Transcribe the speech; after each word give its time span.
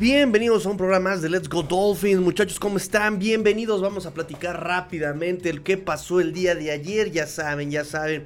Bienvenidos 0.00 0.64
a 0.64 0.70
un 0.70 0.78
programa 0.78 1.10
más 1.10 1.20
de 1.20 1.28
Let's 1.28 1.46
Go 1.46 1.62
Dolphins. 1.62 2.22
Muchachos, 2.22 2.58
¿cómo 2.58 2.78
están? 2.78 3.18
Bienvenidos. 3.18 3.82
Vamos 3.82 4.06
a 4.06 4.14
platicar 4.14 4.58
rápidamente 4.64 5.50
el 5.50 5.62
que 5.62 5.76
pasó 5.76 6.20
el 6.20 6.32
día 6.32 6.54
de 6.54 6.70
ayer. 6.70 7.10
Ya 7.10 7.26
saben, 7.26 7.70
ya 7.70 7.84
saben. 7.84 8.24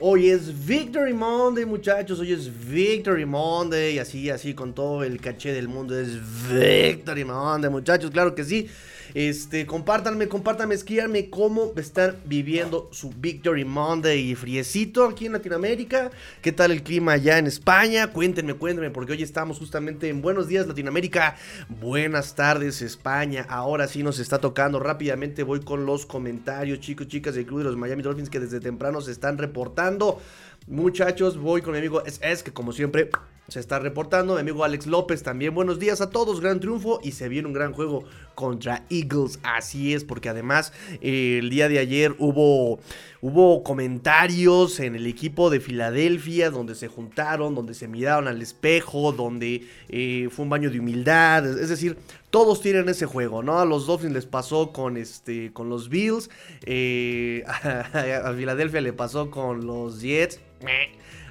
Hoy 0.00 0.30
es 0.30 0.66
Victory 0.66 1.14
Monday, 1.14 1.64
muchachos. 1.64 2.18
Hoy 2.18 2.32
es 2.32 2.50
Victory 2.68 3.24
Monday. 3.24 4.00
Así, 4.00 4.30
así, 4.30 4.52
con 4.54 4.74
todo 4.74 5.04
el 5.04 5.20
caché 5.20 5.52
del 5.52 5.68
mundo. 5.68 5.96
Es 5.96 6.18
Victory 6.50 7.24
Monday, 7.24 7.70
muchachos. 7.70 8.10
Claro 8.10 8.34
que 8.34 8.42
sí. 8.42 8.68
Este, 9.14 9.66
compártanme, 9.66 10.26
compártanme, 10.28 10.74
escríbanme 10.74 11.28
cómo 11.28 11.72
están 11.76 12.16
viviendo 12.24 12.88
su 12.92 13.10
Victory 13.10 13.64
Monday 13.64 14.34
friecito 14.34 15.04
aquí 15.04 15.26
en 15.26 15.32
Latinoamérica. 15.32 16.10
¿Qué 16.40 16.50
tal 16.50 16.72
el 16.72 16.82
clima 16.82 17.12
allá 17.12 17.36
en 17.36 17.46
España? 17.46 18.06
Cuéntenme, 18.06 18.54
cuéntenme, 18.54 18.90
porque 18.90 19.12
hoy 19.12 19.22
estamos 19.22 19.58
justamente 19.58 20.08
en 20.08 20.22
Buenos 20.22 20.48
Días 20.48 20.66
Latinoamérica. 20.66 21.36
Buenas 21.68 22.34
tardes 22.34 22.80
España. 22.80 23.44
Ahora 23.50 23.86
sí 23.86 24.02
nos 24.02 24.18
está 24.18 24.38
tocando. 24.38 24.80
Rápidamente 24.80 25.42
voy 25.42 25.60
con 25.60 25.84
los 25.84 26.06
comentarios, 26.06 26.80
chicos, 26.80 27.08
chicas 27.08 27.34
del 27.34 27.44
Club 27.44 27.58
de 27.58 27.64
los 27.64 27.76
Miami 27.76 28.02
Dolphins 28.02 28.30
que 28.30 28.40
desde 28.40 28.60
temprano 28.60 29.02
se 29.02 29.12
están 29.12 29.36
reportando. 29.36 30.20
Muchachos, 30.68 31.38
voy 31.38 31.60
con 31.60 31.72
mi 31.72 31.78
amigo 31.78 32.02
es 32.04 32.42
que 32.42 32.52
como 32.52 32.72
siempre 32.72 33.10
se 33.48 33.58
está 33.58 33.80
reportando. 33.80 34.34
Mi 34.34 34.40
amigo 34.40 34.64
Alex 34.64 34.86
López 34.86 35.22
también. 35.22 35.54
Buenos 35.54 35.80
días 35.80 36.00
a 36.00 36.10
todos. 36.10 36.40
Gran 36.40 36.60
triunfo 36.60 37.00
y 37.02 37.12
se 37.12 37.28
viene 37.28 37.48
un 37.48 37.52
gran 37.52 37.72
juego 37.72 38.04
contra 38.34 38.84
Eagles. 38.88 39.40
Así 39.42 39.92
es, 39.92 40.04
porque 40.04 40.28
además 40.28 40.72
eh, 41.00 41.38
el 41.40 41.50
día 41.50 41.68
de 41.68 41.80
ayer 41.80 42.14
hubo, 42.18 42.78
hubo 43.20 43.62
comentarios 43.64 44.78
en 44.78 44.94
el 44.94 45.06
equipo 45.06 45.50
de 45.50 45.58
Filadelfia 45.58 46.50
donde 46.50 46.76
se 46.76 46.86
juntaron, 46.86 47.54
donde 47.54 47.74
se 47.74 47.88
miraron 47.88 48.28
al 48.28 48.40
espejo, 48.40 49.12
donde 49.12 49.66
eh, 49.88 50.28
fue 50.30 50.44
un 50.44 50.50
baño 50.50 50.70
de 50.70 50.78
humildad. 50.78 51.44
Es 51.58 51.68
decir, 51.68 51.98
todos 52.30 52.62
tienen 52.62 52.88
ese 52.88 53.04
juego, 53.04 53.42
¿no? 53.42 53.58
A 53.58 53.66
los 53.66 53.86
Dolphins 53.86 54.14
les 54.14 54.24
pasó 54.24 54.72
con, 54.72 54.96
este, 54.96 55.52
con 55.52 55.68
los 55.68 55.90
Bills. 55.90 56.30
Eh, 56.64 57.44
a, 57.46 58.32
Filadelfia 58.34 58.80
le 58.80 58.94
pasó 58.94 59.30
con 59.30 59.66
los 59.66 60.00
Jets. 60.00 60.40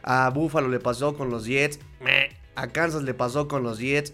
A 0.04 0.30
Buffalo 0.30 0.68
le 0.68 0.80
pasó 0.80 1.16
con 1.16 1.30
los 1.30 1.46
Jets. 1.46 1.80
A 2.56 2.68
Kansas 2.68 3.04
le 3.04 3.14
pasó 3.14 3.48
con 3.48 3.64
los 3.64 3.80
Jets. 3.80 4.14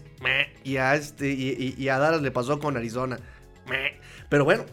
Y 0.64 0.76
a, 0.76 0.94
este, 0.94 1.30
y, 1.30 1.88
a 1.88 1.98
Dallas 1.98 2.22
le 2.22 2.30
pasó 2.30 2.58
con 2.58 2.76
Arizona. 2.76 3.18
Pero 4.28 4.44
bueno, 4.44 4.64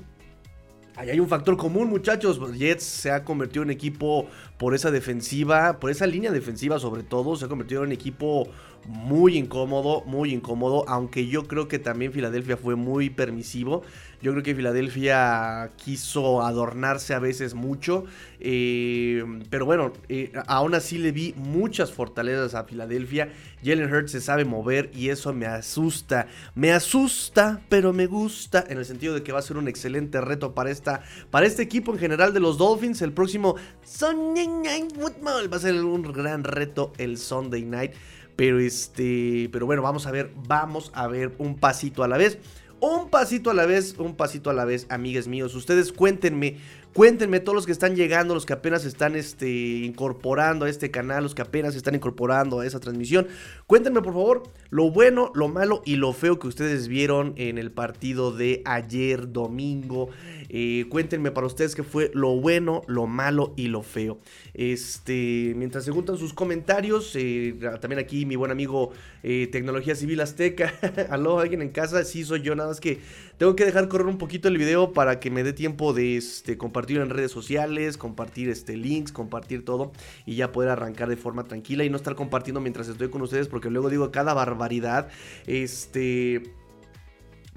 Ahí 0.98 1.10
hay 1.10 1.20
un 1.20 1.28
factor 1.28 1.58
común, 1.58 1.90
muchachos. 1.90 2.40
Jets 2.58 2.84
se 2.84 3.12
ha 3.12 3.26
convertido 3.26 3.64
en 3.64 3.70
equipo 3.70 4.28
por 4.58 4.74
esa 4.74 4.92
defensiva, 4.92 5.78
por 5.78 5.92
esa 5.92 6.08
línea 6.08 6.32
defensiva 6.32 6.80
sobre 6.80 7.04
todo. 7.04 7.36
Se 7.36 7.46
ha 7.46 7.48
convertido 7.50 7.84
en 7.84 7.92
equipo 7.92 8.48
muy 8.88 9.38
incómodo, 9.38 10.04
muy 10.06 10.34
incómodo. 10.34 10.86
Aunque 10.88 11.28
yo 11.28 11.48
creo 11.48 11.68
que 11.68 11.80
también 11.80 12.14
Filadelfia 12.14 12.56
fue 12.56 12.76
muy 12.76 13.10
permisivo. 13.10 13.84
Yo 14.26 14.32
creo 14.32 14.42
que 14.42 14.56
Filadelfia 14.56 15.70
quiso 15.78 16.42
adornarse 16.42 17.14
a 17.14 17.20
veces 17.20 17.54
mucho. 17.54 18.06
Eh, 18.40 19.24
pero 19.52 19.68
bueno, 19.68 19.94
eh, 20.10 20.34
aún 20.48 20.74
así 20.74 20.98
le 20.98 21.12
vi 21.12 21.36
muchas 21.38 21.92
fortalezas 21.92 22.56
a 22.56 22.64
Filadelfia. 22.64 23.30
Jalen 23.64 23.94
Hurts 23.94 24.14
se 24.14 24.22
sabe 24.22 24.44
mover 24.44 24.90
y 24.96 25.10
eso 25.10 25.32
me 25.32 25.46
asusta. 25.46 26.26
Me 26.56 26.72
asusta, 26.72 27.62
pero 27.70 27.94
me 27.94 28.08
gusta. 28.08 28.66
En 28.68 28.80
el 28.80 28.86
sentido 28.86 29.14
de 29.14 29.22
que 29.22 29.32
va 29.32 29.38
a 29.38 29.44
ser 29.44 29.58
un 29.58 29.68
excelente 29.68 30.20
reto 30.22 30.56
para, 30.56 30.72
esta, 30.72 31.04
para 31.30 31.46
este 31.46 31.62
equipo 31.62 31.94
en 31.94 32.00
general 32.00 32.34
de 32.34 32.40
los 32.40 32.58
Dolphins. 32.58 33.04
El 33.04 33.14
próximo 33.14 33.58
Sunday 33.84 34.48
Night 34.48 34.92
Football 34.96 35.54
va 35.54 35.58
a 35.58 35.60
ser 35.60 35.76
un 35.76 36.02
gran 36.02 36.44
reto 36.44 36.94
el 36.98 37.20
Sunday 37.20 37.62
Night. 37.62 37.92
Pero 38.36 38.60
este, 38.60 39.50
pero 39.52 39.68
bueno, 39.68 39.84
vamos 39.84 40.08
a 40.08 40.12
ver, 40.12 40.32
vamos 40.48 40.92
a 40.96 41.06
ver 41.08 41.34
un 41.38 41.58
pasito 41.58 42.04
a 42.04 42.08
la 42.08 42.18
vez. 42.18 42.40
Un 42.82 43.10
pasito 43.10 43.50
a 43.50 43.54
la 43.54 43.66
vez, 43.66 43.96
un 43.98 44.16
pasito 44.16 44.50
a 44.50 44.54
la 44.54 44.66
vez, 44.66 44.86
amigues 44.90 45.28
míos. 45.28 45.56
Ustedes 45.56 45.92
cuéntenme, 45.92 46.58
cuéntenme 46.96 47.42
todos 47.42 47.58
los 47.58 47.66
que 47.66 47.74
están 47.74 47.98
llegando, 47.98 48.34
los 48.34 48.46
que 48.46 48.54
apenas 48.54 48.86
están 48.86 49.18
este, 49.18 49.50
incorporando 49.50 50.64
a 50.64 50.70
este 50.70 50.92
canal, 50.92 51.24
los 51.24 51.36
que 51.36 51.42
apenas 51.42 51.76
están 51.76 51.94
incorporando 51.94 52.62
a 52.62 52.66
esa 52.66 52.80
transmisión. 52.80 53.28
Cuéntenme 53.68 54.02
por 54.02 54.14
favor 54.14 54.44
lo 54.70 54.90
bueno, 54.92 55.30
lo 55.36 55.50
malo 55.50 55.82
y 55.84 55.98
lo 55.98 56.14
feo 56.14 56.40
que 56.40 56.48
ustedes 56.48 56.88
vieron 56.88 57.34
en 57.36 57.58
el 57.58 57.70
partido 57.70 58.32
de 58.32 58.62
ayer 58.64 59.34
domingo. 59.34 60.08
Eh, 60.48 60.86
cuéntenme 60.90 61.32
para 61.32 61.48
ustedes 61.48 61.76
qué 61.76 61.84
fue 61.84 62.12
lo 62.14 62.40
bueno, 62.40 62.82
lo 62.88 63.08
malo 63.08 63.54
y 63.58 63.68
lo 63.68 63.84
feo. 63.84 64.20
Este, 64.54 65.54
mientras 65.58 65.84
se 65.84 65.92
juntan 65.92 66.18
sus 66.18 66.34
comentarios, 66.34 67.14
eh, 67.16 67.56
también 67.82 68.00
aquí 68.00 68.26
mi 68.26 68.38
buen 68.38 68.52
amigo 68.52 68.94
eh, 69.22 69.50
Tecnología 69.52 69.96
Civil 69.96 70.22
Azteca. 70.22 70.74
Aló, 71.10 71.40
alguien 71.40 71.62
en 71.62 71.70
casa, 71.72 72.06
sí 72.06 72.24
soy 72.24 72.42
yo, 72.42 72.56
nada 72.56 72.70
más 72.70 72.80
que 72.80 73.00
tengo 73.38 73.56
que 73.56 73.66
dejar 73.66 73.88
correr 73.88 74.08
un 74.08 74.18
poquito 74.18 74.48
el 74.48 74.58
video 74.58 74.94
para 74.94 75.20
que 75.20 75.30
me 75.30 75.44
dé 75.44 75.54
tiempo 75.54 75.94
de 75.94 76.18
este, 76.18 76.58
compartir 76.58 76.98
en 76.98 77.10
redes 77.10 77.32
sociales, 77.32 77.98
compartir 77.98 78.50
este, 78.50 78.78
links, 78.78 79.12
compartir 79.12 79.66
todo 79.66 79.92
y 80.26 80.36
ya 80.36 80.52
poder 80.52 80.70
arrancar 80.70 81.10
de 81.10 81.18
forma 81.18 81.44
tranquila 81.44 81.84
y 81.84 81.90
no 81.90 81.98
estar 81.98 82.16
compartiendo 82.16 82.62
mientras 82.62 82.88
estoy 82.88 83.10
con 83.10 83.22
ustedes 83.22 83.48
porque 83.48 83.70
luego 83.70 83.90
digo 83.90 84.12
cada 84.12 84.34
barbaridad. 84.34 85.10
Este 85.48 86.54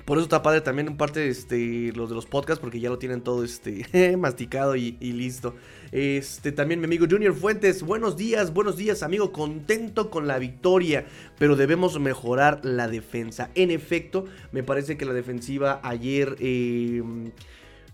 por 0.09 0.17
eso 0.17 0.25
está 0.25 0.43
padre 0.43 0.63
también 0.63 0.89
en 0.89 0.97
parte 0.97 1.29
este, 1.29 1.93
los 1.95 2.09
de 2.09 2.15
los 2.15 2.25
podcasts, 2.25 2.63
porque 2.63 2.81
ya 2.81 2.89
lo 2.89 2.99
tienen 2.99 3.21
todo 3.21 3.45
este, 3.45 4.17
masticado 4.17 4.75
y, 4.75 4.93
listo. 5.01 5.55
Este, 5.93 6.51
también 6.51 6.81
mi 6.81 6.87
amigo 6.87 7.05
Junior 7.09 7.35
Fuentes, 7.35 7.83
buenos 7.83 8.17
días, 8.17 8.55
buenos 8.55 8.79
días 8.79 9.03
amigo, 9.03 9.33
contento 9.33 10.09
con 10.09 10.27
la 10.27 10.39
victoria, 10.39 11.05
pero 11.39 11.57
debemos 11.57 12.01
mejorar 12.01 12.61
la 12.63 12.89
defensa. 12.89 13.51
En 13.55 13.71
efecto, 13.71 14.25
me 14.51 14.63
parece 14.63 14.97
que 14.97 15.05
la 15.05 15.13
defensiva 15.13 15.79
ayer... 15.83 16.37
Eh, 16.41 17.03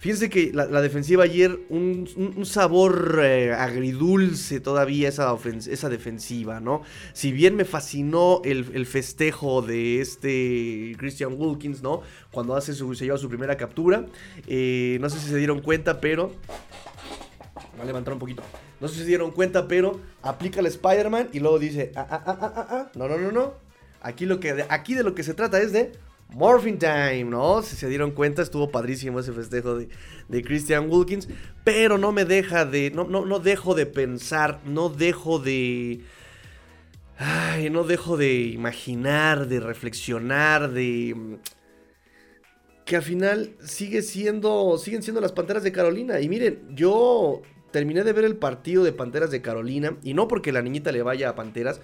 Fíjense 0.05 0.29
que 0.29 0.51
la, 0.53 0.67
defensiva 0.83 1.25
ayer, 1.25 1.61
un, 1.71 2.45
sabor 2.45 3.21
eh, 3.23 3.55
agridulce 3.55 4.61
todavía 4.61 5.09
esa, 5.09 5.35
esa 5.71 5.89
defensiva, 5.89 6.61
¿no? 6.61 6.83
Si 7.15 7.33
bien 7.33 7.57
me 7.57 7.65
fascinó 7.65 8.43
el, 8.45 8.85
festejo 8.85 9.63
de 9.63 10.03
este 10.03 10.95
Christian 10.99 11.37
Wilkins, 11.39 11.83
¿no? 11.83 12.03
Cuando 12.31 12.55
hace 12.55 12.75
su, 12.75 12.95
se 12.95 13.07
lleva 13.07 13.17
su 13.17 13.31
primera 13.31 13.57
captura. 13.57 14.05
Eh, 14.47 14.99
no 15.01 15.09
sé 15.09 15.19
si 15.21 15.31
se 15.31 15.39
dieron 15.39 15.63
cuenta, 15.63 16.03
pero... 16.03 16.33
Voy 17.73 17.81
a 17.81 17.85
levantar 17.87 18.13
un 18.13 18.21
poquito. 18.21 18.43
No 18.83 18.89
sé 18.89 18.97
si 18.97 19.01
se 19.01 19.07
dieron 19.07 19.31
cuenta, 19.31 19.67
pero 19.69 20.03
aplica 20.21 20.61
el 20.61 20.67
Spider-Man 20.67 21.31
y 21.33 21.41
luego 21.41 21.59
dice, 21.59 21.93
ah, 21.97 22.07
ah, 22.11 22.23
ah, 22.27 22.39
ah, 22.43 22.67
ah, 22.69 22.91
no, 22.95 23.09
no, 23.09 23.17
no, 23.17 23.33
no. 23.33 23.55
Aquí, 24.03 24.27
lo 24.27 24.39
que, 24.39 24.67
aquí 24.69 24.93
de 24.93 25.03
lo 25.03 25.15
que 25.15 25.23
se 25.23 25.33
trata 25.33 25.59
es 25.63 25.73
de 25.73 25.93
Morphing 26.31 26.79
Time, 26.79 27.25
¿no? 27.25 27.63
Si 27.63 27.77
se 27.77 27.89
dieron 27.89 28.11
cuenta, 28.11 28.43
estuvo 28.43 28.71
padrísimo 28.71 29.21
ese 29.21 29.33
festejo 29.33 29.77
de, 29.77 30.43
Christian 30.43 30.91
Wilkins. 30.91 31.29
Pero 31.63 31.99
no 31.99 32.13
me 32.13 32.25
deja 32.25 32.65
de. 32.65 32.91
No, 32.91 33.05
no, 33.05 33.25
no 33.25 33.39
dejo 33.39 33.75
de 33.75 33.87
pensar, 33.87 34.61
no 34.65 34.89
dejo 34.89 35.39
de. 35.39 36.01
Ay, 37.17 37.71
no 37.71 37.85
dejo 37.85 38.17
de 38.17 38.35
imaginar, 38.35 39.47
de 39.47 39.61
reflexionar, 39.61 40.71
de. 40.73 41.39
Que 42.85 42.97
al 42.97 43.03
final 43.03 43.57
sigue 43.65 44.03
siendo. 44.03 44.77
Siguen 44.79 45.03
siendo 45.03 45.21
las 45.21 45.33
panteras 45.33 45.63
de 45.63 45.73
Carolina. 45.73 46.21
Y 46.21 46.29
miren, 46.29 46.75
yo 46.75 47.43
terminé 47.71 48.03
de 48.03 48.13
ver 48.13 48.25
el 48.25 48.37
partido 48.37 48.85
de 48.85 48.93
Panteras 48.93 49.31
de 49.31 49.41
Carolina. 49.41 49.97
Y 50.03 50.15
no 50.15 50.29
porque 50.29 50.53
la 50.53 50.63
niñita 50.63 50.91
le 50.93 51.03
vaya 51.03 51.29
a 51.29 51.35
Panteras 51.35 51.81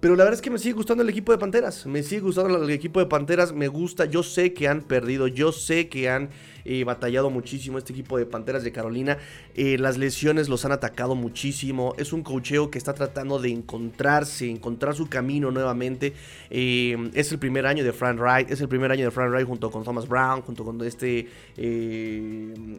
pero 0.00 0.14
la 0.14 0.24
verdad 0.24 0.34
es 0.34 0.42
que 0.42 0.50
me 0.50 0.58
sigue 0.58 0.74
gustando 0.74 1.02
el 1.02 1.08
equipo 1.08 1.32
de 1.32 1.38
Panteras. 1.38 1.86
Me 1.86 2.02
sigue 2.02 2.20
gustando 2.20 2.62
el 2.62 2.70
equipo 2.70 3.00
de 3.00 3.06
Panteras. 3.06 3.52
Me 3.52 3.68
gusta. 3.68 4.04
Yo 4.04 4.22
sé 4.22 4.52
que 4.52 4.68
han 4.68 4.82
perdido. 4.82 5.26
Yo 5.26 5.52
sé 5.52 5.88
que 5.88 6.10
han 6.10 6.30
eh, 6.68 6.82
batallado 6.82 7.30
muchísimo 7.30 7.78
este 7.78 7.92
equipo 7.92 8.18
de 8.18 8.26
Panteras 8.26 8.64
de 8.64 8.72
Carolina. 8.72 9.18
Eh, 9.54 9.78
las 9.78 9.98
lesiones 9.98 10.48
los 10.48 10.64
han 10.64 10.72
atacado 10.72 11.14
muchísimo. 11.14 11.94
Es 11.96 12.12
un 12.12 12.24
cocheo 12.24 12.72
que 12.72 12.78
está 12.78 12.92
tratando 12.92 13.38
de 13.38 13.50
encontrarse, 13.50 14.50
encontrar 14.50 14.96
su 14.96 15.08
camino 15.08 15.52
nuevamente. 15.52 16.12
Eh, 16.50 17.10
es 17.14 17.30
el 17.30 17.38
primer 17.38 17.66
año 17.66 17.84
de 17.84 17.92
Frank 17.92 18.18
Wright, 18.18 18.50
es 18.50 18.60
el 18.60 18.68
primer 18.68 18.90
año 18.90 19.04
de 19.04 19.12
Frank 19.12 19.30
Wright 19.30 19.46
junto 19.46 19.70
con 19.70 19.84
Thomas 19.84 20.08
Brown, 20.08 20.42
junto 20.42 20.64
con 20.64 20.82
este 20.82 21.28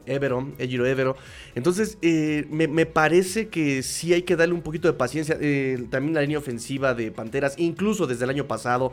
Evero, 0.06 0.50
Ejiro 0.58 0.86
Evero. 0.86 1.16
Entonces, 1.56 1.98
me, 2.02 2.68
me, 2.68 2.86
parece 2.86 3.48
que 3.48 3.84
sí 3.84 4.14
hay 4.14 4.24
que 4.24 4.36
darle 4.36 4.54
un 4.54 4.62
poquito 4.62 4.90
de 4.90 4.96
paciencia. 4.96 5.36
también 5.90 6.14
la 6.14 6.22
línea 6.22 6.40
ofensiva 6.40 6.94
de 6.94 7.12
Panteras, 7.12 7.56
incluso 7.58 8.06
desde 8.06 8.26
el 8.26 8.32
año 8.32 8.48
pasado, 8.48 8.92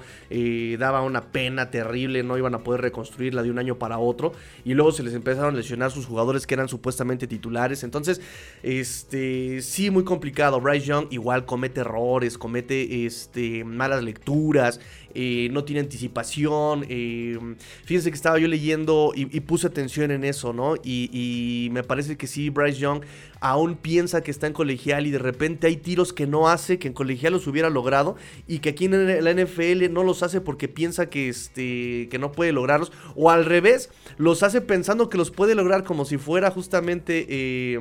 daba 0.78 1.02
una 1.02 1.22
pena 1.32 1.70
terrible, 1.70 2.22
no 2.22 2.38
iban 2.38 2.54
a 2.54 2.60
poder 2.60 2.80
reconstruirla 2.80 3.42
de 3.42 3.50
un 3.50 3.58
año 3.58 3.76
para 3.76 3.98
otro. 3.98 4.32
Y 4.64 4.74
luego 4.74 4.83
se 4.92 5.02
les 5.02 5.14
empezaron 5.14 5.54
a 5.54 5.56
lesionar 5.56 5.90
sus 5.90 6.06
jugadores 6.06 6.46
que 6.46 6.54
eran 6.54 6.68
supuestamente 6.68 7.26
titulares. 7.26 7.84
Entonces, 7.84 8.20
este, 8.62 9.62
sí, 9.62 9.90
muy 9.90 10.04
complicado. 10.04 10.60
Bryce 10.60 10.86
Young 10.86 11.06
igual 11.10 11.44
comete 11.44 11.80
errores, 11.80 12.38
comete 12.38 13.06
este, 13.06 13.64
malas 13.64 14.02
lecturas. 14.02 14.80
No 15.14 15.64
tiene 15.64 15.80
anticipación. 15.80 16.86
Eh, 16.88 17.38
fíjense 17.84 18.10
que 18.10 18.16
estaba 18.16 18.38
yo 18.38 18.48
leyendo 18.48 19.12
y, 19.14 19.40
puse 19.40 19.66
atención 19.66 20.10
en 20.10 20.24
eso, 20.24 20.52
¿no? 20.52 20.74
Y, 20.82 21.68
me 21.72 21.82
parece 21.82 22.16
que 22.16 22.26
sí, 22.26 22.50
Bryce 22.50 22.78
Young 22.78 23.02
aún 23.40 23.76
piensa 23.76 24.22
que 24.22 24.30
está 24.30 24.46
en 24.46 24.52
colegial 24.52 25.06
y 25.06 25.10
de 25.10 25.18
repente 25.18 25.66
hay 25.66 25.76
tiros 25.76 26.12
que 26.12 26.26
no 26.26 26.48
hace, 26.48 26.78
que 26.78 26.88
en 26.88 26.94
colegial 26.94 27.34
los 27.34 27.46
hubiera 27.46 27.68
logrado 27.68 28.16
y 28.46 28.60
que 28.60 28.70
aquí 28.70 28.86
en 28.86 29.24
la 29.24 29.32
NFL 29.32 29.92
no 29.92 30.02
los 30.02 30.22
hace 30.22 30.40
porque 30.40 30.66
piensa 30.68 31.10
que, 31.10 31.28
este, 31.28 32.08
que 32.10 32.18
no 32.18 32.32
puede 32.32 32.52
lograrlos. 32.52 32.92
O 33.14 33.30
al 33.30 33.44
revés, 33.44 33.90
los 34.16 34.42
hace 34.42 34.60
pensando 34.60 35.08
que 35.08 35.18
los 35.18 35.30
puede 35.30 35.54
lograr 35.54 35.84
como 35.84 36.04
si 36.04 36.16
fuera 36.16 36.50
justamente... 36.50 37.26
Eh, 37.28 37.80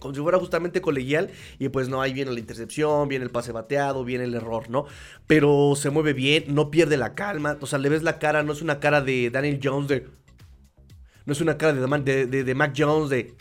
como 0.00 0.14
si 0.14 0.20
fuera 0.20 0.38
justamente 0.38 0.80
colegial. 0.80 1.30
Y 1.58 1.68
pues 1.68 1.88
no, 1.88 2.02
ahí 2.02 2.12
viene 2.12 2.32
la 2.32 2.40
intercepción, 2.40 3.08
viene 3.08 3.24
el 3.24 3.30
pase 3.30 3.52
bateado, 3.52 4.04
viene 4.04 4.24
el 4.24 4.34
error, 4.34 4.68
¿no? 4.68 4.86
Pero 5.28 5.74
se 5.76 5.90
mueve 5.90 6.12
bien, 6.12 6.46
no 6.48 6.70
pierde 6.70 6.96
la 6.96 7.14
calma. 7.14 7.56
O 7.60 7.66
sea, 7.66 7.78
le 7.78 7.88
ves 7.88 8.02
la 8.02 8.18
cara, 8.18 8.42
no 8.42 8.52
es 8.52 8.62
una 8.62 8.80
cara 8.80 9.00
de 9.00 9.30
Daniel 9.30 9.60
Jones 9.62 9.88
de. 9.88 10.08
No 11.26 11.32
es 11.32 11.40
una 11.40 11.56
cara 11.56 11.72
de, 11.72 12.26
de, 12.26 12.44
de 12.44 12.54
Mac 12.54 12.74
Jones 12.76 13.10
de. 13.10 13.36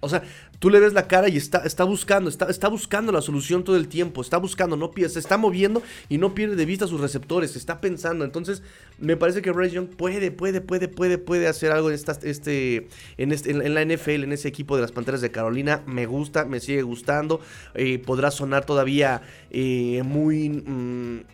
O 0.00 0.08
sea, 0.08 0.22
tú 0.58 0.70
le 0.70 0.80
ves 0.80 0.92
la 0.92 1.06
cara 1.06 1.28
y 1.28 1.36
está, 1.36 1.58
está 1.58 1.84
buscando, 1.84 2.30
está, 2.30 2.46
está 2.46 2.68
buscando 2.68 3.12
la 3.12 3.20
solución 3.20 3.64
todo 3.64 3.76
el 3.76 3.88
tiempo, 3.88 4.20
está 4.20 4.38
buscando, 4.38 4.76
no 4.76 4.90
se 4.94 5.18
está 5.18 5.36
moviendo 5.36 5.82
y 6.08 6.18
no 6.18 6.34
pierde 6.34 6.56
de 6.56 6.64
vista 6.64 6.86
sus 6.86 7.00
receptores, 7.00 7.56
está 7.56 7.80
pensando. 7.80 8.24
Entonces, 8.24 8.62
me 8.98 9.16
parece 9.16 9.42
que 9.42 9.50
Bryce 9.50 9.74
Young 9.74 9.88
puede, 9.88 10.30
puede, 10.30 10.60
puede, 10.60 10.88
puede, 10.88 11.18
puede 11.18 11.48
hacer 11.48 11.72
algo 11.72 11.88
en, 11.88 11.94
esta, 11.94 12.18
este, 12.22 12.88
en, 13.18 13.32
este, 13.32 13.50
en, 13.50 13.74
la 13.74 13.84
NFL, 13.84 14.24
en 14.24 14.32
ese 14.32 14.48
equipo 14.48 14.76
de 14.76 14.82
las 14.82 14.92
Panteras 14.92 15.20
de 15.20 15.30
Carolina. 15.30 15.82
Me 15.86 16.06
gusta, 16.06 16.44
me 16.44 16.60
sigue 16.60 16.82
gustando. 16.82 17.40
Eh, 17.74 17.98
podrá 17.98 18.30
sonar 18.30 18.64
todavía 18.64 19.22
eh, 19.50 20.02
muy... 20.04 20.48
Mm, 20.48 21.24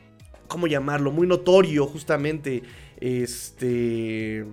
¿Cómo 0.48 0.66
llamarlo? 0.66 1.12
Muy 1.12 1.28
notorio, 1.28 1.86
justamente. 1.86 2.64
Este 3.00 4.44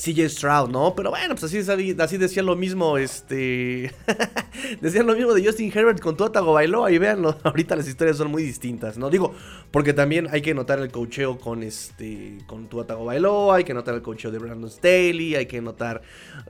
CJ 0.00 0.30
Stroud, 0.30 0.70
¿no? 0.70 0.94
Pero 0.94 1.10
bueno, 1.10 1.34
pues 1.34 1.44
así, 1.44 1.58
así 1.98 2.16
decían 2.16 2.46
lo 2.46 2.56
mismo, 2.56 2.96
este... 2.96 3.92
decían 4.80 5.06
lo 5.06 5.14
mismo 5.14 5.34
de 5.34 5.44
Justin 5.44 5.70
Herbert 5.74 6.00
con 6.00 6.16
Tua 6.16 6.32
Tagovailoa 6.32 6.90
y 6.90 6.96
véanlo, 6.96 7.36
ahorita 7.44 7.76
las 7.76 7.86
historias 7.86 8.16
son 8.16 8.30
muy 8.30 8.42
distintas, 8.42 8.96
¿no? 8.96 9.10
Digo, 9.10 9.34
porque 9.70 9.92
también 9.92 10.28
hay 10.30 10.40
que 10.40 10.54
notar 10.54 10.78
el 10.78 10.90
cocheo 10.90 11.38
con 11.38 11.62
este... 11.62 12.38
con 12.46 12.68
Tua 12.68 12.86
Tagovailoa, 12.86 13.56
hay 13.56 13.64
que 13.64 13.74
notar 13.74 13.94
el 13.94 14.00
cocheo 14.00 14.30
de 14.30 14.38
Brandon 14.38 14.70
Staley, 14.70 15.34
hay 15.34 15.46
que 15.46 15.60
notar... 15.60 16.00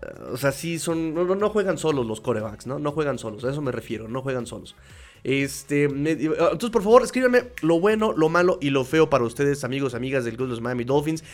Eh, 0.00 0.30
o 0.32 0.36
sea, 0.36 0.52
sí 0.52 0.78
son... 0.78 1.12
No, 1.12 1.24
no, 1.24 1.50
juegan 1.50 1.76
solos 1.76 2.06
los 2.06 2.20
corebacks, 2.20 2.68
¿no? 2.68 2.78
No 2.78 2.92
juegan 2.92 3.18
solos, 3.18 3.44
a 3.44 3.50
eso 3.50 3.62
me 3.62 3.72
refiero, 3.72 4.06
no 4.06 4.22
juegan 4.22 4.46
solos. 4.46 4.76
Este, 5.22 5.84
entonces, 5.84 6.70
por 6.70 6.82
favor, 6.82 7.02
escríbanme 7.02 7.44
lo 7.62 7.78
bueno, 7.80 8.12
lo 8.12 8.28
malo 8.28 8.58
y 8.60 8.70
lo 8.70 8.84
feo 8.84 9.10
para 9.10 9.24
ustedes, 9.24 9.64
amigos, 9.64 9.94
amigas 9.94 10.24
del 10.24 10.36
Club 10.36 10.48
de 10.48 10.52
los 10.52 10.60
Miami 10.60 10.84
Dolphins. 10.84 11.24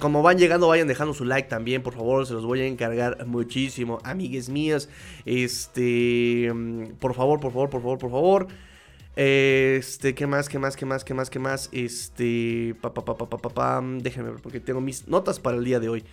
como 0.00 0.22
van 0.22 0.38
llegando, 0.38 0.68
vayan 0.68 0.88
dejando 0.88 1.14
su 1.14 1.24
like 1.24 1.48
también, 1.48 1.82
por 1.82 1.94
favor, 1.94 2.26
se 2.26 2.34
los 2.34 2.44
voy 2.44 2.60
a 2.60 2.66
encargar 2.66 3.26
muchísimo, 3.26 4.00
amigues 4.04 4.48
mías. 4.48 4.88
Este, 5.24 6.52
por 6.98 7.14
favor, 7.14 7.40
por 7.40 7.52
favor, 7.52 7.70
por 7.70 7.82
favor, 7.82 7.98
por 7.98 8.10
favor. 8.10 8.48
Este, 9.16 10.14
¿qué 10.14 10.26
más? 10.26 10.48
¿Qué 10.48 10.58
más? 10.58 10.76
¿Qué 10.76 10.86
más? 10.86 11.04
¿Qué 11.04 11.14
más? 11.14 11.30
¿Qué 11.30 11.38
más? 11.38 11.68
Este, 11.72 12.74
pa, 12.80 12.94
pa, 12.94 13.04
pa, 13.04 13.16
pa, 13.16 13.26
pa, 13.26 13.48
pa, 13.48 13.82
déjenme 13.98 14.30
ver 14.30 14.40
porque 14.40 14.60
tengo 14.60 14.80
mis 14.80 15.08
notas 15.08 15.40
para 15.40 15.56
el 15.56 15.64
día 15.64 15.80
de 15.80 15.88
hoy. 15.88 16.04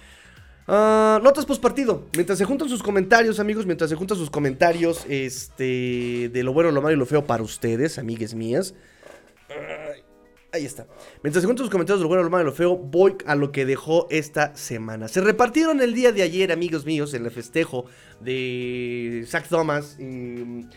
Uh, 0.68 1.24
notas 1.24 1.46
post 1.46 1.62
partido. 1.62 2.04
Mientras 2.14 2.38
se 2.38 2.44
juntan 2.44 2.68
sus 2.68 2.84
comentarios, 2.84 3.40
amigos, 3.40 3.66
mientras 3.66 3.90
se 3.90 3.96
juntan 3.96 4.18
sus 4.18 4.30
comentarios 4.30 5.06
este, 5.08 6.30
de 6.30 6.44
lo 6.44 6.52
bueno, 6.52 6.72
lo 6.72 6.81
malo 6.81 6.94
y 6.94 7.00
lo 7.00 7.06
feo 7.06 7.25
para 7.25 7.42
ustedes, 7.42 7.98
amigues 7.98 8.34
mías. 8.34 8.74
ahí 10.52 10.66
está. 10.66 10.86
Mientras 11.24 11.42
se 11.42 11.48
juntan 11.48 11.64
sus 11.64 11.72
comentarios 11.72 12.02
de 12.02 12.04
lo 12.04 12.10
bueno, 12.10 12.24
lo 12.24 12.30
malo 12.30 12.44
y 12.44 12.48
lo 12.48 12.52
feo, 12.52 12.75
voy 12.75 13.16
a 13.25 13.36
lo 13.36 13.54
que 13.54 13.66
dejó 13.66 14.08
esta 14.10 14.58
semana. 14.58 15.08
Se 15.08 15.22
repartieron 15.22 15.81
el 15.81 15.94
día 15.94 16.12
de 16.12 16.24
ayer, 16.24 16.52
amigos 16.52 16.86
míos, 16.86 17.13
en 17.13 17.24
el 17.24 17.31
festejo 17.31 17.86
de 18.20 19.24
Zach 19.25 19.48
Thomas. 19.48 19.98
Y, 20.00 20.68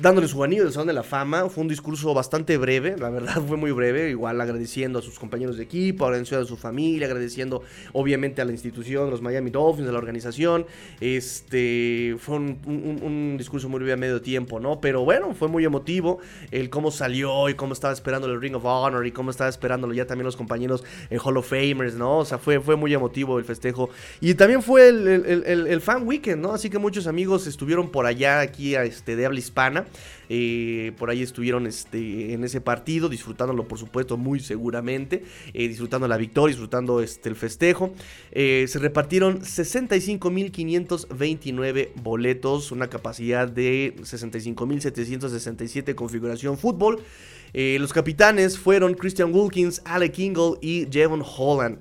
dándole 0.00 0.28
su 0.28 0.42
anillo 0.42 0.64
del 0.64 0.72
Salón 0.72 0.88
de 0.88 0.92
la 0.92 1.02
Fama. 1.02 1.48
Fue 1.48 1.62
un 1.62 1.68
discurso 1.68 2.14
bastante 2.14 2.56
breve, 2.56 2.96
la 2.98 3.10
verdad 3.10 3.42
fue 3.46 3.56
muy 3.56 3.72
breve, 3.72 4.10
igual 4.10 4.40
agradeciendo 4.40 4.98
a 4.98 5.02
sus 5.02 5.18
compañeros 5.18 5.56
de 5.56 5.64
equipo, 5.64 6.06
agradeciendo 6.06 6.44
a 6.44 6.48
su 6.48 6.56
familia, 6.56 7.06
agradeciendo 7.06 7.62
obviamente 7.92 8.40
a 8.40 8.44
la 8.44 8.52
institución, 8.52 9.10
los 9.10 9.22
Miami 9.22 9.50
Dolphins, 9.50 9.88
a 9.88 9.92
la 9.92 9.98
organización. 9.98 10.66
Este 11.00 12.16
fue 12.18 12.36
un, 12.36 13.36
discurso 13.38 13.68
muy 13.68 13.78
breve 13.78 13.92
a 13.92 13.96
medio 13.96 14.20
tiempo, 14.20 14.60
¿no? 14.60 14.80
Pero 14.80 15.04
bueno, 15.04 15.34
fue 15.34 15.48
muy 15.48 15.64
emotivo 15.64 16.18
el 16.50 16.70
cómo 16.70 16.90
salió 16.90 17.48
y 17.48 17.54
cómo 17.54 17.72
estaba 17.72 17.92
esperando 17.92 18.26
el 18.26 18.40
Ring 18.40 18.56
of 18.56 18.64
Honor 18.64 19.06
y 19.06 19.12
cómo 19.12 19.30
estaba 19.30 19.50
esperándolo 19.50 19.94
ya 19.94 20.06
también 20.06 20.24
los 20.24 20.36
compañeros 20.36 20.84
en 21.10 21.18
Hall 21.18 21.36
of 21.36 21.48
Famers, 21.48 21.94
¿no? 21.94 22.18
O 22.18 22.24
sea, 22.24 22.38
fue, 22.38 22.60
fue 22.60 22.76
muy 22.76 22.92
emotivo 22.94 23.38
el 23.38 23.44
festejo. 23.44 23.90
Y 24.20 24.34
también 24.34 24.62
fue 24.62 24.88
el, 24.88 25.06
el 25.06 25.80
Fan 25.80 26.06
Weekend, 26.06 26.42
¿no? 26.42 26.52
Así 26.52 26.70
que 26.70 26.78
muchos 26.78 27.06
amigos 27.06 27.46
estuvieron 27.46 27.90
por 27.90 28.06
allá 28.06 28.40
aquí 28.40 28.74
este, 28.74 29.16
de 29.16 29.26
habla 29.26 29.38
hispana. 29.38 29.87
Eh, 30.28 30.92
por 30.98 31.08
ahí 31.10 31.22
estuvieron 31.22 31.66
este, 31.66 32.34
en 32.34 32.44
ese 32.44 32.60
partido, 32.60 33.08
disfrutándolo 33.08 33.66
por 33.66 33.78
supuesto 33.78 34.16
muy 34.16 34.38
seguramente, 34.40 35.24
eh, 35.54 35.68
disfrutando 35.68 36.08
la 36.08 36.16
victoria, 36.16 36.54
disfrutando 36.54 37.00
este, 37.00 37.28
el 37.28 37.36
festejo. 37.36 37.92
Eh, 38.32 38.64
se 38.68 38.78
repartieron 38.78 39.40
65.529 39.40 41.90
boletos, 42.02 42.72
una 42.72 42.88
capacidad 42.88 43.48
de 43.48 43.94
65.767 44.00 45.94
configuración 45.94 46.58
fútbol. 46.58 47.00
los 47.54 47.92
capitanes 47.92 48.58
fueron 48.58 48.94
Christian 48.94 49.32
Wilkins, 49.34 49.82
Alec 49.84 50.18
Ingle 50.18 50.54
y 50.60 50.88
Jevon 50.90 51.22
Holland. 51.24 51.78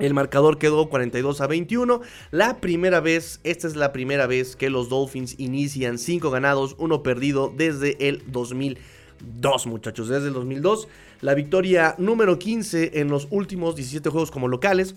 El 0.00 0.14
marcador 0.14 0.58
quedó 0.58 0.88
42 0.88 1.42
a 1.42 1.46
21. 1.46 2.00
La 2.30 2.56
primera 2.60 3.00
vez, 3.00 3.38
esta 3.44 3.66
es 3.66 3.76
la 3.76 3.92
primera 3.92 4.26
vez 4.26 4.56
que 4.56 4.70
los 4.70 4.88
Dolphins 4.88 5.34
inician 5.38 5.98
5 5.98 6.30
ganados, 6.30 6.74
1 6.78 7.02
perdido 7.02 7.52
desde 7.54 8.08
el 8.08 8.22
2002, 8.26 9.66
muchachos. 9.66 10.08
Desde 10.08 10.28
el 10.28 10.32
2002, 10.32 10.88
la 11.20 11.34
victoria 11.34 11.94
número 11.98 12.38
15 12.38 12.98
en 13.00 13.08
los 13.08 13.28
últimos 13.30 13.76
17 13.76 14.08
juegos 14.08 14.30
como 14.30 14.48
locales 14.48 14.96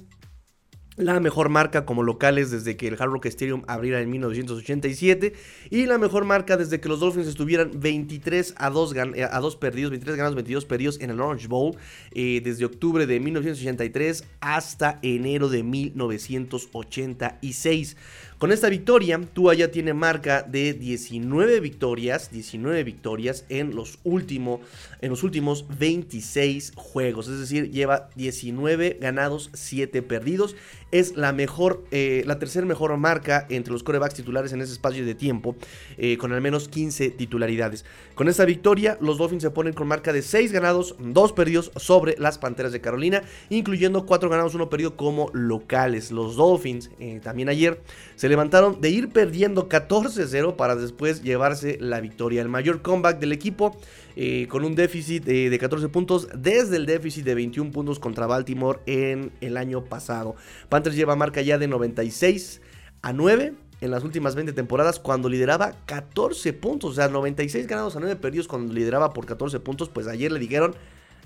la 0.96 1.20
mejor 1.20 1.50
marca 1.50 1.86
como 1.86 2.04
locales 2.04 2.52
desde 2.52 2.78
que 2.78 2.88
el 2.88 2.94
Hard 3.00 3.10
Rock 3.10 3.26
Stadium 3.26 3.64
abriera 3.68 4.00
en 4.02 4.12
1987 4.12 5.34
y 5.72 5.88
la 5.88 5.98
mejor 5.98 6.26
marca 6.26 6.56
desde 6.56 6.80
que 6.80 6.90
los 6.90 7.00
Dolphins 7.00 7.26
estuvieran 7.28 7.72
23 7.76 8.54
a 8.58 8.70
2, 8.70 8.94
eh, 9.16 9.28
a 9.30 9.40
2 9.40 9.56
perdidos, 9.56 9.90
23 9.92 10.18
ganados, 10.18 10.36
22 10.36 10.66
perdidos 10.66 11.00
en 11.02 11.10
el 11.10 11.20
Orange 11.20 11.48
Bowl 11.48 11.76
eh, 12.12 12.42
desde 12.44 12.66
octubre 12.66 13.08
de 13.08 13.20
1983 13.20 14.26
hasta 14.40 15.00
enero 15.02 15.50
de 15.50 15.64
1986. 15.64 17.98
Con 18.44 18.52
esta 18.52 18.68
victoria, 18.68 19.22
Tua 19.32 19.54
ya 19.54 19.72
tiene 19.72 19.94
marca 19.94 20.42
de 20.42 20.74
19 20.74 21.62
victorias, 21.62 22.30
19 22.30 22.84
victorias 22.84 23.46
en 23.48 23.74
los, 23.74 24.00
último, 24.04 24.60
en 25.00 25.12
los 25.12 25.24
últimos 25.24 25.66
26 25.80 26.74
juegos. 26.76 27.30
Es 27.30 27.40
decir, 27.40 27.72
lleva 27.72 28.10
19 28.16 28.98
ganados, 29.00 29.50
7 29.54 30.02
perdidos. 30.02 30.58
Es 30.94 31.18
la 31.18 31.34
mejor, 31.34 31.84
eh, 31.90 32.22
la 32.28 32.38
tercera 32.38 32.68
mejor 32.68 32.96
marca 32.98 33.48
entre 33.50 33.74
los 33.74 33.82
corebacks 33.82 34.14
titulares 34.14 34.54
en 34.54 34.62
ese 34.62 34.74
espacio 34.74 35.04
de 35.04 35.16
tiempo, 35.16 35.56
eh, 35.98 36.18
con 36.18 36.32
al 36.34 36.40
menos 36.40 36.68
15 36.68 37.10
titularidades. 37.10 37.84
Con 38.14 38.30
esta 38.30 38.46
victoria, 38.46 38.96
los 39.02 39.18
Dolphins 39.18 39.42
se 39.42 39.50
ponen 39.50 39.74
con 39.74 39.88
marca 39.88 40.14
de 40.14 40.22
6 40.22 40.52
ganados, 40.52 40.96
2 41.00 41.34
perdidos 41.34 41.72
sobre 41.78 42.16
las 42.20 42.38
Panteras 42.38 42.72
de 42.72 42.80
Carolina, 42.80 43.24
incluyendo 43.50 44.06
4 44.06 44.30
ganados, 44.30 44.54
1 44.54 44.70
perdido 44.70 44.96
como 44.96 45.32
locales. 45.34 46.12
Los 46.12 46.36
Dolphins, 46.36 46.92
eh, 47.00 47.20
también 47.24 47.50
ayer, 47.50 47.82
se 48.16 48.30
levantaron 48.30 48.80
de 48.80 48.92
ir 48.92 49.10
perdiendo 49.10 49.68
14-0 49.68 50.56
para 50.56 50.76
después 50.76 51.24
llevarse 51.24 51.80
la 51.82 52.02
victoria. 52.02 52.44
El 52.44 52.50
mayor 52.50 52.84
comeback 52.84 53.18
del 53.18 53.32
equipo 53.32 53.76
eh, 54.16 54.48
con 54.50 54.64
un 54.64 54.76
déficit 54.76 55.24
de 55.24 55.58
14 55.58 55.90
puntos 55.90 56.28
desde 56.36 56.78
el 56.78 56.86
déficit 56.86 57.26
de 57.26 57.36
21 57.36 57.72
puntos 57.72 58.00
contra 58.00 58.28
Baltimore 58.28 58.80
en 58.86 59.32
el 59.42 59.58
año 59.58 59.84
pasado. 59.84 60.36
Panthers 60.70 60.96
lleva 60.96 61.16
marca 61.16 61.42
ya 61.42 61.58
de 61.58 61.68
96 61.68 62.62
a 63.02 63.14
9 63.14 63.54
en 63.84 63.92
las 63.92 64.04
últimas 64.04 64.34
20 64.34 64.54
temporadas 64.54 64.98
cuando 64.98 65.28
lideraba 65.28 65.74
14 65.86 66.54
puntos. 66.54 66.92
O 66.92 66.94
sea, 66.94 67.10
96 67.10 67.68
ganados 67.68 67.96
a 67.96 68.00
9 68.00 68.16
perdidos 68.16 68.48
cuando 68.48 68.74
lideraba 68.74 69.12
por 69.12 69.26
14 69.26 69.60
puntos. 69.60 69.90
Pues 69.90 70.08
ayer 70.08 70.32
le 70.32 70.40
dijeron, 70.40 70.74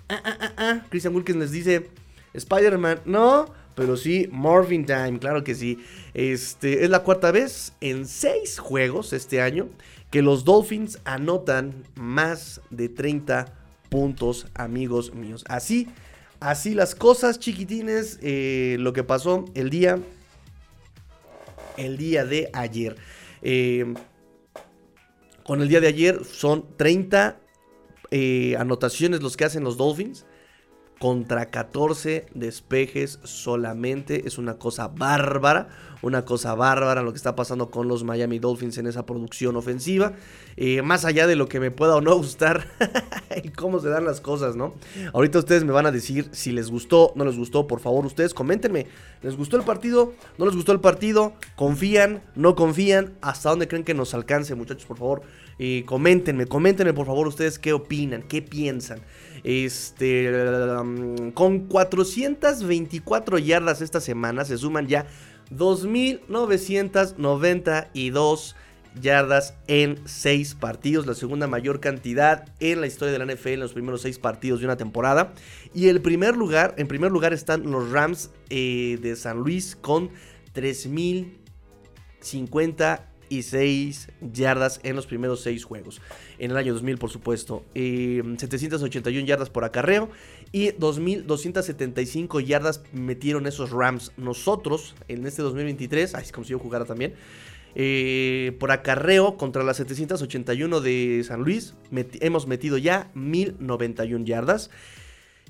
ah, 0.10 0.22
ah, 0.24 0.38
ah, 0.42 0.54
ah. 0.58 0.86
Christian 0.90 1.16
Wilkins 1.16 1.38
les 1.38 1.52
dice, 1.52 1.90
Spider-Man, 2.34 3.02
no, 3.06 3.54
pero 3.76 3.96
sí, 3.96 4.28
Morphin 4.32 4.88
Time, 4.88 5.20
claro 5.20 5.44
que 5.44 5.54
sí. 5.54 5.78
Este, 6.16 6.84
es 6.84 6.90
la 6.90 7.04
cuarta 7.04 7.32
vez 7.32 7.74
en 7.80 8.08
6 8.08 8.58
juegos 8.58 9.14
este 9.14 9.40
año 9.40 9.70
que 10.12 10.22
los 10.22 10.46
Dolphins 10.46 11.00
anotan 11.06 11.84
más 11.96 12.62
de 12.70 12.90
30 12.90 13.54
puntos, 13.90 14.48
amigos 14.54 15.14
míos. 15.14 15.44
Así, 15.48 15.88
así 16.40 16.74
las 16.74 16.96
cosas, 16.96 17.40
chiquitines, 17.40 18.20
eh, 18.22 18.78
lo 18.80 18.94
que 18.94 19.04
pasó 19.04 19.46
el 19.54 19.70
día 19.70 20.00
el 21.78 21.98
día 21.98 22.26
de 22.26 22.50
ayer. 22.54 22.96
Eh, 23.42 23.94
con 25.44 25.62
el 25.62 25.70
día 25.70 25.80
de 25.80 25.88
ayer 25.88 26.26
son 26.26 26.66
30 26.76 27.40
eh, 28.12 28.56
anotaciones 28.58 29.22
los 29.22 29.38
que 29.38 29.46
hacen 29.46 29.64
los 29.64 29.78
Dolphins 29.78 30.26
contra 31.00 31.48
14 31.48 32.28
despejes 32.34 33.20
solamente. 33.24 34.28
Es 34.28 34.38
una 34.38 34.56
cosa 34.56 34.88
bárbara, 34.88 35.70
una 36.02 36.26
cosa 36.26 36.56
bárbara 36.56 37.04
lo 37.04 37.12
que 37.12 37.18
está 37.18 37.36
pasando 37.36 37.70
con 37.70 37.88
los 37.88 38.04
Miami 38.04 38.40
Dolphins 38.40 38.78
en 38.78 38.88
esa 38.88 39.06
producción 39.06 39.56
ofensiva. 39.56 40.14
Eh, 40.56 40.82
más 40.82 41.06
allá 41.06 41.28
de 41.28 41.36
lo 41.36 41.48
que 41.48 41.60
me 41.60 41.70
pueda 41.70 41.96
o 41.96 42.02
no 42.02 42.16
gustar 42.16 42.68
y 43.44 43.50
cómo 43.50 43.80
se 43.80 43.90
dan 43.90 44.06
las 44.06 44.22
cosas, 44.22 44.56
¿no? 44.56 44.74
Ahorita 45.14 45.40
ustedes 45.40 45.64
me 45.64 45.72
van 45.72 45.86
a 45.86 45.92
decir 45.92 46.30
si 46.32 46.52
les 46.52 46.72
gustó, 46.72 47.14
no 47.16 47.26
les 47.26 47.38
gustó. 47.38 47.68
Por 47.68 47.80
favor, 47.80 48.06
ustedes 48.06 48.34
coméntenme. 48.34 48.88
¿Les 49.22 49.36
gustó 49.36 49.58
el 49.58 49.64
partido? 49.64 50.14
¿No 50.38 50.46
les 50.46 50.56
gustó 50.56 50.72
el 50.72 50.80
partido? 50.80 51.34
¿Confían? 51.56 52.24
¿No 52.36 52.56
confían? 52.56 53.14
¿Hasta 53.22 53.50
dónde 53.50 53.68
creen 53.68 53.84
que 53.84 53.94
nos 53.94 54.14
alcance, 54.14 54.56
muchachos? 54.56 54.86
Por 54.86 54.98
favor, 54.98 55.22
eh, 55.60 55.84
coméntenme, 55.86 56.46
coméntenme 56.46 56.94
por 56.94 57.08
favor 57.08 57.28
ustedes 57.28 57.58
qué 57.58 57.74
opinan, 57.74 58.22
qué 58.24 58.42
piensan. 58.42 59.02
Este, 59.48 60.30
um, 60.78 61.32
con 61.32 61.68
424 61.68 63.38
yardas 63.38 63.80
esta 63.80 64.02
semana 64.02 64.44
se 64.44 64.58
suman 64.58 64.88
ya 64.88 65.08
2.992 65.56 68.56
yardas 69.02 69.54
en 69.68 70.06
6 70.06 70.56
partidos, 70.56 71.08
la 71.08 71.14
segunda 71.14 71.48
mayor 71.48 71.80
cantidad 71.80 72.54
en 72.60 72.82
la 72.82 72.88
historia 72.88 73.18
de 73.18 73.26
la 73.26 73.34
NFL 73.34 73.48
en 73.48 73.62
los 73.62 73.72
primeros 73.72 74.02
6 74.02 74.20
partidos 74.20 74.60
de 74.60 74.66
una 74.66 74.76
temporada. 74.76 75.34
Y 75.74 75.88
el 75.88 76.02
primer 76.02 76.36
lugar, 76.36 76.76
en 76.78 76.90
primer 76.90 77.14
lugar 77.14 77.32
están 77.32 77.72
los 77.72 77.90
Rams 77.90 78.32
eh, 78.50 79.00
de 79.02 79.16
San 79.16 79.38
Luis 79.38 79.78
con 79.78 80.10
3.050 80.56 83.00
y 83.30 83.44
6 83.44 84.10
yardas 84.34 84.80
en 84.84 84.96
los 84.96 85.08
primeros 85.08 85.42
6 85.42 85.64
juegos. 85.64 86.02
En 86.40 86.52
el 86.52 86.58
año 86.58 86.74
2000, 86.74 86.98
por 86.98 87.10
supuesto. 87.10 87.64
781 87.74 89.20
em, 89.20 89.26
yardas 89.26 89.50
por 89.50 89.64
acarreo 89.64 90.10
y 90.52 90.70
2.275 90.72 92.44
yardas 92.44 92.82
metieron 92.94 93.48
esos 93.48 93.72
Rams. 93.72 94.12
Nosotros, 94.18 94.96
en 95.08 95.26
este 95.26 95.42
2023, 95.42 96.16
así 96.16 96.32
como 96.32 96.46
si 96.46 96.52
yo 96.52 96.60
jugara 96.60 96.86
también, 96.86 97.14
eh, 97.76 98.56
por 98.60 98.72
acarreo 98.72 99.38
contra 99.38 99.64
las 99.64 99.78
781 99.78 100.82
de 100.82 101.24
San 101.26 101.42
Luis, 101.42 101.76
hemos 101.92 102.48
metido 102.48 102.78
ya 102.78 103.12
1.091 103.14 104.26
yardas. 104.26 104.70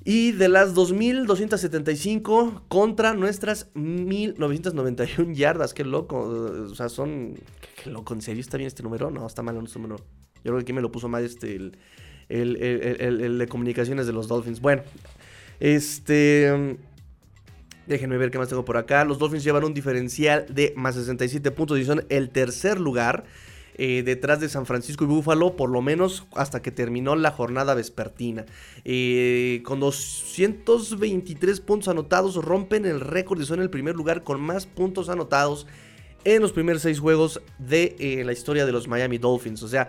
Y 0.04 0.32
de 0.32 0.48
las 0.48 0.74
2.275 0.74 2.62
contra 2.68 3.14
nuestras 3.14 3.72
1.991 3.74 5.34
yardas. 5.34 5.74
Qué 5.74 5.84
loco. 5.84 6.18
O 6.20 6.74
sea, 6.74 6.88
son... 6.88 7.34
Qué, 7.82 7.90
loco. 7.90 8.14
¿En 8.14 8.22
serio 8.22 8.40
está 8.40 8.56
bien 8.56 8.68
este 8.68 8.82
número? 8.82 9.10
No, 9.10 9.26
está 9.26 9.42
mal 9.42 9.56
este 9.64 9.78
número. 9.78 9.96
Yo 10.36 10.42
creo 10.42 10.56
que 10.56 10.62
aquí 10.62 10.72
me 10.72 10.82
lo 10.82 10.92
puso 10.92 11.08
mal 11.08 11.24
este... 11.24 11.56
El, 11.56 11.76
el, 12.28 13.38
de 13.38 13.48
comunicaciones 13.48 14.06
de 14.06 14.12
los 14.12 14.28
Dolphins. 14.28 14.60
Bueno. 14.60 14.82
Este... 15.60 16.76
Déjenme 17.86 18.18
ver 18.18 18.30
qué 18.30 18.38
más 18.38 18.48
tengo 18.48 18.66
por 18.66 18.76
acá. 18.76 19.04
Los 19.04 19.18
Dolphins 19.18 19.42
llevan 19.42 19.64
un 19.64 19.72
diferencial 19.72 20.46
de 20.50 20.74
más 20.76 20.94
67 20.94 21.50
puntos 21.52 21.78
y 21.78 21.84
son 21.84 22.04
el 22.10 22.28
tercer 22.28 22.78
lugar. 22.78 23.24
Eh, 23.80 24.02
detrás 24.02 24.40
de 24.40 24.48
San 24.48 24.66
Francisco 24.66 25.04
y 25.04 25.06
Búfalo, 25.06 25.54
por 25.54 25.70
lo 25.70 25.80
menos 25.80 26.26
hasta 26.34 26.60
que 26.60 26.72
terminó 26.72 27.14
la 27.14 27.30
jornada 27.30 27.74
vespertina. 27.74 28.44
Eh, 28.84 29.62
con 29.64 29.78
223 29.78 31.60
puntos 31.60 31.86
anotados, 31.86 32.34
rompen 32.44 32.86
el 32.86 32.98
récord 33.00 33.40
y 33.40 33.46
son 33.46 33.60
el 33.60 33.70
primer 33.70 33.94
lugar 33.94 34.24
con 34.24 34.40
más 34.40 34.66
puntos 34.66 35.08
anotados 35.08 35.68
en 36.24 36.42
los 36.42 36.50
primeros 36.50 36.82
seis 36.82 36.98
juegos 36.98 37.40
de 37.60 37.94
eh, 38.00 38.24
la 38.24 38.32
historia 38.32 38.66
de 38.66 38.72
los 38.72 38.88
Miami 38.88 39.18
Dolphins. 39.18 39.62
O 39.62 39.68
sea, 39.68 39.88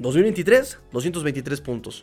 2023, 0.00 0.80
223 0.90 1.60
puntos. 1.60 2.02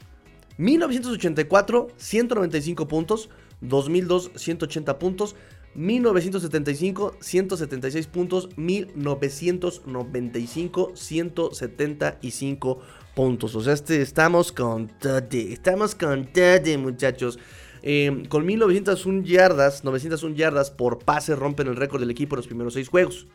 1984, 0.58 1.90
195 1.98 2.88
puntos. 2.88 3.30
2002, 3.60 4.32
180 4.36 4.98
puntos. 4.98 5.36
1975, 5.76 7.18
176 7.20 8.08
puntos. 8.08 8.50
1995, 8.58 10.94
175 10.96 12.80
puntos. 13.16 13.56
O 13.56 13.62
sea, 13.62 13.74
este, 13.74 14.02
estamos 14.02 14.52
con 14.52 14.88
todo. 14.88 15.22
Estamos 15.32 15.96
con 15.96 16.26
todo, 16.26 16.78
muchachos. 16.78 17.40
Em, 17.84 18.26
con 18.26 18.46
1901 18.46 19.24
yardas, 19.24 19.84
901 19.84 20.36
yardas 20.36 20.70
por 20.70 21.00
pase 21.00 21.36
rompen 21.36 21.68
el 21.68 21.76
récord 21.76 22.00
del 22.00 22.12
equipo 22.12 22.36
en 22.36 22.38
los 22.38 22.48
primeros 22.48 22.76
6 22.76 22.90
juegos. 22.90 23.28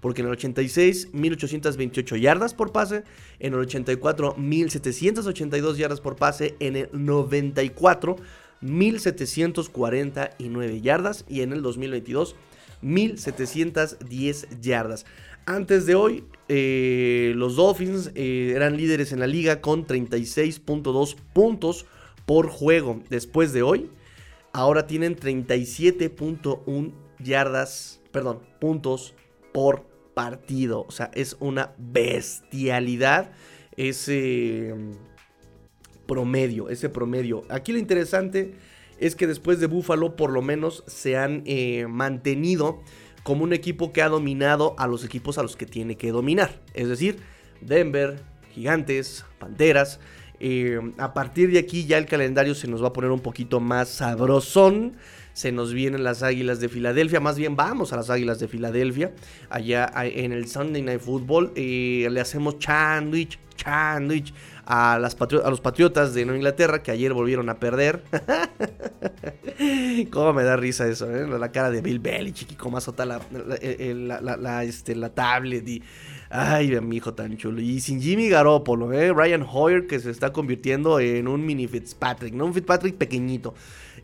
Porque 0.00 0.20
en 0.20 0.28
el 0.28 0.34
86, 0.34 1.08
1828 1.12 2.16
yardas 2.16 2.54
por 2.54 2.70
pase. 2.70 3.02
En 3.40 3.54
el 3.54 3.60
84, 3.60 4.36
1782 4.36 5.78
yardas 5.78 6.00
por 6.00 6.14
pase. 6.14 6.54
En 6.60 6.76
el 6.76 6.88
94, 6.92 8.16
1749 8.60 10.80
yardas 10.80 11.24
y 11.28 11.42
en 11.42 11.52
el 11.52 11.62
2022 11.62 12.34
1710 12.80 14.60
yardas. 14.60 15.04
Antes 15.46 15.86
de 15.86 15.94
hoy, 15.94 16.24
eh, 16.48 17.32
los 17.36 17.56
Dolphins 17.56 18.10
eh, 18.14 18.52
eran 18.54 18.76
líderes 18.76 19.12
en 19.12 19.20
la 19.20 19.26
liga 19.26 19.60
con 19.60 19.86
36.2 19.86 21.16
puntos 21.32 21.86
por 22.26 22.48
juego. 22.48 23.02
Después 23.08 23.52
de 23.52 23.62
hoy, 23.62 23.90
ahora 24.52 24.86
tienen 24.86 25.16
37.1 25.16 26.92
yardas, 27.18 28.00
perdón, 28.12 28.40
puntos 28.60 29.14
por 29.52 29.86
partido. 30.14 30.84
O 30.86 30.90
sea, 30.90 31.10
es 31.14 31.36
una 31.40 31.72
bestialidad 31.78 33.32
ese 33.76 34.74
promedio, 36.08 36.70
ese 36.70 36.88
promedio. 36.88 37.44
Aquí 37.50 37.70
lo 37.70 37.78
interesante 37.78 38.54
es 38.98 39.14
que 39.14 39.28
después 39.28 39.60
de 39.60 39.66
Buffalo 39.66 40.16
por 40.16 40.30
lo 40.30 40.42
menos 40.42 40.82
se 40.88 41.16
han 41.16 41.42
eh, 41.46 41.86
mantenido 41.88 42.82
como 43.22 43.44
un 43.44 43.52
equipo 43.52 43.92
que 43.92 44.02
ha 44.02 44.08
dominado 44.08 44.74
a 44.78 44.88
los 44.88 45.04
equipos 45.04 45.38
a 45.38 45.42
los 45.42 45.54
que 45.54 45.66
tiene 45.66 45.96
que 45.96 46.10
dominar. 46.10 46.60
Es 46.74 46.88
decir, 46.88 47.18
Denver, 47.60 48.18
Gigantes, 48.54 49.24
Panteras. 49.38 50.00
Eh, 50.40 50.80
a 50.98 51.12
partir 51.14 51.50
de 51.52 51.58
aquí 51.58 51.84
ya 51.84 51.98
el 51.98 52.06
calendario 52.06 52.54
se 52.54 52.68
nos 52.68 52.82
va 52.82 52.88
a 52.88 52.92
poner 52.92 53.10
un 53.10 53.20
poquito 53.20 53.60
más 53.60 53.88
sabrosón. 53.88 54.96
Se 55.34 55.52
nos 55.52 55.72
vienen 55.72 56.04
las 56.04 56.22
Águilas 56.22 56.58
de 56.58 56.68
Filadelfia. 56.68 57.20
Más 57.20 57.36
bien 57.36 57.54
vamos 57.54 57.92
a 57.92 57.96
las 57.96 58.08
Águilas 58.08 58.40
de 58.40 58.48
Filadelfia. 58.48 59.12
Allá 59.50 59.92
en 60.04 60.32
el 60.32 60.48
Sunday 60.48 60.80
Night 60.80 61.00
Football. 61.00 61.52
Eh, 61.54 62.08
le 62.10 62.20
hacemos 62.20 62.56
sándwich, 62.58 63.38
sándwich 63.62 64.32
a, 64.70 64.98
los 64.98 65.60
Patriotas 65.60 66.12
de 66.12 66.26
Nueva 66.26 66.36
Inglaterra 66.36 66.82
que 66.82 66.90
ayer 66.90 67.14
volvieron 67.14 67.48
a 67.48 67.58
perder. 67.58 68.02
Cómo 70.10 70.34
me 70.34 70.44
da 70.44 70.56
risa 70.56 70.86
eso, 70.86 71.10
¿eh? 71.10 71.26
La 71.26 71.50
cara 71.50 71.70
de 71.70 71.80
Bill 71.80 71.98
Belichick 71.98 72.52
y 72.52 72.54
cómo 72.54 72.76
azota 72.76 73.04
la, 73.06 73.20
la, 73.30 74.64
este, 74.64 74.94
la 74.94 75.08
tablet 75.08 75.66
y... 75.66 75.82
Ay, 76.30 76.78
mi 76.82 76.96
hijo 76.96 77.14
tan 77.14 77.38
chulo. 77.38 77.62
Y 77.62 77.80
sin 77.80 78.02
Jimmy 78.02 78.28
Garoppolo, 78.28 78.92
¿eh? 78.92 79.14
Ryan 79.14 79.46
Hoyer 79.50 79.86
que 79.86 79.98
se 79.98 80.10
está 80.10 80.34
convirtiendo 80.34 81.00
en 81.00 81.26
un 81.26 81.46
mini 81.46 81.66
Fitzpatrick, 81.66 82.34
¿no? 82.34 82.44
Un 82.44 82.52
Fitzpatrick 82.52 82.96
pequeñito. 82.96 83.54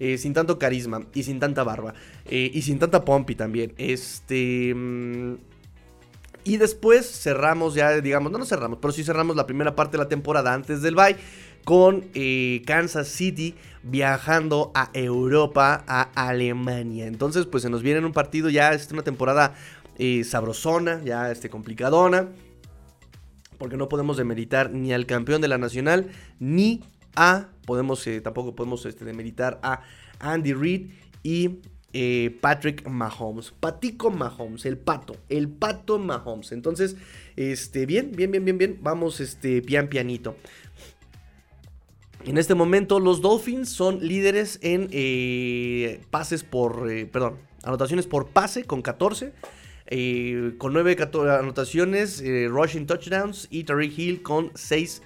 Eh, 0.01 0.17
sin 0.17 0.33
tanto 0.33 0.59
carisma 0.59 1.03
y 1.13 1.23
sin 1.25 1.39
tanta 1.39 1.63
barba. 1.63 1.93
Eh, 2.25 2.51
y 2.53 2.63
sin 2.63 2.79
tanta 2.79 3.05
pompi 3.05 3.35
también. 3.35 3.75
Este... 3.77 4.75
Mm, 4.75 5.35
y 6.45 6.59
después 6.59 7.07
cerramos 7.07 7.75
ya, 7.75 8.01
digamos, 8.01 8.31
no 8.31 8.39
nos 8.39 8.49
cerramos, 8.49 8.79
pero 8.81 8.93
sí 8.93 9.03
cerramos 9.03 9.37
la 9.37 9.47
primera 9.47 9.75
parte 9.75 9.97
de 9.97 10.05
la 10.05 10.09
temporada 10.09 10.53
antes 10.53 10.83
del 10.83 10.95
bye 10.95 11.17
con 11.65 12.05
eh, 12.15 12.63
Kansas 12.67 13.09
City 13.09 13.55
viajando 13.83 14.71
a 14.75 14.91
Europa, 14.93 15.83
a 15.87 16.03
Alemania. 16.29 17.07
Entonces, 17.07 17.47
pues 17.47 17.63
se 17.63 17.71
nos 17.71 17.83
viene 17.83 18.05
un 18.05 18.13
partido 18.13 18.51
ya, 18.51 18.73
es 18.73 18.91
una 18.93 19.03
temporada 19.03 19.55
eh, 19.99 20.25
sabrosona, 20.25 21.03
ya 21.03 21.31
este, 21.31 21.49
complicadona. 21.49 22.29
Porque 23.59 23.77
no 23.77 23.89
podemos 23.89 24.17
demeritar 24.17 24.71
ni 24.73 24.93
al 24.93 25.07
campeón 25.07 25.41
de 25.41 25.49
la 25.49 25.59
nacional, 25.59 26.11
ni 26.39 26.83
a, 27.17 27.49
podemos, 27.67 28.07
eh, 28.07 28.21
tampoco 28.21 28.55
podemos 28.55 28.85
este, 28.85 29.05
demeritar 29.05 29.61
a 29.63 29.83
Andy 30.19 30.53
Reid 30.53 30.91
y 31.23 31.61
eh, 31.97 32.37
Patrick 32.41 32.89
Mahomes. 32.89 33.53
Patico 33.53 34.11
Mahomes, 34.11 34.67
el 34.67 34.77
pato, 34.77 35.17
el 35.29 35.49
pato 35.49 35.99
Mahomes. 35.99 36.51
Entonces, 36.51 36.97
este, 37.37 37.87
bien, 37.87 38.11
bien, 38.15 38.33
bien, 38.33 38.45
bien, 38.45 38.59
bien. 38.59 38.79
Vamos, 38.83 39.21
este, 39.21 39.63
pian 39.63 39.87
pianito. 39.89 40.37
En 42.25 42.37
este 42.37 42.55
momento, 42.55 42.99
los 42.99 43.21
Dolphins 43.21 43.69
son 43.69 44.07
líderes 44.07 44.59
en 44.63 44.89
eh, 44.91 46.01
pases 46.11 46.43
por, 46.43 46.91
eh, 46.91 47.07
perdón, 47.07 47.37
anotaciones 47.63 48.09
por 48.09 48.29
pase 48.29 48.65
con 48.65 48.83
14. 48.83 49.33
con 50.59 50.73
9 50.73 50.97
anotaciones, 51.39 52.25
rushing 52.49 52.87
touchdowns 52.87 53.47
y 53.51 53.65
Tariq 53.65 53.97
Hill 53.97 54.23
con 54.23 54.51
6 54.55 55.01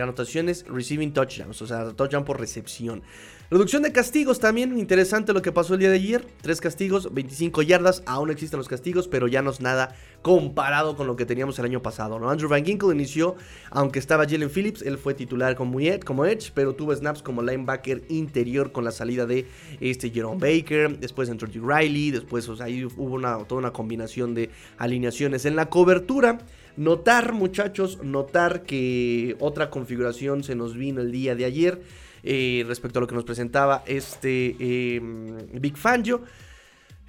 anotaciones, 0.00 0.64
receiving 0.66 1.12
touchdowns, 1.12 1.62
o 1.62 1.66
sea, 1.66 1.92
touchdown 1.92 2.24
por 2.24 2.40
recepción. 2.40 3.02
Reducción 3.50 3.82
de 3.82 3.90
castigos 3.90 4.38
también, 4.38 4.78
interesante 4.78 5.32
lo 5.32 5.42
que 5.42 5.50
pasó 5.50 5.74
el 5.74 5.80
día 5.80 5.90
de 5.90 5.96
ayer. 5.96 6.26
Tres 6.40 6.60
castigos, 6.60 7.12
25 7.12 7.62
yardas, 7.62 8.02
aún 8.06 8.30
existen 8.30 8.58
los 8.58 8.68
castigos, 8.68 9.08
pero 9.08 9.26
ya 9.26 9.42
no 9.42 9.50
es 9.50 9.60
nada 9.60 9.96
comparado 10.22 10.96
con 10.96 11.06
lo 11.06 11.16
que 11.16 11.24
teníamos 11.24 11.58
el 11.58 11.64
año 11.64 11.82
pasado. 11.82 12.18
¿no? 12.18 12.30
Andrew 12.30 12.48
Van 12.48 12.64
Ginkle 12.64 12.94
inició, 12.94 13.36
aunque 13.70 13.98
estaba 13.98 14.24
Jalen 14.28 14.50
Phillips, 14.50 14.82
él 14.82 14.98
fue 14.98 15.14
titular 15.14 15.54
como, 15.56 15.78
como 16.04 16.24
Edge, 16.24 16.52
pero 16.54 16.74
tuvo 16.74 16.94
snaps 16.94 17.22
como 17.22 17.42
linebacker 17.42 18.02
interior 18.08 18.72
con 18.72 18.84
la 18.84 18.92
salida 18.92 19.26
de 19.26 19.46
este 19.80 20.10
Jerome 20.10 20.38
Baker, 20.40 20.98
después 20.98 21.28
entró 21.28 21.48
G. 21.48 21.60
Riley, 21.62 22.10
después 22.10 22.48
ahí 22.60 22.84
hubo 22.84 23.14
una, 23.14 23.38
toda 23.44 23.60
una 23.60 23.72
combinación 23.72 24.34
de 24.34 24.50
alineaciones 24.78 25.44
en 25.44 25.56
la 25.56 25.66
cobertura. 25.66 26.38
Notar, 26.76 27.32
muchachos, 27.32 28.02
notar 28.02 28.62
que 28.62 29.36
otra 29.40 29.70
configuración 29.70 30.44
se 30.44 30.54
nos 30.54 30.74
vino 30.74 31.00
el 31.00 31.12
día 31.12 31.34
de 31.34 31.44
ayer. 31.44 31.82
Eh, 32.22 32.64
respecto 32.66 32.98
a 32.98 33.00
lo 33.00 33.06
que 33.06 33.14
nos 33.14 33.24
presentaba 33.24 33.82
este 33.86 34.56
em, 34.96 35.38
Big 35.54 35.76
Fangio. 35.76 36.22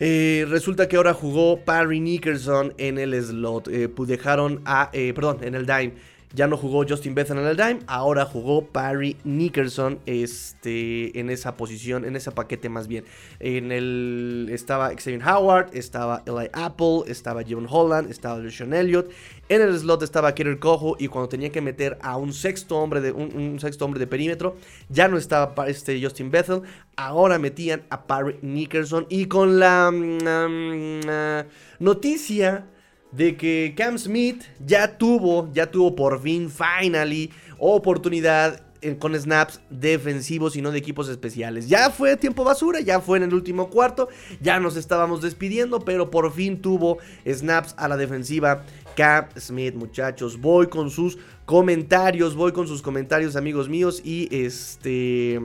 Eh, 0.04 0.48
resulta 0.50 0.88
que 0.88 0.96
ahora 0.96 1.14
jugó 1.14 1.64
Parry 1.64 2.00
Nickerson 2.00 2.74
en 2.80 2.98
el 2.98 3.14
slot. 3.24 3.68
Eh, 3.68 3.88
dejaron 4.08 4.60
a. 4.66 4.90
perdón, 4.92 5.38
en 5.44 5.54
el 5.54 5.68
dime. 5.68 5.94
Ya 6.34 6.48
no 6.48 6.58
jugó 6.58 6.86
Justin 6.88 7.14
Bethel 7.14 7.38
en 7.38 7.46
el 7.46 7.58
dime, 7.58 7.80
ahora 7.88 8.26
jugó 8.26 8.66
Parry 8.66 9.18
Nickerson 9.24 10.00
este, 10.06 11.20
en 11.20 11.30
esa 11.30 11.58
posición, 11.58 12.06
en 12.06 12.16
ese 12.16 12.32
paquete 12.32 12.70
más 12.70 12.88
bien. 12.88 13.04
En 13.40 13.72
el 13.72 14.50
estaba 14.52 14.90
Xavier 14.90 15.22
Howard, 15.28 15.70
estaba 15.74 16.24
Eli 16.26 16.50
Apple, 16.54 17.04
estaba 17.08 17.44
Jevon 17.44 17.68
Holland, 17.70 18.10
estaba 18.10 18.40
LeSean 18.40 18.74
Elliott. 18.74 19.12
En 19.50 19.62
el 19.62 19.78
slot 19.78 20.04
estaba 20.04 20.34
Kerry 20.34 20.60
Cojo 20.60 20.96
y 20.98 21.10
cuando 21.10 21.28
tenía 21.28 21.52
que 21.52 21.60
meter 21.60 21.98
a 22.02 22.16
un 22.16 22.32
sexto 22.32 22.78
hombre 22.78 23.02
de 23.02 23.12
un, 23.12 23.60
sexto 23.60 23.84
hombre 23.84 24.00
de 24.00 24.08
perímetro, 24.08 24.56
ya 24.88 25.10
no 25.10 25.18
estaba 25.18 25.68
este 25.68 26.02
Justin 26.02 26.32
Bethel, 26.32 26.62
ahora 26.96 27.38
metían 27.38 27.84
a 27.90 28.08
Parry 28.08 28.38
Nickerson 28.42 29.08
y 29.10 29.26
con 29.26 29.60
la 29.60 29.92
mm, 29.92 31.06
mm, 31.06 31.84
noticia 31.84 32.66
de 33.12 33.36
que 33.36 33.74
Cam 33.76 33.98
Smith 33.98 34.44
ya 34.66 34.98
tuvo, 34.98 35.52
ya 35.54 35.70
tuvo 35.70 35.96
por 35.96 36.22
fin, 36.22 36.50
finally, 36.50 37.32
oportunidad 37.58 38.62
con 39.00 39.14
snaps 39.14 39.62
defensivos 39.70 40.56
y 40.56 40.62
no 40.62 40.72
de 40.72 40.80
equipos 40.80 41.08
especiales. 41.08 41.70
Ya 41.70 41.92
fue 41.92 42.18
tiempo 42.18 42.44
basura, 42.44 42.80
ya 42.82 43.00
fue 43.00 43.18
en 43.18 43.24
el 43.24 43.34
último 43.34 43.70
cuarto, 43.70 44.10
ya 44.42 44.60
nos 44.60 44.76
estábamos 44.76 45.22
despidiendo, 45.22 45.82
pero 45.82 46.10
por 46.10 46.32
fin 46.34 46.62
tuvo 46.62 46.98
snaps 47.26 47.76
a 47.78 47.88
la 47.88 47.98
defensiva. 47.98 48.64
Cam 48.96 49.28
Smith, 49.38 49.76
muchachos, 49.76 50.40
voy 50.40 50.68
con 50.68 50.90
sus 50.90 51.18
comentarios, 51.46 52.36
voy 52.36 52.52
con 52.52 52.68
sus 52.68 52.82
comentarios, 52.82 53.36
amigos 53.36 53.70
míos, 53.70 54.02
y 54.04 54.28
este 54.36 55.40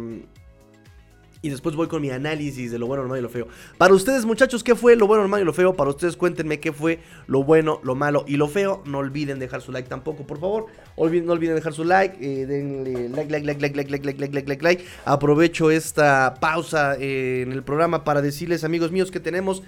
y 1.47 1.50
después 1.50 1.76
voy 1.76 1.87
con 1.87 2.03
mi 2.03 2.11
análisis 2.11 2.73
de 2.73 2.79
lo 2.79 2.87
bueno, 2.88 3.05
lo 3.05 3.09
malo 3.09 3.21
y 3.21 3.23
lo 3.23 3.29
feo. 3.29 3.47
Para 3.79 3.95
ustedes, 3.95 4.25
muchachos, 4.25 4.65
¿qué 4.65 4.75
fue 4.75 4.97
lo 4.97 5.07
bueno, 5.07 5.23
lo 5.23 5.29
malo 5.29 5.43
y 5.43 5.47
lo 5.47 5.53
feo? 5.53 5.75
Para 5.75 5.91
ustedes, 5.91 6.17
cuéntenme 6.17 6.59
qué 6.59 6.73
fue 6.73 6.99
lo 7.29 7.45
bueno, 7.45 7.81
lo 7.85 7.95
malo 7.95 8.25
y 8.26 8.37
lo 8.37 8.49
feo. 8.49 8.83
No 8.85 8.99
olviden 8.99 9.38
dejar 9.38 9.62
su 9.62 9.71
like 9.71 9.88
tampoco, 9.88 10.26
por 10.26 10.41
favor. 10.41 10.67
no 10.97 11.33
olviden 11.33 11.55
dejar 11.55 11.73
su 11.73 11.85
like. 11.85 12.17
Eh, 12.21 12.47
denle 12.47 13.09
like, 13.11 13.31
like, 13.31 13.47
like, 13.47 13.61
like, 13.61 13.76
like, 13.76 13.91
like, 13.91 14.05
like, 14.07 14.35
like, 14.35 14.49
like, 14.49 14.62
like, 14.62 14.85
Aprovecho 15.05 15.71
esta 15.71 16.35
pausa 16.41 16.97
eh, 16.99 17.43
en 17.43 17.53
el 17.53 17.62
programa 17.62 18.03
para 18.03 18.23
decirles, 18.23 18.65
amigos 18.65 18.91
míos, 18.91 19.12
que 19.12 19.21
tenemos 19.21 19.62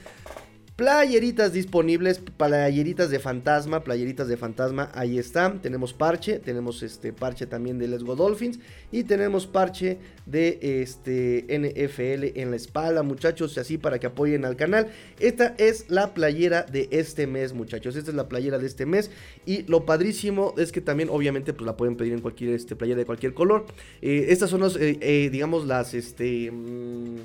Playeritas 0.79 1.53
disponibles, 1.53 2.21
playeritas 2.37 3.11
de 3.11 3.19
fantasma, 3.19 3.83
playeritas 3.83 4.29
de 4.29 4.37
fantasma, 4.37 4.93
ahí 4.95 5.19
están. 5.19 5.61
Tenemos 5.61 5.93
parche, 5.93 6.39
tenemos 6.39 6.85
este 6.85 7.13
parche 7.13 7.47
también 7.47 7.81
de 7.81 7.89
Let's 7.89 8.05
Go 8.05 8.15
Dolphins 8.15 8.61
y 8.93 9.03
tenemos 9.03 9.49
parche 9.49 9.99
de 10.25 10.61
este 10.63 11.47
NFL 11.49 12.39
en 12.39 12.51
la 12.53 12.57
espalda, 12.57 13.03
muchachos, 13.03 13.59
así 13.59 13.77
para 13.77 13.99
que 13.99 14.07
apoyen 14.07 14.45
al 14.45 14.55
canal. 14.55 14.87
Esta 15.19 15.57
es 15.59 15.91
la 15.91 16.15
playera 16.15 16.63
de 16.63 16.87
este 16.93 17.27
mes, 17.27 17.55
muchachos. 17.55 17.97
Esta 17.97 18.13
es 18.13 18.17
la 18.17 18.29
playera 18.29 18.59
de 18.59 18.69
este 18.69 18.87
mes 18.87 19.11
y 19.45 19.65
lo 19.65 19.85
padrísimo 19.85 20.55
es 20.59 20.71
que 20.71 20.81
también 20.81 21.09
obviamente 21.11 21.55
pues 21.55 21.67
la 21.67 21.77
pueden 21.77 21.97
pedir 21.97 22.13
en 22.13 22.21
cualquier 22.21 22.51
este 22.51 22.77
playera 22.77 23.01
de 23.01 23.05
cualquier 23.05 23.35
color. 23.35 23.67
Eh, 24.01 24.27
estas 24.29 24.49
son 24.49 24.61
los, 24.61 24.77
eh, 24.77 24.97
eh, 25.01 25.29
digamos 25.33 25.67
las 25.67 25.93
este 25.95 26.53
mm, 26.53 27.17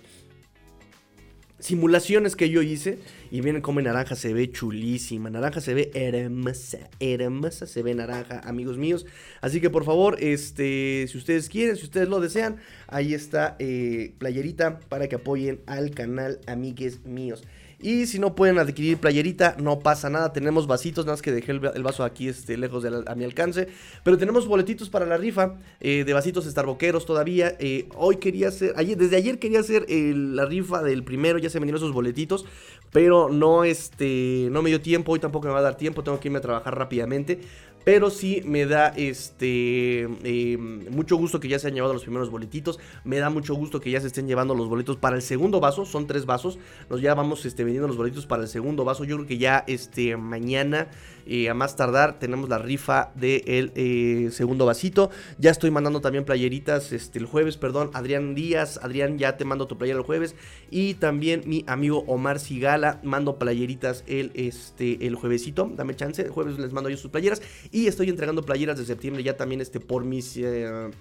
simulaciones 1.63 2.35
que 2.35 2.49
yo 2.49 2.61
hice. 2.61 2.99
Y 3.31 3.41
miren 3.41 3.61
cómo 3.61 3.79
en 3.79 3.85
naranja 3.85 4.15
se 4.15 4.33
ve 4.33 4.51
chulísima. 4.51 5.29
Naranja 5.29 5.61
se 5.61 5.73
ve 5.73 5.91
hermosa, 5.93 6.89
hermosa 6.99 7.65
se 7.65 7.81
ve 7.81 7.95
naranja, 7.95 8.41
amigos 8.41 8.77
míos. 8.77 9.05
Así 9.41 9.61
que 9.61 9.69
por 9.69 9.85
favor, 9.85 10.17
este, 10.19 11.07
si 11.09 11.17
ustedes 11.17 11.49
quieren, 11.49 11.77
si 11.77 11.85
ustedes 11.85 12.09
lo 12.09 12.19
desean, 12.19 12.57
ahí 12.87 13.13
está 13.13 13.55
eh, 13.59 14.13
playerita 14.19 14.79
para 14.81 15.07
que 15.07 15.15
apoyen 15.15 15.61
al 15.65 15.91
canal, 15.91 16.39
amigues 16.45 17.05
míos. 17.05 17.43
Y 17.83 18.07
si 18.07 18.17
no 18.17 18.33
pueden 18.33 18.59
adquirir 18.59 18.97
playerita, 18.97 19.57
no 19.59 19.79
pasa 19.79 20.09
nada. 20.09 20.31
Tenemos 20.31 20.67
vasitos, 20.67 21.05
nada 21.05 21.15
más 21.15 21.21
que 21.21 21.33
dejé 21.33 21.51
el, 21.51 21.83
vaso 21.83 22.05
aquí 22.05 22.29
este, 22.29 22.55
lejos 22.55 22.81
de 22.81 23.03
a 23.05 23.15
mi 23.15 23.25
alcance. 23.25 23.67
Pero 24.05 24.17
tenemos 24.17 24.47
boletitos 24.47 24.89
para 24.89 25.05
la 25.05 25.17
rifa 25.17 25.55
eh, 25.81 26.05
de 26.05 26.13
vasitos 26.13 26.45
starboqueros 26.45 27.05
todavía. 27.05 27.57
Eh, 27.59 27.89
hoy 27.97 28.15
quería 28.15 28.47
hacer, 28.47 28.71
ayer, 28.77 28.97
desde 28.97 29.17
ayer 29.17 29.37
quería 29.37 29.59
hacer 29.59 29.85
la 29.89 30.45
rifa 30.45 30.81
del 30.81 31.03
primero. 31.03 31.39
Ya 31.39 31.49
se 31.49 31.59
vendieron 31.59 31.81
esos 31.81 31.91
boletitos. 31.91 32.45
Pero 32.93 33.27
no, 33.27 33.65
este, 33.65 34.47
no 34.49 34.61
me 34.61 34.69
dio 34.69 34.79
tiempo. 34.79 35.11
Hoy 35.11 35.19
tampoco 35.19 35.47
me 35.47 35.53
va 35.53 35.59
a 35.59 35.63
dar 35.63 35.75
tiempo. 35.75 36.03
Tengo 36.03 36.21
que 36.21 36.29
irme 36.29 36.37
a 36.37 36.41
trabajar 36.41 36.77
rápidamente. 36.77 37.41
Pero 37.83 38.09
sí 38.09 38.41
me 38.45 38.65
da 38.65 38.89
este 38.89 40.03
eh, 40.23 40.57
mucho 40.57 41.17
gusto 41.17 41.39
que 41.39 41.47
ya 41.47 41.59
se 41.59 41.67
han 41.67 41.73
llevado 41.73 41.93
los 41.93 42.03
primeros 42.03 42.29
boletitos. 42.29 42.79
Me 43.03 43.17
da 43.17 43.29
mucho 43.29 43.55
gusto 43.55 43.79
que 43.79 43.91
ya 43.91 43.99
se 43.99 44.07
estén 44.07 44.27
llevando 44.27 44.55
los 44.55 44.69
boletos 44.69 44.97
para 44.97 45.15
el 45.15 45.21
segundo 45.21 45.59
vaso. 45.59 45.85
Son 45.85 46.07
tres 46.07 46.25
vasos. 46.25 46.59
Nos 46.89 47.01
ya 47.01 47.13
vamos 47.13 47.45
este, 47.45 47.63
vendiendo 47.63 47.87
los 47.87 47.97
boletos 47.97 48.25
para 48.25 48.43
el 48.43 48.49
segundo 48.49 48.85
vaso. 48.85 49.03
Yo 49.03 49.17
creo 49.17 49.27
que 49.27 49.37
ya 49.37 49.63
este, 49.67 50.15
mañana 50.17 50.87
eh, 51.25 51.49
a 51.49 51.53
más 51.53 51.75
tardar 51.75 52.19
tenemos 52.19 52.49
la 52.49 52.57
rifa 52.57 53.11
del 53.15 53.71
eh, 53.75 54.29
segundo 54.31 54.65
vasito. 54.65 55.09
Ya 55.37 55.51
estoy 55.51 55.71
mandando 55.71 56.01
también 56.01 56.25
playeritas 56.25 56.91
este, 56.91 57.19
el 57.19 57.25
jueves, 57.25 57.57
perdón. 57.57 57.91
Adrián 57.93 58.35
Díaz, 58.35 58.79
Adrián, 58.81 59.17
ya 59.17 59.37
te 59.37 59.45
mando 59.45 59.67
tu 59.67 59.77
playera 59.77 59.99
el 59.99 60.05
jueves. 60.05 60.35
Y 60.69 60.95
también 60.95 61.43
mi 61.45 61.63
amigo 61.67 62.03
Omar 62.07 62.39
Sigala, 62.39 62.99
mando 63.03 63.37
playeritas 63.37 64.03
el, 64.07 64.31
este, 64.35 65.05
el 65.05 65.15
juevesito. 65.15 65.71
Dame 65.75 65.95
chance, 65.95 66.21
el 66.21 66.31
jueves 66.31 66.59
les 66.59 66.73
mando 66.73 66.89
yo 66.89 66.97
sus 66.97 67.11
playeras. 67.11 67.41
Y 67.71 67.87
estoy 67.87 68.09
entregando 68.09 68.43
playeras 68.43 68.77
de 68.77 68.85
septiembre 68.85 69.23
ya 69.23 69.37
también 69.37 69.61
este, 69.61 69.79
por 69.79 70.03
mis... 70.03 70.37
Eh, 70.37 70.91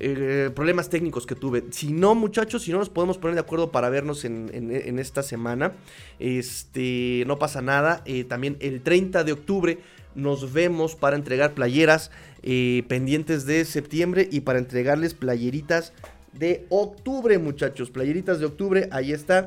eh, 0.00 0.50
problemas 0.54 0.88
técnicos 0.90 1.26
que 1.26 1.34
tuve. 1.34 1.64
Si 1.70 1.92
no, 1.92 2.14
muchachos, 2.14 2.62
si 2.62 2.70
no 2.72 2.78
nos 2.78 2.88
podemos 2.88 3.18
poner 3.18 3.34
de 3.34 3.40
acuerdo 3.40 3.72
para 3.72 3.88
vernos 3.88 4.24
en, 4.24 4.98
esta 4.98 5.22
semana, 5.22 5.72
este, 6.20 7.24
no 7.26 7.38
pasa 7.38 7.62
nada. 7.62 8.02
Eh, 8.04 8.22
también 8.24 8.56
el 8.60 8.80
30 8.82 9.24
de 9.24 9.32
octubre 9.32 9.78
nos 10.14 10.52
vemos 10.52 10.94
para 10.94 11.16
entregar 11.16 11.54
playeras 11.54 12.12
eh, 12.42 12.84
pendientes 12.88 13.44
de 13.44 13.64
septiembre 13.64 14.28
y 14.30 14.40
para 14.40 14.60
entregarles 14.60 15.14
playeritas 15.14 15.92
de 16.32 16.66
octubre, 16.68 17.38
muchachos. 17.38 17.90
Playeritas 17.90 18.38
de 18.38 18.46
octubre, 18.46 18.88
ahí 18.92 19.12
está. 19.12 19.46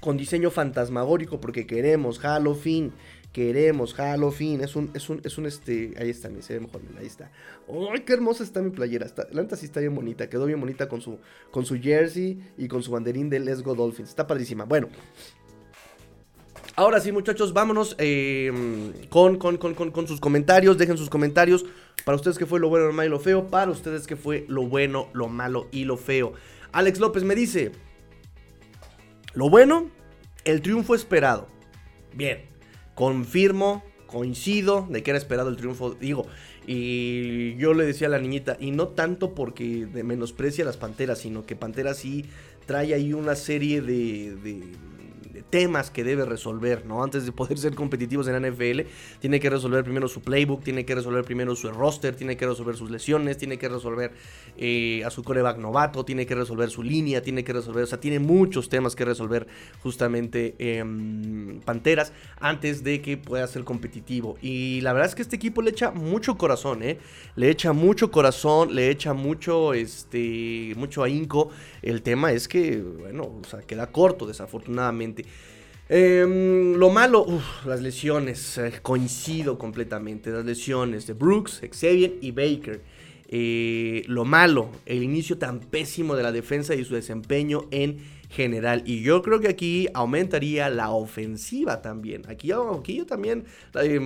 Con 0.00 0.18
diseño 0.18 0.50
fantasmagórico 0.50 1.40
porque 1.40 1.66
queremos 1.66 2.18
Halloween 2.18 2.92
queremos, 3.34 3.94
Halloween, 3.94 4.60
es 4.60 4.76
un, 4.76 4.92
es 4.94 5.10
un, 5.10 5.20
es 5.24 5.36
un, 5.36 5.46
este, 5.46 5.92
ahí 5.98 6.08
está, 6.08 6.30
se 6.40 6.54
ve 6.54 6.60
mejor, 6.60 6.80
ahí 6.96 7.06
está. 7.06 7.32
¡Ay, 7.92 8.02
qué 8.02 8.12
hermosa 8.12 8.44
está 8.44 8.62
mi 8.62 8.70
playera! 8.70 9.04
Está, 9.04 9.26
la 9.32 9.42
neta 9.42 9.56
sí 9.56 9.66
está 9.66 9.80
bien 9.80 9.92
bonita, 9.92 10.30
quedó 10.30 10.46
bien 10.46 10.60
bonita 10.60 10.88
con 10.88 11.00
su, 11.00 11.18
con 11.50 11.66
su 11.66 11.74
jersey 11.80 12.38
y 12.56 12.68
con 12.68 12.84
su 12.84 12.92
banderín 12.92 13.28
de 13.28 13.40
Let's 13.40 13.62
Go 13.62 13.74
Dolphins, 13.74 14.10
está 14.10 14.28
padrísima. 14.28 14.66
Bueno, 14.66 14.88
ahora 16.76 17.00
sí 17.00 17.10
muchachos, 17.10 17.52
vámonos 17.52 17.96
em, 17.98 18.92
con, 19.08 19.36
con, 19.36 19.56
con, 19.56 19.74
con, 19.74 20.06
sus 20.06 20.20
comentarios, 20.20 20.78
dejen 20.78 20.96
sus 20.96 21.10
comentarios 21.10 21.66
para 22.04 22.14
ustedes 22.14 22.38
que 22.38 22.46
fue 22.46 22.60
lo 22.60 22.68
bueno, 22.68 22.86
lo 22.86 22.92
malo 22.92 23.08
y 23.08 23.10
lo 23.10 23.18
feo, 23.18 23.48
para 23.48 23.72
ustedes 23.72 24.06
que 24.06 24.14
fue 24.14 24.44
lo 24.48 24.68
bueno, 24.68 25.08
lo 25.12 25.26
malo 25.26 25.66
y 25.72 25.84
lo 25.84 25.96
feo. 25.96 26.34
Alex 26.70 27.00
López 27.00 27.24
me 27.24 27.34
dice, 27.34 27.72
lo 29.32 29.50
bueno, 29.50 29.90
el 30.44 30.62
triunfo 30.62 30.94
esperado. 30.94 31.48
Bien, 32.14 32.53
confirmo, 32.94 33.82
coincido 34.06 34.86
de 34.90 35.02
que 35.02 35.10
era 35.10 35.18
esperado 35.18 35.48
el 35.48 35.56
triunfo, 35.56 35.94
digo, 35.94 36.26
y 36.66 37.56
yo 37.56 37.74
le 37.74 37.84
decía 37.84 38.06
a 38.06 38.10
la 38.10 38.18
niñita, 38.18 38.56
y 38.60 38.70
no 38.70 38.88
tanto 38.88 39.34
porque 39.34 39.86
menosprecia 40.04 40.64
a 40.64 40.66
las 40.66 40.76
Panteras, 40.76 41.18
sino 41.18 41.44
que 41.44 41.56
Panteras 41.56 41.98
sí 41.98 42.24
trae 42.66 42.94
ahí 42.94 43.12
una 43.12 43.34
serie 43.34 43.80
de 43.80 44.34
temas 45.50 45.90
que 45.90 46.04
debe 46.04 46.24
resolver, 46.24 46.86
¿no? 46.86 47.02
Antes 47.02 47.26
de 47.26 47.32
poder 47.32 47.58
ser 47.58 47.74
competitivos 47.74 48.28
en 48.28 48.40
la 48.40 48.50
NFL, 48.50 48.88
tiene 49.20 49.40
que 49.40 49.50
resolver 49.50 49.84
primero 49.84 50.08
su 50.08 50.20
playbook, 50.20 50.62
tiene 50.62 50.84
que 50.84 50.94
resolver 50.94 51.24
primero 51.24 51.54
su 51.56 51.70
roster, 51.70 52.14
tiene 52.14 52.36
que 52.36 52.46
resolver 52.46 52.76
sus 52.76 52.90
lesiones, 52.90 53.36
tiene 53.36 53.58
que 53.58 53.68
resolver 53.68 54.12
eh, 54.56 55.02
a 55.04 55.10
su 55.10 55.22
coreback 55.22 55.58
novato, 55.58 56.04
tiene 56.04 56.26
que 56.26 56.34
resolver 56.34 56.70
su 56.70 56.82
línea, 56.82 57.22
tiene 57.22 57.44
que 57.44 57.52
resolver, 57.52 57.84
o 57.84 57.86
sea, 57.86 58.00
tiene 58.00 58.18
muchos 58.18 58.68
temas 58.68 58.94
que 58.94 59.04
resolver 59.04 59.46
justamente 59.82 60.54
en 60.58 61.60
Panteras 61.64 62.12
antes 62.38 62.84
de 62.84 63.00
que 63.00 63.16
pueda 63.16 63.46
ser 63.46 63.64
competitivo. 63.64 64.36
Y 64.40 64.80
la 64.82 64.92
verdad 64.92 65.08
es 65.08 65.14
que 65.14 65.22
este 65.22 65.36
equipo 65.36 65.62
le 65.62 65.70
echa 65.70 65.90
mucho 65.90 66.36
corazón, 66.36 66.82
¿eh? 66.82 66.98
Le 67.36 67.50
echa 67.50 67.72
mucho 67.72 68.10
corazón, 68.10 68.74
le 68.74 68.90
echa 68.90 69.12
mucho, 69.12 69.74
este, 69.74 70.72
mucho 70.76 71.02
ahínco. 71.02 71.50
El 71.82 72.02
tema 72.02 72.32
es 72.32 72.48
que, 72.48 72.80
bueno, 72.80 73.40
o 73.42 73.48
sea, 73.48 73.60
queda 73.60 73.90
corto, 73.90 74.26
desafortunadamente. 74.26 75.23
Em, 75.88 76.74
lo 76.76 76.88
malo, 76.88 77.26
las 77.66 77.82
lesiones, 77.82 78.56
eh, 78.56 78.72
coincido 78.80 79.58
completamente, 79.58 80.30
las 80.30 80.44
lesiones 80.44 81.06
de 81.06 81.12
Brooks, 81.12 81.60
Xavier 81.70 82.14
y 82.20 82.30
Baker. 82.30 82.80
Eh, 83.28 84.04
lo 84.06 84.24
malo, 84.24 84.70
el 84.86 85.02
inicio 85.02 85.38
tan 85.38 85.60
pésimo 85.60 86.14
de 86.14 86.22
la 86.22 86.30
defensa 86.30 86.74
y 86.74 86.84
su 86.84 86.94
desempeño 86.94 87.66
en 87.70 87.98
general. 88.30 88.82
Y 88.86 89.02
yo 89.02 89.22
creo 89.22 89.40
que 89.40 89.48
aquí 89.48 89.88
aumentaría 89.92 90.70
la 90.70 90.90
ofensiva 90.90 91.82
también. 91.82 92.22
Aquí, 92.28 92.50
aquí 92.52 92.96
yo 92.96 93.06
también 93.06 93.44
eh, 93.74 93.98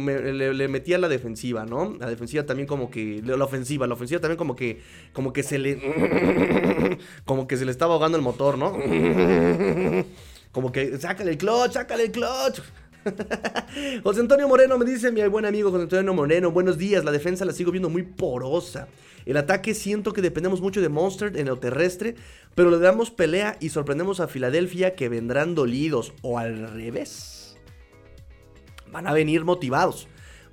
le, 0.55 0.69
metía 0.69 0.99
la 0.99 1.09
defensiva, 1.09 1.65
¿no? 1.65 1.97
La 1.99 2.09
defensiva 2.09 2.45
también 2.45 2.67
como 2.67 2.91
que... 2.91 3.23
La 3.25 3.45
ofensiva, 3.45 3.87
la 3.87 3.95
ofensiva 3.95 4.21
también 4.21 4.39
como 4.39 4.57
que... 4.57 4.81
Como 5.13 5.33
que 5.33 5.43
se 5.43 5.59
le... 5.59 5.79
Como 7.25 7.47
que 7.47 7.57
se 7.57 7.65
le 7.65 7.71
estaba 7.71 7.95
ahogando 7.95 8.17
el 8.17 8.25
motor, 8.25 8.59
¿no? 8.59 8.73
Como 10.53 10.73
que, 10.73 10.99
sácale 10.99 11.33
el 11.33 11.39
clutch, 11.39 11.73
sácale 11.73 12.05
el 12.05 12.11
clutch. 12.13 12.61
José 14.03 14.21
Antonio 14.21 14.49
Moreno 14.49 14.79
me 14.79 14.85
dice, 14.85 15.13
mi 15.13 15.27
buen 15.29 15.45
amigo 15.45 15.71
José 15.71 15.85
Antonio 15.85 16.15
Moreno, 16.15 16.51
buenos 16.51 16.79
días, 16.79 17.05
la 17.05 17.13
defensa 17.13 17.45
la 17.45 17.53
sigo 17.53 17.71
viendo 17.71 17.89
muy 17.89 18.03
porosa. 18.03 18.89
El 19.25 19.37
ataque 19.37 19.75
siento 19.75 20.13
que 20.13 20.23
dependemos 20.23 20.61
mucho 20.61 20.81
de 20.81 20.89
Monster 20.89 21.37
en 21.37 21.49
el 21.49 21.59
terrestre, 21.59 22.15
pero 22.55 22.71
le 22.71 22.79
damos 22.79 23.11
pelea 23.11 23.57
y 23.61 23.69
sorprendemos 23.69 24.21
a 24.21 24.29
Filadelfia 24.29 24.95
que 24.95 25.09
vendrán 25.09 25.55
dolidos 25.55 26.13
o 26.23 26.39
al 26.39 26.73
revés. 26.73 27.57
Van 28.91 29.07
a 29.07 29.13
venir 29.13 29.45
motivados. 29.45 30.09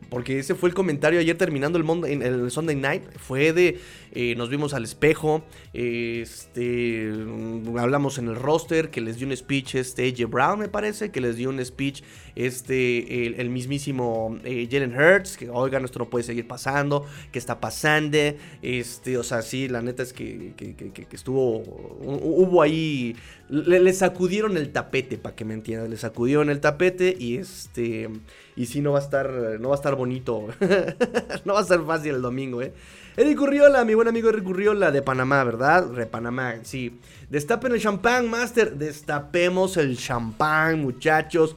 Porque 0.10 0.40
ese 0.40 0.56
fue 0.56 0.70
el 0.70 0.76
comentario 0.76 1.20
ayer 1.20 1.38
terminando 1.38 1.78
el, 1.78 2.12
en 2.12 2.22
el 2.22 2.52
Sunday 2.52 2.76
Night. 2.76 3.04
Fue 3.18 3.54
de, 3.54 3.80
eh, 4.12 4.36
nos 4.36 4.50
vimos 4.50 4.74
al 4.74 4.84
espejo, 4.84 5.44
este, 5.74 7.12
mm, 7.12 7.78
hablamos 7.78 8.18
en 8.18 8.28
el 8.28 8.36
roster, 8.36 8.90
que 8.90 9.02
les 9.02 9.18
dio 9.18 9.28
un 9.28 9.36
speech 9.36 9.76
este 9.76 10.08
AJ 10.08 10.30
Brown 10.30 10.60
me 10.60 10.70
parece, 10.70 11.12
que 11.12 11.22
les 11.22 11.36
dio 11.36 11.50
un 11.50 11.64
speech 11.64 12.02
este, 12.36 13.28
el, 13.40 13.50
mismísimo 13.50 14.38
eh, 14.44 14.68
Jalen 14.72 14.96
Hurts, 14.96 15.38
que 15.38 15.50
oiga, 15.50 15.80
esto 15.80 16.00
no 16.00 16.10
puede 16.10 16.24
seguir 16.24 16.48
pasando, 16.48 17.06
que 17.32 17.40
está 17.40 17.60
pasando, 17.60 18.18
este, 18.62 19.18
o 19.18 19.24
sea, 19.24 19.42
sí, 19.42 19.68
la 19.68 19.82
neta 19.82 20.04
es 20.04 20.14
que, 20.14 20.54
que, 20.56 21.08
estuvo, 21.12 21.60
hubo 21.60 22.62
ahí, 22.62 23.16
le, 23.50 23.94
sacudieron 23.94 24.58
el 24.58 24.72
tapete, 24.72 25.18
para 25.18 25.36
que 25.36 25.46
me 25.46 25.54
entiendan, 25.54 25.90
le 25.90 25.98
sacudieron 25.98 26.50
el 26.50 26.60
tapete 26.60 27.16
y 27.18 27.38
este, 27.38 28.10
y 28.56 28.66
sí, 28.68 28.82
no 28.82 28.94
va 28.94 29.00
a 29.00 29.02
estar, 29.02 29.30
no 29.60 29.70
va 29.70 29.76
a 29.76 29.78
estar 29.78 29.96
bonito, 29.96 30.48
no 31.46 31.54
va 31.54 31.60
a 31.60 31.64
ser 31.64 31.82
fácil 31.82 32.16
el 32.16 32.22
domingo, 32.22 32.62
eh. 32.62 32.74
Eric 33.18 33.42
Urriola, 33.42 33.86
mi 33.86 33.94
buen 33.94 34.10
amigo 34.10 34.28
Eric 34.28 34.46
Urriola 34.46 34.92
de 34.92 35.02
Panamá, 35.02 35.42
¿verdad? 35.46 35.86
De 35.86 36.06
Panamá, 36.06 36.56
sí. 36.64 37.00
Destapen 37.30 37.72
el 37.72 37.80
champán, 37.80 38.30
Master. 38.30 38.76
Destapemos 38.76 39.78
el 39.78 39.98
champán, 39.98 40.82
muchachos. 40.82 41.56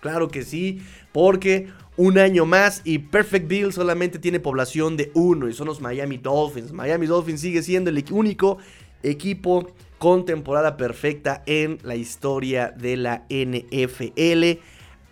Claro 0.00 0.28
que 0.28 0.42
sí, 0.42 0.80
porque 1.12 1.68
un 1.98 2.18
año 2.18 2.46
más 2.46 2.80
y 2.84 2.98
Perfect 2.98 3.46
Bill 3.46 3.74
solamente 3.74 4.18
tiene 4.18 4.40
población 4.40 4.96
de 4.96 5.10
uno 5.12 5.50
y 5.50 5.52
son 5.52 5.66
los 5.66 5.82
Miami 5.82 6.16
Dolphins. 6.16 6.72
Miami 6.72 7.06
Dolphins 7.06 7.42
sigue 7.42 7.62
siendo 7.62 7.90
el 7.90 8.02
único 8.10 8.56
equipo 9.02 9.70
con 9.98 10.24
temporada 10.24 10.78
perfecta 10.78 11.42
en 11.44 11.78
la 11.82 11.94
historia 11.94 12.70
de 12.74 12.96
la 12.96 13.26
NFL. 13.28 14.62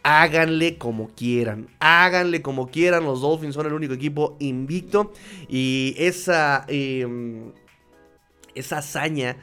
Háganle 0.03 0.79
como 0.79 1.09
quieran, 1.09 1.69
háganle 1.81 2.43
como 2.43 2.69
quieran. 2.69 3.05
Los 3.05 3.21
Dolphins 3.21 3.55
son 3.55 3.67
el 3.67 3.73
único 3.73 3.95
equipo 3.95 4.37
invicto 4.39 5.13
y 5.49 5.95
esa, 5.99 6.65
em, 6.69 7.53
esa 8.55 8.79
hazaña 8.79 9.37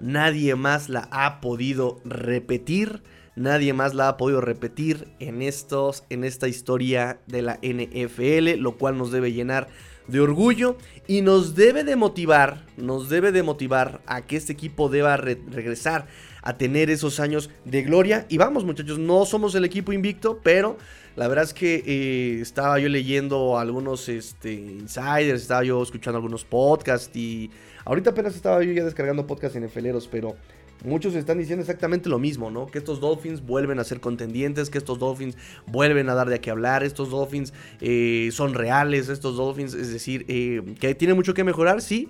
nadie 0.00 0.54
más 0.56 0.88
la 0.88 1.08
ha 1.10 1.40
podido 1.40 2.00
repetir. 2.04 3.02
Nadie 3.36 3.72
más 3.72 3.94
la 3.94 4.08
ha 4.08 4.16
podido 4.16 4.40
repetir 4.40 5.08
en, 5.20 5.40
estos, 5.40 6.04
en 6.10 6.24
esta 6.24 6.48
historia 6.48 7.20
de 7.26 7.42
la 7.42 7.58
NFL, 7.62 8.60
lo 8.60 8.76
cual 8.76 8.98
nos 8.98 9.12
debe 9.12 9.32
llenar 9.32 9.68
de 10.08 10.20
orgullo 10.20 10.76
y 11.06 11.22
nos 11.22 11.54
debe 11.54 11.84
de 11.84 11.96
motivar, 11.96 12.66
nos 12.76 13.08
debe 13.08 13.32
de 13.32 13.42
motivar 13.42 14.02
a 14.06 14.22
que 14.22 14.36
este 14.36 14.52
equipo 14.52 14.88
deba 14.88 15.16
regresar 15.16 16.06
a 16.42 16.56
tener 16.56 16.90
esos 16.90 17.20
años 17.20 17.50
de 17.64 17.82
gloria. 17.82 18.26
Y 18.28 18.38
vamos 18.38 18.64
muchachos, 18.64 18.98
no 18.98 19.24
somos 19.26 19.54
el 19.54 19.64
equipo 19.64 19.92
invicto, 19.92 20.40
pero 20.42 20.76
la 21.16 21.28
verdad 21.28 21.44
es 21.44 21.54
que 21.54 21.82
eh, 21.86 22.40
estaba 22.40 22.78
yo 22.78 22.88
leyendo 22.88 23.58
algunos 23.58 24.08
este, 24.08 24.52
insiders, 24.52 25.42
estaba 25.42 25.64
yo 25.64 25.82
escuchando 25.82 26.18
algunos 26.18 26.44
podcasts 26.44 27.14
y 27.16 27.50
ahorita 27.84 28.10
apenas 28.10 28.34
estaba 28.36 28.62
yo 28.62 28.72
ya 28.72 28.84
descargando 28.84 29.26
podcasts 29.26 29.56
en 29.56 29.64
NFLeros, 29.64 30.08
pero 30.08 30.36
Muchos 30.84 31.14
están 31.14 31.38
diciendo 31.38 31.60
exactamente 31.60 32.08
lo 32.08 32.18
mismo, 32.18 32.50
¿no? 32.50 32.66
Que 32.66 32.78
estos 32.78 33.00
Dolphins 33.00 33.44
vuelven 33.44 33.78
a 33.78 33.84
ser 33.84 34.00
contendientes, 34.00 34.70
que 34.70 34.78
estos 34.78 34.98
Dolphins 34.98 35.36
vuelven 35.66 36.08
a 36.08 36.14
dar 36.14 36.30
de 36.30 36.40
qué 36.40 36.50
hablar, 36.50 36.82
estos 36.82 37.10
Dolphins 37.10 37.52
eh, 37.80 38.30
son 38.32 38.54
reales, 38.54 39.10
estos 39.10 39.36
Dolphins, 39.36 39.74
es 39.74 39.92
decir, 39.92 40.24
eh, 40.28 40.62
que 40.80 40.94
tiene 40.94 41.12
mucho 41.12 41.34
que 41.34 41.44
mejorar, 41.44 41.82
sí, 41.82 42.08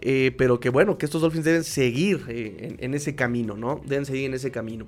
eh, 0.00 0.32
pero 0.36 0.60
que 0.60 0.70
bueno, 0.70 0.98
que 0.98 1.06
estos 1.06 1.22
Dolphins 1.22 1.44
deben 1.44 1.64
seguir 1.64 2.24
en, 2.28 2.94
ese 2.94 3.14
camino, 3.14 3.56
¿no? 3.56 3.80
Deben 3.86 4.06
seguir 4.06 4.26
en 4.26 4.34
ese 4.34 4.50
camino. 4.50 4.86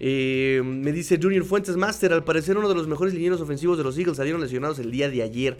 me 0.00 0.92
dice 0.92 1.18
Junior 1.20 1.44
Fuentes 1.44 1.76
Master, 1.76 2.12
al 2.12 2.24
parecer 2.24 2.56
uno 2.56 2.68
de 2.68 2.74
los 2.74 2.88
mejores 2.88 3.14
linieros 3.14 3.40
ofensivos 3.40 3.78
de 3.78 3.84
los 3.84 3.96
Eagles 3.98 4.16
salieron 4.16 4.40
lesionados 4.40 4.78
el 4.78 4.90
día 4.90 5.10
de 5.10 5.22
ayer. 5.22 5.58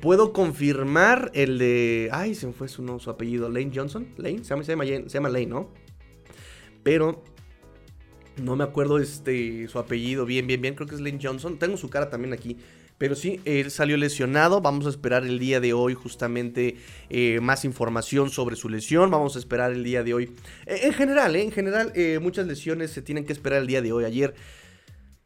¿Puedo 0.00 0.32
confirmar 0.32 1.30
el 1.34 1.58
de... 1.58 2.08
Ay, 2.12 2.34
se 2.34 2.46
me 2.46 2.52
fue 2.52 2.68
su, 2.68 2.98
su 3.00 3.10
apellido, 3.10 3.48
Lane 3.48 3.72
Johnson. 3.74 4.06
Lane, 4.16 4.44
se 4.44 4.50
llama, 4.50 4.84
se 4.84 5.08
llama 5.08 5.28
Lane, 5.28 5.46
¿no? 5.46 5.68
pero 6.88 7.22
no 8.42 8.56
me 8.56 8.64
acuerdo 8.64 8.98
este, 8.98 9.68
su 9.68 9.78
apellido 9.78 10.24
bien, 10.24 10.46
bien, 10.46 10.62
bien. 10.62 10.74
Creo 10.74 10.88
que 10.88 10.94
es 10.94 11.02
Lane 11.02 11.18
Johnson. 11.22 11.58
Tengo 11.58 11.76
su 11.76 11.90
cara 11.90 12.08
también 12.08 12.32
aquí. 12.32 12.56
Pero 12.98 13.14
sí, 13.14 13.40
él 13.44 13.70
salió 13.70 13.96
lesionado. 13.96 14.60
Vamos 14.60 14.86
a 14.86 14.90
esperar 14.90 15.24
el 15.24 15.38
día 15.38 15.60
de 15.60 15.72
hoy 15.72 15.94
justamente 15.94 16.76
eh, 17.08 17.38
más 17.40 17.64
información 17.64 18.28
sobre 18.28 18.56
su 18.56 18.68
lesión. 18.68 19.10
Vamos 19.10 19.36
a 19.36 19.38
esperar 19.38 19.72
el 19.72 19.84
día 19.84 20.02
de 20.02 20.14
hoy. 20.14 20.24
Eh, 20.66 20.80
en 20.82 20.92
general, 20.92 21.36
eh, 21.36 21.42
en 21.42 21.52
general, 21.52 21.92
muchas 22.20 22.46
lesiones 22.46 22.90
se 22.90 23.00
tienen 23.00 23.24
que 23.24 23.32
esperar 23.32 23.60
el 23.60 23.68
día 23.68 23.82
de 23.82 23.92
hoy. 23.92 24.04
Ayer 24.04 24.34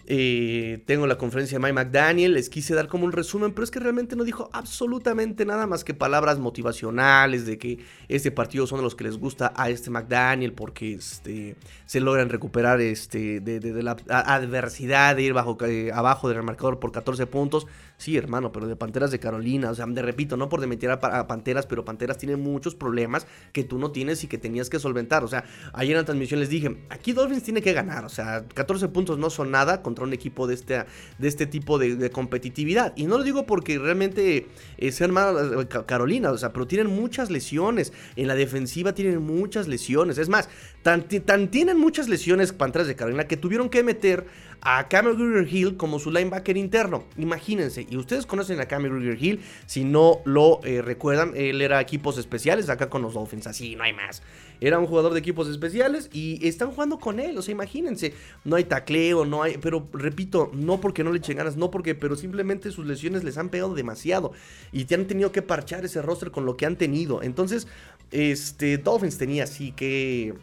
eh, 0.06 0.82
tengo 0.86 1.06
la 1.06 1.16
conferencia 1.16 1.58
de 1.58 1.62
Mike 1.62 1.74
McDaniel, 1.74 2.34
les 2.34 2.48
quise 2.48 2.74
dar 2.74 2.88
como 2.88 3.04
un 3.04 3.12
resumen, 3.12 3.52
pero 3.52 3.64
es 3.64 3.70
que 3.70 3.80
realmente 3.80 4.16
no 4.16 4.24
dijo 4.24 4.50
absolutamente 4.52 5.44
nada 5.44 5.66
más 5.66 5.84
que 5.84 5.94
palabras 5.94 6.38
motivacionales 6.38 7.46
de 7.46 7.58
que 7.58 7.78
este 8.08 8.30
partido 8.30 8.66
son 8.66 8.82
los 8.82 8.94
que 8.94 9.04
les 9.04 9.16
gusta 9.16 9.52
a 9.56 9.70
este 9.70 9.90
McDaniel 9.90 10.52
porque 10.52 10.94
este, 10.94 11.56
se 11.86 12.00
logran 12.00 12.28
recuperar 12.28 12.80
este, 12.80 13.40
de, 13.40 13.82
la 13.82 13.96
adversidad 14.08 15.16
de 15.16 15.22
ir 15.22 15.32
bajo, 15.32 15.56
eh, 15.64 15.92
abajo 15.92 16.28
del 16.28 16.42
marcador 16.42 16.80
por 16.80 16.92
14 16.92 17.26
puntos. 17.26 17.66
Sí, 17.96 18.16
hermano, 18.16 18.50
pero 18.50 18.66
de 18.66 18.74
Panteras 18.74 19.12
de 19.12 19.20
Carolina, 19.20 19.70
o 19.70 19.74
sea, 19.76 19.86
te 19.86 20.02
repito, 20.02 20.36
no 20.36 20.48
por 20.48 20.60
demeter 20.60 20.90
a, 20.90 21.26
Panteras, 21.28 21.66
pero 21.66 21.84
Panteras 21.84 22.18
tiene 22.18 22.34
muchos 22.34 22.74
problemas 22.74 23.28
que 23.52 23.62
tú 23.62 23.78
no 23.78 23.92
tienes 23.92 24.24
y 24.24 24.26
que 24.26 24.38
tenías 24.38 24.68
que 24.68 24.80
solventar. 24.80 25.22
O 25.22 25.28
sea, 25.28 25.44
ayer 25.72 25.92
en 25.92 25.98
la 25.98 26.04
transmisión 26.04 26.40
les 26.40 26.48
dije, 26.48 26.84
aquí 26.90 27.12
Dolphins 27.12 27.44
tiene 27.44 27.62
que 27.62 27.72
ganar, 27.72 28.04
o 28.04 28.08
sea, 28.08 28.44
14 28.54 28.88
puntos 28.88 29.18
no 29.18 29.30
son 29.30 29.52
nada 29.52 29.82
contra 29.92 30.06
un 30.06 30.14
equipo 30.14 30.46
de 30.46 30.54
este, 30.54 30.84
de 31.18 31.28
este 31.28 31.46
tipo 31.46 31.78
de, 31.78 32.10
competitividad. 32.10 32.94
Y 32.96 33.04
no 33.04 33.18
lo 33.18 33.24
digo 33.24 33.44
porque 33.44 33.78
realmente 33.78 34.46
eh, 34.78 34.92
sean 34.92 35.10
malas 35.10 35.52
eh, 35.52 35.68
Carolina, 35.86 36.30
o 36.30 36.38
sea, 36.38 36.52
pero 36.52 36.66
tienen 36.66 36.86
muchas 36.88 37.30
lesiones. 37.30 37.92
En 38.16 38.26
la 38.26 38.34
defensiva 38.34 38.94
tienen 38.94 39.22
muchas 39.22 39.68
lesiones. 39.68 40.16
Es 40.16 40.30
más, 40.30 40.48
tan, 40.82 41.06
tan 41.08 41.50
tienen 41.50 41.78
muchas 41.78 42.08
lesiones 42.08 42.52
Panteras 42.52 42.88
de 42.88 42.96
Carolina 42.96 43.28
que 43.28 43.36
tuvieron 43.36 43.68
que 43.68 43.82
meter 43.82 44.26
a 44.64 44.86
Cameron 44.86 45.48
Hill 45.50 45.76
como 45.76 45.98
su 45.98 46.12
linebacker 46.12 46.56
interno. 46.56 47.02
Imagínense, 47.18 47.84
y 47.90 47.96
ustedes 47.96 48.26
conocen 48.26 48.60
a 48.60 48.66
Cameron 48.66 49.02
Hill, 49.20 49.40
si 49.66 49.82
no 49.82 50.20
lo 50.24 50.60
eh, 50.62 50.82
recuerdan, 50.82 51.32
él 51.34 51.60
era 51.60 51.80
equipos 51.80 52.16
especiales 52.16 52.68
acá 52.68 52.88
con 52.88 53.02
los 53.02 53.14
Dolphins, 53.14 53.48
así, 53.48 53.74
no 53.74 53.82
hay 53.82 53.92
más. 53.92 54.22
Era 54.60 54.78
un 54.78 54.86
jugador 54.86 55.14
de 55.14 55.18
equipos 55.18 55.48
especiales 55.48 56.08
y 56.12 56.46
están 56.46 56.70
jugando 56.70 57.00
con 57.00 57.18
él, 57.18 57.36
o 57.36 57.42
sea, 57.42 57.50
imagínense, 57.50 58.14
no 58.44 58.54
hay 58.54 58.62
tacleo, 58.62 59.24
no 59.24 59.42
hay, 59.42 59.58
pero 59.58 59.88
repito, 59.92 60.52
no 60.54 60.80
porque 60.80 61.02
no 61.02 61.10
le 61.10 61.18
echen 61.18 61.36
ganas, 61.36 61.56
no 61.56 61.72
porque, 61.72 61.96
pero 61.96 62.14
simplemente 62.14 62.70
sus 62.70 62.86
lesiones 62.86 63.24
les 63.24 63.38
han 63.38 63.48
pegado 63.48 63.74
demasiado 63.74 64.32
y 64.70 64.84
te 64.84 64.94
han 64.94 65.06
tenido 65.06 65.32
que 65.32 65.42
parchar 65.42 65.84
ese 65.84 66.00
roster 66.02 66.30
con 66.30 66.46
lo 66.46 66.56
que 66.56 66.66
han 66.66 66.76
tenido. 66.76 67.24
Entonces, 67.24 67.66
este, 68.12 68.78
Dolphins 68.78 69.18
tenía 69.18 69.42
así 69.42 69.72
que... 69.72 70.34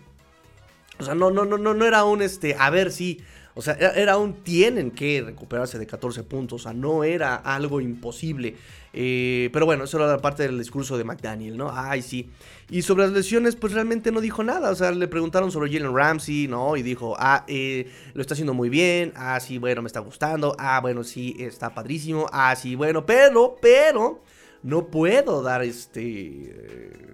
O 1.00 1.06
sea, 1.06 1.16
no, 1.16 1.32
no, 1.32 1.46
no, 1.46 1.58
no, 1.58 1.74
no 1.74 1.86
era 1.86 2.04
un, 2.04 2.22
este, 2.22 2.58
a 2.60 2.70
ver 2.70 2.92
si... 2.92 3.22
O 3.60 3.62
sea, 3.62 3.74
era, 3.74 4.18
un 4.18 4.36
tienen 4.36 4.90
que 4.90 5.22
recuperarse 5.22 5.78
de 5.78 5.86
14 5.86 6.24
puntos. 6.24 6.62
O 6.62 6.64
sea, 6.64 6.74
no 6.74 7.04
era 7.04 7.36
algo 7.36 7.82
imposible. 7.82 8.56
Eh, 8.94 9.50
pero 9.52 9.66
bueno, 9.66 9.84
eso 9.84 10.02
era 10.02 10.18
parte 10.20 10.44
del 10.44 10.58
discurso 10.58 10.98
de 10.98 11.04
McDaniel, 11.04 11.58
¿no? 11.58 11.70
Ay, 11.70 12.02
sí. 12.02 12.30
Y 12.70 12.84
sobre 12.84 13.04
las 13.04 13.12
lesiones, 13.12 13.58
pues 13.58 13.74
realmente 13.74 14.14
no 14.14 14.22
dijo 14.22 14.46
nada. 14.46 14.70
O 14.70 14.76
sea, 14.76 14.92
le 14.92 15.10
preguntaron 15.10 15.52
sobre 15.52 15.70
Jalen 15.74 15.94
Ramsey, 15.94 16.48
¿no? 16.48 16.78
Y 16.78 16.84
dijo, 16.84 17.16
ah, 17.20 17.44
eh, 17.50 17.92
lo 18.14 18.22
está 18.22 18.34
haciendo 18.34 18.54
muy 18.54 18.70
bien. 18.70 19.12
Ah, 19.18 19.38
sí, 19.42 19.58
bueno, 19.58 19.82
me 19.82 19.88
está 19.88 20.00
gustando. 20.00 20.56
Ah, 20.58 20.80
bueno, 20.80 21.04
sí, 21.04 21.36
está 21.38 21.76
padrísimo. 21.76 22.28
Ah, 22.32 22.56
sí, 22.56 22.76
bueno, 22.76 23.06
pero, 23.06 23.58
pero, 23.62 24.24
no 24.64 24.88
puedo 24.88 25.42
dar 25.42 25.64
este 25.64 27.09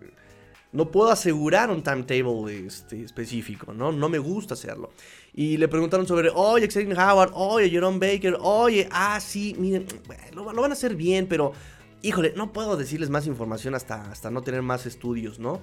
no 0.76 0.92
puedo 0.92 1.10
asegurar 1.10 1.72
un 1.72 1.82
timetable 1.82 2.68
este, 2.68 3.02
específico, 3.02 3.74
¿no? 3.74 3.94
No 3.94 4.10
me 4.10 4.20
gusta 4.20 4.56
hacerlo. 4.56 4.92
Y 5.34 5.58
le 5.58 5.70
preguntaron 5.70 6.06
sobre, 6.06 6.30
oye, 6.30 6.68
Xavier 6.68 7.00
Howard, 7.00 7.32
oye, 7.34 7.70
Jerome 7.70 7.98
Baker, 7.98 8.38
oye, 8.42 8.88
ah, 8.92 9.20
sí, 9.22 9.56
miren, 9.58 9.86
lo, 10.34 10.44
van 10.44 10.72
a 10.72 10.74
hacer 10.74 10.96
bien, 10.96 11.28
pero, 11.28 11.54
híjole, 12.02 12.34
no 12.36 12.52
puedo 12.52 12.76
decirles 12.76 13.10
más 13.10 13.26
información 13.26 13.74
hasta, 13.74 14.12
hasta 14.12 14.30
no 14.30 14.42
tener 14.42 14.62
más 14.62 14.86
estudios, 14.86 15.40
¿no? 15.40 15.62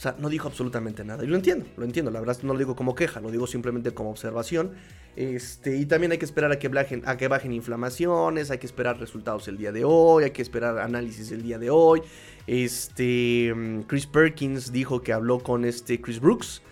O 0.00 0.02
sea, 0.02 0.16
no 0.18 0.30
dijo 0.30 0.48
absolutamente 0.48 1.04
nada. 1.04 1.24
Y 1.24 1.26
lo 1.26 1.36
entiendo, 1.36 1.66
lo 1.76 1.84
entiendo. 1.84 2.10
La 2.10 2.20
verdad 2.20 2.38
no 2.42 2.54
lo 2.54 2.58
digo 2.58 2.74
como 2.74 2.94
queja, 2.94 3.20
lo 3.20 3.30
digo 3.30 3.46
simplemente 3.46 3.92
como 3.92 4.08
observación. 4.08 4.72
Este, 5.14 5.76
y 5.76 5.84
también 5.84 6.10
hay 6.12 6.16
que 6.16 6.24
esperar 6.24 6.50
a 6.52 6.58
que, 6.58 6.70
a 7.04 7.16
que 7.18 7.28
bajen 7.28 7.52
inflamaciones, 7.52 8.50
hay 8.50 8.56
que 8.56 8.66
esperar 8.66 8.98
resultados 8.98 9.46
el 9.48 9.58
día 9.58 9.72
de 9.72 9.84
hoy, 9.84 10.24
hay 10.24 10.30
que 10.30 10.40
esperar 10.40 10.78
análisis 10.78 11.30
el 11.32 11.42
día 11.42 11.58
de 11.58 11.68
hoy. 11.68 12.00
Este, 12.46 13.52
mm, 13.54 13.82
Chris 13.82 14.06
Perkins 14.06 14.72
dijo 14.72 15.02
que 15.02 15.12
habló 15.12 15.40
con 15.40 15.64
este 15.64 16.00
Chris 16.00 16.20
Brooks. 16.20 16.62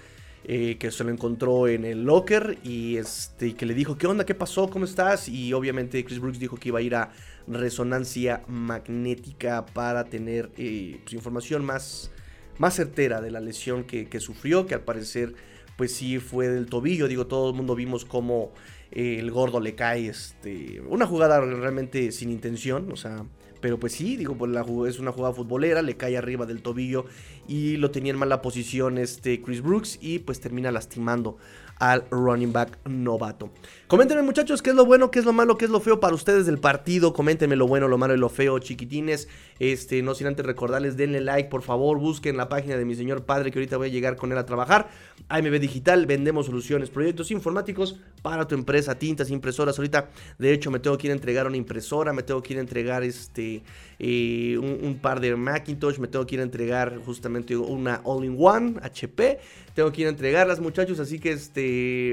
Eh, 0.50 0.78
que 0.78 0.90
se 0.90 1.04
lo 1.04 1.10
encontró 1.10 1.68
en 1.68 1.84
el 1.84 2.04
locker 2.04 2.58
y 2.64 2.96
este 2.96 3.54
que 3.54 3.66
le 3.66 3.74
dijo, 3.74 3.98
¿qué 3.98 4.06
onda? 4.06 4.24
¿Qué 4.24 4.34
pasó? 4.34 4.70
¿Cómo 4.70 4.86
estás? 4.86 5.28
Y 5.28 5.52
obviamente 5.52 6.02
Chris 6.06 6.20
Brooks 6.20 6.38
dijo 6.38 6.56
que 6.56 6.68
iba 6.70 6.78
a 6.78 6.82
ir 6.82 6.94
a 6.94 7.12
resonancia 7.46 8.42
magnética 8.46 9.66
para 9.66 10.04
tener 10.04 10.50
eh, 10.56 11.00
pues, 11.02 11.12
información 11.12 11.66
más, 11.66 12.10
más 12.56 12.74
certera 12.74 13.20
de 13.20 13.30
la 13.30 13.40
lesión 13.40 13.84
que, 13.84 14.20
sufrió, 14.20 14.66
que 14.66 14.74
al 14.74 14.82
parecer 14.82 15.34
pues 15.76 15.92
sí 15.92 16.18
fue 16.18 16.48
del 16.48 16.66
tobillo, 16.66 17.08
digo, 17.08 17.26
todo 17.26 17.50
el 17.50 17.54
mundo 17.54 17.74
vimos 17.74 18.06
cómo 18.06 18.52
eh, 18.90 19.18
el 19.20 19.30
gordo 19.30 19.60
le 19.60 19.74
cae, 19.74 20.08
este, 20.08 20.80
una 20.80 21.06
jugada 21.06 21.40
realmente 21.40 22.10
sin 22.10 22.30
intención, 22.30 22.90
o 22.90 22.96
sea, 22.96 23.26
pero 23.60 23.78
pues 23.78 23.92
sí, 23.92 24.16
digo, 24.16 24.34
pues 24.36 24.50
la, 24.50 24.64
es 24.88 24.98
una 24.98 25.12
jugada 25.12 25.34
futbolera, 25.34 25.82
le 25.82 25.96
cae 25.96 26.16
arriba 26.16 26.46
del 26.46 26.62
tobillo 26.62 27.06
y 27.46 27.76
lo 27.76 27.90
tenía 27.90 28.12
en 28.12 28.18
mala 28.18 28.42
posición 28.42 28.98
este 28.98 29.40
Chris 29.42 29.62
Brooks 29.62 29.98
y 30.00 30.20
pues 30.20 30.40
termina 30.40 30.70
lastimando 30.70 31.38
al 31.78 32.04
running 32.10 32.52
back 32.52 32.78
novato. 32.86 33.50
Coméntenme 33.86 34.22
muchachos 34.22 34.60
qué 34.60 34.70
es 34.70 34.76
lo 34.76 34.84
bueno, 34.84 35.10
qué 35.10 35.18
es 35.18 35.24
lo 35.24 35.32
malo, 35.32 35.56
qué 35.56 35.64
es 35.64 35.70
lo 35.70 35.80
feo 35.80 35.98
para 35.98 36.14
ustedes 36.14 36.44
del 36.44 36.58
partido. 36.58 37.14
Coméntenme 37.14 37.56
lo 37.56 37.66
bueno, 37.66 37.88
lo 37.88 37.96
malo 37.96 38.14
y 38.14 38.18
lo 38.18 38.28
feo, 38.28 38.58
chiquitines. 38.58 39.28
Este, 39.58 40.02
no 40.02 40.14
sin 40.14 40.26
antes 40.26 40.44
recordarles, 40.44 40.96
denle 40.96 41.20
like, 41.20 41.48
por 41.48 41.62
favor, 41.62 41.98
busquen 41.98 42.36
la 42.36 42.48
página 42.48 42.76
de 42.76 42.84
mi 42.84 42.94
señor 42.94 43.24
padre 43.24 43.50
que 43.50 43.58
ahorita 43.58 43.76
voy 43.76 43.88
a 43.88 43.90
llegar 43.90 44.16
con 44.16 44.30
él 44.30 44.38
a 44.38 44.44
trabajar. 44.44 44.90
AMB 45.28 45.58
Digital, 45.58 46.06
vendemos 46.06 46.46
soluciones, 46.46 46.90
proyectos 46.90 47.30
informáticos 47.30 47.98
para 48.22 48.46
tu 48.46 48.54
empresa, 48.54 48.98
tintas, 48.98 49.30
impresoras. 49.30 49.78
Ahorita, 49.78 50.10
de 50.38 50.52
hecho, 50.52 50.70
me 50.70 50.80
tengo 50.80 50.98
que 50.98 51.06
ir 51.06 51.12
a 51.12 51.14
entregar 51.14 51.46
una 51.46 51.56
impresora, 51.56 52.12
me 52.12 52.22
tengo 52.22 52.42
que 52.42 52.52
ir 52.52 52.58
a 52.58 52.62
entregar 52.62 53.02
este 53.02 53.62
eh, 53.98 54.56
un, 54.58 54.98
par 55.00 55.20
de 55.20 55.34
Macintosh, 55.34 55.98
me 55.98 56.08
tengo 56.08 56.26
que 56.26 56.36
ir 56.36 56.40
a 56.40 56.44
entregar 56.44 56.98
justamente 57.04 57.56
una 57.56 58.00
All-in-One 58.04 58.76
HP. 58.82 59.38
Tengo 59.74 59.92
que 59.92 60.00
ir 60.02 60.06
a 60.08 60.10
entregarlas, 60.10 60.60
muchachos, 60.60 60.98
así 60.98 61.20
que 61.20 61.30
este, 61.30 61.67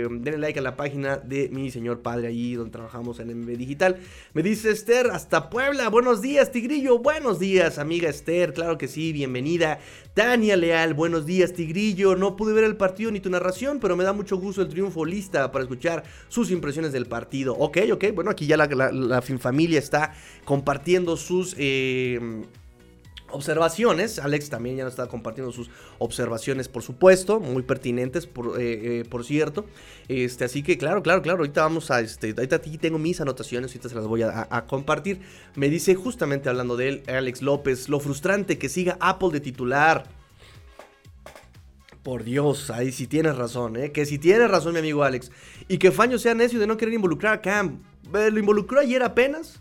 denle 0.09 0.37
like 0.37 0.59
a 0.59 0.61
la 0.61 0.75
página 0.75 1.17
de 1.17 1.49
mi 1.49 1.71
señor 1.71 2.01
padre 2.01 2.27
allí 2.27 2.55
donde 2.55 2.71
trabajamos 2.71 3.19
en 3.19 3.41
MB 3.41 3.57
Digital. 3.57 3.97
Me 4.33 4.43
dice 4.43 4.71
Esther, 4.71 5.07
hasta 5.11 5.49
Puebla. 5.49 5.89
Buenos 5.89 6.21
días, 6.21 6.51
Tigrillo. 6.51 6.99
Buenos 6.99 7.39
días, 7.39 7.77
amiga 7.77 8.09
Esther. 8.09 8.53
Claro 8.53 8.77
que 8.77 8.87
sí, 8.87 9.13
bienvenida. 9.13 9.79
Tania 10.13 10.55
Leal, 10.55 10.93
buenos 10.93 11.25
días, 11.25 11.53
Tigrillo. 11.53 12.15
No 12.15 12.35
pude 12.35 12.53
ver 12.53 12.63
el 12.63 12.77
partido 12.77 13.11
ni 13.11 13.19
tu 13.19 13.29
narración, 13.29 13.79
pero 13.79 13.95
me 13.95 14.03
da 14.03 14.13
mucho 14.13 14.37
gusto 14.37 14.61
el 14.61 14.69
triunfo. 14.69 15.05
Lista 15.05 15.51
para 15.51 15.63
escuchar 15.63 16.03
sus 16.29 16.51
impresiones 16.51 16.91
del 16.91 17.05
partido. 17.05 17.53
Ok, 17.57 17.79
ok. 17.91 18.05
Bueno, 18.13 18.31
aquí 18.31 18.45
ya 18.47 18.57
la, 18.57 18.67
la, 18.67 19.21
familia 19.21 19.79
está 19.79 20.13
compartiendo 20.45 21.17
sus. 21.17 21.55
Eh, 21.57 22.45
observaciones. 23.31 24.19
Alex 24.19 24.49
también 24.49 24.77
ya 24.77 24.83
nos 24.83 24.93
está 24.93 25.07
compartiendo 25.07 25.51
sus 25.51 25.69
observaciones, 25.99 26.67
por 26.67 26.83
supuesto, 26.83 27.39
muy 27.39 27.63
pertinentes, 27.63 28.27
por, 28.27 28.61
eh, 28.61 28.99
eh, 28.99 29.05
por 29.05 29.25
cierto. 29.25 29.65
Este, 30.07 30.45
así 30.45 30.63
que, 30.63 30.77
claro, 30.77 31.03
claro, 31.03 31.21
claro, 31.21 31.39
ahorita 31.39 31.61
vamos 31.61 31.91
a, 31.91 32.01
este, 32.01 32.29
ahorita 32.29 32.57
aquí 32.57 32.77
tengo 32.77 32.97
mis 32.97 33.21
anotaciones, 33.21 33.71
ahorita 33.71 33.89
se 33.89 33.95
las 33.95 34.07
voy 34.07 34.23
a, 34.23 34.65
compartir. 34.67 35.21
Me 35.55 35.69
dice 35.69 35.95
justamente 35.95 36.49
hablando 36.49 36.77
de 36.77 36.87
él, 36.89 37.03
Alex 37.07 37.41
López, 37.41 37.89
lo 37.89 37.99
frustrante 37.99 38.57
que 38.57 38.69
siga 38.69 38.97
Apple 38.99 39.29
de 39.31 39.39
titular. 39.39 40.05
Por 42.03 42.23
Dios, 42.23 42.69
ahí 42.69 42.91
sí 42.91 43.07
tienes 43.07 43.35
razón, 43.35 43.77
¿eh? 43.77 43.91
Que 43.91 44.05
si 44.05 44.19
tienes 44.19 44.49
razón, 44.51 44.73
mi 44.73 44.79
amigo 44.79 45.03
Alex. 45.03 45.31
Y 45.67 45.79
que 45.79 45.91
Faño 45.91 46.19
sea 46.19 46.35
necio 46.35 46.59
de 46.59 46.67
no 46.67 46.77
querer 46.77 46.93
involucrar 46.93 47.33
a 47.33 47.41
Cam. 47.41 47.79
Lo 48.13 48.39
involucró 48.39 48.79
ayer 48.79 49.01
apenas 49.01 49.59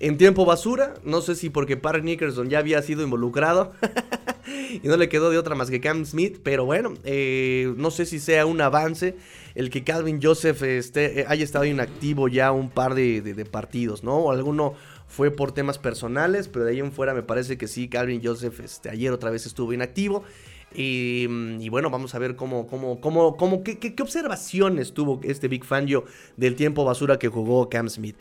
en 0.00 0.16
tiempo 0.18 0.44
basura. 0.44 0.94
No 1.04 1.20
sé 1.20 1.34
si 1.34 1.50
porque 1.50 1.76
Park 1.76 2.02
Nickerson 2.04 2.48
ya 2.48 2.58
había 2.58 2.82
sido 2.82 3.02
involucrado 3.02 3.72
y 4.82 4.86
no 4.86 4.96
le 4.96 5.08
quedó 5.08 5.30
de 5.30 5.38
otra 5.38 5.54
más 5.54 5.70
que 5.70 5.80
Cam 5.80 6.04
Smith. 6.04 6.40
Pero 6.42 6.64
bueno, 6.64 6.94
eh, 7.04 7.72
no 7.76 7.90
sé 7.90 8.06
si 8.06 8.20
sea 8.20 8.46
un 8.46 8.60
avance 8.60 9.16
el 9.54 9.70
que 9.70 9.84
Calvin 9.84 10.20
Joseph 10.22 10.62
esté, 10.62 11.20
eh, 11.20 11.24
haya 11.28 11.42
estado 11.42 11.64
inactivo 11.64 12.28
ya 12.28 12.52
un 12.52 12.70
par 12.70 12.94
de, 12.94 13.48
partidos, 13.50 14.04
¿no? 14.04 14.16
O 14.16 14.30
alguno 14.30 14.74
fue 15.08 15.30
por 15.30 15.52
temas 15.52 15.78
personales, 15.78 16.48
pero 16.48 16.64
de 16.64 16.72
ahí 16.72 16.80
en 16.80 16.92
fuera 16.92 17.14
me 17.14 17.22
parece 17.22 17.56
que 17.56 17.66
sí, 17.66 17.88
Calvin 17.88 18.20
Joseph 18.22 18.60
este, 18.60 18.90
ayer 18.90 19.12
otra 19.12 19.30
vez 19.30 19.46
estuvo 19.46 19.72
inactivo. 19.72 20.24
Y, 20.74 21.68
bueno, 21.70 21.88
vamos 21.88 22.14
a 22.14 22.18
ver 22.18 22.36
cómo, 22.36 22.66
cómo, 22.66 23.00
cómo, 23.00 23.36
cómo 23.38 23.62
qué, 23.62 23.78
qué, 23.78 24.02
observaciones 24.02 24.92
tuvo 24.92 25.20
este 25.22 25.48
Big 25.48 25.64
Fangio 25.64 26.04
del 26.36 26.54
tiempo 26.54 26.84
basura 26.84 27.18
que 27.18 27.28
jugó 27.28 27.70
Cam 27.70 27.88
Smith. 27.88 28.16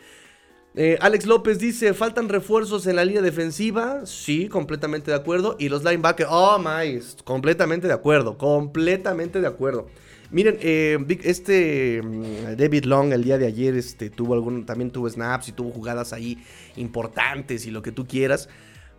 Eh, 0.77 0.97
Alex 0.99 1.25
López 1.25 1.57
dice, 1.57 1.93
¿faltan 1.93 2.27
refuerzos 2.27 2.85
en 2.85 2.97
la 2.97 3.05
línea 3.05 3.21
defensiva? 3.21 4.05
Sí, 4.05 4.49
completamente 4.49 5.09
de 5.09 5.15
acuerdo. 5.15 5.55
Y 5.57 5.69
los 5.69 5.85
linebackers, 5.85 6.29
oh 6.29 6.59
my, 6.59 6.99
completamente 7.23 7.87
de 7.87 7.93
acuerdo, 7.93 8.37
completamente 8.37 9.39
de 9.39 9.47
acuerdo. 9.47 9.87
Miren, 10.31 10.57
eh, 10.59 10.97
este 11.23 12.01
mm, 12.03 12.57
David 12.57 12.83
Long 12.85 13.13
el 13.13 13.23
día 13.23 13.37
de 13.37 13.45
ayer 13.45 13.75
este, 13.75 14.09
tuvo 14.09 14.33
algún, 14.33 14.65
también 14.65 14.91
tuvo 14.91 15.09
snaps 15.09 15.47
y 15.47 15.51
tuvo 15.53 15.71
jugadas 15.71 16.11
ahí 16.11 16.43
importantes 16.75 17.65
y 17.65 17.71
lo 17.71 17.81
que 17.81 17.93
tú 17.93 18.05
quieras. 18.05 18.49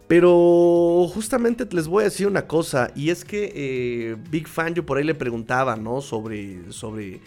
Pero 0.09 1.07
justamente 1.13 1.67
les 1.73 1.89
voy 1.89 2.03
a 2.03 2.05
decir 2.05 2.27
una 2.27 2.47
cosa, 2.47 2.93
y 2.95 3.11
es 3.11 3.25
que 3.25 3.53
eh, 3.55 4.17
Big 4.31 4.47
Fan 4.47 4.75
yo 4.75 4.87
por 4.87 4.99
ahí 4.99 5.05
le 5.05 5.17
preguntaba, 5.17 5.77
¿no? 5.77 6.01
Sobre, 6.01 6.73
sobre 6.73 7.21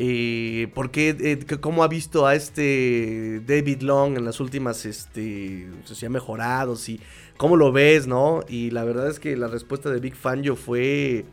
eh, 0.00 0.68
¿Por 0.74 0.92
qué, 0.92 1.16
eh, 1.18 1.56
cómo 1.58 1.82
ha 1.82 1.88
visto 1.88 2.24
a 2.24 2.36
este 2.36 3.42
David 3.44 3.82
Long 3.82 4.16
en 4.16 4.24
las 4.24 4.38
últimas, 4.38 4.86
este, 4.86 5.68
si 5.84 6.06
ha 6.06 6.08
mejorado, 6.08 6.76
si, 6.76 7.00
cómo 7.36 7.56
lo 7.56 7.72
ves, 7.72 8.06
¿no? 8.06 8.44
Y 8.48 8.70
la 8.70 8.84
verdad 8.84 9.08
es 9.08 9.18
que 9.18 9.36
la 9.36 9.48
respuesta 9.48 9.90
de 9.90 9.98
Big 9.98 10.14
Fangio 10.14 10.54
fue, 10.54 11.24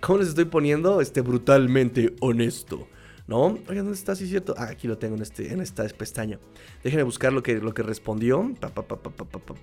¿cómo 0.00 0.18
les 0.18 0.30
estoy 0.30 0.46
poniendo? 0.46 1.00
Este, 1.00 1.20
brutalmente 1.20 2.16
honesto, 2.18 2.88
¿no? 3.28 3.56
Oigan, 3.68 3.84
¿dónde 3.84 3.92
está? 3.92 4.16
Sí, 4.16 4.26
cierto. 4.26 4.52
Ah, 4.58 4.70
aquí 4.70 4.88
lo 4.88 4.98
tengo 4.98 5.14
en, 5.14 5.22
este, 5.22 5.52
en 5.52 5.60
esta 5.60 5.86
pestaña. 5.86 6.40
Déjenme 6.82 7.04
buscar 7.04 7.32
lo 7.32 7.44
que, 7.44 7.58
lo 7.58 7.72
que 7.72 7.84
respondió 7.84 8.52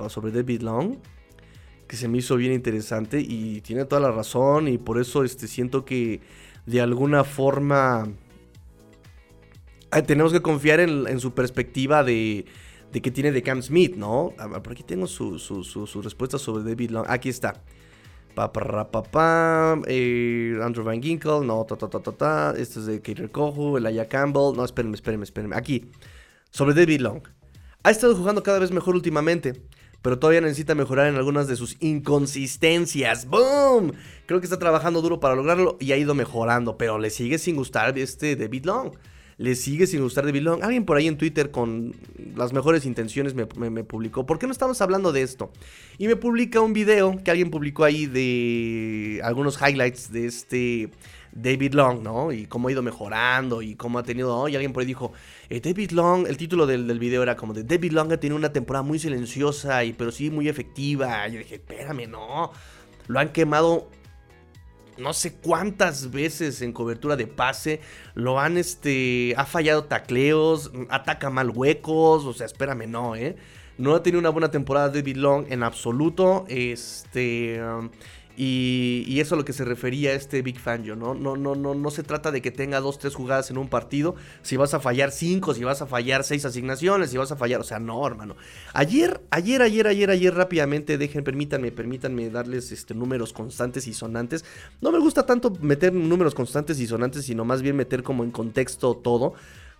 sobre 0.07 0.31
David 0.31 0.61
Long 0.61 0.95
que 1.89 1.97
se 1.97 2.07
me 2.07 2.19
hizo 2.19 2.35
bien 2.37 2.53
interesante 2.53 3.19
y 3.19 3.61
tiene 3.61 3.85
toda 3.85 4.01
la 4.01 4.11
razón 4.11 4.69
y 4.69 4.77
por 4.77 4.99
eso 4.99 5.23
este, 5.23 5.47
siento 5.47 5.85
que 5.85 6.21
de 6.65 6.81
alguna 6.81 7.23
forma 7.23 8.07
tenemos 10.03 10.33
que 10.33 10.41
confiar 10.41 10.79
en, 10.79 11.19
su 11.19 11.33
perspectiva 11.33 12.03
de, 12.03 12.45
que 12.91 13.11
tiene 13.11 13.31
de 13.31 13.41
Cam 13.41 13.61
Smith, 13.61 13.95
¿no? 13.95 14.33
por 14.63 14.73
aquí 14.73 14.83
tengo 14.83 15.07
su, 15.07 16.01
respuesta 16.03 16.37
sobre 16.37 16.63
David 16.63 16.91
Long. 16.91 17.05
Aquí 17.07 17.29
está. 17.29 17.61
Pa, 18.33 18.51
pa, 18.51 19.03
pa, 19.03 19.79
eh, 19.87 20.59
Andrew 20.61 20.83
Van 20.83 21.01
Ginkle, 21.01 21.45
no, 21.45 21.63
ta, 21.63 21.77
ta, 21.77 21.89
ta, 21.89 22.01
ta, 22.01 22.11
ta. 22.11 22.53
Este 22.57 22.79
es 22.81 22.85
de 22.85 23.01
Kater 23.01 23.31
Kohu, 23.31 23.77
Aya 23.77 24.09
Campbell. 24.09 24.57
No, 24.57 24.65
espérenme, 24.65 24.95
espérenme, 24.95 25.23
espérenme. 25.23 25.55
Aquí, 25.55 25.89
sobre 26.51 26.73
David 26.73 26.99
Long. 26.99 27.21
Ha 27.83 27.91
estado 27.91 28.13
jugando 28.13 28.43
cada 28.43 28.59
vez 28.59 28.71
mejor 28.71 28.95
últimamente, 28.95 29.61
pero 30.01 30.19
todavía 30.19 30.41
necesita 30.41 30.75
mejorar 30.75 31.07
en 31.07 31.15
algunas 31.15 31.47
de 31.47 31.55
sus 31.55 31.77
inconsistencias. 31.79 33.25
¡Boom! 33.25 33.93
Creo 34.25 34.41
que 34.41 34.47
está 34.47 34.59
trabajando 34.59 35.01
duro 35.01 35.21
para 35.21 35.35
lograrlo 35.35 35.77
y 35.79 35.93
ha 35.93 35.97
ido 35.97 36.13
mejorando, 36.13 36.77
pero 36.77 36.99
le 36.99 37.11
sigue 37.11 37.37
sin 37.37 37.55
gustar 37.55 37.97
este 37.97 38.35
David 38.35 38.65
Long 38.65 38.91
le 39.37 39.55
sigue 39.55 39.85
sin 39.85 40.01
gustar 40.01 40.25
de 40.25 40.41
Long. 40.41 40.63
Alguien 40.63 40.85
por 40.85 40.97
ahí 40.97 41.07
en 41.07 41.17
Twitter 41.17 41.51
con 41.51 41.93
las 42.35 42.53
mejores 42.53 42.85
intenciones 42.85 43.33
me, 43.35 43.45
publicó, 43.45 44.25
¿por 44.25 44.39
qué 44.39 44.45
no 44.45 44.53
estamos 44.53 44.81
hablando 44.81 45.11
de 45.11 45.23
esto? 45.23 45.51
Y 45.97 46.07
me 46.07 46.15
publica 46.15 46.61
un 46.61 46.73
video 46.73 47.21
que 47.23 47.31
alguien 47.31 47.51
publicó 47.51 47.83
ahí 47.83 48.05
de 48.05 49.19
algunos 49.23 49.59
highlights 49.61 50.11
de 50.11 50.25
este 50.25 50.89
David 51.33 51.73
Long, 51.73 52.01
¿no? 52.01 52.31
Y 52.31 52.45
cómo 52.45 52.69
ha 52.69 52.71
ido 52.71 52.81
mejorando 52.81 53.61
y 53.61 53.75
cómo 53.75 53.99
ha 53.99 54.03
tenido... 54.03 54.47
y 54.47 54.55
alguien 54.55 54.71
por 54.71 54.81
ahí 54.81 54.87
dijo, 54.87 55.11
eh, 55.49 55.59
David 55.59 55.91
Long, 55.91 56.27
el 56.27 56.37
título 56.37 56.65
del, 56.65 56.87
del, 56.87 56.97
video 56.97 57.21
era 57.21 57.35
como 57.35 57.53
de 57.53 57.63
David 57.63 57.91
Long 57.91 58.13
ha 58.13 58.17
tenido 58.17 58.37
una 58.37 58.53
temporada 58.53 58.83
muy 58.83 58.99
silenciosa, 58.99 59.83
y, 59.83 59.91
pero 59.91 60.13
sí 60.13 60.29
muy 60.29 60.47
efectiva. 60.47 61.27
Y 61.27 61.33
yo 61.33 61.39
dije, 61.39 61.55
espérame, 61.55 62.07
no. 62.09 62.51
Lo 63.07 63.19
han 63.19 63.33
quemado 63.33 63.89
no 64.97 65.13
sé 65.13 65.33
cuántas 65.35 66.11
veces 66.11 66.61
en 66.61 66.73
cobertura 66.73 67.15
de 67.15 67.27
pase, 67.27 67.81
lo 68.13 68.39
han, 68.39 68.57
este, 68.57 69.33
ha 69.37 69.45
fallado 69.45 69.85
tacleos, 69.85 70.71
ataca 70.89 71.29
mal 71.29 71.49
huecos, 71.49 72.25
o 72.25 72.33
sea, 72.33 72.45
espérame, 72.45 72.87
no, 72.87 73.15
¿eh? 73.15 73.35
No 73.77 73.93
ha 73.93 74.03
tenido 74.03 74.19
una 74.19 74.29
buena 74.29 74.51
temporada 74.51 74.89
David 74.89 75.17
Long 75.17 75.45
en 75.49 75.63
absoluto, 75.63 76.45
este... 76.47 77.61
Um, 77.61 77.89
y, 78.37 79.19
eso 79.19 79.27
es 79.27 79.31
a 79.33 79.35
lo 79.37 79.45
que 79.45 79.53
se 79.53 79.63
refería 79.63 80.13
este 80.13 80.41
Big 80.41 80.59
Fangio, 80.59 80.95
¿no? 80.95 81.13
No, 81.13 81.37
no, 81.37 81.55
no, 81.55 81.73
no 81.73 81.91
se 81.91 82.03
trata 82.03 82.31
de 82.31 82.41
que 82.41 82.51
tenga 82.51 82.79
dos, 82.79 82.99
tres 82.99 83.15
jugadas 83.15 83.49
en 83.49 83.57
un 83.57 83.69
partido. 83.69 84.15
Si 84.41 84.57
vas 84.57 84.73
a 84.73 84.79
fallar 84.79 85.11
cinco, 85.11 85.53
si 85.53 85.63
vas 85.63 85.81
a 85.81 85.87
fallar 85.87 86.23
seis 86.23 86.45
asignaciones, 86.45 87.11
si 87.11 87.17
vas 87.17 87.31
a 87.31 87.35
fallar. 87.35 87.61
O 87.61 87.63
sea, 87.63 87.79
no, 87.79 88.05
hermano. 88.05 88.35
Ayer, 88.73 89.21
ayer, 89.29 89.61
ayer, 89.61 89.87
ayer, 89.87 90.09
ayer, 90.09 90.33
rápidamente, 90.33 90.97
dejen, 90.97 91.23
permítanme, 91.23 91.71
permítanme 91.71 92.29
darles 92.29 92.71
este, 92.71 92.93
números 92.93 93.33
constantes 93.33 93.87
y 93.87 93.93
sonantes. 93.93 94.43
No 94.81 94.91
me 94.91 94.99
gusta 94.99 95.25
tanto 95.25 95.51
meter 95.61 95.93
números 95.93 96.35
constantes 96.35 96.79
y 96.79 96.87
sonantes, 96.87 97.25
sino 97.25 97.45
más 97.45 97.61
bien 97.61 97.75
meter 97.75 98.03
como 98.03 98.23
en 98.23 98.31
contexto 98.31 98.95
todo. 98.95 99.33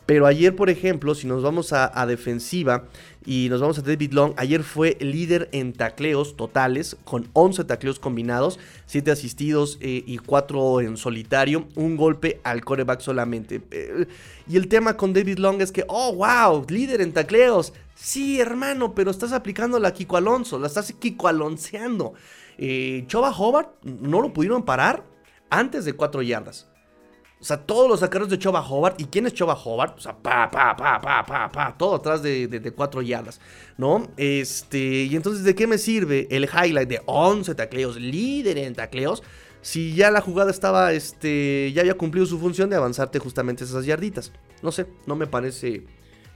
Pero 0.06 0.28
ayer, 0.28 0.56
por 0.56 0.70
ejemplo, 0.70 1.16
si 1.16 1.26
nos 1.26 1.42
vamos 1.42 1.74
a, 1.74 2.06
defensiva 2.06 2.84
y 3.26 3.48
nos 3.50 3.62
vamos 3.62 3.80
a 3.80 3.82
David 3.82 4.14
Long, 4.14 4.34
ayer 4.38 4.62
fue 4.62 4.98
líder 5.00 5.50
en 5.52 5.74
tacleos 5.74 6.38
totales, 6.38 6.96
con 7.04 7.28
11 7.34 7.64
tacleos 7.64 7.98
combinados, 7.98 8.60
7 8.86 9.10
asistidos 9.10 9.80
eh, 9.82 10.04
y 10.06 10.18
4 10.18 10.82
en 10.82 10.98
solitario, 10.98 11.68
un 11.76 11.98
golpe 11.98 12.40
al 12.44 12.64
coreback 12.64 13.02
solamente. 13.02 13.62
Eh, 13.72 14.06
y 14.48 14.58
el 14.58 14.68
tema 14.68 14.96
con 14.96 15.12
David 15.14 15.40
Long 15.40 15.62
es 15.62 15.72
que, 15.72 15.86
oh, 15.88 16.14
wow, 16.16 16.66
líder 16.70 17.02
en 17.02 17.12
tacleos. 17.12 17.74
Sí, 17.96 18.40
hermano, 18.40 18.94
pero 18.94 19.10
estás 19.10 19.32
aplicando 19.32 19.80
la 19.80 19.92
Kiko 19.92 20.18
Alonso, 20.18 20.60
la 20.60 20.68
estás 20.68 20.94
Kiko 20.94 21.28
Alonceando. 21.28 22.14
Eh, 22.58 23.06
Choba 23.08 23.32
Hobart 23.32 23.84
no 23.84 24.22
lo 24.22 24.34
pudieron 24.34 24.64
parar 24.64 25.04
antes 25.50 25.84
de 25.84 25.94
4 25.94 26.22
yardas. 26.22 26.68
O 27.40 27.44
sea, 27.44 27.58
todos 27.58 27.90
los 27.90 28.00
sacaros 28.00 28.30
de 28.30 28.40
Choba 28.40 28.62
Hobart. 28.62 29.00
¿Y 29.00 29.06
quién 29.06 29.28
es 29.28 29.34
Choba 29.34 29.54
Hobart? 29.54 29.98
O 29.98 30.02
sea, 30.02 30.16
pa, 30.18 30.50
pa, 30.50 30.76
pa, 30.76 31.00
pa, 31.00 31.26
pa, 31.26 31.52
pa. 31.52 31.78
Todo 31.78 31.96
atrás 31.96 32.24
de, 32.24 32.48
de, 32.48 32.72
cuatro 32.72 33.02
yardas. 33.02 33.40
¿No? 33.78 34.08
Este. 34.18 35.04
Y 35.04 35.16
entonces, 35.16 35.44
¿de 35.44 35.54
qué 35.54 35.68
me 35.68 35.78
sirve 35.78 36.28
el 36.32 36.46
highlight 36.46 36.90
de 36.90 37.02
11 37.06 37.54
tacleos? 37.56 37.98
Líder 37.98 38.58
en 38.58 38.74
tacleos. 38.74 39.22
Si 39.62 39.94
ya 39.96 40.12
la 40.12 40.22
jugada 40.22 40.50
estaba. 40.50 40.94
Este. 40.94 41.72
Ya 41.74 41.82
había 41.82 41.96
cumplido 41.96 42.26
su 42.26 42.40
función 42.40 42.70
de 42.70 42.78
avanzarte 42.78 43.20
justamente 43.20 43.64
esas 43.64 43.86
yarditas. 43.86 44.32
No 44.62 44.72
sé, 44.72 44.88
no 45.06 45.16
me 45.16 45.28
parece 45.28 45.86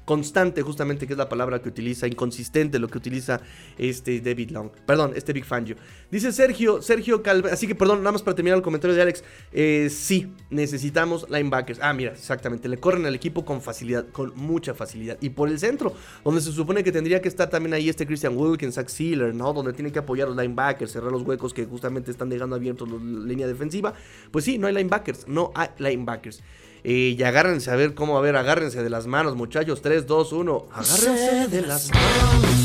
constante, 0.10 0.64
justamente, 0.64 1.06
que 1.06 1.14
es 1.14 1.20
la 1.20 1.30
palabra 1.30 1.62
que 1.62 1.70
utiliza, 1.70 2.08
inconsistente 2.08 2.80
lo 2.80 2.88
que 2.88 2.98
utiliza 2.98 3.42
este 3.78 4.20
David 4.22 4.50
Long. 4.50 4.72
Perdón, 4.88 5.12
este 5.16 5.34
Big 5.34 5.46
Fangio. 5.46 5.76
Dice 6.10 6.32
Sergio, 6.32 6.82
Sergio 6.82 7.22
así 7.52 7.68
que 7.68 7.76
perdón, 7.76 8.00
nada 8.00 8.14
más 8.14 8.24
para 8.24 8.34
terminar 8.34 8.58
el 8.58 8.64
comentario 8.64 8.96
de 8.96 9.04
Alex. 9.04 9.24
Eh, 9.52 9.88
sí, 9.92 10.34
necesitamos 10.50 11.30
linebackers. 11.30 11.80
Ah, 11.84 11.94
mira, 11.94 12.14
exactamente, 12.14 12.68
le 12.68 12.78
corren 12.78 13.06
al 13.06 13.14
equipo 13.14 13.46
con 13.46 13.62
facilidad, 13.62 14.08
con 14.08 14.36
mucha 14.36 14.74
facilidad. 14.74 15.16
Y 15.22 15.30
por 15.30 15.48
el 15.48 15.60
centro, 15.60 15.94
donde 16.26 16.42
se 16.42 16.52
supone 16.54 16.84
que 16.84 16.92
tendría 16.92 17.22
que 17.22 17.28
estar 17.28 17.48
también 17.48 17.76
ahí 17.76 17.88
este 17.88 18.08
Christian 18.08 18.36
Wilkins, 18.36 18.74
Zach 18.74 18.88
Sealer, 18.88 19.36
¿no? 19.36 19.54
Donde 19.54 19.74
tiene 19.74 19.92
que 19.92 20.00
apoyar 20.00 20.28
los 20.28 20.38
linebackers, 20.38 20.92
cerrar 20.92 21.12
los 21.12 21.22
huecos 21.22 21.54
que 21.54 21.66
justamente 21.66 22.10
están 22.10 22.30
dejando 22.30 22.56
abiertos 22.56 22.90
la 22.90 22.98
línea 22.98 23.46
defensiva. 23.46 23.94
Pues 24.32 24.44
sí, 24.44 24.58
no 24.58 24.66
hay 24.66 24.74
linebackers, 24.74 25.28
no 25.28 25.52
hay 25.54 25.68
linebackers. 25.78 26.42
Y 26.84 27.22
agárrense 27.24 27.72
a 27.72 27.76
ver 27.76 27.94
cómo, 27.94 28.18
a 28.18 28.22
ver, 28.22 28.36
agárrense 28.36 28.82
de 28.82 28.90
las 28.90 29.08
manos, 29.08 29.36
muchachos. 29.36 29.82
3, 29.82 30.08
2, 30.08 30.34
1. 30.34 30.66
Agárrense 30.72 31.48
de 31.48 31.62
las 31.62 31.92
manos. 31.92 32.60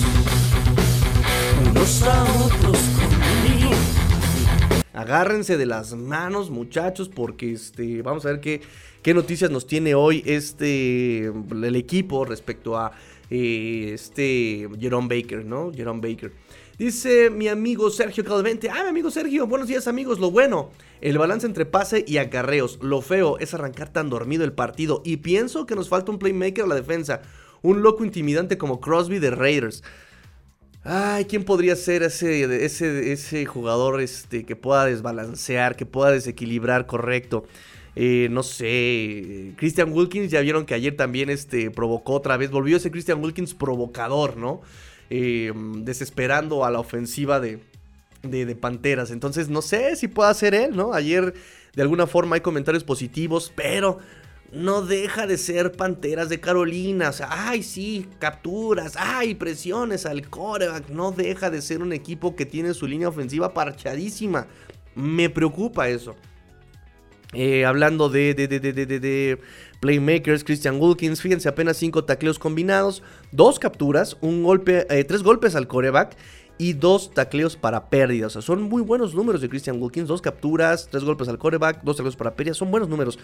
Agárrense 4.93 5.57
de 5.57 5.67
las 5.67 5.95
manos, 5.95 6.51
muchachos, 6.51 7.09
porque 7.09 7.53
este, 7.53 8.01
vamos 8.03 8.25
a 8.25 8.31
ver 8.31 8.41
qué, 8.41 8.63
qué 9.03 9.13
noticias 9.13 9.51
nos 9.51 9.67
tiene 9.67 9.95
hoy 9.95 10.23
este, 10.25 11.27
el 11.27 11.77
equipo 11.77 12.25
respecto 12.25 12.79
a 12.79 12.93
eh, 13.29 13.91
este 13.93 14.69
Jerome 14.79 15.09
Baker, 15.09 15.45
¿no? 15.45 15.73
Jerome 15.75 16.01
Baker. 16.01 16.33
Dice 16.79 17.31
mi 17.31 17.47
amigo 17.47 17.89
Sergio 17.89 18.25
Calvente. 18.25 18.69
Ah, 18.69 18.83
mi 18.83 18.89
amigo 18.89 19.09
Sergio, 19.09 19.47
buenos 19.47 19.69
días 19.69 19.87
amigos. 19.87 20.19
Lo 20.19 20.33
bueno, 20.33 20.71
el 21.01 21.19
balance 21.19 21.47
entre 21.47 21.67
pase 21.67 22.05
y 22.05 22.17
acarreos. 22.17 22.81
Lo 22.83 23.01
feo 23.01 23.39
es 23.39 23.55
arrancar 23.55 23.93
tan 23.93 24.11
dormido 24.11 24.43
el 24.43 24.53
partido. 24.53 25.01
Y 25.05 25.19
pienso 25.19 25.67
que 25.67 25.77
nos 25.77 25.89
falta 25.89 26.11
un 26.11 26.19
playmaker 26.19 26.65
a 26.65 26.67
la 26.67 26.75
defensa. 26.75 27.23
Un 27.63 27.83
loco 27.83 28.05
intimidante 28.05 28.59
como 28.59 28.81
Crosby 28.81 29.21
de 29.21 29.31
Raiders. 29.31 29.85
Ay, 30.83 31.27
¿quién 31.27 31.45
podría 31.45 31.77
ser 31.77 32.03
ese, 32.03 32.65
ese, 32.65 33.13
ese 33.13 33.47
jugador 33.47 34.01
este, 34.01 34.45
que 34.45 34.57
pueda 34.57 34.85
desbalancear, 34.85 35.77
que 35.77 35.87
pueda 35.87 36.11
desequilibrar 36.11 36.87
correcto? 36.87 37.45
Eh, 37.95 38.27
no 38.33 38.43
sé, 38.43 39.53
Christian 39.57 39.93
Wilkins, 39.93 40.33
ya 40.33 40.41
vieron 40.41 40.67
que 40.67 40.75
ayer 40.75 40.97
también 40.97 41.31
este, 41.31 41.71
provocó 41.71 42.15
otra 42.15 42.37
vez, 42.37 42.51
volvió 42.51 42.77
ese 42.77 42.91
Christian 42.91 43.23
Wilkins 43.23 43.55
provocador, 43.55 44.37
¿no? 44.37 44.63
Eh, 45.11 45.53
desesperando 45.55 46.65
a 46.65 46.71
la 46.71 46.81
ofensiva 46.81 47.39
de, 47.39 47.61
de, 48.23 48.55
Panteras. 48.57 49.11
Entonces 49.11 49.49
no 49.49 49.63
sé 49.63 49.97
si 49.97 50.09
pueda 50.09 50.33
ser 50.35 50.55
él, 50.55 50.75
¿no? 50.75 50.95
Ayer 50.95 51.35
de 51.75 51.83
alguna 51.83 52.07
forma 52.07 52.37
hay 52.37 52.41
comentarios 52.41 52.85
positivos, 52.85 53.53
pero 53.55 53.99
no 54.53 54.83
deja 54.83 55.27
de 55.27 55.37
ser 55.37 55.73
Panteras 55.73 56.29
de 56.29 56.41
Carolina. 56.41 57.11
O 57.11 57.13
sea, 57.13 57.29
ay, 57.31 57.63
sí, 57.63 58.09
capturas, 58.19 58.95
ay, 58.99 59.35
presiones 59.35 60.07
al 60.07 60.29
coreback. 60.29 60.89
No 60.89 61.13
deja 61.13 61.51
de 61.51 61.61
ser 61.61 61.83
un 61.83 61.93
equipo 61.93 62.35
que 62.35 62.47
tiene 62.47 62.73
su 62.73 62.87
línea 62.87 63.09
ofensiva 63.09 63.53
parchadísima. 63.53 64.47
Me 64.95 65.29
preocupa 65.29 65.89
eso. 65.89 66.15
Eh, 67.35 67.65
hablando 67.65 68.09
de, 68.09 68.35
de, 68.35 68.47
de, 68.47 68.61
de, 68.61 69.39
playmakers, 69.81 70.45
Christian 70.45 70.81
Wilkins, 70.81 71.21
fíjense, 71.21 71.49
apenas 71.49 71.77
5 71.77 72.05
tacleos 72.05 72.39
combinados, 72.39 73.03
2 73.33 73.59
capturas, 73.59 74.17
un 74.21 74.43
golpe, 74.43 74.85
3 74.85 75.09
eh, 75.09 75.25
golpes 75.25 75.55
al 75.55 75.67
coreback 75.67 76.17
y 76.59 76.75
2 76.75 77.13
tacleos 77.13 77.57
para 77.57 77.91
pérdida. 77.91 78.29
O 78.29 78.31
sea, 78.31 78.43
son 78.43 78.63
muy 78.63 78.83
buenos 78.83 79.15
números 79.15 79.41
de 79.41 79.49
Christian 79.49 79.81
Wilkins, 79.81 80.09
2 80.09 80.23
capturas, 80.23 80.89
3 80.91 81.05
golpes 81.05 81.29
al 81.29 81.39
coreback, 81.39 81.83
2 81.83 81.97
tacleos 81.97 82.17
para 82.17 82.35
pérdida, 82.35 82.55
son 82.55 82.71
buenos 82.71 82.89
números. 82.89 83.19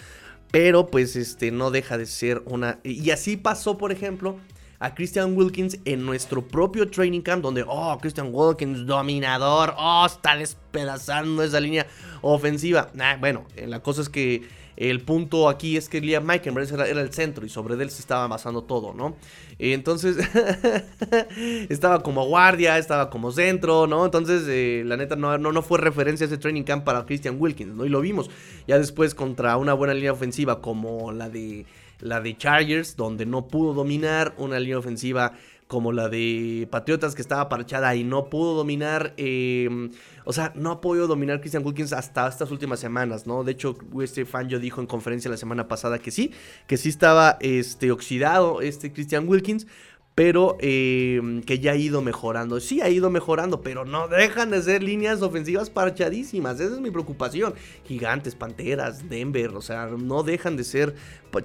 Pero 0.50 0.88
pues 0.88 1.16
este 1.16 1.50
no 1.50 1.70
deja 1.70 1.96
de 1.96 2.06
ser 2.06 2.42
una... 2.46 2.80
Y 2.82 3.10
así 3.10 3.36
pasó, 3.36 3.78
por 3.78 3.92
ejemplo, 3.92 4.36
a 4.80 4.94
Christian 4.94 5.36
Wilkins 5.36 5.78
en 5.84 6.04
nuestro 6.04 6.42
propio 6.42 6.88
training 6.88 7.20
camp, 7.20 7.42
donde, 7.42 7.62
oh, 7.66 7.96
Christian 8.00 8.30
Wilkins, 8.32 8.86
dominador, 8.86 9.74
oh, 9.76 10.06
está 10.06 10.36
despedazando 10.36 11.42
esa 11.42 11.60
línea 11.60 11.86
ofensiva. 12.22 12.90
bueno, 13.20 13.44
eh, 13.56 13.66
la 13.66 13.80
cosa 13.80 14.00
es 14.00 14.08
que 14.08 14.42
el 14.78 15.02
punto 15.02 15.50
aquí 15.50 15.76
es 15.76 15.90
que 15.90 16.00
Liam 16.00 16.24
Meikenberg 16.24 16.72
era, 16.72 16.88
era, 16.88 17.02
el 17.02 17.12
centro 17.12 17.44
y 17.44 17.50
sobre 17.50 17.74
él 17.74 17.90
se 17.90 18.00
estaba 18.00 18.26
basando 18.26 18.62
todo, 18.62 18.94
¿no? 18.94 19.14
Entonces, 19.58 20.16
estaba 21.68 22.02
como 22.02 22.24
guardia, 22.24 22.78
estaba 22.78 23.10
como 23.10 23.30
centro, 23.32 23.86
¿no? 23.86 24.06
Entonces, 24.06 24.44
eh, 24.48 24.82
la 24.86 24.96
neta, 24.96 25.14
no, 25.16 25.36
no, 25.36 25.52
no, 25.52 25.60
fue 25.60 25.78
referencia 25.78 26.24
ese 26.24 26.38
training 26.38 26.62
camp 26.62 26.84
para 26.84 27.04
Christian 27.04 27.36
Wilkins, 27.38 27.74
¿no? 27.74 27.84
Y 27.84 27.90
lo 27.90 28.00
vimos 28.00 28.30
ya 28.66 28.78
después 28.78 29.14
contra 29.14 29.58
una 29.58 29.74
buena 29.74 29.92
línea 29.92 30.12
ofensiva 30.12 30.62
como 30.62 31.12
la 31.12 31.28
de 31.28 31.66
la 32.00 32.20
de 32.20 32.36
Chargers, 32.36 32.96
donde 32.96 33.26
no 33.26 33.48
pudo 33.48 33.74
dominar 33.74 34.34
una 34.38 34.58
línea 34.58 34.78
ofensiva 34.78 35.32
como 35.70 35.92
la 35.92 36.08
de 36.08 36.66
Patriotas 36.68 37.14
que 37.14 37.22
estaba 37.22 37.48
parchada 37.48 37.94
y 37.94 38.02
no 38.02 38.28
pudo 38.28 38.56
dominar, 38.56 39.14
em, 39.16 39.92
o 40.24 40.32
sea, 40.32 40.52
no 40.56 40.72
ha 40.72 40.80
podido 40.80 41.06
dominar 41.06 41.40
Christian 41.40 41.64
Wilkins 41.64 41.92
hasta 41.92 42.26
estas 42.26 42.50
últimas 42.50 42.80
semanas, 42.80 43.24
¿no? 43.24 43.44
De 43.44 43.52
hecho, 43.52 43.78
este 44.02 44.24
fan 44.24 44.48
yo 44.48 44.58
dijo 44.58 44.80
en 44.80 44.88
conferencia 44.88 45.30
la 45.30 45.36
semana 45.36 45.68
pasada 45.68 46.00
que 46.00 46.10
sí, 46.10 46.32
que 46.66 46.76
sí 46.76 46.88
estaba 46.88 47.38
este, 47.40 47.92
oxidado 47.92 48.62
este 48.62 48.92
Christian 48.92 49.28
Wilkins, 49.28 49.68
pero 50.14 50.56
eh, 50.60 51.40
que 51.46 51.60
ya 51.60 51.72
ha 51.72 51.76
ido 51.76 52.02
mejorando. 52.02 52.60
Sí, 52.60 52.80
ha 52.80 52.88
ido 52.88 53.10
mejorando, 53.10 53.62
pero 53.62 53.84
no 53.84 54.08
dejan 54.08 54.50
de 54.50 54.62
ser 54.62 54.82
líneas 54.82 55.22
ofensivas 55.22 55.70
parchadísimas. 55.70 56.60
Esa 56.60 56.74
es 56.74 56.80
mi 56.80 56.90
preocupación. 56.90 57.54
Gigantes, 57.86 58.34
Panteras, 58.34 59.08
Denver, 59.08 59.50
o 59.54 59.62
sea, 59.62 59.86
no 59.86 60.22
dejan 60.22 60.56
de 60.56 60.64
ser 60.64 60.94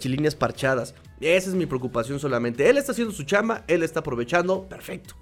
líneas 0.03 0.35
parchadas. 0.35 0.95
Esa 1.21 1.49
es 1.49 1.55
mi 1.55 1.65
preocupación 1.65 2.19
solamente. 2.19 2.69
Él 2.69 2.77
está 2.77 2.91
haciendo 2.91 3.13
su 3.13 3.23
chamba, 3.23 3.63
él 3.67 3.83
está 3.83 4.01
aprovechando, 4.01 4.67
perfecto. 4.67 5.15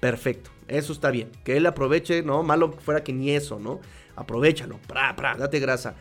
Perfecto, 0.00 0.50
eso 0.68 0.92
está 0.92 1.10
bien. 1.10 1.30
Que 1.44 1.56
él 1.56 1.66
aproveche, 1.66 2.22
¿no? 2.22 2.42
Malo 2.42 2.72
fuera 2.72 3.02
que 3.02 3.12
ni 3.12 3.30
eso, 3.30 3.58
¿no? 3.58 3.80
Aprovechalo, 4.16 4.78
pra, 4.86 5.16
pra, 5.16 5.34
date 5.36 5.60
grasa. 5.60 5.94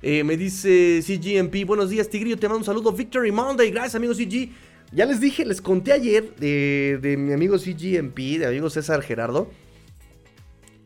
Eh, 0.00 0.22
me 0.22 0.36
dice 0.36 1.02
CGMP, 1.02 1.66
buenos 1.66 1.90
días 1.90 2.08
Tigrillo, 2.08 2.38
te 2.38 2.46
mando 2.46 2.58
un 2.58 2.64
saludo, 2.64 2.92
Victory 2.92 3.32
Monday, 3.32 3.70
gracias 3.70 3.96
amigo 3.96 4.14
CG. 4.14 4.50
Ya 4.92 5.04
les 5.04 5.20
dije, 5.20 5.44
les 5.44 5.60
conté 5.60 5.92
ayer 5.92 6.34
de, 6.36 7.16
mi 7.18 7.32
amigo 7.32 7.58
CGMP, 7.58 8.38
de 8.38 8.46
amigo 8.46 8.70
César 8.70 9.02
Gerardo, 9.02 9.50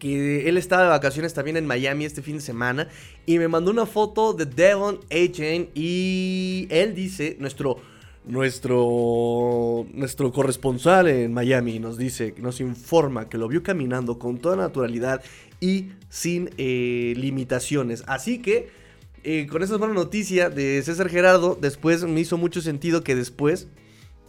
que 0.00 0.48
él 0.48 0.57
estaba 0.57 0.82
de 0.82 0.88
vacaciones 0.88 1.34
también 1.34 1.57
en 1.57 1.66
Miami 1.66 2.05
este 2.05 2.22
fin 2.22 2.36
de 2.36 2.42
semana 2.42 2.88
y 3.26 3.38
me 3.38 3.46
mandó 3.46 3.70
una 3.70 3.86
foto 3.86 4.32
de 4.32 4.46
Devon 4.46 4.98
Achen 5.11 5.70
y 5.76 6.66
él 6.70 6.96
dice, 6.96 7.36
nuestro, 7.38 7.76
nuestro, 8.24 9.86
nuestro 9.92 10.32
corresponsal 10.32 11.07
en 11.07 11.32
Miami 11.32 11.78
nos 11.78 11.96
dice, 11.96 12.34
nos 12.38 12.61
informa 12.61 13.28
que 13.28 13.38
lo 13.38 13.46
vio 13.46 13.62
caminando 13.62 14.18
con 14.18 14.38
toda 14.38 14.57
naturalidad 14.57 15.22
y 15.61 15.90
sin 16.09 16.50
eh, 16.59 17.14
limitaciones. 17.16 18.03
Así 18.09 18.38
que 18.42 18.70
eh, 19.22 19.46
con 19.46 19.62
esa 19.62 19.76
buena 19.76 19.94
noticia 19.94 20.50
de 20.50 20.82
César 20.82 21.09
Gerardo, 21.09 21.57
después 21.61 22.03
me 22.03 22.20
hizo 22.20 22.36
mucho 22.36 22.61
sentido 22.61 23.05
que 23.05 23.14
después 23.14 23.68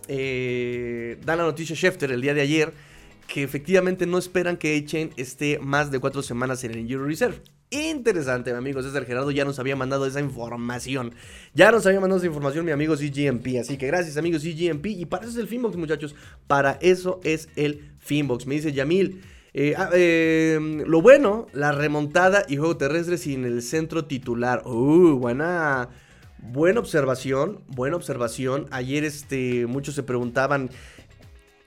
eh, 0.07 1.17
da 1.25 1.35
la 1.35 1.43
noticia 1.43 1.75
Schefter 1.75 2.11
el 2.11 2.21
día 2.21 2.33
de 2.33 2.41
ayer 2.41 2.73
que 3.27 3.43
efectivamente 3.43 4.05
no 4.05 4.17
esperan 4.17 4.57
que 4.57 4.75
Echen 4.75 5.11
esté 5.17 5.59
más 5.59 5.91
de 5.91 5.99
cuatro 5.99 6.21
semanas 6.21 6.63
en 6.63 6.71
el 6.71 6.91
Euro 6.91 7.05
Reserve. 7.05 7.41
Interesante, 7.71 8.51
mi 8.51 8.57
amigo 8.57 8.83
César 8.83 9.03
Gerardo 9.03 9.31
ya 9.31 9.45
nos 9.45 9.57
había 9.57 9.75
mandado 9.75 10.05
esa 10.05 10.19
información. 10.19 11.15
Ya 11.55 11.71
nos 11.71 11.87
había 11.87 11.99
mandado 11.99 12.19
esa 12.19 12.27
información 12.27 12.65
mi 12.65 12.71
amigo 12.71 12.95
CGMP. 12.95 13.59
Así 13.59 13.77
que 13.77 13.87
gracias, 13.87 14.17
amigo 14.17 14.37
CGMP. 14.37 14.85
Y 14.87 15.05
para 15.05 15.23
eso 15.23 15.31
es 15.31 15.39
el 15.39 15.47
Finbox, 15.47 15.75
muchachos. 15.75 16.13
Para 16.45 16.73
eso 16.81 17.19
es 17.23 17.49
el 17.55 17.95
Finbox. 17.97 18.45
Me 18.45 18.55
dice 18.55 18.73
Yamil. 18.73 19.23
Eh, 19.55 19.73
ah, 19.75 19.89
em, 19.93 20.81
lo 20.81 21.01
bueno, 21.01 21.47
la 21.53 21.71
remontada 21.71 22.43
y 22.47 22.57
juego 22.57 22.77
terrestre 22.77 23.17
sin 23.17 23.43
el 23.45 23.63
centro 23.63 24.05
titular. 24.05 24.61
Uh, 24.67 25.17
buena. 25.17 25.89
Buena 26.51 26.81
observación, 26.81 27.61
buena 27.67 27.95
observación. 27.95 28.67
Ayer 28.71 29.05
este, 29.05 29.65
muchos 29.65 29.95
se 29.95 30.03
preguntaban, 30.03 30.69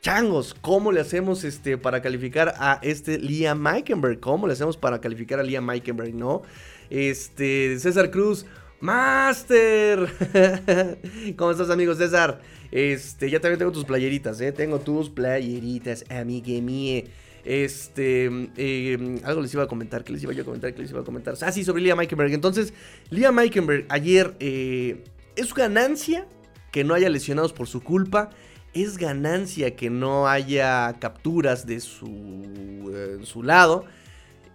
changos, 0.02 0.54
¿cómo 0.60 0.92
le 0.92 1.00
hacemos 1.00 1.44
este, 1.44 1.78
para 1.78 2.02
calificar 2.02 2.54
a 2.58 2.78
este 2.82 3.18
Liam 3.18 3.58
Meikenberg? 3.58 4.20
¿Cómo 4.20 4.46
le 4.46 4.52
hacemos 4.52 4.76
para 4.76 5.00
calificar 5.00 5.40
a 5.40 5.42
Liam 5.42 5.64
Meikenberg, 5.64 6.14
no? 6.14 6.42
Este, 6.90 7.78
César 7.78 8.10
Cruz, 8.10 8.44
Master. 8.80 10.08
¿Cómo 11.36 11.52
estás, 11.52 11.70
amigo 11.70 11.94
César? 11.94 12.42
Este, 12.70 13.30
ya 13.30 13.40
también 13.40 13.58
tengo 13.58 13.72
tus 13.72 13.86
playeritas, 13.86 14.38
¿eh? 14.42 14.52
Tengo 14.52 14.80
tus 14.80 15.08
playeritas, 15.08 16.04
amigue 16.10 16.60
mie. 16.60 17.06
Este, 17.47 18.24
em, 18.24 19.20
algo 19.22 19.40
les 19.40 19.55
iba 19.55 19.62
a 19.62 19.68
comentar, 19.68 20.03
¿qué 20.03 20.12
les 20.12 20.20
iba 20.24 20.32
yo 20.32 20.42
a 20.42 20.44
comentar? 20.44 20.74
¿Qué 20.74 20.82
les 20.82 20.90
iba 20.90 21.01
a 21.01 21.05
comentar? 21.05 21.34
Ah, 21.42 21.53
sí, 21.53 21.62
sobre 21.62 21.80
Liam 21.80 21.97
Meikenberg. 21.97 22.32
Entonces, 22.32 22.74
Liam 23.09 23.36
Meikenberg 23.36 23.86
ayer 23.88 24.34
eh, 24.40 25.05
es 25.36 25.55
ganancia 25.55 26.26
que 26.72 26.82
no 26.82 26.92
haya 26.94 27.09
lesionados 27.09 27.53
por 27.53 27.68
su 27.68 27.84
culpa. 27.84 28.30
Es 28.74 28.99
ganancia 28.99 29.76
que 29.76 29.90
no 29.90 30.26
haya 30.26 30.97
capturas 30.99 31.66
de 31.66 31.78
su, 31.78 32.90
eh, 32.92 33.18
su 33.22 33.44
lado. 33.44 33.84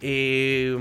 Eh, 0.02 0.76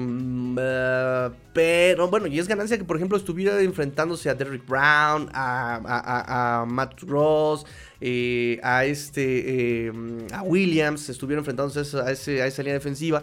pero 1.52 2.08
bueno, 2.08 2.26
y 2.26 2.38
es 2.38 2.48
ganancia 2.48 2.78
que, 2.78 2.84
por 2.84 2.96
ejemplo, 2.96 3.18
estuviera 3.18 3.60
enfrentándose 3.60 4.30
a 4.30 4.34
Derrick 4.34 4.66
Brown, 4.66 5.28
a, 5.32 6.64
Matt 6.66 7.00
Ross, 7.02 7.66
eh, 8.00 8.60
a 8.62 8.84
este 8.84 9.86
eh, 9.86 9.92
a 10.32 10.42
Williams, 10.42 11.08
estuvieron 11.08 11.40
enfrentándose 11.40 11.80
a 11.98 12.10
esa 12.10 12.62
línea 12.62 12.74
defensiva. 12.74 13.22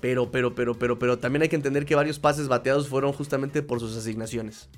pero, 0.00 0.30
pero, 0.30 0.54
pero, 0.54 0.74
pero, 0.74 0.98
pero 0.98 1.18
también 1.18 1.42
hay 1.42 1.48
que 1.48 1.56
entender 1.56 1.86
que 1.86 1.94
varios 1.94 2.18
pases 2.18 2.48
bateados 2.48 2.88
fueron 2.88 3.12
justamente 3.12 3.62
por 3.62 3.80
sus 3.80 3.96
asignaciones. 3.96 4.68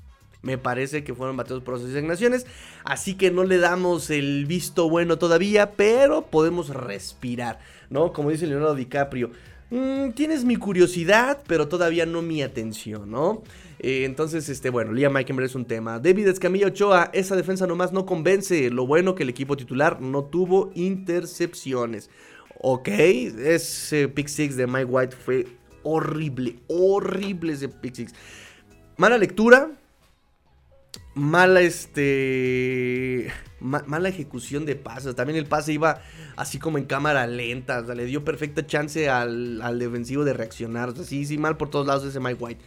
Me 0.43 0.59
parece 0.59 1.03
que 1.03 1.15
fueron 1.15 1.37
bateados 1.37 1.65
por 1.65 1.79
sus 1.79 1.91
asignaciones. 1.91 2.47
Así 2.85 3.15
que 3.15 3.31
no 3.31 3.45
le 3.45 3.59
damos 3.59 4.11
el 4.11 4.47
visto 4.47 4.89
bueno 4.89 5.19
todavía, 5.19 5.73
pero 5.73 6.27
podemos 6.27 6.69
respirar. 6.69 7.59
¿no? 7.91 8.13
Como 8.13 8.31
dice 8.31 8.47
Leonardo 8.47 8.75
DiCaprio. 8.75 9.31
Mm, 9.71 10.11
tienes 10.13 10.45
mi 10.45 10.57
curiosidad, 10.57 11.43
pero 11.47 11.67
todavía 11.69 12.07
no 12.07 12.23
mi 12.23 12.43
atención, 12.43 13.11
¿no? 13.11 13.43
Eh, 13.81 14.05
entonces, 14.05 14.49
este, 14.49 14.71
bueno, 14.71 14.93
Liam 14.93 15.13
Meikenberg 15.13 15.47
es 15.47 15.55
un 15.55 15.65
tema. 15.65 15.99
David 15.99 16.29
Escamilla 16.29 16.69
Ochoa, 16.69 17.11
esa 17.13 17.35
defensa 17.37 17.67
nomás 17.67 17.93
no 17.93 18.07
convence. 18.07 18.71
Lo 18.71 18.87
bueno 18.87 19.15
que 19.15 19.25
el 19.25 19.29
equipo 19.29 19.57
titular 19.57 20.01
no 20.01 20.25
tuvo 20.25 20.71
intercepciones. 20.75 22.11
Ok, 22.61 22.89
ese 22.89 24.09
pick 24.09 24.29
six 24.29 24.57
de 24.57 24.67
Mike 24.67 24.87
White 24.87 25.17
fue 25.17 25.47
horrible, 25.83 26.57
horrible 26.69 27.53
ese 27.53 27.69
pick 27.69 27.95
six. 27.95 28.15
Mala 28.97 29.19
lectura, 29.19 29.71
mala 31.15 31.61
este 31.61 33.31
mala 33.61 34.09
ejecución 34.09 34.67
de 34.67 34.77
pases. 34.77 35.15
También 35.15 35.39
el 35.39 35.47
pase 35.47 35.73
iba 35.73 36.01
así 36.37 36.59
como 36.59 36.79
en 36.79 36.85
cámara 36.85 37.27
lenta. 37.27 37.83
le 37.83 38.05
dio 38.05 38.25
perfecta 38.25 38.67
chance 38.67 39.09
al, 39.09 39.79
defensivo 39.79 40.25
de 40.25 40.33
reaccionar. 40.33 40.91
O 40.91 41.05
sí, 41.05 41.25
sí, 41.25 41.39
mal 41.39 41.57
por 41.57 41.71
todos 41.71 41.87
lados 41.87 42.05
ese 42.05 42.21
Mike 42.21 42.43
White. 42.43 42.65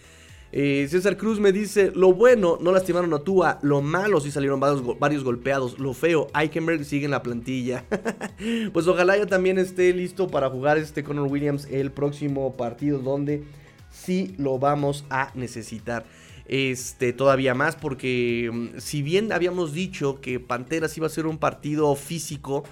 Eh, 0.52 0.88
César 0.90 1.16
Cruz 1.16 1.40
me 1.40 1.52
dice, 1.52 1.92
lo 1.94 2.14
bueno, 2.14 2.58
no 2.60 2.72
lastimaron 2.72 3.14
a 3.14 3.20
Tua, 3.20 3.60
lo 3.62 3.84
malo 3.84 4.20
sí 4.20 4.32
salieron 4.32 4.60
varios, 4.60 5.24
golpeados, 5.24 5.78
lo 5.78 5.94
feo, 5.94 6.28
Eichenberg 6.34 6.84
sigue 6.86 7.06
en 7.06 7.12
la 7.12 7.22
plantilla. 7.22 7.86
pues 8.74 8.88
ojalá 8.88 9.16
yo 9.16 9.28
también 9.28 9.60
esté 9.60 9.94
listo 9.94 10.28
para 10.28 10.50
jugar 10.50 10.80
este 10.80 11.04
Conor 11.04 11.28
Williams 11.28 11.68
el 11.70 11.92
próximo 11.92 12.58
partido 12.58 12.98
donde 12.98 13.44
sí 13.92 14.34
lo 14.40 14.58
vamos 14.58 15.06
a 15.12 15.32
necesitar 15.36 16.06
este, 16.50 17.14
todavía 17.14 17.54
más, 17.54 17.76
porque 17.76 18.50
mm, 18.52 18.80
si 18.80 19.04
bien 19.04 19.32
habíamos 19.32 19.72
dicho 19.72 20.20
que 20.20 20.40
Panteras 20.40 20.98
iba 20.98 21.06
a 21.06 21.10
ser 21.10 21.28
un 21.28 21.38
partido 21.38 21.96
físico, 21.96 22.64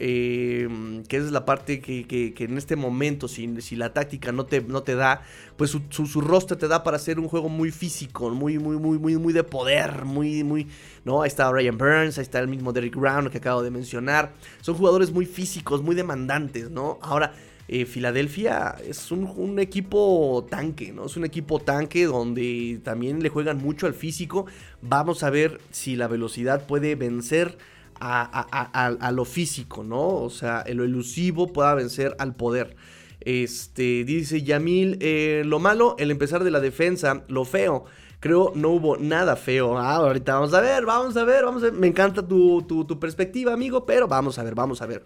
eh, 0.00 0.68
que 1.08 1.16
es 1.16 1.30
la 1.30 1.44
parte 1.44 1.80
que, 1.80 2.34
en 2.36 2.58
este 2.58 2.74
momento, 2.74 3.28
si, 3.28 3.62
si, 3.62 3.76
la 3.76 3.92
táctica 3.92 4.32
no 4.32 4.46
te, 4.46 4.60
no 4.60 4.82
te 4.82 4.96
da, 4.96 5.22
pues 5.56 5.70
su, 5.70 5.80
su, 5.90 6.20
rostro 6.20 6.58
te 6.58 6.66
da 6.66 6.82
para 6.82 6.96
hacer 6.96 7.20
un 7.20 7.28
juego 7.28 7.48
muy 7.48 7.70
físico, 7.70 8.30
muy, 8.30 8.58
muy, 8.58 8.76
muy, 8.76 8.98
muy, 8.98 9.16
muy 9.16 9.32
de 9.32 9.44
poder, 9.44 10.04
muy, 10.04 10.42
muy, 10.42 10.66
¿no? 11.04 11.22
Ahí 11.22 11.28
está 11.28 11.50
Ryan 11.52 11.78
Burns, 11.78 12.18
ahí 12.18 12.22
está 12.22 12.40
el 12.40 12.48
mismo 12.48 12.72
Derrick 12.72 12.96
Brown 12.96 13.30
que 13.30 13.38
acabo 13.38 13.62
de 13.62 13.70
mencionar. 13.70 14.32
Son 14.60 14.74
jugadores 14.74 15.12
muy 15.12 15.24
físicos, 15.24 15.82
muy 15.82 15.94
demandantes, 15.94 16.68
¿no? 16.68 16.98
Ahora, 17.00 17.32
eh, 17.72 17.86
Filadelfia 17.86 18.74
es 18.84 19.12
un, 19.12 19.60
equipo 19.60 20.44
tanque, 20.50 20.92
¿no? 20.92 21.06
Es 21.06 21.16
un 21.16 21.24
equipo 21.24 21.60
tanque 21.60 22.04
donde 22.04 22.80
también 22.82 23.22
le 23.22 23.28
juegan 23.28 23.58
mucho 23.58 23.86
al 23.86 23.94
físico. 23.94 24.46
Vamos 24.82 25.22
a 25.22 25.30
ver 25.30 25.60
si 25.70 25.94
la 25.94 26.08
velocidad 26.08 26.66
puede 26.66 26.96
vencer 26.96 27.58
a, 28.00 29.12
lo 29.14 29.24
físico, 29.24 29.84
¿no? 29.84 30.00
O 30.00 30.30
sea, 30.30 30.64
lo 30.72 30.82
elusivo 30.82 31.52
pueda 31.52 31.72
vencer 31.76 32.16
al 32.18 32.34
poder. 32.34 32.74
Este, 33.20 34.02
dice 34.02 34.42
Yamil, 34.42 34.98
eh, 35.00 35.44
lo 35.46 35.60
malo, 35.60 35.94
el 36.00 36.10
empezar 36.10 36.42
de 36.42 36.50
la 36.50 36.58
defensa, 36.58 37.22
lo 37.28 37.44
feo. 37.44 37.84
Creo 38.20 38.52
no 38.54 38.68
hubo 38.68 38.96
nada 38.98 39.34
feo. 39.34 39.78
Ah, 39.78 39.96
ahorita 39.96 40.34
vamos 40.34 40.54
a 40.54 40.60
ver, 40.60 40.84
vamos 40.84 41.16
a 41.16 41.24
ver, 41.24 41.44
vamos 41.44 41.62
a 41.62 41.66
ver. 41.66 41.74
Me 41.74 41.86
encanta 41.86 42.26
tu, 42.26 42.62
tu 42.62 43.00
perspectiva, 43.00 43.52
amigo, 43.52 43.84
pero 43.86 44.06
vamos 44.06 44.38
a 44.38 44.42
ver, 44.42 44.54
vamos 44.54 44.82
a 44.82 44.86
ver. 44.86 45.02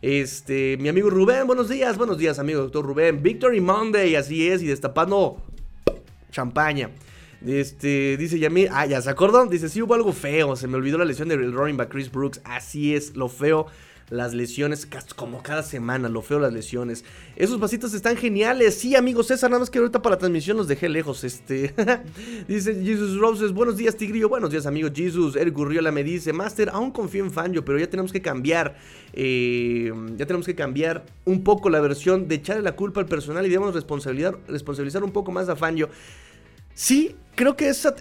Este, 0.00 0.76
mi 0.78 0.88
amigo 0.88 1.10
Rubén, 1.10 1.46
buenos 1.46 1.68
días, 1.68 1.98
buenos 1.98 2.18
días, 2.18 2.38
amigo 2.38 2.60
doctor 2.60 2.84
Rubén. 2.84 3.22
Victory 3.22 3.60
Monday, 3.60 4.14
así 4.14 4.48
es, 4.48 4.62
y 4.62 4.66
destapando 4.66 5.38
champaña. 6.30 6.90
Este, 7.44 8.16
dice 8.16 8.38
Yamil, 8.38 8.68
ah, 8.72 8.86
ya 8.86 9.00
se 9.00 9.10
acordó, 9.10 9.46
dice, 9.46 9.68
sí 9.68 9.80
hubo 9.82 9.94
algo 9.94 10.12
feo, 10.12 10.54
se 10.56 10.66
me 10.66 10.76
olvidó 10.76 10.98
la 10.98 11.04
lesión 11.04 11.28
del 11.28 11.52
running 11.52 11.76
back 11.76 11.88
Chris 11.88 12.10
Brooks, 12.10 12.40
así 12.44 12.94
es, 12.94 13.16
lo 13.16 13.28
feo 13.28 13.66
las 14.10 14.34
lesiones, 14.34 14.88
como 15.16 15.42
cada 15.42 15.62
semana, 15.62 16.08
lo 16.08 16.22
feo 16.22 16.38
las 16.38 16.52
lesiones. 16.52 17.04
Esos 17.36 17.58
pasitos 17.58 17.92
están 17.94 18.16
geniales. 18.16 18.78
Sí, 18.78 18.96
amigos 18.96 19.28
César, 19.28 19.50
nada 19.50 19.60
más 19.60 19.70
que 19.70 19.78
ahorita 19.78 20.00
para 20.00 20.16
la 20.16 20.18
transmisión 20.18 20.56
los 20.56 20.68
dejé 20.68 20.88
lejos. 20.88 21.24
Este 21.24 21.74
dice 22.48 22.74
Jesus 22.74 23.18
Roses, 23.18 23.52
buenos 23.52 23.76
días, 23.76 23.96
Tigrillo. 23.96 24.28
Buenos 24.28 24.50
días, 24.50 24.66
amigo 24.66 24.88
Jesus. 24.94 25.36
Eric 25.36 25.54
Gurriola 25.54 25.92
me 25.92 26.02
dice, 26.04 26.32
Master, 26.32 26.70
aún 26.70 26.90
confío 26.90 27.24
en 27.24 27.30
Fangio, 27.30 27.64
pero 27.64 27.78
ya 27.78 27.88
tenemos 27.88 28.12
que 28.12 28.22
cambiar. 28.22 28.76
Eh, 29.12 29.92
ya 30.16 30.26
tenemos 30.26 30.46
que 30.46 30.54
cambiar 30.54 31.04
un 31.24 31.44
poco 31.44 31.70
la 31.70 31.80
versión 31.80 32.28
de 32.28 32.36
echarle 32.36 32.62
la 32.62 32.76
culpa 32.76 33.00
al 33.00 33.06
personal 33.06 33.44
y 33.46 33.48
debemos 33.48 33.74
responsabilizar, 33.74 34.38
responsabilizar 34.48 35.04
un 35.04 35.12
poco 35.12 35.32
más 35.32 35.48
a 35.48 35.56
Fangio. 35.56 35.90
Sí, 36.74 37.16
creo 37.38 37.56
que 37.56 37.68
esa, 37.68 37.94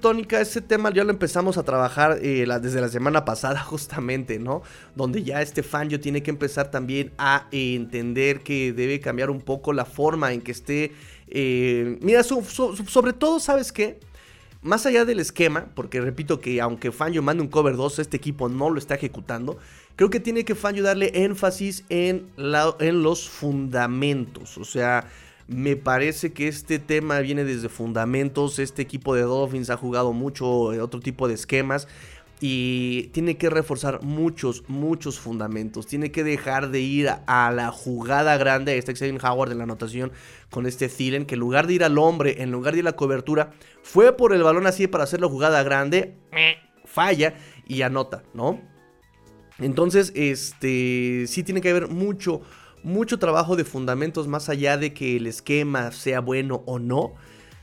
tónica, 0.00 0.40
ese 0.40 0.60
tema 0.60 0.92
ya 0.92 1.04
lo 1.04 1.10
empezamos 1.10 1.56
a 1.56 1.62
trabajar 1.62 2.18
eh, 2.20 2.44
desde 2.60 2.80
la 2.80 2.88
semana 2.88 3.24
pasada 3.24 3.60
justamente, 3.62 4.40
¿no? 4.40 4.62
Donde 4.96 5.22
ya 5.22 5.40
este 5.40 5.62
fan 5.62 5.88
yo 5.88 6.00
tiene 6.00 6.24
que 6.24 6.32
empezar 6.32 6.72
también 6.72 7.12
a 7.16 7.46
entender 7.52 8.40
que 8.40 8.72
debe 8.72 8.98
cambiar 8.98 9.30
un 9.30 9.40
poco 9.40 9.72
la 9.72 9.84
forma 9.84 10.32
en 10.32 10.40
que 10.40 10.50
esté... 10.50 10.92
Eh, 11.28 11.96
mira, 12.00 12.24
sobre 12.24 13.12
todo, 13.12 13.38
¿sabes 13.38 13.70
qué? 13.70 14.00
Más 14.62 14.84
allá 14.84 15.04
del 15.04 15.20
esquema, 15.20 15.68
porque 15.76 16.00
repito 16.00 16.40
que 16.40 16.60
aunque 16.60 16.90
Fangio 16.90 17.22
mande 17.22 17.44
un 17.44 17.48
cover 17.48 17.76
2, 17.76 18.00
este 18.00 18.16
equipo 18.16 18.48
no 18.48 18.68
lo 18.68 18.80
está 18.80 18.96
ejecutando. 18.96 19.58
Creo 19.94 20.10
que 20.10 20.18
tiene 20.18 20.44
que 20.44 20.56
Fangio 20.56 20.82
darle 20.82 21.12
énfasis 21.22 21.84
en 21.88 22.26
los 22.36 23.28
fundamentos. 23.28 24.58
O 24.58 24.64
sea, 24.64 25.08
me 25.48 25.76
parece 25.76 26.32
que 26.32 26.48
este 26.48 26.78
tema 26.78 27.20
viene 27.20 27.44
desde 27.44 27.68
fundamentos. 27.68 28.58
Este 28.58 28.82
equipo 28.82 29.14
de 29.14 29.22
Dolphins 29.22 29.70
ha 29.70 29.76
jugado 29.76 30.12
mucho 30.12 30.72
eh, 30.72 30.80
otro 30.80 31.00
tipo 31.00 31.28
de 31.28 31.34
esquemas. 31.34 31.88
Y 32.44 33.04
tiene 33.12 33.36
que 33.36 33.50
reforzar 33.50 34.02
muchos, 34.02 34.64
muchos 34.66 35.20
fundamentos. 35.20 35.86
Tiene 35.86 36.10
que 36.10 36.24
dejar 36.24 36.70
de 36.70 36.80
ir 36.80 37.08
a 37.26 37.52
la 37.52 37.70
jugada 37.70 38.36
grande. 38.36 38.76
Está 38.76 38.92
Xavier 38.92 39.24
Howard 39.24 39.52
en 39.52 39.58
la 39.58 39.64
anotación 39.64 40.10
con 40.50 40.66
este 40.66 40.88
Thielen. 40.88 41.24
Que 41.24 41.34
en 41.34 41.40
lugar 41.40 41.68
de 41.68 41.74
ir 41.74 41.84
al 41.84 41.98
hombre, 41.98 42.42
en 42.42 42.50
lugar 42.50 42.74
de 42.74 42.80
ir 42.80 42.86
a 42.86 42.90
la 42.90 42.96
cobertura, 42.96 43.52
fue 43.82 44.16
por 44.16 44.34
el 44.34 44.42
balón 44.42 44.66
así 44.66 44.88
para 44.88 45.04
hacer 45.04 45.20
la 45.20 45.28
jugada 45.28 45.62
grande. 45.62 46.16
Falla 46.84 47.34
y 47.68 47.82
anota, 47.82 48.24
¿no? 48.34 48.60
Entonces, 49.58 50.12
este. 50.16 51.26
Sí 51.28 51.44
tiene 51.44 51.60
que 51.60 51.70
haber 51.70 51.88
mucho, 51.88 52.42
mucho 52.82 53.18
trabajo 53.18 53.56
de 53.56 53.64
fundamentos 53.64 54.28
más 54.28 54.48
allá 54.48 54.76
de 54.76 54.92
que 54.92 55.16
el 55.16 55.26
esquema 55.26 55.92
sea 55.92 56.20
bueno 56.20 56.62
o 56.66 56.78
no. 56.78 57.14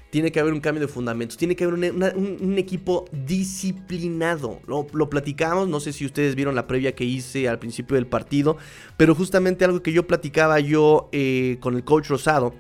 Tiene 0.10 0.32
que 0.32 0.40
haber 0.40 0.54
un 0.54 0.60
cambio 0.60 0.82
de 0.82 0.88
fundamentos, 0.88 1.38
tiene 1.38 1.56
que 1.56 1.66
haber 1.66 1.92
un, 2.16 2.58
equipo 2.58 3.06
disciplinado. 3.12 4.60
Lo, 4.66 5.10
platicamos, 5.10 5.68
no 5.68 5.80
sé 5.80 5.94
si 5.94 6.04
ustedes 6.04 6.34
vieron 6.34 6.56
la 6.56 6.66
previa 6.66 6.96
que 6.96 7.04
hice 7.04 7.48
al 7.48 7.60
principio 7.60 7.94
del 7.94 8.08
partido, 8.08 8.58
pero 8.98 9.14
justamente 9.14 9.66
algo 9.66 9.84
que 9.84 9.94
yo 9.94 10.08
platicaba 10.08 10.60
yo 10.60 11.10
eh, 11.12 11.58
con 11.60 11.76
el 11.76 11.84
coach 11.84 12.08
Rosado 12.08 12.56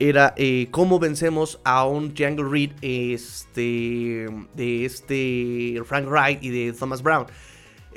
era 0.00 0.34
eh, 0.36 0.68
cómo 0.70 0.98
vencemos 0.98 1.60
a 1.64 1.86
un 1.86 2.14
Triangle 2.14 2.48
Reed 2.48 2.70
este, 2.82 4.28
de 4.54 4.84
este 4.84 5.80
Frank 5.84 6.08
Wright 6.08 6.42
y 6.42 6.50
de 6.50 6.72
Thomas 6.72 7.02
Brown. 7.02 7.26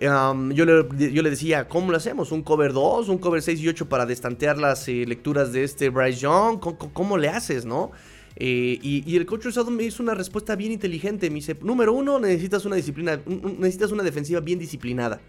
Yo, 0.02 0.66
le, 0.66 1.12
yo, 1.14 1.22
le, 1.22 1.30
decía, 1.30 1.68
¿cómo 1.68 1.92
lo 1.92 1.98
hacemos? 1.98 2.32
¿Un 2.32 2.42
cover 2.42 2.74
2? 2.74 3.08
¿Un 3.10 3.20
cover 3.20 3.40
6 3.40 3.60
y 3.60 3.68
8 3.68 3.88
para 3.88 4.08
destantear 4.08 4.58
las 4.58 4.88
eh, 4.88 5.06
lecturas 5.06 5.54
de 5.54 5.64
este 5.64 5.90
Bryce 5.90 6.22
Young? 6.22 6.60
¿Cómo, 6.60 7.20
le 7.20 7.30
haces, 7.30 7.66
no? 7.66 7.92
Eh, 8.36 8.80
y, 8.82 9.16
el 9.16 9.28
coach 9.28 9.46
Rosado 9.46 9.70
me 9.70 9.84
hizo 9.84 10.02
una 10.02 10.16
respuesta 10.16 10.56
bien 10.56 10.72
inteligente. 10.72 11.30
Me 11.30 11.36
dice, 11.36 11.56
número 11.62 11.94
uno, 11.94 12.18
necesitas 12.18 12.66
una 12.66 12.78
disciplina, 12.78 13.22
necesitas 13.60 13.92
una 13.92 14.02
defensiva 14.02 14.40
bien 14.40 14.58
disciplinada. 14.58 15.22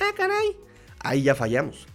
Ah, 0.00 0.14
caray. 0.16 0.56
Ahí 1.00 1.24
ya 1.24 1.34
fallamos. 1.34 1.86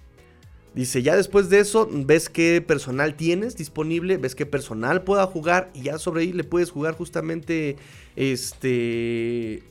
Dice, 0.76 1.02
ya 1.02 1.16
después 1.16 1.50
de 1.50 1.60
eso, 1.60 1.88
ves 1.92 2.30
qué 2.30 2.62
personal 2.62 3.16
tienes 3.16 3.56
disponible, 3.56 4.18
ves 4.18 4.36
qué 4.36 4.46
personal 4.46 5.04
pueda 5.04 5.26
jugar 5.26 5.72
y 5.74 5.84
ya 5.84 5.98
sobre 5.98 6.22
ahí 6.22 6.34
le 6.34 6.44
puedes 6.44 6.72
jugar 6.72 6.96
justamente, 6.96 7.78
este, 8.16 9.64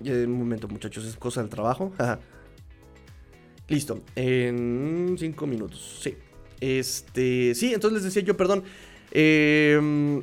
Un 0.00 0.32
momento, 0.32 0.68
muchachos, 0.68 1.04
es 1.04 1.16
cosa 1.16 1.40
del 1.40 1.50
trabajo. 1.50 1.92
Listo, 3.68 4.02
en 4.16 5.16
5 5.18 5.46
minutos, 5.46 6.00
sí. 6.02 6.14
Este, 6.60 7.54
sí, 7.54 7.74
entonces 7.74 8.02
les 8.02 8.04
decía 8.04 8.22
yo, 8.22 8.36
perdón. 8.36 8.64
Em, 9.10 10.22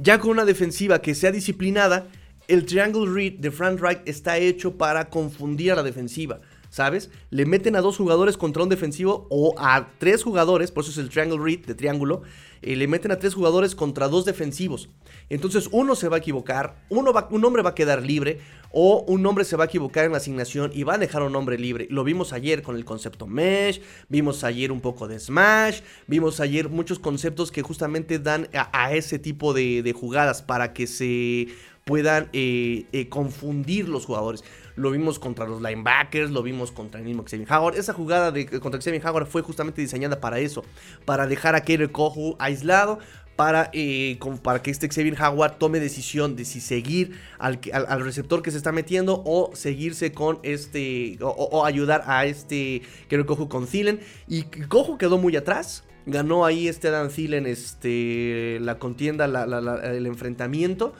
ya 0.00 0.18
con 0.18 0.30
una 0.30 0.44
defensiva 0.44 1.00
que 1.00 1.14
sea 1.14 1.30
disciplinada, 1.30 2.08
el 2.48 2.64
Triangle 2.64 3.10
Read 3.10 3.34
de 3.34 3.50
Frank 3.50 3.80
Wright 3.80 4.00
está 4.06 4.38
hecho 4.38 4.76
para 4.76 5.08
confundir 5.08 5.72
a 5.72 5.76
la 5.76 5.82
defensiva. 5.82 6.40
¿Sabes? 6.74 7.08
Le 7.30 7.46
meten 7.46 7.76
a 7.76 7.80
dos 7.82 7.98
jugadores 7.98 8.36
contra 8.36 8.64
un 8.64 8.68
defensivo 8.68 9.28
o 9.30 9.54
a 9.58 9.90
tres 9.98 10.24
jugadores, 10.24 10.72
por 10.72 10.82
eso 10.82 10.90
es 10.90 10.98
el 10.98 11.08
Triangle 11.08 11.38
Read 11.38 11.66
de 11.66 11.76
triángulo. 11.76 12.22
Eh, 12.62 12.74
le 12.74 12.88
meten 12.88 13.12
a 13.12 13.18
tres 13.20 13.32
jugadores 13.32 13.76
contra 13.76 14.08
dos 14.08 14.24
defensivos. 14.24 14.88
Entonces 15.28 15.68
uno 15.70 15.94
se 15.94 16.08
va 16.08 16.16
a 16.16 16.18
equivocar, 16.18 16.84
uno 16.88 17.12
va, 17.12 17.28
un 17.30 17.44
hombre 17.44 17.62
va 17.62 17.70
a 17.70 17.74
quedar 17.76 18.02
libre 18.02 18.40
o 18.72 19.04
un 19.06 19.24
hombre 19.24 19.44
se 19.44 19.54
va 19.54 19.62
a 19.62 19.66
equivocar 19.68 20.04
en 20.04 20.10
la 20.10 20.16
asignación 20.16 20.72
y 20.74 20.82
va 20.82 20.94
a 20.94 20.98
dejar 20.98 21.22
a 21.22 21.26
un 21.26 21.36
hombre 21.36 21.58
libre. 21.58 21.86
Lo 21.90 22.02
vimos 22.02 22.32
ayer 22.32 22.64
con 22.64 22.74
el 22.74 22.84
concepto 22.84 23.28
mesh, 23.28 23.80
vimos 24.08 24.42
ayer 24.42 24.72
un 24.72 24.80
poco 24.80 25.06
de 25.06 25.20
smash, 25.20 25.82
vimos 26.08 26.40
ayer 26.40 26.70
muchos 26.70 26.98
conceptos 26.98 27.52
que 27.52 27.62
justamente 27.62 28.18
dan 28.18 28.48
a, 28.52 28.92
ese 28.92 29.20
tipo 29.20 29.54
de, 29.54 29.94
jugadas 29.96 30.42
para 30.42 30.72
que 30.72 30.88
se 30.88 31.46
puedan 31.84 32.30
eh, 32.32 32.86
eh, 32.90 33.08
confundir 33.08 33.88
los 33.88 34.06
jugadores. 34.06 34.42
Lo 34.76 34.90
vimos 34.90 35.18
contra 35.18 35.46
los 35.46 35.62
linebackers, 35.62 36.30
lo 36.30 36.42
vimos 36.42 36.72
contra 36.72 37.00
el 37.00 37.06
mismo 37.06 37.24
Xavier 37.24 37.50
Howard. 37.52 37.76
Esa 37.76 37.92
jugada 37.92 38.32
de, 38.32 38.46
contra 38.60 38.80
Xavier 38.80 39.06
Howard 39.06 39.26
fue 39.26 39.42
justamente 39.42 39.80
diseñada 39.80 40.20
para 40.20 40.40
eso, 40.40 40.64
para 41.04 41.26
dejar 41.26 41.54
a 41.54 41.60
Kerry 41.60 41.88
Kohu 41.88 42.36
aislado, 42.38 42.98
para, 43.36 43.70
eh, 43.72 44.18
para 44.42 44.62
que 44.62 44.70
este 44.70 44.88
Xavier 44.88 45.16
Howard 45.20 45.58
tome 45.58 45.80
decisión 45.80 46.36
de 46.36 46.44
si 46.44 46.60
seguir 46.60 47.18
al, 47.38 47.60
receptor 48.00 48.42
que 48.42 48.50
se 48.50 48.56
está 48.56 48.72
metiendo 48.72 49.22
o 49.24 49.50
seguirse 49.54 50.12
con 50.12 50.38
este 50.42 51.18
o, 51.20 51.64
ayudar 51.64 52.04
a 52.06 52.26
este 52.26 52.82
Kerry 53.08 53.24
Kohu 53.24 53.48
con 53.48 53.66
Thielen. 53.66 54.00
Y 54.26 54.42
Kohu 54.42 54.98
quedó 54.98 55.18
muy 55.18 55.36
atrás. 55.36 55.84
Ganó 56.06 56.44
ahí 56.44 56.68
este 56.68 56.90
Dan 56.90 57.08
Thielen 57.08 57.46
este, 57.46 58.58
la 58.60 58.78
contienda, 58.78 59.24
el 59.24 60.06
enfrentamiento. 60.06 60.94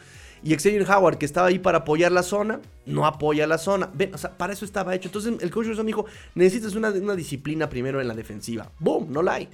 Y 0.44 0.54
Xavier 0.54 0.86
Howard, 0.88 1.16
que 1.16 1.24
estaba 1.24 1.48
ahí 1.48 1.58
para 1.58 1.78
apoyar 1.78 2.12
la 2.12 2.22
zona, 2.22 2.60
no 2.84 3.06
apoya 3.06 3.46
la 3.46 3.56
zona. 3.56 3.90
Para 4.36 4.52
eso 4.52 4.66
estaba 4.66 4.94
hecho. 4.94 5.08
Entonces 5.08 5.32
el 5.40 5.50
coach 5.50 5.66
me 5.68 5.84
dijo, 5.84 6.04
necesitas 6.34 6.74
una, 6.74 6.90
una 6.90 7.16
disciplina 7.16 7.70
primero 7.70 7.98
en 7.98 8.06
la 8.06 8.14
defensiva. 8.14 8.70
¡Boom! 8.78 9.10
No 9.10 9.22
la 9.22 9.34
hay. 9.34 9.48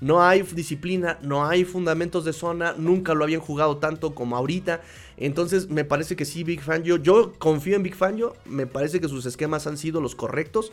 No 0.00 0.22
hay 0.22 0.42
disciplina, 0.42 1.18
no 1.22 1.46
hay 1.46 1.64
fundamentos 1.64 2.24
de 2.24 2.32
zona, 2.32 2.74
nunca 2.76 3.14
lo 3.14 3.24
habían 3.24 3.40
jugado 3.40 3.78
tanto 3.78 4.16
como 4.16 4.36
ahorita. 4.36 4.82
Entonces 5.16 5.70
me 5.70 5.84
parece 5.84 6.16
que 6.16 6.24
sí, 6.24 6.42
Big 6.42 6.60
Fan. 6.60 6.82
Yo, 6.82 7.32
confío 7.38 7.76
en 7.76 7.84
Big 7.84 7.94
Fan. 7.94 8.16
Yo, 8.16 8.34
me 8.44 8.66
parece 8.66 9.00
que 9.00 9.08
sus 9.08 9.26
esquemas 9.26 9.68
han 9.68 9.78
sido 9.78 10.00
los 10.00 10.16
correctos. 10.16 10.72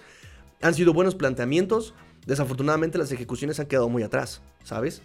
Han 0.62 0.74
sido 0.74 0.94
buenos 0.94 1.14
planteamientos. 1.14 1.94
Desafortunadamente 2.26 2.98
las 2.98 3.12
ejecuciones 3.12 3.60
han 3.60 3.68
quedado 3.68 3.88
muy 3.88 4.02
atrás, 4.02 4.42
¿sabes? 4.64 5.04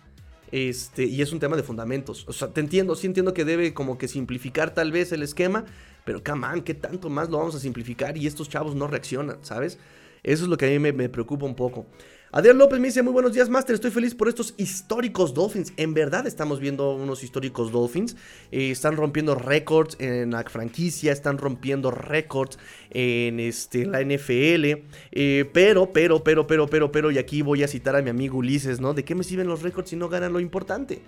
Este, 0.52 1.04
y 1.04 1.22
es 1.22 1.32
un 1.32 1.40
tema 1.40 1.56
de 1.56 1.62
fundamentos. 1.62 2.24
O 2.28 2.32
sea, 2.32 2.48
te 2.48 2.60
entiendo, 2.60 2.94
sí 2.94 3.06
entiendo 3.06 3.34
que 3.34 3.44
debe 3.44 3.74
como 3.74 3.98
que 3.98 4.08
simplificar 4.08 4.74
tal 4.74 4.92
vez 4.92 5.12
el 5.12 5.22
esquema. 5.22 5.64
Pero, 6.04 6.22
come 6.24 6.46
on, 6.46 6.62
¿qué 6.62 6.74
tanto 6.74 7.10
más 7.10 7.28
lo 7.28 7.38
vamos 7.38 7.54
a 7.54 7.60
simplificar? 7.60 8.16
Y 8.16 8.26
estos 8.26 8.48
chavos 8.48 8.74
no 8.74 8.86
reaccionan, 8.86 9.38
¿sabes? 9.42 9.78
Eso 10.22 10.44
es 10.44 10.48
lo 10.50 10.56
que 10.56 10.66
a 10.66 10.78
mí 10.78 10.78
me 10.78 11.08
preocupa 11.08 11.44
un 11.44 11.54
poco. 11.54 11.86
Adrián 12.30 12.58
López 12.58 12.78
me 12.78 12.88
dice, 12.88 13.02
muy 13.02 13.14
buenos 13.14 13.32
días, 13.32 13.48
Master, 13.48 13.74
estoy 13.74 13.90
feliz 13.90 14.14
por 14.14 14.28
estos 14.28 14.52
históricos 14.58 15.32
Dolphins. 15.32 15.72
En 15.78 15.94
verdad 15.94 16.26
estamos 16.26 16.60
viendo 16.60 16.94
unos 16.94 17.24
históricos 17.24 17.72
Dolphins. 17.72 18.16
Eh, 18.52 18.70
están 18.70 18.96
rompiendo 18.96 19.34
récords 19.34 19.96
en 19.98 20.32
la 20.32 20.44
franquicia, 20.44 21.10
están 21.10 21.38
rompiendo 21.38 21.90
récords 21.90 22.58
en 22.90 23.40
este, 23.40 23.86
la 23.86 24.02
NFL. 24.02 24.84
Eh, 25.10 25.50
pero, 25.54 25.90
pero, 25.90 26.22
pero, 26.22 26.46
pero, 26.46 26.66
pero, 26.66 26.92
pero, 26.92 27.10
y 27.10 27.16
aquí 27.16 27.40
voy 27.40 27.62
a 27.62 27.68
citar 27.68 27.96
a 27.96 28.02
mi 28.02 28.10
amigo 28.10 28.36
Ulises, 28.36 28.78
¿no? 28.78 28.92
¿De 28.92 29.06
qué 29.06 29.14
me 29.14 29.24
sirven 29.24 29.48
los 29.48 29.62
récords 29.62 29.88
si 29.88 29.96
no 29.96 30.10
ganan 30.10 30.34
lo 30.34 30.40
importante? 30.40 31.00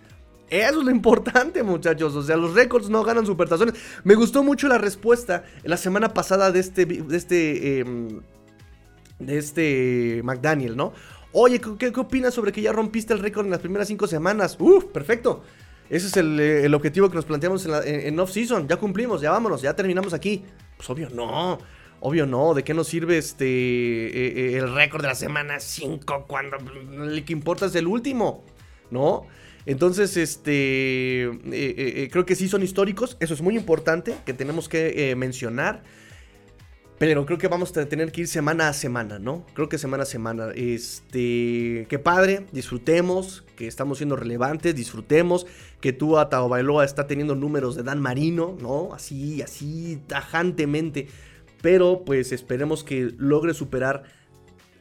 Eso 0.49 0.79
es 0.81 0.85
lo 0.87 0.91
importante, 0.91 1.63
muchachos. 1.63 2.17
O 2.17 2.23
sea, 2.23 2.39
los 2.39 2.55
récords 2.55 2.89
no 2.89 3.05
ganan 3.05 3.27
supertazones. 3.27 3.75
Me 4.05 4.15
gustó 4.15 4.43
mucho 4.43 4.69
la 4.69 4.79
respuesta 4.79 5.45
la 5.65 5.77
semana 5.77 6.15
pasada 6.15 6.51
de 6.51 6.61
este... 6.61 6.87
De 6.87 7.17
este 7.19 7.81
em, 7.81 8.23
de 9.21 9.39
este 9.39 10.21
McDaniel, 10.25 10.77
¿no? 10.77 10.93
Oye, 11.33 11.61
¿qué, 11.61 11.93
opinas 11.97 12.35
sobre 12.35 12.51
que 12.51 12.61
ya 12.61 12.73
rompiste 12.73 13.13
el 13.13 13.21
récord 13.21 13.45
en 13.45 13.53
las 13.53 13.61
primeras 13.61 13.87
cinco 13.87 14.09
semanas? 14.09 14.57
¡Uf! 14.59 14.87
Perfecto. 14.87 15.45
Ese 15.89 16.09
es 16.09 16.17
eh, 16.17 16.65
el, 16.65 16.75
objetivo 16.75 17.09
que 17.09 17.15
nos 17.15 17.25
planteamos 17.25 17.67
en, 17.67 18.19
off-season. 18.19 18.67
Ya 18.67 18.77
cumplimos, 18.77 19.21
ya 19.21 19.31
vámonos, 19.31 19.63
ya 19.63 19.75
terminamos 19.75 20.13
aquí. 20.13 20.45
Pues 20.77 20.91
obvio 20.91 21.09
no. 21.11 21.59
Obvio 22.01 22.27
no. 22.27 22.55
¿De 22.55 22.65
qué 22.65 22.75
nos 22.75 22.89
sirve 22.89 23.19
este 23.19 23.47
eh, 23.47 24.55
eh, 24.55 24.59
el 24.59 24.75
récord 24.75 25.03
de 25.03 25.09
la 25.09 25.15
semana 25.15 25.61
5 25.61 26.25
cuando 26.27 26.57
el 27.05 27.25
que 27.25 27.33
importa 27.33 27.67
es 27.67 27.75
el 27.77 27.87
último? 27.87 28.45
¿No? 28.91 29.27
Entonces, 29.67 30.17
este, 30.17 31.31
creo 32.11 32.25
que 32.25 32.35
sí 32.35 32.49
son 32.49 32.63
históricos. 32.63 33.17
Eso 33.21 33.35
es 33.35 33.43
muy 33.43 33.57
importante 33.57 34.17
que 34.25 34.33
tenemos 34.33 34.69
que 34.69 35.15
mencionar. 35.17 35.85
Pero 37.01 37.25
creo 37.25 37.39
que 37.39 37.49
vamos 37.49 37.75
a 37.79 37.87
tener 37.87 38.13
que 38.13 38.21
ir 38.21 38.29
semana 38.29 38.69
a 38.69 38.75
semana, 38.75 39.19
¿no? 39.19 39.47
Creo 39.55 39.71
que 39.71 39.79
semana 39.79 40.03
a 40.03 40.07
semana. 40.07 40.49
Este, 40.55 41.87
qué 41.89 41.99
padre, 41.99 42.45
disfrutemos, 42.53 43.43
que 43.57 43.67
estamos 43.67 43.97
siendo 43.97 44.17
relevantes, 44.17 44.75
disfrutemos, 44.75 45.47
que 45.81 45.95
tú 45.95 46.19
a 46.19 46.27
Bailoa 46.27 46.85
está 46.85 47.07
teniendo 47.07 47.35
números 47.35 47.75
de 47.75 47.85
Dan 47.85 48.03
Marino, 48.03 48.55
¿no? 48.61 48.93
Así, 48.93 49.41
así, 49.41 50.03
tajantemente. 50.09 51.09
Pero 51.63 52.03
pues 52.05 52.33
esperemos 52.33 52.85
que 52.85 53.15
logre 53.17 53.55
superar 53.55 54.03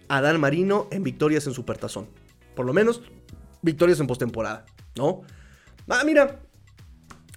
a 0.09 0.19
Dan 0.19 0.41
Marino 0.41 0.89
en 0.91 1.03
victorias 1.03 1.47
en 1.47 1.53
Supertazón. 1.53 2.09
Por 2.53 2.65
lo 2.65 2.73
menos 2.73 3.01
victorias 3.61 4.01
en 4.01 4.07
postemporada, 4.07 4.65
¿no? 4.97 5.21
Ah, 5.87 6.03
mira, 6.05 6.41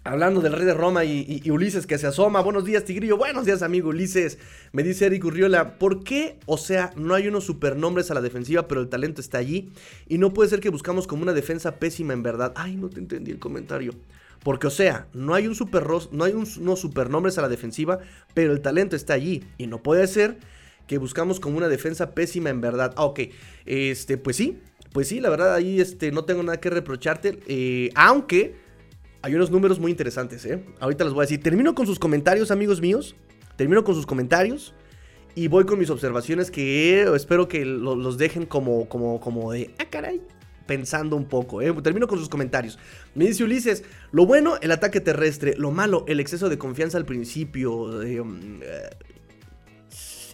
Hablando 0.04 0.40
del 0.40 0.52
rey 0.52 0.64
de 0.64 0.74
Roma 0.74 1.04
y, 1.04 1.48
Ulises 1.48 1.86
que 1.86 1.96
se 1.96 2.08
asoma. 2.08 2.40
Buenos 2.40 2.64
días, 2.64 2.84
Tigrillo. 2.84 3.16
Buenos 3.16 3.46
días, 3.46 3.62
amigo 3.62 3.90
Ulises. 3.90 4.36
Me 4.72 4.82
dice 4.82 5.06
Eric 5.06 5.24
Urriola, 5.24 5.78
¿por 5.78 6.02
qué? 6.02 6.40
O 6.46 6.58
sea, 6.58 6.92
no 6.96 7.14
hay 7.14 7.28
unos 7.28 7.44
supernombres 7.44 8.10
a 8.10 8.14
la 8.14 8.20
defensiva, 8.20 8.66
pero 8.66 8.80
el 8.80 8.88
talento 8.88 9.20
está 9.20 9.38
allí. 9.38 9.70
Y 10.08 10.18
no 10.18 10.34
puede 10.34 10.50
ser 10.50 10.58
que 10.58 10.70
buscamos 10.70 11.06
como 11.06 11.22
una 11.22 11.32
defensa 11.32 11.76
pésima 11.76 12.14
en 12.14 12.24
verdad. 12.24 12.52
Ay, 12.56 12.74
no 12.74 12.88
te 12.88 12.98
entendí 12.98 13.30
el 13.30 13.38
comentario. 13.38 13.92
Porque, 14.42 14.66
o 14.66 14.70
sea, 14.70 15.06
no 15.12 15.34
hay, 15.34 15.46
un 15.46 15.54
super, 15.54 15.86
no 16.10 16.24
hay 16.24 16.32
unos 16.32 16.80
supernombres 16.80 17.38
a 17.38 17.42
la 17.42 17.48
defensiva, 17.48 18.00
pero 18.34 18.52
el 18.52 18.60
talento 18.60 18.96
está 18.96 19.14
allí. 19.14 19.44
Y 19.56 19.68
no 19.68 19.84
puede 19.84 20.08
ser 20.08 20.36
que 20.88 20.98
buscamos 20.98 21.38
como 21.38 21.58
una 21.58 21.68
defensa 21.68 22.12
pésima 22.12 22.50
en 22.50 22.60
verdad. 22.60 22.92
Ah, 22.96 23.04
ok. 23.04 23.20
Este, 23.66 24.18
pues 24.18 24.34
sí. 24.34 24.58
Pues 24.92 25.06
sí, 25.06 25.20
la 25.20 25.30
verdad, 25.30 25.54
ahí 25.54 25.80
este, 25.80 26.10
no 26.10 26.24
tengo 26.24 26.42
nada 26.42 26.58
que 26.58 26.70
reprocharte. 26.70 27.38
Eh, 27.46 27.90
aunque 27.94 28.56
hay 29.22 29.34
unos 29.34 29.50
números 29.50 29.78
muy 29.78 29.90
interesantes, 29.90 30.44
¿eh? 30.44 30.64
Ahorita 30.80 31.04
les 31.04 31.12
voy 31.12 31.22
a 31.22 31.26
decir. 31.26 31.40
Termino 31.42 31.74
con 31.74 31.86
sus 31.86 31.98
comentarios, 31.98 32.50
amigos 32.50 32.80
míos. 32.80 33.14
Termino 33.56 33.84
con 33.84 33.94
sus 33.94 34.04
comentarios. 34.04 34.74
Y 35.34 35.48
voy 35.48 35.64
con 35.64 35.78
mis 35.78 35.88
observaciones 35.88 36.50
que 36.50 37.02
espero 37.14 37.48
que 37.48 37.64
los 37.64 38.18
dejen 38.18 38.44
como, 38.44 38.88
como, 38.88 39.18
como 39.20 39.52
de, 39.52 39.70
ah, 39.78 39.86
caray, 39.88 40.20
pensando 40.66 41.16
un 41.16 41.24
poco. 41.24 41.62
¿eh? 41.62 41.72
Termino 41.82 42.06
con 42.06 42.18
sus 42.18 42.28
comentarios. 42.28 42.78
Me 43.14 43.26
dice 43.26 43.44
Ulises, 43.44 43.84
lo 44.10 44.26
bueno, 44.26 44.56
el 44.60 44.72
ataque 44.72 45.00
terrestre. 45.00 45.54
Lo 45.56 45.70
malo, 45.70 46.04
el 46.08 46.20
exceso 46.20 46.48
de 46.48 46.58
confianza 46.58 46.98
al 46.98 47.06
principio. 47.06 47.72
Um, 47.72 48.60
eh, 48.62 48.90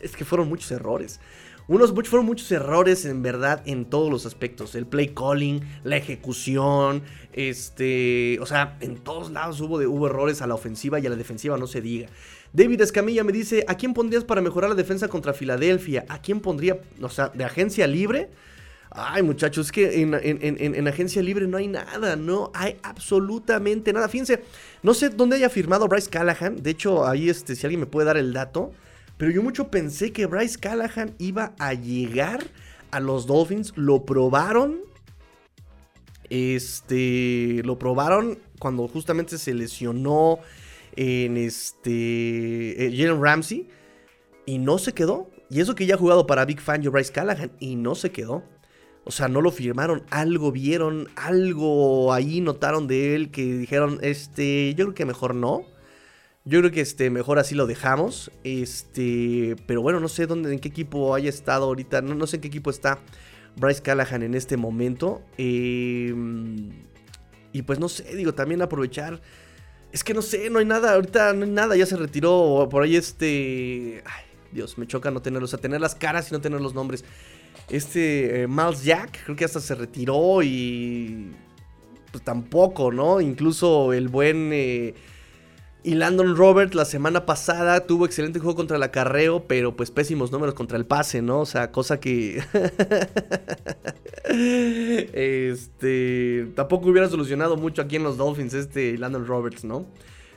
es 0.03 0.16
que 0.16 0.24
fueron 0.24 0.49
muchos 0.49 0.70
errores. 0.70 1.20
Unos, 1.68 1.92
fueron 1.92 2.24
muchos 2.24 2.50
errores 2.50 3.04
en 3.04 3.22
verdad 3.22 3.62
en 3.66 3.84
todos 3.84 4.10
los 4.10 4.24
aspectos. 4.24 4.74
El 4.74 4.86
play 4.86 5.08
calling, 5.08 5.60
la 5.84 5.98
ejecución, 5.98 7.02
este, 7.34 8.38
o 8.40 8.46
sea, 8.46 8.78
en 8.80 8.96
todos 8.96 9.30
lados 9.30 9.60
hubo, 9.60 9.76
hubo 9.76 10.06
errores 10.06 10.40
a 10.40 10.46
la 10.46 10.54
ofensiva 10.54 10.98
y 10.98 11.06
a 11.06 11.10
la 11.10 11.16
defensiva, 11.16 11.58
no 11.58 11.66
se 11.66 11.82
diga. 11.82 12.08
David 12.54 12.80
Escamilla 12.80 13.22
me 13.22 13.32
dice, 13.32 13.66
¿a 13.68 13.74
quién 13.74 13.92
pondrías 13.92 14.24
para 14.24 14.40
mejorar 14.40 14.70
la 14.70 14.76
defensa 14.76 15.08
contra 15.08 15.34
Filadelfia? 15.34 16.06
¿A 16.08 16.22
quién 16.22 16.40
pondría, 16.40 16.80
o 17.02 17.10
sea, 17.10 17.28
de 17.28 17.44
agencia 17.44 17.86
libre? 17.86 18.30
Ay, 18.90 19.22
muchachos, 19.22 19.66
es 19.66 19.72
que 19.72 20.00
en, 20.00 20.14
en, 20.14 20.88
agencia 20.88 21.20
libre 21.22 21.46
no 21.46 21.58
hay 21.58 21.68
nada, 21.68 22.16
no 22.16 22.50
hay 22.54 22.78
absolutamente 22.82 23.92
nada. 23.92 24.08
Fíjense, 24.08 24.42
no 24.82 24.94
sé 24.94 25.10
dónde 25.10 25.36
haya 25.36 25.50
firmado 25.50 25.86
Bryce 25.86 26.08
Callahan. 26.08 26.62
De 26.62 26.70
hecho, 26.70 27.06
ahí, 27.06 27.28
este, 27.28 27.54
si 27.54 27.66
alguien 27.66 27.80
me 27.80 27.86
puede 27.86 28.06
dar 28.06 28.16
el 28.16 28.32
dato. 28.32 28.72
Pero 29.18 29.32
yo 29.32 29.42
mucho 29.42 29.68
pensé 29.68 30.12
que 30.12 30.26
Bryce 30.26 30.58
Callahan 30.58 31.14
iba 31.18 31.54
a 31.58 31.74
llegar 31.74 32.42
a 32.90 33.00
los 33.00 33.26
Dolphins. 33.26 33.72
Lo 33.76 34.04
probaron. 34.04 34.78
Este. 36.30 37.60
Lo 37.64 37.78
probaron 37.78 38.38
cuando 38.58 38.88
justamente 38.88 39.36
se 39.36 39.52
lesionó 39.52 40.38
en 40.96 41.36
este. 41.36 42.86
Eh, 42.86 42.96
Jalen 42.96 43.22
Ramsey. 43.22 43.68
Y 44.46 44.58
no 44.58 44.78
se 44.78 44.94
quedó. 44.94 45.28
Y 45.50 45.60
eso 45.60 45.74
que 45.74 45.86
ya 45.86 45.96
ha 45.96 45.98
jugado 45.98 46.26
para 46.26 46.44
Big 46.44 46.60
Fan 46.60 46.80
yo 46.80 46.92
Bryce 46.92 47.12
Callahan. 47.12 47.50
Y 47.58 47.74
no 47.74 47.96
se 47.96 48.12
quedó. 48.12 48.44
O 49.08 49.10
sea, 49.10 49.26
no 49.26 49.40
lo 49.40 49.50
firmaron, 49.50 50.02
algo 50.10 50.52
vieron, 50.52 51.08
algo 51.16 52.12
ahí 52.12 52.42
notaron 52.42 52.86
de 52.86 53.14
él 53.14 53.30
que 53.30 53.42
dijeron, 53.42 53.98
este, 54.02 54.74
yo 54.74 54.84
creo 54.84 54.94
que 54.94 55.06
mejor 55.06 55.34
no. 55.34 55.62
Yo 56.49 56.61
creo 56.61 56.70
que 56.70 56.80
este, 56.80 57.11
mejor 57.11 57.38
así 57.38 57.55
lo 57.55 57.66
dejamos. 57.66 58.30
Este, 58.42 59.55
pero 59.66 59.82
bueno, 59.82 60.01
no 60.01 60.09
sé 60.09 60.26
dónde, 60.26 60.51
en 60.51 60.59
qué 60.59 60.68
equipo 60.68 61.14
haya 61.14 61.28
estado 61.28 61.66
ahorita. 61.66 62.01
No, 62.01 62.14
no 62.14 62.26
sé 62.26 62.36
en 62.36 62.42
qué 62.42 62.49
equipo 62.49 62.70
está 62.70 63.01
Bryce 63.57 63.82
Callahan 63.82 64.22
en 64.22 64.34
este 64.34 64.57
momento. 64.57 65.20
Em, 65.36 66.70
y 67.53 67.61
pues 67.62 67.78
no 67.78 67.90
sé, 67.90 68.16
digo, 68.16 68.32
también 68.32 68.62
aprovechar. 68.62 69.20
Es 69.92 70.03
que 70.03 70.14
no 70.14 70.22
sé, 70.22 70.49
no 70.49 70.59
hay 70.59 70.64
nada, 70.64 70.94
ahorita 70.94 71.34
no 71.34 71.44
hay 71.44 71.51
nada, 71.51 71.76
ya 71.76 71.84
se 71.84 71.96
retiró 71.96 72.66
por 72.70 72.82
ahí 72.82 72.96
este... 72.96 74.03
Dios, 74.51 74.78
me 74.78 74.86
choca 74.86 75.11
no 75.11 75.20
tenerlos, 75.20 75.51
o 75.51 75.53
sea, 75.53 75.61
tener 75.61 75.82
las 75.82 75.94
caras 75.94 76.30
y 76.30 76.32
no 76.32 76.40
tener 76.40 76.62
los 76.62 76.72
nombres. 76.72 77.05
Este 77.68 78.42
eh, 78.42 78.49
Miles 78.49 78.84
Jack, 78.84 79.22
creo 79.24 79.36
que 79.36 79.44
hasta 79.44 79.61
se 79.61 79.74
retiró 79.74 80.42
y... 80.42 81.30
Pues 82.11 82.24
tampoco, 82.24 82.90
¿no? 82.90 83.20
Incluso 83.20 83.92
el 83.92 84.09
buen... 84.09 84.51
Eh, 84.55 84.94
y 85.82 85.94
Landon 85.94 86.36
Robert 86.36 86.74
la 86.74 86.84
semana 86.84 87.24
pasada 87.24 87.86
tuvo 87.86 88.04
excelente 88.04 88.40
juego 88.40 88.56
contra 88.56 88.76
el 88.76 88.82
acarreo, 88.82 89.44
pero 89.46 89.76
pues 89.76 89.90
pésimos 89.90 90.32
números 90.32 90.54
contra 90.54 90.76
el 90.76 90.86
pase, 90.86 91.22
¿no? 91.22 91.40
O 91.40 91.46
sea, 91.46 91.70
cosa 91.70 92.00
que... 92.00 92.42
este... 95.12 96.48
Tampoco 96.54 96.88
hubiera 96.88 97.08
solucionado 97.08 97.56
mucho 97.56 97.82
aquí 97.82 97.96
en 97.96 98.02
los 98.02 98.16
Dolphins 98.16 98.54
este 98.54 98.98
Landon 98.98 99.26
Roberts, 99.26 99.64
¿no? 99.64 99.86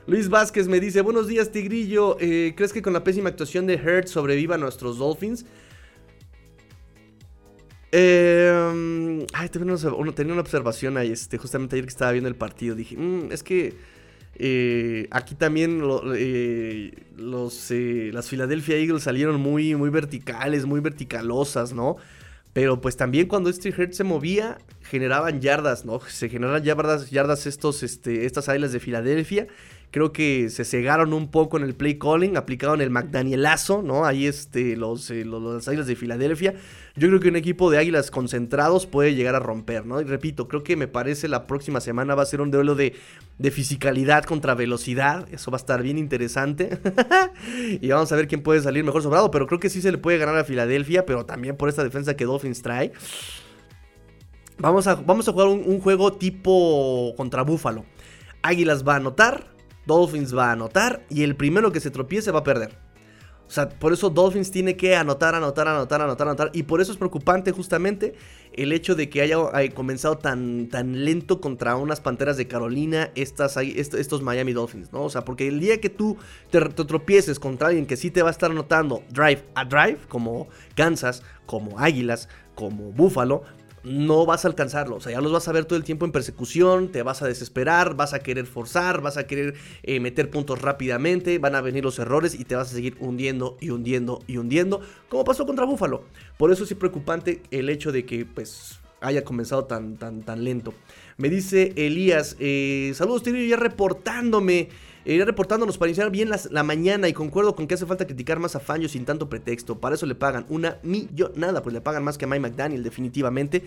Luis 0.07 0.29
Vázquez 0.29 0.67
me 0.67 0.79
dice, 0.79 1.01
buenos 1.01 1.27
días 1.27 1.51
Tigrillo, 1.51 2.17
eh, 2.19 2.53
¿crees 2.55 2.73
que 2.73 2.81
con 2.81 2.93
la 2.93 3.03
pésima 3.03 3.29
actuación 3.29 3.67
de 3.67 3.75
Hurt 3.75 4.07
sobreviva 4.07 4.57
nuestros 4.57 4.97
Dolphins? 4.97 5.45
Eh, 7.91 9.25
ay, 9.33 9.49
tenía 9.49 9.75
una, 9.75 10.41
observación 10.41 10.97
ahí, 10.97 11.11
este, 11.11 11.37
justamente 11.37 11.75
ayer 11.75 11.85
que 11.85 11.89
estaba 11.91 12.11
viendo 12.11 12.29
el 12.29 12.35
partido, 12.35 12.73
dije, 12.75 12.95
mm, 12.95 13.31
es 13.31 13.43
que 13.43 13.75
eh, 14.35 15.07
aquí 15.11 15.35
también 15.35 15.81
eh, 16.15 16.91
los, 17.17 17.71
eh, 17.71 18.11
las 18.13 18.27
Philadelphia 18.29 18.77
Eagles 18.77 19.03
salieron 19.03 19.39
muy, 19.39 19.75
muy 19.75 19.89
verticales, 19.89 20.65
muy 20.65 20.79
verticalosas, 20.79 21.73
¿no? 21.73 21.97
Pero 22.53 22.81
pues 22.81 22.97
también 22.97 23.27
cuando 23.27 23.49
este 23.49 23.69
Hurt 23.69 23.93
se 23.93 24.03
movía, 24.03 24.57
generaban 24.81 25.39
yardas, 25.39 25.85
¿no? 25.85 26.01
Se 26.01 26.27
generaban 26.27 26.63
yardas, 26.63 27.09
yardas 27.09 27.47
estos, 27.47 27.81
este, 27.83 28.25
estas 28.25 28.49
águilas 28.49 28.73
de 28.73 28.79
Filadelfia. 28.79 29.47
Creo 29.91 30.11
que 30.11 30.49
se 30.49 30.65
cegaron 30.65 31.13
un 31.13 31.31
poco 31.31 31.57
en 31.57 31.63
el 31.63 31.75
play 31.75 31.97
calling, 31.97 32.37
aplicaron 32.37 32.81
el 32.81 32.89
McDanielazo, 32.89 33.81
¿no? 33.81 34.05
Ahí 34.05 34.25
este, 34.25 34.75
los, 34.75 35.09
eh, 35.11 35.23
los, 35.25 35.67
Águilas 35.67 35.87
de 35.87 35.95
Filadelfia. 35.95 36.55
Yo 36.95 37.07
creo 37.07 37.19
que 37.21 37.29
un 37.29 37.37
equipo 37.37 37.71
de 37.71 37.77
Águilas 37.77 38.11
concentrados 38.11 38.85
puede 38.85 39.15
llegar 39.15 39.35
a 39.35 39.39
romper, 39.39 39.85
¿no? 39.85 40.01
Y 40.01 40.03
repito, 40.03 40.47
creo 40.47 40.63
que 40.63 40.75
me 40.75 40.87
parece 40.87 41.29
la 41.29 41.47
próxima 41.47 41.79
semana 41.79 42.15
va 42.15 42.23
a 42.23 42.25
ser 42.25 42.41
un 42.41 42.51
duelo 42.51 42.75
de, 42.75 42.95
de 43.37 43.51
fisicalidad 43.51 44.25
contra 44.25 44.55
velocidad. 44.55 45.27
Eso 45.31 45.51
va 45.51 45.57
a 45.57 45.59
estar 45.59 45.81
bien 45.83 45.97
interesante. 45.97 46.79
y 47.81 47.87
vamos 47.87 48.11
a 48.11 48.15
ver 48.17 48.27
quién 48.27 48.43
puede 48.43 48.61
salir 48.61 48.83
mejor 48.83 49.03
sobrado. 49.03 49.31
Pero 49.31 49.47
creo 49.47 49.59
que 49.59 49.69
sí 49.69 49.81
se 49.81 49.91
le 49.91 49.97
puede 49.97 50.17
ganar 50.17 50.35
a 50.37 50.43
Filadelfia, 50.43 51.05
pero 51.05 51.25
también 51.25 51.55
por 51.55 51.69
esta 51.69 51.83
defensa 51.83 52.17
que 52.17 52.25
Dolphins 52.25 52.61
trae. 52.61 52.91
Vamos 54.57 54.85
a, 54.87 54.95
vamos 54.95 55.27
a 55.29 55.31
jugar 55.31 55.47
un, 55.47 55.63
un 55.65 55.79
juego 55.79 56.13
tipo 56.13 57.13
contra 57.15 57.43
Búfalo. 57.43 57.85
Águilas 58.41 58.85
va 58.85 58.93
a 58.93 58.97
anotar, 58.97 59.47
Dolphins 59.85 60.35
va 60.35 60.49
a 60.49 60.51
anotar 60.51 61.03
y 61.09 61.23
el 61.23 61.35
primero 61.35 61.71
que 61.71 61.79
se 61.79 61.89
tropiece 61.89 62.31
va 62.31 62.39
a 62.39 62.43
perder. 62.43 62.90
O 63.51 63.53
sea, 63.53 63.67
por 63.67 63.91
eso 63.91 64.09
Dolphins 64.09 64.49
tiene 64.49 64.77
que 64.77 64.95
anotar, 64.95 65.35
anotar, 65.35 65.67
anotar, 65.67 66.01
anotar, 66.01 66.25
anotar. 66.25 66.51
Y 66.53 66.63
por 66.63 66.79
eso 66.79 66.93
es 66.93 66.97
preocupante 66.97 67.51
justamente 67.51 68.13
el 68.53 68.71
hecho 68.71 68.95
de 68.95 69.09
que 69.09 69.19
haya, 69.19 69.35
comenzado 69.73 70.17
tan, 70.17 70.69
tan 70.69 71.03
lento 71.03 71.41
contra 71.41 71.75
unas 71.75 71.99
Panteras 71.99 72.37
de 72.37 72.47
Carolina 72.47 73.11
estas, 73.13 73.57
estos 73.57 74.21
Miami 74.21 74.53
Dolphins, 74.53 74.93
¿no? 74.93 75.03
O 75.03 75.09
sea, 75.09 75.25
porque 75.25 75.49
el 75.49 75.59
día 75.59 75.81
que 75.81 75.89
tú 75.89 76.15
te, 76.49 76.61
te, 76.61 76.85
tropieces 76.85 77.41
contra 77.41 77.67
alguien 77.67 77.87
que 77.87 77.97
sí 77.97 78.09
te 78.09 78.21
va 78.21 78.29
a 78.29 78.31
estar 78.31 78.51
anotando 78.51 79.03
drive 79.09 79.43
a 79.53 79.65
drive, 79.65 79.97
como 80.07 80.47
Kansas, 80.75 81.21
como 81.45 81.77
Águilas, 81.77 82.29
como 82.55 82.93
Buffalo, 82.93 83.43
no 83.83 84.25
vas 84.25 84.45
a 84.45 84.47
alcanzarlo. 84.47 84.95
O 84.95 85.01
sea, 85.01 85.13
ya 85.13 85.21
los 85.21 85.31
vas 85.31 85.47
a 85.47 85.51
ver 85.51 85.65
todo 85.65 85.77
el 85.77 85.83
tiempo 85.83 86.05
en 86.05 86.11
persecución, 86.11 86.91
te 86.91 87.03
vas 87.03 87.21
a 87.21 87.27
desesperar, 87.27 87.95
vas 87.95 88.13
a 88.13 88.19
querer 88.19 88.45
forzar, 88.45 89.01
vas 89.01 89.17
a 89.17 89.27
querer 89.27 89.55
eh, 89.83 89.99
meter 89.99 90.29
puntos 90.29 90.61
rápidamente, 90.61 91.37
van 91.39 91.55
a 91.55 91.61
venir 91.61 91.83
los 91.83 91.99
errores 91.99 92.39
y 92.39 92.45
te 92.45 92.55
vas 92.55 92.71
a 92.71 92.75
seguir 92.75 92.97
hundiendo 92.99 93.57
y 93.59 93.69
hundiendo 93.69 94.23
y 94.27 94.37
hundiendo, 94.37 94.81
como 95.09 95.23
pasó 95.23 95.45
contra 95.45 95.65
Búfalo. 95.65 96.03
Por 96.37 96.51
eso 96.51 96.63
es 96.63 96.73
preocupante 96.73 97.41
el 97.51 97.69
hecho 97.69 97.91
de 97.91 98.05
que 98.05 98.25
pues 98.25 98.79
haya 99.01 99.23
comenzado 99.23 99.65
tan, 99.65 99.97
tan, 99.97 100.21
tan 100.21 100.43
lento. 100.43 100.73
Me 101.17 101.29
dice 101.29 101.73
Elías, 101.75 102.37
eh, 102.39 102.91
saludos, 102.95 103.23
estoy 103.25 103.49
ya 103.49 103.57
reportándome. 103.57 104.69
Iré 105.03 105.25
reportándonos 105.25 105.77
para 105.77 105.89
iniciar 105.89 106.11
bien 106.11 106.29
la 106.29 106.63
mañana 106.63 107.07
y 107.09 107.13
concuerdo 107.13 107.55
con 107.55 107.67
que 107.67 107.73
hace 107.73 107.85
falta 107.85 108.05
criticar 108.05 108.39
más 108.39 108.55
a 108.55 108.59
Fangio 108.59 108.87
sin 108.87 109.03
tanto 109.03 109.29
pretexto. 109.29 109.79
Para 109.79 109.95
eso 109.95 110.05
le 110.05 110.13
pagan 110.13 110.45
una 110.49 110.77
millonada, 110.83 111.63
pues 111.63 111.73
le 111.73 111.81
pagan 111.81 112.03
más 112.03 112.17
que 112.17 112.25
a 112.25 112.27
Mike 112.27 112.41
McDaniel 112.41 112.83
definitivamente. 112.83 113.63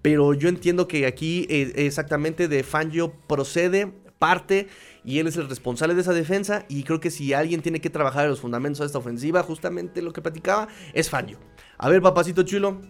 Pero 0.00 0.32
yo 0.32 0.48
entiendo 0.48 0.88
que 0.88 1.06
aquí 1.06 1.46
eh, 1.50 1.72
exactamente 1.76 2.48
de 2.48 2.62
Fangio 2.62 3.12
procede, 3.26 3.92
parte 4.18 4.68
y 5.04 5.18
él 5.18 5.26
es 5.26 5.36
el 5.36 5.48
responsable 5.48 5.94
de 5.94 6.00
esa 6.00 6.12
defensa 6.12 6.64
y 6.68 6.82
creo 6.82 7.00
que 7.00 7.10
si 7.10 7.32
alguien 7.32 7.62
tiene 7.62 7.80
que 7.80 7.90
trabajar 7.90 8.24
en 8.24 8.30
los 8.30 8.40
fundamentos 8.40 8.80
de 8.80 8.86
esta 8.86 8.98
ofensiva, 8.98 9.42
justamente 9.42 10.02
lo 10.02 10.12
que 10.12 10.22
platicaba 10.22 10.68
es 10.92 11.08
Fangio. 11.08 11.38
A 11.76 11.88
ver, 11.88 12.02
papacito 12.02 12.42
chulo, 12.42 12.80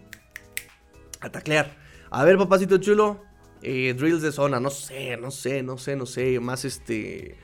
a 1.21 1.29
taclear. 1.29 1.77
A 2.09 2.23
ver, 2.23 2.37
papacito 2.37 2.77
chulo, 2.77 3.23
eh, 3.61 3.93
drills 3.95 4.21
de 4.21 4.31
zona, 4.31 4.59
no 4.59 4.69
sé, 4.69 5.17
no 5.17 5.31
sé, 5.31 5.61
no 5.61 5.77
sé, 5.77 5.95
no 5.95 6.05
sé, 6.05 6.39
más 6.39 6.65
este 6.65 7.37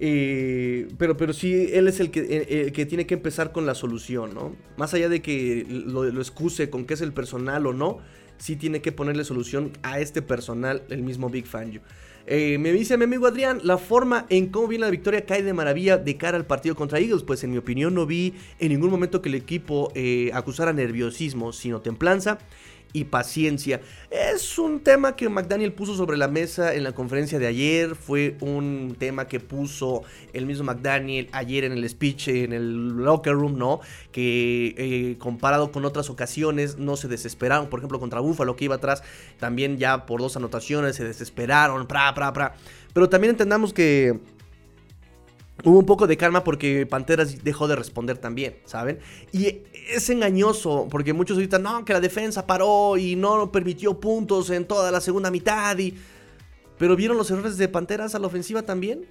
eh, 0.00 0.88
pero, 0.98 1.16
pero 1.16 1.32
sí, 1.32 1.68
él 1.72 1.86
es 1.86 2.00
el 2.00 2.10
que, 2.10 2.72
que 2.74 2.86
tiene 2.86 3.06
que 3.06 3.14
empezar 3.14 3.52
con 3.52 3.66
la 3.66 3.74
solución, 3.74 4.34
¿no? 4.34 4.56
Más 4.76 4.94
allá 4.94 5.08
de 5.08 5.22
que 5.22 5.66
lo, 5.68 6.04
lo 6.04 6.20
excuse 6.20 6.70
con 6.70 6.86
que 6.86 6.94
es 6.94 7.00
el 7.00 7.12
personal 7.12 7.66
o 7.66 7.72
no, 7.72 7.98
sí 8.38 8.56
tiene 8.56 8.80
que 8.80 8.90
ponerle 8.90 9.24
solución 9.24 9.72
a 9.82 10.00
este 10.00 10.22
personal, 10.22 10.82
el 10.88 11.02
mismo 11.02 11.28
Big 11.28 11.46
Fangio. 11.46 11.82
Eh, 12.26 12.58
me 12.58 12.72
dice 12.72 12.96
mi 12.96 13.04
amigo 13.04 13.26
Adrián, 13.26 13.60
la 13.64 13.76
forma 13.76 14.26
en 14.28 14.48
cómo 14.48 14.68
viene 14.68 14.84
la 14.84 14.90
victoria 14.90 15.24
cae 15.24 15.42
de 15.42 15.52
maravilla 15.52 15.96
de 15.96 16.16
cara 16.16 16.36
al 16.36 16.46
partido 16.46 16.74
contra 16.74 16.98
Eagles. 16.98 17.22
Pues 17.22 17.42
en 17.44 17.50
mi 17.50 17.58
opinión 17.58 17.94
no 17.94 18.06
vi 18.06 18.34
en 18.58 18.68
ningún 18.68 18.90
momento 18.90 19.20
que 19.20 19.28
el 19.28 19.34
equipo 19.34 19.90
eh, 19.94 20.30
acusara 20.32 20.72
nerviosismo, 20.72 21.52
sino 21.52 21.80
templanza 21.80 22.38
y 22.92 23.04
paciencia. 23.04 23.80
Es 24.10 24.58
un 24.58 24.80
tema 24.80 25.16
que 25.16 25.28
McDaniel 25.28 25.72
puso 25.72 25.94
sobre 25.94 26.16
la 26.16 26.28
mesa 26.28 26.74
en 26.74 26.84
la 26.84 26.92
conferencia 26.92 27.38
de 27.38 27.46
ayer. 27.46 27.94
Fue 27.94 28.36
un 28.40 28.96
tema 28.98 29.28
que 29.28 29.40
puso 29.40 30.02
el 30.32 30.46
mismo 30.46 30.64
McDaniel 30.64 31.28
ayer 31.32 31.64
en 31.64 31.72
el 31.72 31.88
speech, 31.88 32.28
en 32.28 32.52
el 32.52 32.88
locker 32.96 33.34
room, 33.34 33.56
¿no? 33.56 33.80
Que 34.12 34.74
eh, 34.76 35.16
comparado 35.18 35.70
con 35.72 35.84
otras 35.84 36.10
ocasiones 36.10 36.78
no 36.78 36.96
se 36.96 37.08
desesperaron. 37.08 37.68
Por 37.68 37.80
ejemplo, 37.80 38.00
contra 38.00 38.20
Buffalo 38.20 38.56
que 38.56 38.64
iba 38.64 38.76
atrás, 38.76 39.02
también 39.38 39.78
ya 39.78 40.06
por 40.06 40.20
dos 40.20 40.36
anotaciones 40.36 40.96
se 40.96 41.04
desesperaron. 41.04 41.86
Pra, 41.86 42.12
pra, 42.14 42.32
pra. 42.32 42.54
Pero 42.92 43.08
también 43.08 43.30
entendamos 43.30 43.72
que 43.72 44.18
Hubo 45.64 45.78
un 45.78 45.86
poco 45.86 46.06
de 46.06 46.16
calma 46.16 46.42
porque 46.42 46.86
Panteras 46.86 47.44
dejó 47.44 47.68
de 47.68 47.76
responder 47.76 48.18
también, 48.18 48.56
¿saben? 48.64 48.98
Y 49.32 49.62
es 49.92 50.08
engañoso 50.10 50.88
porque 50.90 51.12
muchos 51.12 51.36
ahorita, 51.36 51.58
no, 51.58 51.84
que 51.84 51.92
la 51.92 52.00
defensa 52.00 52.46
paró 52.46 52.96
y 52.96 53.16
no 53.16 53.52
permitió 53.52 54.00
puntos 54.00 54.50
en 54.50 54.66
toda 54.66 54.90
la 54.90 55.00
segunda 55.00 55.30
mitad 55.30 55.76
y... 55.78 55.94
Pero 56.78 56.96
vieron 56.96 57.18
los 57.18 57.30
errores 57.30 57.58
de 57.58 57.68
Panteras 57.68 58.14
a 58.14 58.18
la 58.18 58.26
ofensiva 58.26 58.62
también. 58.62 59.04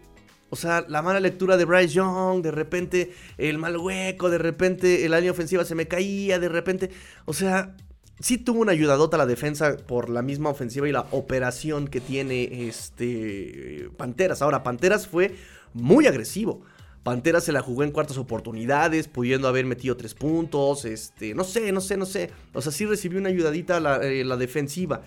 O 0.49 0.55
sea, 0.55 0.83
la 0.87 1.03
mala 1.03 1.19
lectura 1.19 1.55
de 1.55 1.65
Bryce 1.65 1.93
Young, 1.93 2.41
de 2.41 2.49
repente 2.49 3.11
el 3.37 3.59
mal 3.59 3.77
hueco, 3.77 4.31
de 4.31 4.39
repente 4.39 5.05
el 5.05 5.13
año 5.13 5.31
ofensiva 5.31 5.63
se 5.63 5.75
me 5.75 5.87
caía, 5.87 6.39
de 6.39 6.49
repente... 6.49 6.89
O 7.25 7.33
sea, 7.33 7.75
sí 8.19 8.39
tuvo 8.39 8.61
una 8.61 8.71
ayudadota 8.71 9.17
la 9.17 9.27
defensa 9.27 9.77
por 9.77 10.09
la 10.09 10.23
misma 10.23 10.49
ofensiva 10.49 10.89
y 10.89 10.91
la 10.91 11.05
operación 11.11 11.87
que 11.87 12.01
tiene 12.01 12.67
este 12.67 13.89
Panteras. 13.97 14.41
Ahora, 14.41 14.63
Panteras 14.63 15.07
fue 15.07 15.35
muy 15.73 16.07
agresivo. 16.07 16.61
Pantera 17.03 17.39
se 17.41 17.51
la 17.51 17.61
jugó 17.61 17.83
en 17.83 17.91
cuartas 17.91 18.17
oportunidades, 18.17 19.07
pudiendo 19.07 19.47
haber 19.47 19.65
metido 19.65 19.95
tres 19.95 20.13
puntos, 20.13 20.85
este, 20.85 21.33
no 21.33 21.43
sé, 21.43 21.71
no 21.71 21.81
sé, 21.81 21.97
no 21.97 22.05
sé. 22.05 22.29
O 22.53 22.61
sea, 22.61 22.71
sí 22.71 22.85
recibió 22.85 23.19
una 23.19 23.29
ayudadita 23.29 23.79
la, 23.79 23.97
eh, 23.97 24.23
la 24.25 24.37
defensiva. 24.37 25.01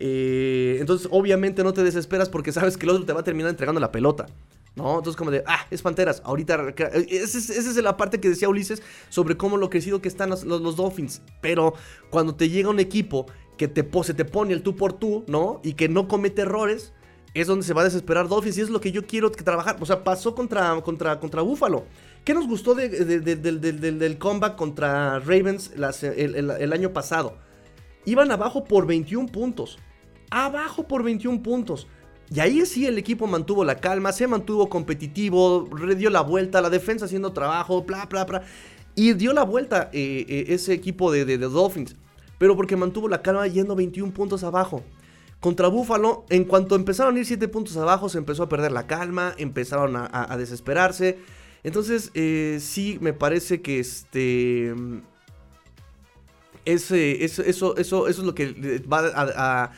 Eh, 0.00 0.76
entonces, 0.78 1.08
obviamente 1.10 1.64
no 1.64 1.72
te 1.72 1.82
desesperas 1.82 2.28
porque 2.28 2.52
sabes 2.52 2.76
que 2.76 2.86
el 2.86 2.90
otro 2.90 3.04
te 3.04 3.12
va 3.12 3.20
a 3.20 3.24
terminar 3.24 3.50
entregando 3.50 3.80
la 3.80 3.90
pelota. 3.90 4.26
¿No? 4.76 4.98
Entonces, 4.98 5.16
como 5.16 5.32
de, 5.32 5.42
ah, 5.44 5.66
es 5.72 5.82
Panteras. 5.82 6.22
Ahorita, 6.24 6.72
esa 7.08 7.38
es, 7.38 7.76
la 7.78 7.96
parte 7.96 8.20
que 8.20 8.28
decía 8.28 8.48
Ulises 8.48 8.80
sobre 9.08 9.36
cómo 9.36 9.56
lo 9.56 9.70
crecido 9.70 10.00
que 10.00 10.06
están 10.06 10.30
los, 10.30 10.44
los, 10.44 10.76
Dolphins. 10.76 11.20
Pero 11.40 11.74
cuando 12.10 12.36
te 12.36 12.48
llega 12.48 12.70
un 12.70 12.78
equipo 12.78 13.26
que 13.56 13.66
te, 13.66 13.84
se 14.04 14.14
te 14.14 14.24
pone 14.24 14.52
el 14.52 14.62
tú 14.62 14.76
por 14.76 14.92
tú, 14.92 15.24
¿no? 15.26 15.60
Y 15.64 15.72
que 15.72 15.88
no 15.88 16.06
comete 16.06 16.42
errores, 16.42 16.92
es 17.40 17.46
donde 17.46 17.64
se 17.64 17.74
va 17.74 17.82
a 17.82 17.84
desesperar 17.84 18.28
Dolphins 18.28 18.58
y 18.58 18.60
es 18.62 18.70
lo 18.70 18.80
que 18.80 18.92
yo 18.92 19.06
quiero 19.06 19.30
trabajar. 19.30 19.76
O 19.80 19.86
sea, 19.86 20.02
pasó 20.02 20.34
contra, 20.34 20.80
contra, 20.82 21.18
contra 21.20 21.42
Buffalo. 21.42 21.84
¿Qué 22.24 22.34
nos 22.34 22.46
gustó 22.46 22.74
del 22.74 24.18
comeback 24.18 24.56
contra 24.56 25.18
Ravens 25.20 25.72
el, 25.74 26.72
año 26.72 26.92
pasado? 26.92 27.36
Iban 28.04 28.30
abajo 28.30 28.64
por 28.64 28.86
21 28.86 29.28
puntos. 29.28 29.78
Abajo 30.30 30.86
por 30.86 31.02
21 31.02 31.42
puntos. 31.42 31.86
Y 32.30 32.40
ahí 32.40 32.64
sí 32.66 32.86
el 32.86 32.98
equipo 32.98 33.26
mantuvo 33.26 33.64
la 33.64 33.76
calma, 33.76 34.12
se 34.12 34.26
mantuvo 34.26 34.68
competitivo, 34.68 35.68
dio 35.96 36.10
la 36.10 36.20
vuelta, 36.20 36.60
la 36.60 36.68
defensa 36.68 37.06
haciendo 37.06 37.32
trabajo, 37.32 37.82
bla, 37.82 38.04
bla, 38.06 38.24
bla. 38.24 38.42
Y 38.94 39.14
dio 39.14 39.32
la 39.32 39.44
vuelta 39.44 39.88
eh, 39.92 40.26
eh, 40.28 40.44
ese 40.48 40.74
equipo 40.74 41.10
de, 41.10 41.24
de 41.24 41.38
Dolphins. 41.38 41.96
Pero 42.36 42.56
porque 42.56 42.76
mantuvo 42.76 43.08
la 43.08 43.22
calma 43.22 43.46
yendo 43.46 43.74
21 43.74 44.12
puntos 44.12 44.44
abajo. 44.44 44.82
Contra 45.40 45.68
Búfalo, 45.68 46.24
en 46.30 46.44
cuanto 46.44 46.74
empezaron 46.74 47.14
a 47.14 47.18
ir 47.20 47.26
7 47.26 47.46
puntos 47.46 47.76
abajo, 47.76 48.08
se 48.08 48.18
empezó 48.18 48.42
a 48.42 48.48
perder 48.48 48.72
la 48.72 48.88
calma, 48.88 49.34
empezaron 49.38 49.94
a, 49.96 50.36
desesperarse. 50.36 51.18
Entonces, 51.62 52.10
eh, 52.14 52.58
sí, 52.60 52.98
me 53.00 53.12
parece 53.12 53.62
que 53.62 53.78
este. 53.78 54.74
Ese, 56.64 57.24
eso, 57.24 57.42
eso, 57.42 57.76
eso, 57.76 58.08
es 58.08 58.18
lo 58.18 58.34
que 58.34 58.82
va 58.92 59.06
a, 59.14 59.72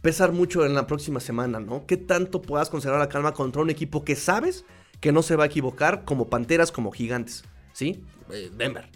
pesar 0.00 0.32
mucho 0.32 0.64
en 0.64 0.74
la 0.74 0.86
próxima 0.86 1.20
semana, 1.20 1.60
¿no? 1.60 1.86
¿Qué 1.86 1.96
tanto 1.96 2.42
puedas 2.42 2.70
conservar 2.70 2.98
la 2.98 3.08
calma 3.08 3.32
contra 3.32 3.62
un 3.62 3.70
equipo 3.70 4.04
que 4.04 4.16
sabes 4.16 4.64
que 5.00 5.12
no 5.12 5.22
se 5.22 5.36
va 5.36 5.44
a 5.44 5.46
equivocar 5.46 6.04
como 6.04 6.28
Panteras, 6.28 6.72
como 6.72 6.90
Gigantes, 6.92 7.44
¿sí? 7.72 8.02
Eh, 8.30 8.50
Denver. 8.56 8.88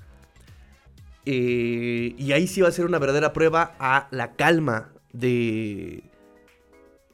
Eh, 1.27 2.15
y 2.17 2.33
ahí 2.33 2.47
sí 2.47 2.63
va 2.63 2.69
a 2.69 2.73
ser 2.73 2.87
una 2.87 2.99
verdadera 2.99 3.35
prueba 3.35 3.77
a 3.79 4.09
la 4.11 4.33
calma 4.33 4.93
de, 5.13 6.03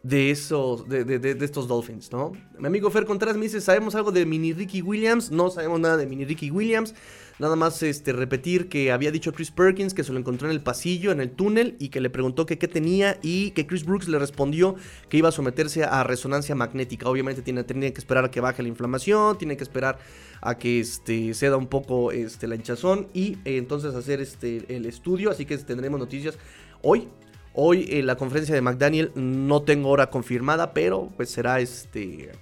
de, 0.03 0.31
esos, 0.31 0.89
de, 0.89 1.05
de, 1.05 1.45
estos 1.45 1.69
Dolphins, 1.69 2.13
¿no? 2.13 2.33
Mi 2.59 2.67
amigo 2.67 2.91
Fer 2.91 3.07
Contreras 3.07 3.37
me 3.37 3.45
dice, 3.45 3.61
¿sabemos 3.61 3.95
algo 3.95 4.13
de 4.13 4.27
Mini 4.27 4.53
Ricky 4.53 4.83
Williams? 4.83 5.31
No 5.31 5.51
sabemos 5.51 5.81
nada 5.81 5.97
de 5.97 6.07
Mini 6.07 6.25
Ricky 6.25 6.51
Williams. 6.51 6.95
Nada 7.39 7.57
más 7.57 7.83
este, 7.83 8.13
repetir 8.13 8.69
que 8.69 8.93
había 8.93 9.11
dicho 9.11 9.33
Chris 9.33 9.51
Perkins 9.51 9.93
que 9.93 10.05
se 10.05 10.13
lo 10.13 10.21
encontró 10.21 10.47
en 10.47 10.53
el 10.53 10.63
pasillo, 10.63 11.11
en 11.11 11.21
el 11.21 11.31
túnel, 11.31 11.75
y 11.81 11.89
que 11.89 12.01
le 12.01 12.09
preguntó 12.09 12.47
que 12.47 12.59
qué 12.59 12.69
tenía 12.69 13.19
y 13.23 13.51
que 13.53 13.67
Chris 13.67 13.85
Brooks 13.85 14.07
le 14.07 14.19
respondió 14.19 14.77
que 15.09 15.17
iba 15.17 15.31
a 15.31 15.33
someterse 15.33 15.83
a 15.83 16.05
resonancia 16.05 16.55
magnética. 16.55 17.09
Obviamente 17.09 17.43
tiene, 17.43 17.65
que 17.65 17.99
esperar 17.99 18.27
a 18.27 18.31
que 18.31 18.41
baje 18.41 18.63
la 18.63 18.69
inflamación, 18.69 19.37
tiene 19.37 19.57
que 19.57 19.65
esperar 19.65 19.99
a 20.43 20.59
que 20.59 20.79
este, 20.79 21.35
ceda 21.35 21.57
un 21.57 21.67
poco 21.67 22.13
este, 22.13 22.47
la 22.47 22.55
hinchazón 22.55 23.09
y 23.13 23.39
eh, 23.45 23.57
entonces 23.57 23.95
hacer 23.95 24.21
este, 24.21 24.65
el 24.69 24.87
estudio. 24.87 25.31
Así 25.31 25.45
que 25.45 25.59
tendremos 25.59 25.99
noticias 25.99 26.39
hoy 26.83 27.09
Hoy 27.57 27.87
en 27.91 28.07
la 28.07 28.17
conferencia 28.17 28.53
de 28.53 28.61
McDaniel 28.61 29.13
no 29.15 29.63
tengo 29.63 29.91
hora 29.91 30.11
confirmada, 30.11 30.75
pero 30.75 31.13
pues 31.17 31.31
será 31.31 31.61
este. 31.61 32.33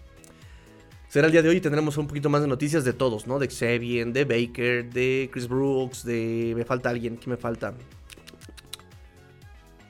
Será 1.08 1.26
el 1.26 1.32
día 1.32 1.42
de 1.42 1.50
hoy 1.50 1.56
y 1.56 1.60
tendremos 1.60 1.98
un 1.98 2.06
poquito 2.06 2.30
más 2.30 2.40
de 2.40 2.48
noticias 2.48 2.82
de 2.82 2.94
todos, 2.94 3.26
¿no? 3.26 3.38
De 3.38 3.46
Xavier, 3.46 4.10
de 4.10 4.24
Baker, 4.24 4.90
de 4.90 5.28
Chris 5.30 5.46
Brooks, 5.46 6.04
de. 6.04 6.54
Me 6.56 6.64
falta 6.64 6.88
alguien. 6.88 7.16
¿Quién 7.16 7.32
me 7.32 7.36
falta? 7.36 7.74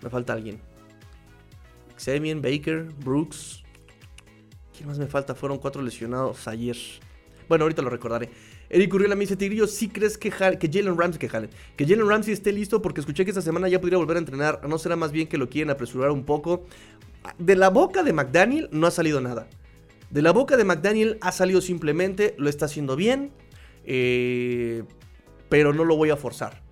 Me 0.02 0.10
falta 0.10 0.32
alguien. 0.32 0.58
Xavier, 1.96 2.40
Baker, 2.40 2.88
Brooks. 3.04 3.62
¿Quién 4.76 4.88
más 4.88 4.98
me 4.98 5.06
falta? 5.06 5.36
Fueron 5.36 5.58
cuatro 5.58 5.82
lesionados 5.82 6.48
ayer. 6.48 6.76
Bueno, 7.48 7.64
ahorita 7.64 7.82
lo 7.82 7.90
recordaré. 7.90 8.28
Eric 8.72 8.94
Urriola 8.94 9.14
me 9.14 9.20
dice, 9.20 9.36
Tigrillo, 9.36 9.66
¿sí 9.66 9.88
crees 9.88 10.16
que, 10.16 10.30
que 10.30 10.70
Jalen 10.72 10.96
Ramsey, 10.96 11.18
que 11.18 11.28
que 11.76 11.86
Jalen 11.86 12.08
Ramsey 12.08 12.32
esté 12.32 12.52
listo? 12.52 12.80
Porque 12.80 13.00
escuché 13.00 13.22
que 13.22 13.30
esta 13.30 13.42
semana 13.42 13.68
ya 13.68 13.78
podría 13.82 13.98
volver 13.98 14.16
a 14.16 14.20
entrenar. 14.20 14.66
¿No 14.66 14.78
será 14.78 14.96
más 14.96 15.12
bien 15.12 15.28
que 15.28 15.36
lo 15.36 15.50
quieren 15.50 15.68
apresurar 15.68 16.10
un 16.10 16.24
poco? 16.24 16.64
De 17.38 17.54
la 17.54 17.68
boca 17.68 18.02
de 18.02 18.14
McDaniel 18.14 18.70
no 18.72 18.86
ha 18.86 18.90
salido 18.90 19.20
nada. 19.20 19.46
De 20.08 20.22
la 20.22 20.32
boca 20.32 20.56
de 20.56 20.64
McDaniel 20.64 21.18
ha 21.20 21.32
salido 21.32 21.60
simplemente, 21.60 22.34
lo 22.38 22.48
está 22.48 22.64
haciendo 22.64 22.96
bien, 22.96 23.30
eh, 23.84 24.84
pero 25.50 25.74
no 25.74 25.84
lo 25.84 25.94
voy 25.96 26.08
a 26.08 26.16
forzar. 26.16 26.62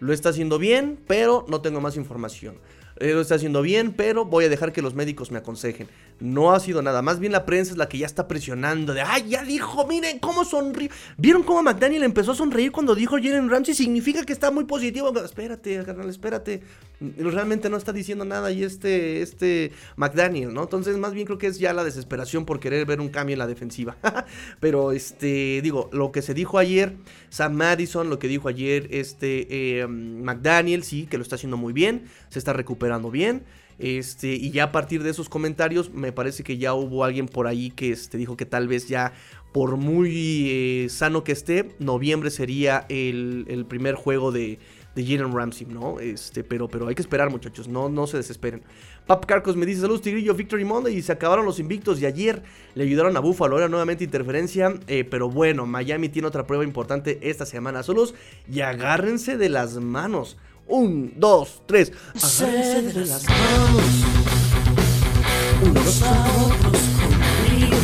Lo 0.00 0.14
está 0.14 0.30
haciendo 0.30 0.58
bien, 0.58 0.98
pero 1.06 1.44
no 1.48 1.60
tengo 1.60 1.82
más 1.82 1.96
información. 1.96 2.56
Eh, 2.98 3.12
lo 3.12 3.20
está 3.20 3.34
haciendo 3.34 3.60
bien, 3.60 3.92
pero 3.92 4.24
voy 4.24 4.46
a 4.46 4.48
dejar 4.48 4.72
que 4.72 4.80
los 4.80 4.94
médicos 4.94 5.30
me 5.30 5.38
aconsejen. 5.38 5.88
No 6.22 6.52
ha 6.52 6.60
sido 6.60 6.82
nada. 6.82 7.02
Más 7.02 7.18
bien 7.18 7.32
la 7.32 7.44
prensa 7.44 7.72
es 7.72 7.78
la 7.78 7.88
que 7.88 7.98
ya 7.98 8.06
está 8.06 8.28
presionando. 8.28 8.94
De, 8.94 9.00
ay, 9.02 9.28
ya 9.28 9.42
dijo, 9.42 9.88
miren 9.88 10.20
cómo 10.20 10.44
sonrió. 10.44 10.88
¿Vieron 11.16 11.42
cómo 11.42 11.64
McDaniel 11.64 12.04
empezó 12.04 12.30
a 12.30 12.34
sonreír 12.36 12.70
cuando 12.70 12.94
dijo 12.94 13.16
Jalen 13.16 13.50
Ramsey? 13.50 13.74
Significa 13.74 14.22
que 14.24 14.32
está 14.32 14.52
muy 14.52 14.64
positivo. 14.64 15.12
Espérate, 15.24 15.82
carnal, 15.84 16.08
espérate. 16.08 16.62
Realmente 17.00 17.68
no 17.68 17.76
está 17.76 17.92
diciendo 17.92 18.24
nada 18.24 18.52
y 18.52 18.62
este, 18.62 19.20
este 19.20 19.72
McDaniel, 19.96 20.54
¿no? 20.54 20.62
Entonces, 20.62 20.96
más 20.96 21.12
bien 21.12 21.26
creo 21.26 21.38
que 21.38 21.48
es 21.48 21.58
ya 21.58 21.72
la 21.72 21.82
desesperación 21.82 22.44
por 22.44 22.60
querer 22.60 22.86
ver 22.86 23.00
un 23.00 23.08
cambio 23.08 23.34
en 23.34 23.40
la 23.40 23.48
defensiva. 23.48 23.96
Pero, 24.60 24.92
este, 24.92 25.60
digo, 25.60 25.90
lo 25.92 26.12
que 26.12 26.22
se 26.22 26.34
dijo 26.34 26.58
ayer, 26.58 26.94
Sam 27.30 27.54
Madison, 27.54 28.08
lo 28.08 28.20
que 28.20 28.28
dijo 28.28 28.48
ayer 28.48 28.86
este 28.92 29.80
eh, 29.80 29.88
McDaniel, 29.88 30.84
sí, 30.84 31.06
que 31.06 31.16
lo 31.16 31.24
está 31.24 31.34
haciendo 31.34 31.56
muy 31.56 31.72
bien. 31.72 32.04
Se 32.28 32.38
está 32.38 32.52
recuperando 32.52 33.10
bien. 33.10 33.42
Este, 33.82 34.28
y 34.28 34.52
ya 34.52 34.64
a 34.64 34.72
partir 34.72 35.02
de 35.02 35.10
esos 35.10 35.28
comentarios, 35.28 35.92
me 35.92 36.12
parece 36.12 36.44
que 36.44 36.56
ya 36.56 36.72
hubo 36.72 37.02
alguien 37.02 37.26
por 37.26 37.48
ahí 37.48 37.70
que 37.70 37.90
este, 37.90 38.16
dijo 38.16 38.36
que 38.36 38.46
tal 38.46 38.68
vez 38.68 38.86
ya, 38.86 39.12
por 39.50 39.76
muy 39.76 40.46
eh, 40.50 40.86
sano 40.88 41.24
que 41.24 41.32
esté, 41.32 41.74
noviembre 41.80 42.30
sería 42.30 42.86
el, 42.88 43.66
primer 43.68 43.96
juego 43.96 44.30
de, 44.30 44.60
de 44.94 45.04
Jalen 45.04 45.34
Ramsey, 45.34 45.66
¿no? 45.66 45.98
Este, 45.98 46.44
pero, 46.44 46.68
pero 46.68 46.86
hay 46.86 46.94
que 46.94 47.02
esperar, 47.02 47.28
muchachos, 47.28 47.66
no, 47.66 47.88
no 47.88 48.06
se 48.06 48.18
desesperen. 48.18 48.62
Pap 49.06 49.26
Carcos 49.26 49.56
me 49.56 49.66
dice: 49.66 49.80
Saludos, 49.80 50.02
Tigrillo, 50.02 50.34
Victory 50.34 50.64
Monday. 50.64 50.96
Y 50.96 51.02
se 51.02 51.10
acabaron 51.10 51.44
los 51.44 51.58
invictos. 51.58 52.00
Y 52.00 52.06
ayer 52.06 52.42
le 52.74 52.84
ayudaron 52.84 53.16
a 53.16 53.20
Buffalo. 53.20 53.58
Era 53.58 53.68
nuevamente 53.68 54.04
interferencia. 54.04 54.74
Eh, 54.86 55.04
pero 55.04 55.28
bueno, 55.28 55.66
Miami 55.66 56.08
tiene 56.08 56.28
otra 56.28 56.46
prueba 56.46 56.62
importante 56.62 57.18
esta 57.22 57.44
semana. 57.44 57.82
Solos 57.82 58.14
y 58.48 58.60
agárrense 58.60 59.36
de 59.36 59.48
las 59.48 59.74
manos. 59.78 60.36
Un, 60.66 61.14
dos, 61.16 61.62
tres. 61.66 61.92
Agárrense 62.14 62.82
de 62.82 63.06
las 63.06 63.28
manos. 63.28 63.84
Unos 65.64 66.02
a 66.02 66.46
otros 66.46 66.82
conmigo. 67.00 67.76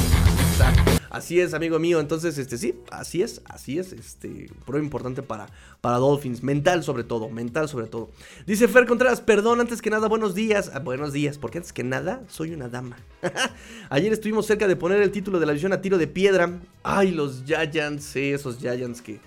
así 1.10 1.40
es, 1.40 1.54
amigo 1.54 1.78
mío. 1.78 2.00
Entonces, 2.00 2.38
este, 2.38 2.56
sí, 2.56 2.74
así 2.90 3.22
es, 3.22 3.42
así 3.44 3.78
es. 3.78 3.92
Este, 3.92 4.50
prueba 4.64 4.84
importante 4.84 5.22
para, 5.22 5.48
para 5.80 5.98
Dolphins. 5.98 6.42
Mental 6.42 6.82
sobre 6.82 7.04
todo, 7.04 7.28
mental 7.28 7.68
sobre 7.68 7.86
todo. 7.86 8.10
Dice 8.46 8.68
Fer 8.68 8.86
Contreras, 8.86 9.20
perdón, 9.20 9.60
antes 9.60 9.82
que 9.82 9.90
nada, 9.90 10.08
buenos 10.08 10.34
días. 10.34 10.70
Ah, 10.72 10.78
buenos 10.78 11.12
días, 11.12 11.36
porque 11.36 11.58
antes 11.58 11.72
que 11.72 11.84
nada, 11.84 12.22
soy 12.28 12.52
una 12.52 12.68
dama. 12.68 12.96
Ayer 13.90 14.12
estuvimos 14.12 14.46
cerca 14.46 14.66
de 14.66 14.76
poner 14.76 15.02
el 15.02 15.10
título 15.10 15.40
de 15.40 15.46
la 15.46 15.52
visión 15.52 15.72
a 15.72 15.80
tiro 15.80 15.98
de 15.98 16.06
piedra. 16.06 16.60
Ay, 16.82 17.10
los 17.10 17.42
Giants, 17.44 18.16
esos 18.16 18.58
Giants 18.58 19.02
que 19.02 19.20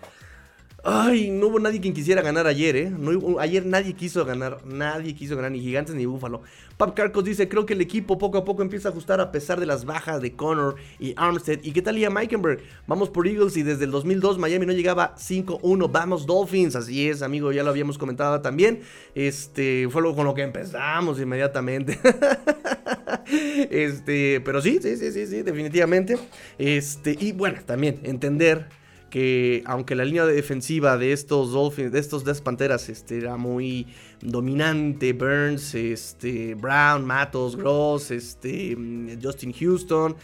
Ay, 0.83 1.29
no 1.29 1.47
hubo 1.47 1.59
nadie 1.59 1.79
quien 1.79 1.93
quisiera 1.93 2.23
ganar 2.23 2.47
ayer, 2.47 2.75
¿eh? 2.75 2.89
No 2.89 3.39
ayer 3.39 3.63
nadie 3.67 3.93
quiso 3.93 4.25
ganar, 4.25 4.65
nadie 4.65 5.13
quiso 5.13 5.35
ganar, 5.35 5.51
ni 5.51 5.59
Gigantes 5.59 5.93
ni 5.93 6.07
Búfalo. 6.07 6.41
Pap 6.77 6.95
Carcos 6.95 7.23
dice, 7.23 7.47
creo 7.47 7.67
que 7.67 7.73
el 7.73 7.81
equipo 7.81 8.17
poco 8.17 8.39
a 8.39 8.43
poco 8.43 8.63
empieza 8.63 8.89
a 8.89 8.91
ajustar 8.91 9.21
a 9.21 9.31
pesar 9.31 9.59
de 9.59 9.67
las 9.67 9.85
bajas 9.85 10.23
de 10.23 10.31
Connor 10.35 10.77
y 10.99 11.13
Armstead. 11.17 11.59
¿Y 11.61 11.71
qué 11.73 11.83
tal 11.83 11.99
Ian 11.99 12.13
Meikenberg? 12.13 12.61
Vamos 12.87 13.11
por 13.11 13.27
Eagles 13.27 13.57
y 13.57 13.63
desde 13.63 13.85
el 13.85 13.91
2002 13.91 14.39
Miami 14.39 14.65
no 14.65 14.73
llegaba 14.73 15.15
5-1. 15.17 15.91
Vamos 15.91 16.25
Dolphins, 16.25 16.75
así 16.75 17.09
es, 17.09 17.21
amigo, 17.21 17.51
ya 17.51 17.61
lo 17.61 17.69
habíamos 17.69 17.99
comentado 17.99 18.41
también. 18.41 18.81
Este, 19.13 19.87
fue 19.91 20.01
lo 20.01 20.15
con 20.15 20.25
lo 20.25 20.33
que 20.33 20.41
empezamos 20.41 21.19
inmediatamente. 21.19 21.99
este, 23.69 24.41
pero 24.41 24.61
sí, 24.61 24.79
sí, 24.81 24.97
sí, 24.97 25.11
sí, 25.11 25.27
sí, 25.27 25.43
definitivamente. 25.43 26.17
Este, 26.57 27.15
y 27.19 27.33
bueno, 27.33 27.59
también 27.67 27.99
entender 28.01 28.80
que 29.11 29.61
aunque 29.65 29.93
la 29.93 30.05
línea 30.05 30.25
defensiva 30.25 30.97
de 30.97 31.11
estos 31.11 31.51
Dolphins, 31.51 31.91
de 31.91 31.99
estos 31.99 32.23
Death 32.23 32.39
Panteras, 32.39 32.89
este, 32.89 33.17
era 33.17 33.37
muy 33.37 33.85
dominante, 34.21 35.13
Burns, 35.13 35.75
este, 35.75 36.55
Brown, 36.55 37.05
Matos, 37.05 37.55
Gross, 37.55 38.09
este, 38.09 38.75
Justin 39.21 39.53
Houston, 39.53 40.15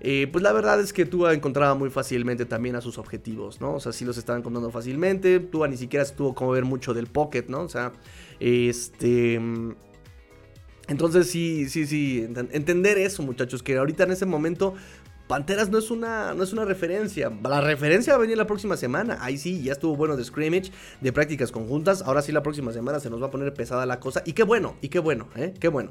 eh, 0.00 0.28
pues 0.30 0.42
la 0.42 0.52
verdad 0.52 0.80
es 0.80 0.92
que 0.92 1.04
Tua 1.04 1.34
encontraba 1.34 1.74
muy 1.74 1.90
fácilmente 1.90 2.46
también 2.46 2.76
a 2.76 2.80
sus 2.80 2.96
objetivos, 2.96 3.60
¿no? 3.60 3.74
O 3.74 3.80
sea, 3.80 3.92
sí 3.92 4.04
los 4.04 4.16
estaban 4.16 4.40
encontrando 4.40 4.70
fácilmente, 4.70 5.40
Tua 5.40 5.68
ni 5.68 5.76
siquiera 5.76 6.04
tuvo 6.06 6.34
como 6.34 6.52
ver 6.52 6.64
mucho 6.64 6.94
del 6.94 7.08
pocket, 7.08 7.44
¿no? 7.48 7.62
O 7.62 7.68
sea, 7.68 7.92
este... 8.40 9.40
Entonces 10.88 11.28
sí, 11.28 11.68
sí, 11.68 11.84
sí, 11.84 12.24
entender 12.52 12.96
eso 12.96 13.24
muchachos, 13.24 13.60
que 13.60 13.76
ahorita 13.76 14.04
en 14.04 14.12
ese 14.12 14.24
momento 14.24 14.74
Panteras 15.26 15.70
no 15.70 15.78
es 15.78 15.90
una, 15.90 16.34
no 16.34 16.44
es 16.44 16.52
una 16.52 16.64
referencia. 16.64 17.32
La 17.42 17.60
referencia 17.60 18.12
va 18.12 18.18
a 18.18 18.20
venir 18.20 18.36
la 18.36 18.46
próxima 18.46 18.76
semana. 18.76 19.18
Ahí 19.20 19.38
sí, 19.38 19.62
ya 19.62 19.72
estuvo 19.72 19.96
bueno 19.96 20.16
de 20.16 20.24
scrimmage, 20.24 20.70
de 21.00 21.12
prácticas 21.12 21.50
conjuntas. 21.50 22.02
Ahora 22.02 22.22
sí, 22.22 22.30
la 22.30 22.42
próxima 22.42 22.72
semana 22.72 23.00
se 23.00 23.10
nos 23.10 23.20
va 23.20 23.26
a 23.26 23.30
poner 23.30 23.52
pesada 23.52 23.86
la 23.86 23.98
cosa. 23.98 24.22
Y 24.24 24.34
qué 24.34 24.44
bueno, 24.44 24.76
y 24.82 24.88
qué 24.88 25.00
bueno, 25.00 25.28
¿eh? 25.34 25.52
Qué 25.58 25.68
bueno. 25.68 25.90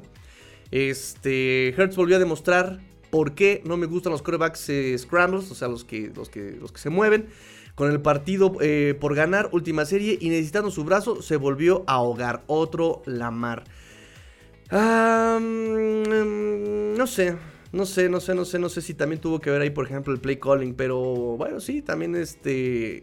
Este, 0.70 1.68
Hertz 1.68 1.96
volvió 1.96 2.16
a 2.16 2.18
demostrar 2.18 2.80
por 3.10 3.34
qué 3.34 3.62
no 3.64 3.76
me 3.76 3.86
gustan 3.86 4.12
los 4.12 4.22
quarterbacks 4.22 4.68
eh, 4.70 4.96
scrambles, 4.98 5.50
o 5.50 5.54
sea, 5.54 5.68
los 5.68 5.84
que, 5.84 6.10
los 6.14 6.30
que, 6.30 6.52
los 6.52 6.72
que 6.72 6.78
se 6.78 6.90
mueven. 6.90 7.28
Con 7.74 7.90
el 7.90 8.00
partido 8.00 8.54
eh, 8.62 8.96
por 8.98 9.14
ganar, 9.14 9.50
última 9.52 9.84
serie, 9.84 10.16
y 10.18 10.30
necesitando 10.30 10.70
su 10.70 10.82
brazo, 10.84 11.20
se 11.20 11.36
volvió 11.36 11.84
a 11.86 11.96
ahogar. 11.96 12.42
Otro 12.46 13.02
Lamar. 13.04 13.64
no 14.70 15.36
sé. 17.06 17.36
No 17.76 17.84
sé, 17.84 18.08
no 18.08 18.20
sé, 18.20 18.34
no 18.34 18.44
sé, 18.46 18.58
no 18.58 18.68
sé 18.70 18.80
si 18.80 18.94
también 18.94 19.20
tuvo 19.20 19.38
que 19.40 19.50
ver 19.50 19.60
ahí, 19.60 19.70
por 19.70 19.84
ejemplo, 19.84 20.12
el 20.12 20.18
play 20.20 20.36
calling, 20.36 20.74
pero 20.74 20.98
bueno, 21.36 21.60
sí, 21.60 21.82
también 21.82 22.16
este 22.16 23.02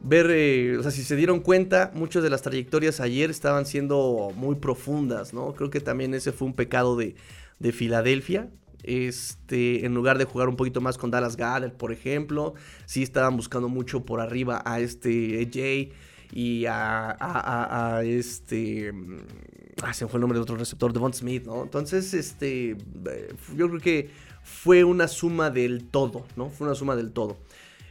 ver, 0.00 0.30
eh, 0.30 0.76
o 0.78 0.82
sea, 0.82 0.90
si 0.90 1.02
se 1.02 1.16
dieron 1.16 1.40
cuenta, 1.40 1.90
muchas 1.94 2.22
de 2.22 2.30
las 2.30 2.42
trayectorias 2.42 3.00
ayer 3.00 3.30
estaban 3.30 3.66
siendo 3.66 4.30
muy 4.36 4.56
profundas, 4.56 5.34
¿no? 5.34 5.54
Creo 5.54 5.70
que 5.70 5.80
también 5.80 6.14
ese 6.14 6.32
fue 6.32 6.46
un 6.46 6.54
pecado 6.54 6.96
de, 6.96 7.16
de 7.58 7.72
Filadelfia. 7.72 8.48
Este, 8.82 9.84
en 9.84 9.94
lugar 9.94 10.16
de 10.18 10.24
jugar 10.24 10.48
un 10.48 10.56
poquito 10.56 10.80
más 10.80 10.96
con 10.96 11.10
Dallas 11.10 11.36
Gader, 11.36 11.74
por 11.74 11.92
ejemplo, 11.92 12.54
sí 12.86 13.02
estaban 13.02 13.36
buscando 13.36 13.68
mucho 13.68 14.06
por 14.06 14.20
arriba 14.20 14.62
a 14.64 14.80
este 14.80 15.42
AJ 15.42 15.92
y 16.32 16.64
a, 16.66 17.10
a, 17.10 17.96
a, 17.98 18.04
este. 18.04 18.92
Ah, 19.82 19.92
se 19.92 20.06
fue 20.06 20.18
el 20.18 20.22
nombre 20.22 20.38
de 20.38 20.42
otro 20.42 20.56
receptor, 20.56 20.92
Devon 20.92 21.12
Smith, 21.14 21.44
¿no? 21.46 21.62
Entonces, 21.62 22.14
este. 22.14 22.70
Eh, 22.70 23.34
yo 23.56 23.68
creo 23.68 23.80
que 23.80 24.10
fue 24.42 24.84
una 24.84 25.08
suma 25.08 25.50
del 25.50 25.84
todo, 25.84 26.24
¿no? 26.36 26.50
Fue 26.50 26.66
una 26.66 26.74
suma 26.74 26.96
del 26.96 27.12
todo. 27.12 27.38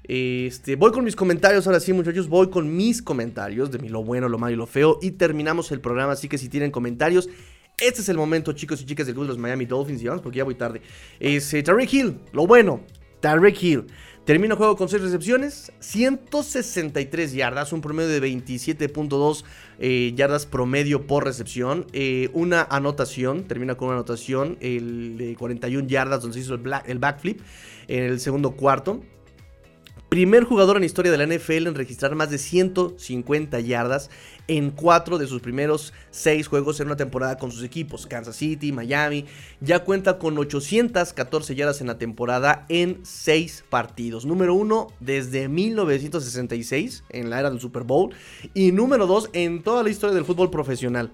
Este, 0.03 0.75
voy 0.75 0.91
con 0.91 1.03
mis 1.03 1.15
comentarios 1.15 1.67
ahora 1.67 1.79
sí, 1.79 1.93
muchachos. 1.93 2.27
Voy 2.27 2.49
con 2.49 2.75
mis 2.75 3.01
comentarios 3.01 3.71
de 3.71 3.79
mi 3.79 3.89
lo 3.89 4.03
bueno, 4.03 4.27
lo 4.27 4.37
malo 4.37 4.53
y 4.53 4.57
lo 4.57 4.65
feo. 4.65 4.99
Y 5.01 5.11
terminamos 5.11 5.71
el 5.71 5.81
programa. 5.81 6.13
Así 6.13 6.27
que 6.27 6.37
si 6.37 6.49
tienen 6.49 6.71
comentarios, 6.71 7.29
este 7.79 8.01
es 8.01 8.09
el 8.09 8.17
momento, 8.17 8.53
chicos 8.53 8.81
y 8.81 8.85
chicas 8.85 9.05
del 9.05 9.15
club 9.15 9.25
de 9.25 9.29
los 9.29 9.37
Miami 9.37 9.65
Dolphins. 9.65 10.01
Y 10.01 10.07
vamos 10.07 10.21
porque 10.21 10.39
ya 10.39 10.43
voy 10.43 10.55
tarde. 10.55 10.81
Es 11.19 11.53
eh, 11.53 11.63
Hill, 11.91 12.19
lo 12.33 12.47
bueno. 12.47 12.81
Tarek 13.19 13.61
Hill. 13.61 13.85
Termina 14.29 14.53
el 14.53 14.57
juego 14.59 14.75
con 14.77 14.89
6 14.89 15.01
recepciones, 15.01 15.71
163 15.79 17.33
yardas, 17.33 17.73
un 17.73 17.81
promedio 17.81 18.09
de 18.09 18.21
27.2 18.21 19.43
eh, 19.79 20.13
yardas 20.15 20.45
promedio 20.45 21.07
por 21.07 21.23
recepción. 21.25 21.87
Eh, 21.93 22.29
una 22.33 22.61
anotación, 22.61 23.45
termina 23.45 23.73
con 23.73 23.87
una 23.87 23.97
anotación, 23.97 24.59
el 24.61 25.17
de 25.17 25.35
41 25.35 25.87
yardas 25.87 26.21
donde 26.21 26.35
se 26.35 26.41
hizo 26.41 26.53
el, 26.53 26.61
el 26.85 26.99
backflip 26.99 27.41
en 27.87 28.03
el 28.03 28.19
segundo 28.19 28.51
cuarto. 28.51 29.01
Primer 30.09 30.43
jugador 30.43 30.75
en 30.75 30.81
la 30.81 30.87
historia 30.87 31.11
de 31.11 31.19
la 31.19 31.27
NFL 31.27 31.67
en 31.67 31.75
registrar 31.75 32.15
más 32.15 32.31
de 32.31 32.39
150 32.39 33.59
yardas 33.59 34.09
en 34.47 34.71
cuatro 34.71 35.19
de 35.19 35.27
sus 35.27 35.39
primeros 35.39 35.93
seis 36.09 36.47
juegos 36.47 36.79
en 36.79 36.87
una 36.87 36.97
temporada 36.97 37.37
con 37.37 37.51
sus 37.51 37.63
equipos. 37.63 38.07
Kansas 38.07 38.35
City, 38.35 38.71
Miami. 38.71 39.25
Ya 39.61 39.83
cuenta 39.83 40.17
con 40.17 40.35
814 40.35 41.53
yardas 41.53 41.81
en 41.81 41.87
la 41.87 41.99
temporada 41.99 42.65
en 42.69 43.01
seis 43.03 43.63
partidos. 43.69 44.25
Número 44.25 44.55
uno 44.55 44.87
desde 44.99 45.47
1966 45.47 47.03
en 47.09 47.29
la 47.29 47.39
era 47.39 47.51
del 47.51 47.59
Super 47.59 47.83
Bowl. 47.83 48.11
Y 48.55 48.71
número 48.71 49.05
dos 49.05 49.29
en 49.33 49.61
toda 49.61 49.83
la 49.83 49.91
historia 49.91 50.15
del 50.15 50.25
fútbol 50.25 50.49
profesional. 50.49 51.11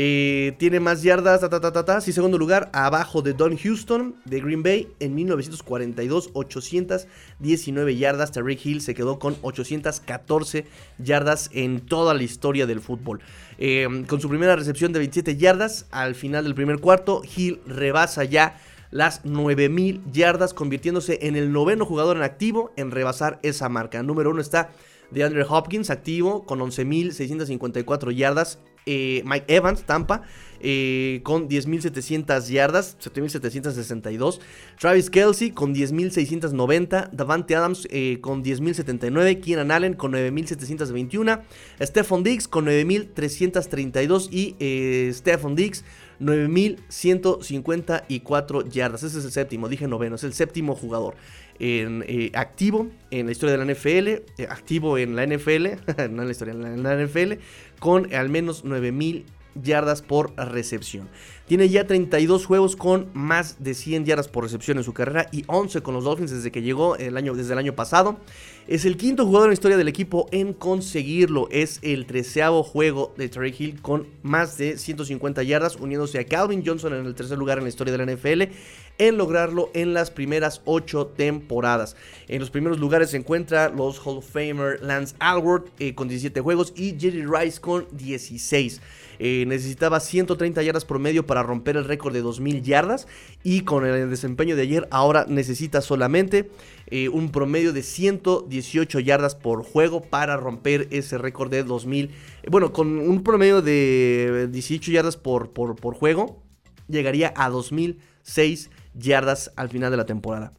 Eh, 0.00 0.54
tiene 0.58 0.78
más 0.78 1.02
yardas, 1.02 1.40
ta, 1.40 1.98
y 2.06 2.12
segundo 2.12 2.38
lugar 2.38 2.70
abajo 2.72 3.20
de 3.20 3.32
Don 3.32 3.58
Houston 3.58 4.14
de 4.26 4.40
Green 4.40 4.62
Bay 4.62 4.86
en 5.00 5.16
1942, 5.16 6.30
819 6.34 7.96
yardas. 7.96 8.30
Tariq 8.30 8.64
Hill 8.64 8.80
se 8.80 8.94
quedó 8.94 9.18
con 9.18 9.36
814 9.42 10.66
yardas 10.98 11.50
en 11.52 11.80
toda 11.80 12.14
la 12.14 12.22
historia 12.22 12.64
del 12.64 12.80
fútbol. 12.80 13.20
Eh, 13.58 14.04
con 14.06 14.20
su 14.20 14.28
primera 14.28 14.54
recepción 14.54 14.92
de 14.92 15.00
27 15.00 15.36
yardas 15.36 15.86
al 15.90 16.14
final 16.14 16.44
del 16.44 16.54
primer 16.54 16.78
cuarto, 16.78 17.22
Hill 17.36 17.60
rebasa 17.66 18.22
ya 18.22 18.56
las 18.92 19.24
9000 19.24 20.02
yardas, 20.12 20.54
convirtiéndose 20.54 21.18
en 21.22 21.34
el 21.34 21.50
noveno 21.50 21.84
jugador 21.84 22.18
en 22.18 22.22
activo 22.22 22.70
en 22.76 22.92
rebasar 22.92 23.40
esa 23.42 23.68
marca. 23.68 24.00
Número 24.04 24.30
uno 24.30 24.42
está 24.42 24.70
de 25.10 25.24
Andrew 25.24 25.44
Hopkins, 25.48 25.90
activo 25.90 26.44
con 26.44 26.60
11.654 26.60 28.12
yardas. 28.12 28.60
Eh, 28.90 29.22
Mike 29.26 29.54
Evans, 29.54 29.84
Tampa, 29.84 30.22
eh, 30.60 31.20
con 31.24 31.46
10.700 31.46 32.48
yardas, 32.48 32.96
7.762. 32.98 34.40
Travis 34.80 35.10
Kelsey 35.10 35.50
con 35.50 35.74
10.690. 35.74 37.10
Davante 37.12 37.54
Adams 37.54 37.86
eh, 37.90 38.16
con 38.22 38.42
10.079. 38.42 39.42
Keenan 39.42 39.72
Allen 39.72 39.92
con 39.92 40.12
9.721. 40.12 41.42
Stephon 41.82 42.22
Diggs 42.22 42.48
con 42.48 42.64
9.332. 42.64 44.32
Y 44.32 45.12
Stephon 45.12 45.54
Diggs 45.54 45.84
9.154 46.18 48.70
yardas. 48.70 49.02
Ese 49.02 49.18
es 49.18 49.24
el 49.26 49.32
séptimo, 49.32 49.68
dije 49.68 49.86
noveno, 49.86 50.16
es 50.16 50.24
el 50.24 50.32
séptimo 50.32 50.74
jugador 50.74 51.14
en, 51.58 52.04
eh, 52.06 52.30
activo 52.34 52.88
en 53.10 53.26
la 53.26 53.32
historia 53.32 53.56
de 53.56 53.64
la 53.64 53.72
NFL, 53.72 54.08
eh, 54.08 54.22
activo 54.48 54.98
en 54.98 55.16
la 55.16 55.24
NFL, 55.24 55.66
no 56.10 56.22
en 56.22 56.26
la 56.26 56.30
historia, 56.30 56.54
en 56.54 56.82
la, 56.82 56.96
NFL, 56.96 57.34
con 57.78 58.12
al 58.14 58.28
menos 58.28 58.64
9000 58.64 59.24
yardas 59.62 60.02
por 60.02 60.34
recepción. 60.36 61.08
Tiene 61.46 61.68
ya 61.68 61.86
32 61.86 62.44
juegos 62.44 62.76
con 62.76 63.08
más 63.14 63.62
de 63.62 63.74
100 63.74 64.04
yardas 64.04 64.28
por 64.28 64.44
recepción 64.44 64.78
en 64.78 64.84
su 64.84 64.92
carrera 64.92 65.28
y 65.32 65.44
11 65.46 65.80
con 65.82 65.94
los 65.94 66.04
Dolphins 66.04 66.30
desde 66.30 66.50
que 66.50 66.62
llegó 66.62 66.96
el 66.96 67.16
año, 67.16 67.34
desde 67.34 67.54
el 67.54 67.58
año 67.58 67.74
pasado. 67.74 68.18
Es 68.66 68.84
el 68.84 68.98
quinto 68.98 69.24
jugador 69.24 69.46
en 69.46 69.50
la 69.50 69.54
historia 69.54 69.78
del 69.78 69.88
equipo 69.88 70.28
en 70.30 70.52
conseguirlo. 70.52 71.48
Es 71.50 71.78
el 71.80 72.04
treceavo 72.04 72.62
juego 72.62 73.14
de 73.16 73.30
Terry 73.30 73.54
Hill 73.58 73.80
con 73.80 74.06
más 74.22 74.58
de 74.58 74.76
150 74.76 75.42
yardas, 75.42 75.76
uniéndose 75.76 76.18
a 76.18 76.24
Calvin 76.26 76.62
Johnson 76.64 76.92
en 76.92 77.06
el 77.06 77.14
tercer 77.14 77.38
lugar 77.38 77.56
en 77.56 77.64
la 77.64 77.70
historia 77.70 77.96
de 77.96 78.04
la 78.04 78.12
NFL 78.12 78.54
en 78.98 79.16
lograrlo 79.16 79.70
en 79.74 79.94
las 79.94 80.10
primeras 80.10 80.60
8 80.64 81.14
temporadas. 81.16 81.96
En 82.26 82.40
los 82.40 82.50
primeros 82.50 82.78
lugares 82.78 83.10
se 83.10 83.16
encuentra 83.16 83.68
los 83.70 83.98
Hall 84.04 84.18
of 84.18 84.28
Famer 84.28 84.82
Lance 84.82 85.14
Alward 85.20 85.66
eh, 85.78 85.94
con 85.94 86.08
17 86.08 86.40
juegos 86.40 86.72
y 86.76 86.98
Jerry 86.98 87.24
Rice 87.24 87.60
con 87.60 87.86
16. 87.92 88.80
Eh, 89.18 89.44
necesitaba 89.46 90.00
130 90.00 90.62
yardas 90.62 90.84
promedio 90.84 91.26
para 91.26 91.42
romper 91.42 91.76
el 91.76 91.84
récord 91.84 92.12
de 92.12 92.22
2000 92.22 92.62
yardas 92.62 93.08
y 93.42 93.62
con 93.62 93.84
el 93.84 94.10
desempeño 94.10 94.54
de 94.54 94.62
ayer 94.62 94.88
ahora 94.90 95.26
necesita 95.28 95.80
solamente 95.80 96.50
eh, 96.86 97.08
un 97.08 97.30
promedio 97.30 97.72
de 97.72 97.82
118 97.82 99.00
yardas 99.00 99.34
por 99.34 99.64
juego 99.64 100.02
para 100.02 100.36
romper 100.36 100.86
ese 100.90 101.18
récord 101.18 101.50
de 101.50 101.64
2000. 101.64 102.10
Bueno, 102.48 102.72
con 102.72 102.98
un 102.98 103.22
promedio 103.22 103.60
de 103.60 104.48
18 104.50 104.92
yardas 104.92 105.16
por, 105.16 105.50
por, 105.50 105.74
por 105.76 105.94
juego 105.94 106.42
llegaría 106.88 107.34
a 107.36 107.50
2006 107.50 108.70
yardas 108.94 109.52
al 109.56 109.68
final 109.68 109.90
de 109.90 109.96
la 109.96 110.06
temporada. 110.06 110.52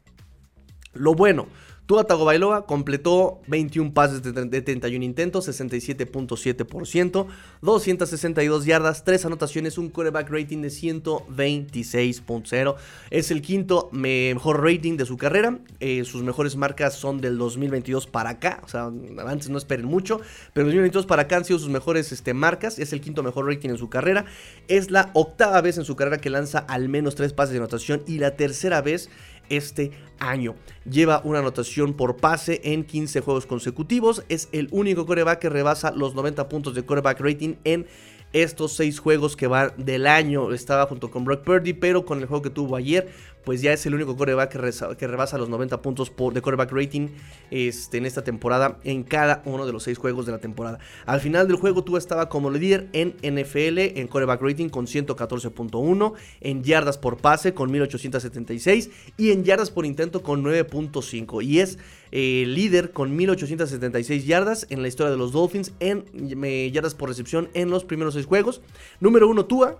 Lo 0.93 1.13
bueno, 1.13 1.47
Tua 1.89 2.03
Tagovailoa 2.03 2.67
completó 2.67 3.41
21 3.47 3.95
pases 3.95 4.21
de 4.21 4.61
31 4.61 5.03
intentos, 5.03 5.49
67.7%, 5.49 7.25
262 7.63 8.65
yardas, 8.65 9.03
3 9.03 9.25
anotaciones, 9.25 9.79
un 9.79 9.89
quarterback 9.89 10.29
rating 10.29 10.61
de 10.61 10.67
126.0. 10.67 12.75
Es 13.09 13.31
el 13.31 13.41
quinto 13.41 13.89
mejor 13.91 14.63
rating 14.63 14.97
de 14.97 15.07
su 15.07 15.17
carrera. 15.17 15.57
Eh, 15.79 16.05
sus 16.05 16.21
mejores 16.21 16.55
marcas 16.55 16.93
son 16.93 17.21
del 17.21 17.39
2022 17.39 18.05
para 18.05 18.29
acá. 18.29 18.61
O 18.63 18.67
sea, 18.67 18.91
antes 19.25 19.49
no 19.49 19.57
esperen 19.57 19.87
mucho, 19.87 20.21
pero 20.53 20.67
2022 20.67 21.07
para 21.07 21.23
acá 21.23 21.37
han 21.37 21.45
sido 21.45 21.57
sus 21.57 21.69
mejores 21.69 22.11
este, 22.11 22.35
marcas. 22.35 22.77
Es 22.77 22.93
el 22.93 23.01
quinto 23.01 23.23
mejor 23.23 23.47
rating 23.47 23.69
en 23.69 23.79
su 23.79 23.89
carrera. 23.89 24.25
Es 24.67 24.91
la 24.91 25.09
octava 25.15 25.59
vez 25.61 25.79
en 25.79 25.85
su 25.85 25.95
carrera 25.95 26.21
que 26.21 26.29
lanza 26.29 26.59
al 26.59 26.87
menos 26.87 27.15
3 27.15 27.33
pases 27.33 27.53
de 27.53 27.57
anotación 27.57 28.03
y 28.05 28.19
la 28.19 28.35
tercera 28.35 28.83
vez 28.83 29.09
este 29.49 29.91
año. 30.19 30.55
Lleva 30.89 31.21
una 31.23 31.39
anotación 31.39 31.93
por 31.93 32.17
pase 32.17 32.61
en 32.63 32.83
15 32.83 33.21
juegos 33.21 33.45
consecutivos. 33.45 34.23
Es 34.29 34.49
el 34.51 34.67
único 34.71 35.05
coreback 35.05 35.39
que 35.39 35.49
rebasa 35.49 35.91
los 35.91 36.15
90 36.15 36.49
puntos 36.49 36.75
de 36.75 36.85
coreback 36.85 37.19
rating 37.19 37.55
en 37.63 37.87
estos 38.33 38.73
6 38.73 38.99
juegos 38.99 39.35
que 39.35 39.47
van 39.47 39.73
del 39.77 40.07
año. 40.07 40.53
Estaba 40.53 40.85
junto 40.85 41.09
con 41.09 41.25
Brock 41.25 41.43
Purdy, 41.43 41.73
pero 41.73 42.05
con 42.05 42.19
el 42.19 42.25
juego 42.25 42.43
que 42.43 42.49
tuvo 42.49 42.75
ayer 42.75 43.09
pues 43.43 43.61
ya 43.61 43.73
es 43.73 43.85
el 43.85 43.95
único 43.95 44.15
coreback 44.15 44.51
que, 44.97 45.07
rebasa 45.07 45.37
los 45.37 45.49
90 45.49 45.81
puntos 45.81 46.09
por, 46.09 46.33
de 46.33 46.41
coreback 46.41 46.71
rating 46.71 47.09
este, 47.51 47.97
en 47.97 48.05
esta 48.05 48.23
temporada 48.23 48.79
en 48.83 49.03
cada 49.03 49.41
uno 49.45 49.65
de 49.65 49.73
los 49.73 49.83
seis 49.83 49.97
juegos 49.97 50.25
de 50.25 50.31
la 50.31 50.39
temporada. 50.39 50.79
Al 51.05 51.19
final 51.21 51.47
del 51.47 51.57
juego 51.57 51.83
tú 51.83 51.97
estaba 51.97 52.29
como 52.29 52.51
líder 52.51 52.87
en 52.93 53.15
NFL 53.23 53.97
en 53.99 54.07
coreback 54.07 54.41
rating 54.41 54.69
con 54.69 54.87
114.1, 54.87 56.13
en 56.41 56.63
yardas 56.63 56.97
por 56.97 57.17
pase 57.17 57.53
con 57.53 57.71
1876 57.71 58.89
y 59.17 59.31
en 59.31 59.43
yardas 59.43 59.71
por 59.71 59.85
intento 59.85 60.21
con 60.21 60.43
9.5 60.43 61.43
y 61.43 61.59
es 61.59 61.77
eh, 62.11 62.45
líder 62.47 62.91
con 62.91 63.15
1876 63.15 64.25
yardas 64.25 64.67
en 64.69 64.81
la 64.81 64.87
historia 64.87 65.11
de 65.11 65.17
los 65.17 65.31
Dolphins 65.31 65.73
en 65.79 66.05
eh, 66.43 66.71
yardas 66.71 66.95
por 66.95 67.09
recepción 67.09 67.49
en 67.53 67.69
los 67.69 67.85
primeros 67.85 68.15
seis 68.15 68.25
juegos. 68.25 68.61
Número 68.99 69.27
1 69.27 69.45
Tua 69.45 69.79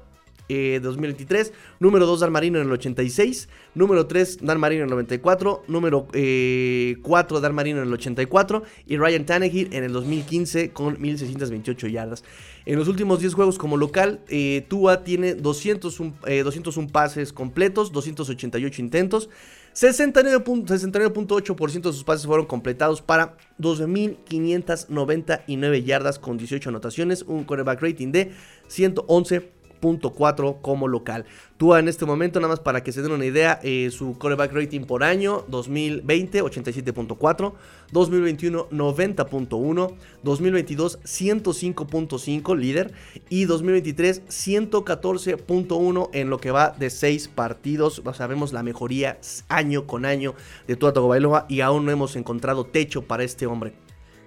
2023. 0.50 1.48
Eh, 1.48 1.54
número 1.80 2.06
2, 2.06 2.20
Dan 2.20 2.32
Marino 2.32 2.60
en 2.60 2.68
el 2.68 2.72
86. 2.72 3.50
Número 3.76 4.08
3, 4.08 4.40
Dan 4.42 4.60
Marino 4.60 4.84
en 4.84 4.90
el 4.90 4.92
94. 4.92 5.64
Número 5.68 6.08
4, 6.08 6.12
eh, 6.14 6.96
Dan 7.42 7.56
Marino 7.56 7.82
en 7.82 7.88
el 7.88 7.94
84. 7.94 8.64
Y 8.88 8.98
Ryan 8.98 9.26
Tannehill 9.26 9.74
en 9.74 9.84
el 9.84 9.94
2015 9.94 10.72
con 10.72 11.00
1628 11.00 11.88
yardas. 11.88 12.24
En 12.66 12.78
los 12.78 12.88
últimos 12.88 13.20
10 13.20 13.34
juegos 13.34 13.58
como 13.58 13.78
local, 13.78 14.22
eh, 14.28 14.66
Tua 14.68 15.04
tiene 15.04 15.36
201, 15.36 16.16
201 16.44 16.90
pases 16.90 17.34
completos, 17.34 17.92
288 17.92 18.82
intentos. 18.82 19.30
69.8% 19.74 21.90
de 21.90 21.94
sus 21.94 22.04
pases 22.04 22.26
fueron 22.26 22.48
completados 22.48 23.02
para 23.02 23.38
12.599 23.60 25.84
yardas 25.84 26.20
con 26.20 26.38
18 26.38 26.70
anotaciones, 26.70 27.24
un 27.24 27.44
quarterback 27.44 27.82
rating 27.82 28.12
de 28.12 28.32
111 28.68 29.59
4 29.80 30.60
como 30.62 30.88
local. 30.88 31.26
Tua 31.58 31.80
en 31.80 31.88
este 31.88 32.06
momento, 32.06 32.40
nada 32.40 32.54
más 32.54 32.60
para 32.60 32.84
que 32.84 32.92
se 32.92 33.02
den 33.02 33.12
una 33.12 33.26
idea, 33.26 33.60
eh, 33.64 33.90
su 33.92 34.18
coreback 34.18 34.54
rating 34.54 34.82
por 34.82 35.04
año, 35.04 35.44
2020 35.48 36.44
87.4, 36.44 37.54
2021 37.92 38.70
90.1, 38.70 39.94
2022 40.24 41.00
105.5 41.02 42.58
líder 42.58 42.94
y 43.30 43.46
2023 43.46 44.26
114.1 44.28 46.10
en 46.14 46.30
lo 46.30 46.40
que 46.40 46.52
va 46.52 46.70
de 46.70 46.90
6 46.90 47.28
partidos. 47.30 48.02
Sabemos 48.14 48.54
la 48.54 48.64
mejoría 48.64 49.20
año 49.48 49.86
con 49.88 50.06
año 50.06 50.36
de 50.68 50.76
Tua 50.76 50.94
Tagovailoa 50.94 51.46
y 51.48 51.62
aún 51.62 51.86
no 51.86 51.92
hemos 51.92 52.16
encontrado 52.16 52.66
techo 52.66 53.04
para 53.04 53.24
este 53.24 53.46
hombre. 53.46 53.74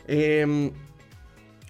Em, 0.07 0.73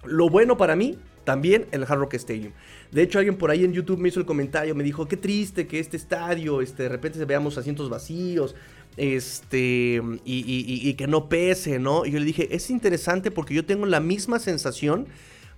lo 0.05 0.29
bueno 0.29 0.57
para 0.57 0.75
mí 0.75 0.97
también 1.23 1.67
el 1.71 1.83
Hard 1.83 1.99
Rock 1.99 2.15
Stadium. 2.15 2.53
De 2.93 3.01
hecho, 3.01 3.17
alguien 3.17 3.37
por 3.37 3.49
ahí 3.49 3.63
en 3.63 3.73
YouTube 3.73 3.99
me 3.99 4.09
hizo 4.09 4.19
el 4.19 4.25
comentario, 4.25 4.75
me 4.75 4.83
dijo, 4.83 5.07
qué 5.07 5.17
triste 5.17 5.65
que 5.65 5.79
este 5.79 5.97
estadio, 5.97 6.61
este, 6.61 6.83
de 6.83 6.89
repente 6.89 7.23
veamos 7.25 7.57
asientos 7.57 7.89
vacíos, 7.89 8.55
este, 8.97 9.99
y, 10.23 10.93
que 10.93 11.07
no 11.07 11.27
pese, 11.27 11.79
¿no? 11.79 12.05
Y 12.05 12.11
yo 12.11 12.19
le 12.19 12.25
dije, 12.25 12.55
es 12.55 12.69
interesante 12.69 13.31
porque 13.31 13.55
yo 13.55 13.65
tengo 13.65 13.87
la 13.87 13.99
misma 13.99 14.37
sensación, 14.37 15.07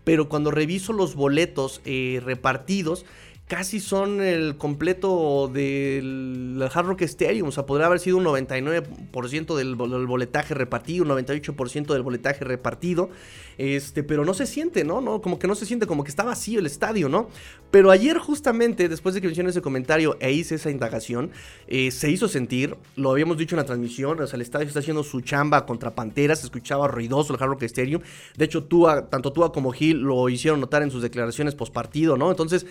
pero 0.05 0.29
cuando 0.29 0.49
reviso 0.49 0.93
los 0.93 1.15
boletos 1.15 1.81
eh, 1.83 2.21
repartidos, 2.23 3.05
casi 3.47 3.79
son 3.79 4.21
el 4.21 4.57
completo 4.57 5.49
del 5.53 6.67
Hard 6.73 6.87
Rock 6.87 7.01
Stadium. 7.03 7.47
O 7.47 7.51
sea, 7.51 7.65
podría 7.65 7.85
haber 7.85 7.99
sido 7.99 8.17
un 8.17 8.25
99% 8.25 9.55
del, 9.55 9.75
boletaje 9.75 10.53
repartido, 10.53 11.03
un 11.03 11.11
98% 11.11 11.93
del 11.93 12.01
boletaje 12.01 12.43
repartido. 12.43 13.09
Este, 13.57 14.03
pero 14.03 14.25
no 14.25 14.33
se 14.33 14.45
siente, 14.45 14.83
¿no? 14.83 14.99
¿no? 14.99 15.21
Como 15.21 15.39
que 15.39 15.47
no 15.47 15.55
se 15.55 15.65
siente, 15.65 15.87
como 15.87 16.03
que 16.03 16.09
está 16.09 16.23
vacío 16.23 16.59
el 16.59 16.65
estadio, 16.65 17.07
¿no? 17.07 17.29
Pero 17.71 17.91
ayer, 17.91 18.17
justamente, 18.17 18.89
después 18.89 19.15
de 19.15 19.21
que 19.21 19.27
mencioné 19.27 19.51
ese 19.51 19.61
comentario 19.61 20.17
e 20.19 20.31
hice 20.31 20.55
esa 20.55 20.71
indagación, 20.71 21.31
eh, 21.67 21.91
se 21.91 22.09
hizo 22.09 22.27
sentir, 22.27 22.75
lo 22.95 23.11
habíamos 23.11 23.37
dicho 23.37 23.55
en 23.55 23.59
la 23.59 23.65
transmisión, 23.65 24.19
o 24.19 24.27
sea, 24.27 24.35
el 24.35 24.41
estadio 24.41 24.67
está 24.67 24.79
haciendo 24.79 25.03
su 25.03 25.21
chamba 25.21 25.65
contra 25.65 25.95
Panteras, 25.95 26.39
se 26.39 26.47
escuchaba 26.47 26.87
ruidoso 26.87 27.33
el 27.33 27.41
Hard 27.41 27.49
Rock 27.49 27.63
Stadium. 27.63 28.01
De 28.35 28.45
hecho, 28.45 28.65
tanto 29.09 29.31
Tua 29.31 29.53
como 29.53 29.71
Gil 29.71 29.99
lo 30.01 30.27
hicieron 30.29 30.59
notar 30.59 30.83
en 30.83 30.91
sus 30.91 31.01
declaraciones 31.01 31.55
post 31.55 31.73
partido, 31.73 32.17
¿no? 32.17 32.31
Entonces, 32.31 32.65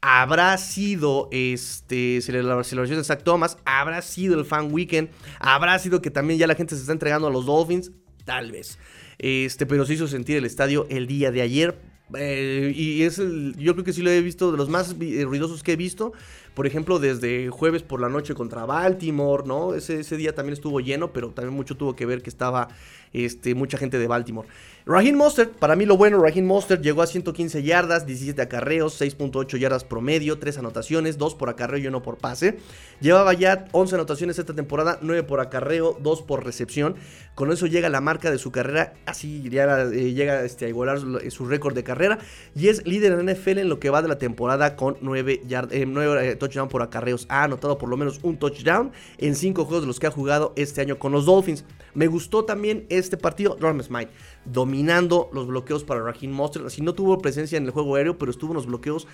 habrá 0.00 0.56
sido 0.58 1.28
este 1.30 2.20
celebración 2.22 2.86
de 2.86 3.04
Zach 3.04 3.22
Thomas, 3.22 3.58
habrá 3.64 4.02
sido 4.02 4.38
el 4.38 4.44
fan 4.44 4.72
weekend, 4.72 5.10
habrá 5.38 5.78
sido 5.78 6.00
que 6.00 6.10
también 6.10 6.38
ya 6.38 6.46
la 6.46 6.54
gente 6.54 6.74
se 6.74 6.80
está 6.80 6.92
entregando 6.92 7.26
a 7.26 7.30
los 7.30 7.46
Dolphins, 7.46 7.92
tal 8.24 8.52
vez. 8.52 8.78
Este, 9.18 9.66
pero 9.66 9.84
se 9.84 9.94
hizo 9.94 10.08
sentir 10.08 10.36
el 10.36 10.46
estadio 10.46 10.86
el 10.88 11.06
día 11.06 11.30
de 11.30 11.42
ayer. 11.42 11.78
Eh, 12.16 12.72
y 12.74 13.02
es 13.02 13.18
yo 13.18 13.74
creo 13.74 13.84
que 13.84 13.92
sí 13.92 14.02
lo 14.02 14.10
he 14.10 14.20
visto 14.20 14.50
de 14.50 14.58
los 14.58 14.68
más 14.68 14.96
eh, 15.00 15.24
ruidosos 15.24 15.62
que 15.62 15.72
he 15.72 15.76
visto. 15.76 16.12
Por 16.54 16.66
ejemplo, 16.66 16.98
desde 16.98 17.48
jueves 17.50 17.82
por 17.82 18.00
la 18.00 18.08
noche 18.08 18.34
contra 18.34 18.64
Baltimore, 18.64 19.44
¿no? 19.46 19.74
Ese, 19.74 20.00
ese 20.00 20.16
día 20.16 20.34
también 20.34 20.54
estuvo 20.54 20.80
lleno, 20.80 21.12
pero 21.12 21.30
también 21.30 21.54
mucho 21.54 21.76
tuvo 21.76 21.94
que 21.94 22.06
ver 22.06 22.22
que 22.22 22.30
estaba 22.30 22.68
este, 23.12 23.54
mucha 23.54 23.78
gente 23.78 23.98
de 23.98 24.06
Baltimore. 24.06 24.48
Raheem 24.86 25.14
Mostert, 25.14 25.52
para 25.52 25.76
mí 25.76 25.84
lo 25.84 25.96
bueno, 25.96 26.20
Raheem 26.22 26.46
Mostert 26.46 26.82
llegó 26.82 27.02
a 27.02 27.06
115 27.06 27.62
yardas, 27.62 28.06
17 28.06 28.40
acarreos, 28.40 29.00
6.8 29.00 29.58
yardas 29.58 29.84
promedio, 29.84 30.38
3 30.38 30.58
anotaciones, 30.58 31.18
2 31.18 31.34
por 31.34 31.50
acarreo 31.50 31.78
y 31.78 31.86
1 31.86 32.02
por 32.02 32.16
pase. 32.16 32.58
Llevaba 33.00 33.34
ya 33.34 33.66
11 33.72 33.96
anotaciones 33.96 34.38
esta 34.38 34.54
temporada, 34.54 34.98
9 35.02 35.22
por 35.24 35.40
acarreo, 35.40 35.98
2 36.00 36.22
por 36.22 36.44
recepción. 36.44 36.96
Con 37.34 37.52
eso 37.52 37.66
llega 37.66 37.88
la 37.88 38.00
marca 38.00 38.30
de 38.30 38.38
su 38.38 38.50
carrera, 38.50 38.94
así 39.06 39.48
ya, 39.48 39.82
eh, 39.82 40.12
llega 40.12 40.44
este, 40.44 40.64
a 40.64 40.68
igualar 40.68 40.98
su, 40.98 41.46
récord 41.46 41.74
de 41.74 41.84
carrera. 41.84 42.18
Y 42.54 42.68
es 42.68 42.86
líder 42.86 43.12
en 43.12 43.26
NFL 43.26 43.58
en 43.58 43.68
lo 43.68 43.80
que 43.80 43.90
va 43.90 44.02
de 44.02 44.08
la 44.08 44.18
temporada 44.18 44.76
con 44.76 44.96
9, 45.00 45.42
eh, 45.50 46.36
touchdowns 46.38 46.70
por 46.70 46.82
acarreos. 46.82 47.26
Ha 47.28 47.44
anotado 47.44 47.78
por 47.78 47.88
lo 47.88 47.96
menos 47.96 48.20
un 48.22 48.38
touchdown 48.38 48.92
en 49.18 49.36
5 49.36 49.64
juegos 49.64 49.82
de 49.82 49.86
los 49.86 50.00
que 50.00 50.06
ha 50.06 50.10
jugado 50.10 50.52
este 50.56 50.80
año 50.80 50.98
con 50.98 51.12
los 51.12 51.26
Dolphins. 51.26 51.64
Me 51.94 52.06
gustó 52.06 52.44
también 52.44 52.86
este 52.88 52.99
partido, 53.16 53.56
Durham 53.58 53.82
Smite, 53.82 54.10
dominando 54.44 55.30
los 55.32 55.46
bloqueos 55.46 55.84
para 55.84 56.02
Raheem 56.02 56.32
Monster. 56.32 56.64
Así 56.64 56.82
no 56.82 56.94
tuvo 56.94 57.18
presencia 57.18 57.58
en 57.58 57.64
el 57.64 57.70
juego 57.70 57.96
aéreo, 57.96 58.18
pero 58.18 58.30
estuvo 58.30 58.52
en 58.52 58.56
los 58.56 58.66
bloqueos 58.66 59.06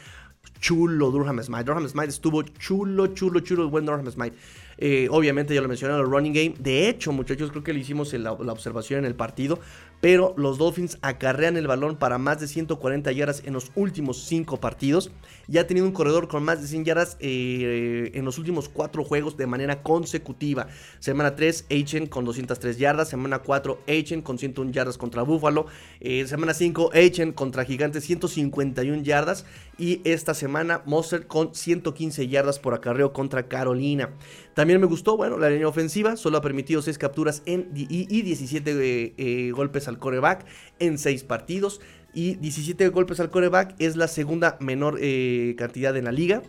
chulo 0.61 1.11
Durham 1.11 1.43
Smite. 1.43 1.65
Durham 1.65 1.89
Smite 1.89 2.09
estuvo 2.09 2.43
chulo, 2.43 3.09
chulo, 3.09 3.41
chulo 3.41 3.63
el 3.65 3.69
buen 3.69 3.87
Durham 3.87 4.11
Smite. 4.11 4.37
Eh, 4.79 5.09
obviamente 5.11 5.55
ya 5.55 5.61
lo 5.61 5.69
mencioné 5.69 5.95
en 5.95 6.01
el 6.01 6.07
running 6.07 6.33
game. 6.33 6.55
De 6.59 6.89
hecho, 6.89 7.13
muchachos, 7.13 7.51
creo 7.51 7.63
que 7.63 7.73
le 7.73 7.81
hicimos 7.81 8.13
la, 8.13 8.33
observación 8.33 9.01
en 9.01 9.05
el 9.07 9.15
partido. 9.15 9.59
Pero 10.01 10.35
los 10.37 10.59
Dolphins 10.59 10.99
acarrean 11.01 11.57
el 11.57 11.67
balón 11.67 11.97
para 11.97 12.19
más 12.19 12.39
de 12.39 12.47
140 12.47 13.11
yardas 13.13 13.43
en 13.47 13.55
los 13.55 13.73
últimos 13.75 14.25
5 14.25 14.61
partidos. 14.61 15.11
Ya 15.49 15.63
ha 15.63 15.67
tenido 15.67 15.87
un 15.87 15.93
corredor 15.93 16.29
con 16.29 16.45
más 16.45 16.61
de 16.61 16.69
100 16.69 16.85
yardas 16.85 17.17
eh, 17.19 18.11
en 18.13 18.25
los 18.27 18.37
últimos 18.37 18.69
4 18.69 19.05
juegos 19.05 19.39
de 19.39 19.47
manera 19.47 19.83
consecutiva. 19.83 20.69
Semana 20.99 21.35
3, 21.35 21.67
Achen 21.71 22.07
con 22.07 22.27
203 22.27 22.77
yardas. 22.77 23.09
Semana 23.09 23.39
4, 23.39 23.81
Achen 23.89 24.21
con 24.21 24.39
101 24.39 24.71
yardas 24.71 24.99
contra 24.99 25.23
Buffalo. 25.23 25.67
Eh, 26.01 26.27
semana 26.27 26.53
5, 26.53 26.91
Achen 26.93 27.33
contra 27.33 27.65
Gigantes, 27.65 28.05
151 28.05 29.03
yardas. 29.03 29.47
Y 29.79 30.03
esta 30.05 30.35
semana, 30.35 30.83
Monster 30.85 31.27
con 31.27 31.55
115 31.55 32.29
yardas 32.29 32.59
por 32.59 32.75
acarreo 32.75 33.15
contra 33.15 33.49
Carolina. 33.49 34.11
También 34.55 34.66
me 34.67 34.87
gustó, 34.87 35.17
bueno, 35.17 35.39
la 35.39 35.51
línea 35.51 35.69
ofensiva 35.69 36.17
solo 36.17 36.39
ha 36.39 36.41
permitido 36.43 36.83
6 36.83 36.99
capturas 36.99 37.43
en, 37.47 37.71
y, 37.75 38.23
17 38.23 39.15
eh, 39.17 39.51
golpes 39.53 39.89
al 39.89 39.99
coreback 39.99 40.45
en 40.79 40.99
6 40.99 41.25
partidos. 41.25 41.81
Y 42.13 42.37
17 42.37 42.89
golpes 42.89 43.21
al 43.21 43.31
coreback 43.31 43.75
es 43.79 43.97
la 43.97 44.09
segunda 44.09 44.57
menor 44.61 44.99
eh, 45.01 45.55
cantidad 45.59 45.97
en 45.97 46.05
la 46.05 46.13
liga. 46.13 46.43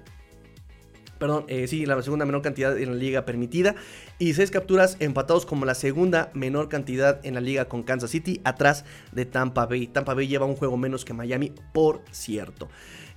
Perdón, 1.20 1.46
eh, 1.48 1.68
sí, 1.68 1.86
la 1.86 2.02
segunda 2.02 2.26
menor 2.26 2.42
cantidad 2.42 2.78
en 2.78 2.92
la 2.92 2.96
liga 2.96 3.26
permitida. 3.26 3.76
Y 4.20 4.34
6 4.34 4.52
capturas 4.52 4.98
empatados 5.00 5.46
como 5.46 5.66
la 5.66 5.76
segunda 5.76 6.32
menor 6.34 6.70
cantidad 6.70 7.20
en 7.26 7.34
la 7.34 7.42
liga 7.42 7.66
con 7.66 7.84
Kansas 7.84 8.12
City, 8.12 8.40
atrás 8.44 8.86
de 9.12 9.26
Tampa 9.26 9.66
Bay. 9.66 9.88
Tampa 9.88 10.14
Bay 10.14 10.28
lleva 10.28 10.46
un 10.46 10.56
juego 10.56 10.78
menos 10.78 11.06
que 11.06 11.14
Miami, 11.14 11.54
por 11.74 12.02
cierto. 12.12 12.70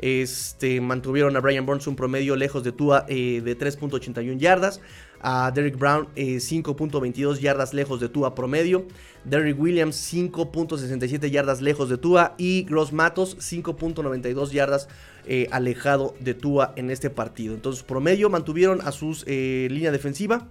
Este, 0.02 0.80
mantuvieron 0.80 1.36
a 1.36 1.40
Brian 1.40 1.66
Burns 1.66 1.86
un 1.86 1.94
promedio 1.94 2.34
lejos 2.34 2.64
de 2.64 2.72
Tua 2.72 3.04
eh, 3.08 3.42
de 3.44 3.58
3.81 3.58 4.38
yardas. 4.38 4.80
a 5.22 5.50
Derrick 5.54 5.76
Brown 5.76 6.08
5.22 6.16 7.36
eh, 7.36 7.40
yardas 7.40 7.74
lejos 7.74 8.00
de 8.00 8.08
Tua 8.08 8.34
promedio. 8.34 8.86
Derrick 9.24 9.60
Williams 9.60 9.96
5.67 10.14 11.30
yardas 11.30 11.60
lejos 11.60 11.90
de 11.90 11.98
Tua. 11.98 12.34
Y 12.38 12.62
Gross 12.62 12.94
Matos 12.94 13.36
5.92 13.38 14.50
yardas 14.52 14.88
eh, 15.26 15.48
alejado 15.50 16.14
de 16.20 16.32
Tua 16.32 16.72
en 16.76 16.90
este 16.90 17.10
partido. 17.10 17.54
Entonces 17.54 17.82
promedio 17.82 18.30
mantuvieron 18.30 18.80
a 18.80 18.92
sus 18.92 19.26
línea 19.26 19.92
defensiva 19.92 20.48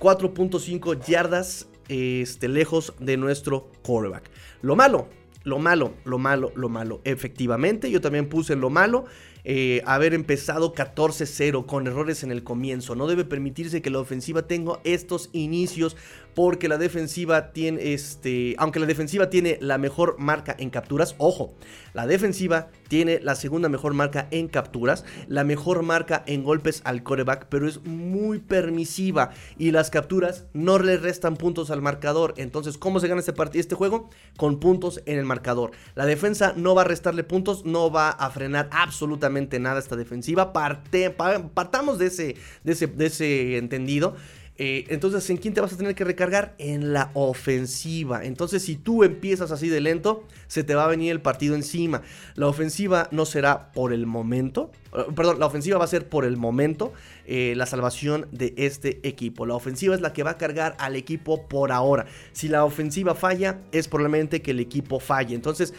4.5 0.00 1.04
yardas 1.06 1.68
este, 1.88 2.48
lejos 2.48 2.94
de 2.98 3.16
nuestro 3.16 3.70
quarterback. 3.82 4.30
Lo 4.62 4.74
malo, 4.74 5.08
lo 5.46 5.60
malo, 5.60 5.94
lo 6.04 6.18
malo, 6.18 6.50
lo 6.56 6.68
malo. 6.68 7.00
Efectivamente, 7.04 7.88
yo 7.88 8.00
también 8.00 8.28
puse 8.28 8.56
lo 8.56 8.68
malo. 8.68 9.04
Eh, 9.48 9.80
haber 9.86 10.12
empezado 10.12 10.74
14-0 10.74 11.66
con 11.66 11.86
errores 11.86 12.24
en 12.24 12.32
el 12.32 12.42
comienzo. 12.42 12.96
No 12.96 13.06
debe 13.06 13.24
permitirse 13.24 13.80
que 13.80 13.90
la 13.90 14.00
ofensiva 14.00 14.48
tenga 14.48 14.80
estos 14.82 15.30
inicios 15.32 15.96
porque 16.34 16.68
la 16.68 16.78
defensiva 16.78 17.52
tiene 17.52 17.94
este, 17.94 18.56
aunque 18.58 18.80
la 18.80 18.84
defensiva 18.84 19.30
tiene 19.30 19.56
la 19.62 19.78
mejor 19.78 20.16
marca 20.18 20.54
en 20.58 20.68
capturas, 20.68 21.14
ojo, 21.16 21.54
la 21.94 22.06
defensiva 22.06 22.68
tiene 22.88 23.20
la 23.22 23.34
segunda 23.36 23.70
mejor 23.70 23.94
marca 23.94 24.28
en 24.30 24.48
capturas, 24.48 25.06
la 25.28 25.44
mejor 25.44 25.82
marca 25.82 26.22
en 26.26 26.44
golpes 26.44 26.82
al 26.84 27.02
coreback, 27.02 27.46
pero 27.48 27.66
es 27.66 27.82
muy 27.86 28.38
permisiva 28.38 29.30
y 29.56 29.70
las 29.70 29.88
capturas 29.88 30.44
no 30.52 30.78
le 30.78 30.98
restan 30.98 31.38
puntos 31.38 31.70
al 31.70 31.80
marcador. 31.80 32.34
Entonces, 32.36 32.76
¿cómo 32.76 33.00
se 33.00 33.08
gana 33.08 33.20
este 33.20 33.32
partido, 33.32 33.62
este 33.62 33.74
juego? 33.74 34.10
Con 34.36 34.60
puntos 34.60 35.00
en 35.06 35.18
el 35.18 35.24
marcador. 35.24 35.70
La 35.94 36.04
defensa 36.04 36.52
no 36.54 36.74
va 36.74 36.82
a 36.82 36.84
restarle 36.84 37.24
puntos, 37.24 37.64
no 37.64 37.90
va 37.90 38.10
a 38.10 38.28
frenar 38.28 38.68
absolutamente 38.72 39.35
nada 39.58 39.78
esta 39.78 39.96
defensiva. 39.96 40.52
partamos 40.52 41.98
de 41.98 42.06
ese, 42.06 42.36
de 42.64 42.72
ese, 42.72 42.86
de 42.86 43.06
ese 43.06 43.56
entendido. 43.56 44.16
Eh, 44.58 44.86
entonces, 44.88 45.28
¿en 45.28 45.36
quién 45.36 45.52
te 45.52 45.60
vas 45.60 45.72
a 45.72 45.76
tener 45.76 45.94
que 45.94 46.04
recargar? 46.04 46.54
En 46.58 46.92
la 46.92 47.10
ofensiva. 47.14 48.24
Entonces, 48.24 48.62
si 48.62 48.76
tú 48.76 49.04
empiezas 49.04 49.50
así 49.50 49.68
de 49.68 49.80
lento, 49.80 50.24
se 50.46 50.64
te 50.64 50.74
va 50.74 50.84
a 50.84 50.88
venir 50.88 51.12
el 51.12 51.20
partido 51.20 51.54
encima. 51.54 52.02
La 52.34 52.46
ofensiva 52.46 53.08
no 53.10 53.26
será 53.26 53.72
por 53.72 53.92
el 53.92 54.06
momento. 54.06 54.70
Eh, 54.96 55.04
perdón, 55.14 55.38
la 55.40 55.46
ofensiva 55.46 55.78
va 55.78 55.84
a 55.84 55.88
ser 55.88 56.08
por 56.08 56.24
el 56.24 56.36
momento 56.36 56.92
eh, 57.26 57.54
la 57.56 57.66
salvación 57.66 58.28
de 58.32 58.54
este 58.56 59.06
equipo. 59.06 59.44
La 59.44 59.54
ofensiva 59.54 59.94
es 59.94 60.00
la 60.00 60.12
que 60.12 60.22
va 60.22 60.32
a 60.32 60.38
cargar 60.38 60.74
al 60.78 60.96
equipo 60.96 61.46
por 61.48 61.70
ahora. 61.70 62.06
Si 62.32 62.48
la 62.48 62.64
ofensiva 62.64 63.14
falla, 63.14 63.60
es 63.72 63.88
probablemente 63.88 64.40
que 64.40 64.52
el 64.52 64.60
equipo 64.60 65.00
falle. 65.00 65.34
Entonces, 65.34 65.74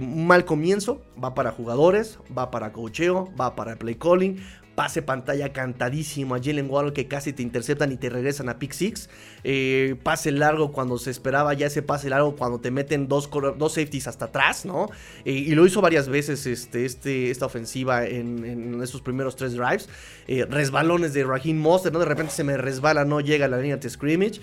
mal 0.00 0.44
comienzo 0.44 1.02
va 1.22 1.34
para 1.34 1.50
jugadores, 1.50 2.18
va 2.36 2.50
para 2.50 2.72
cocheo, 2.72 3.30
va 3.38 3.54
para 3.54 3.76
play 3.76 3.96
calling, 3.96 4.38
pase 4.78 5.02
pantalla 5.02 5.52
cantadísimo 5.52 6.36
a 6.36 6.38
Jalen 6.40 6.70
Waddle 6.70 6.92
que 6.92 7.08
casi 7.08 7.32
te 7.32 7.42
interceptan 7.42 7.90
y 7.90 7.96
te 7.96 8.10
regresan 8.10 8.48
a 8.48 8.60
pick 8.60 8.70
six. 8.70 9.10
Eh, 9.42 9.96
pase 10.04 10.30
largo 10.30 10.70
cuando 10.70 10.98
se 10.98 11.10
esperaba 11.10 11.52
ya 11.52 11.66
ese 11.66 11.82
pase 11.82 12.08
largo 12.08 12.36
cuando 12.36 12.60
te 12.60 12.70
meten 12.70 13.08
dos, 13.08 13.28
dos 13.58 13.72
safeties 13.72 14.06
hasta 14.06 14.26
atrás, 14.26 14.64
¿no? 14.64 14.88
Eh, 15.24 15.32
y 15.32 15.56
lo 15.56 15.66
hizo 15.66 15.80
varias 15.80 16.08
veces 16.08 16.46
este, 16.46 16.84
este, 16.84 17.32
esta 17.32 17.46
ofensiva 17.46 18.06
en, 18.06 18.44
en 18.44 18.80
esos 18.80 19.00
primeros 19.00 19.34
tres 19.34 19.54
drives. 19.54 19.88
Eh, 20.28 20.46
resbalones 20.48 21.12
de 21.12 21.24
Raheem 21.24 21.58
Monster, 21.58 21.92
¿no? 21.92 21.98
De 21.98 22.04
repente 22.04 22.32
se 22.32 22.44
me 22.44 22.56
resbala, 22.56 23.04
no 23.04 23.20
llega 23.20 23.46
a 23.46 23.48
la 23.48 23.58
línea 23.58 23.78
de 23.78 23.90
scrimmage. 23.90 24.40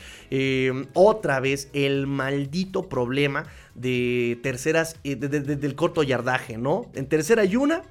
otra 0.91 1.39
vez 1.39 1.69
el 1.71 2.07
maldito 2.07 2.89
problema 2.89 3.45
de 3.73 4.37
terceras, 4.43 4.97
del 5.01 5.75
corto 5.75 6.03
yardaje, 6.03 6.57
¿no? 6.57 6.91
En 6.93 7.07
tercera 7.07 7.45
y 7.45 7.55
una, 7.55 7.83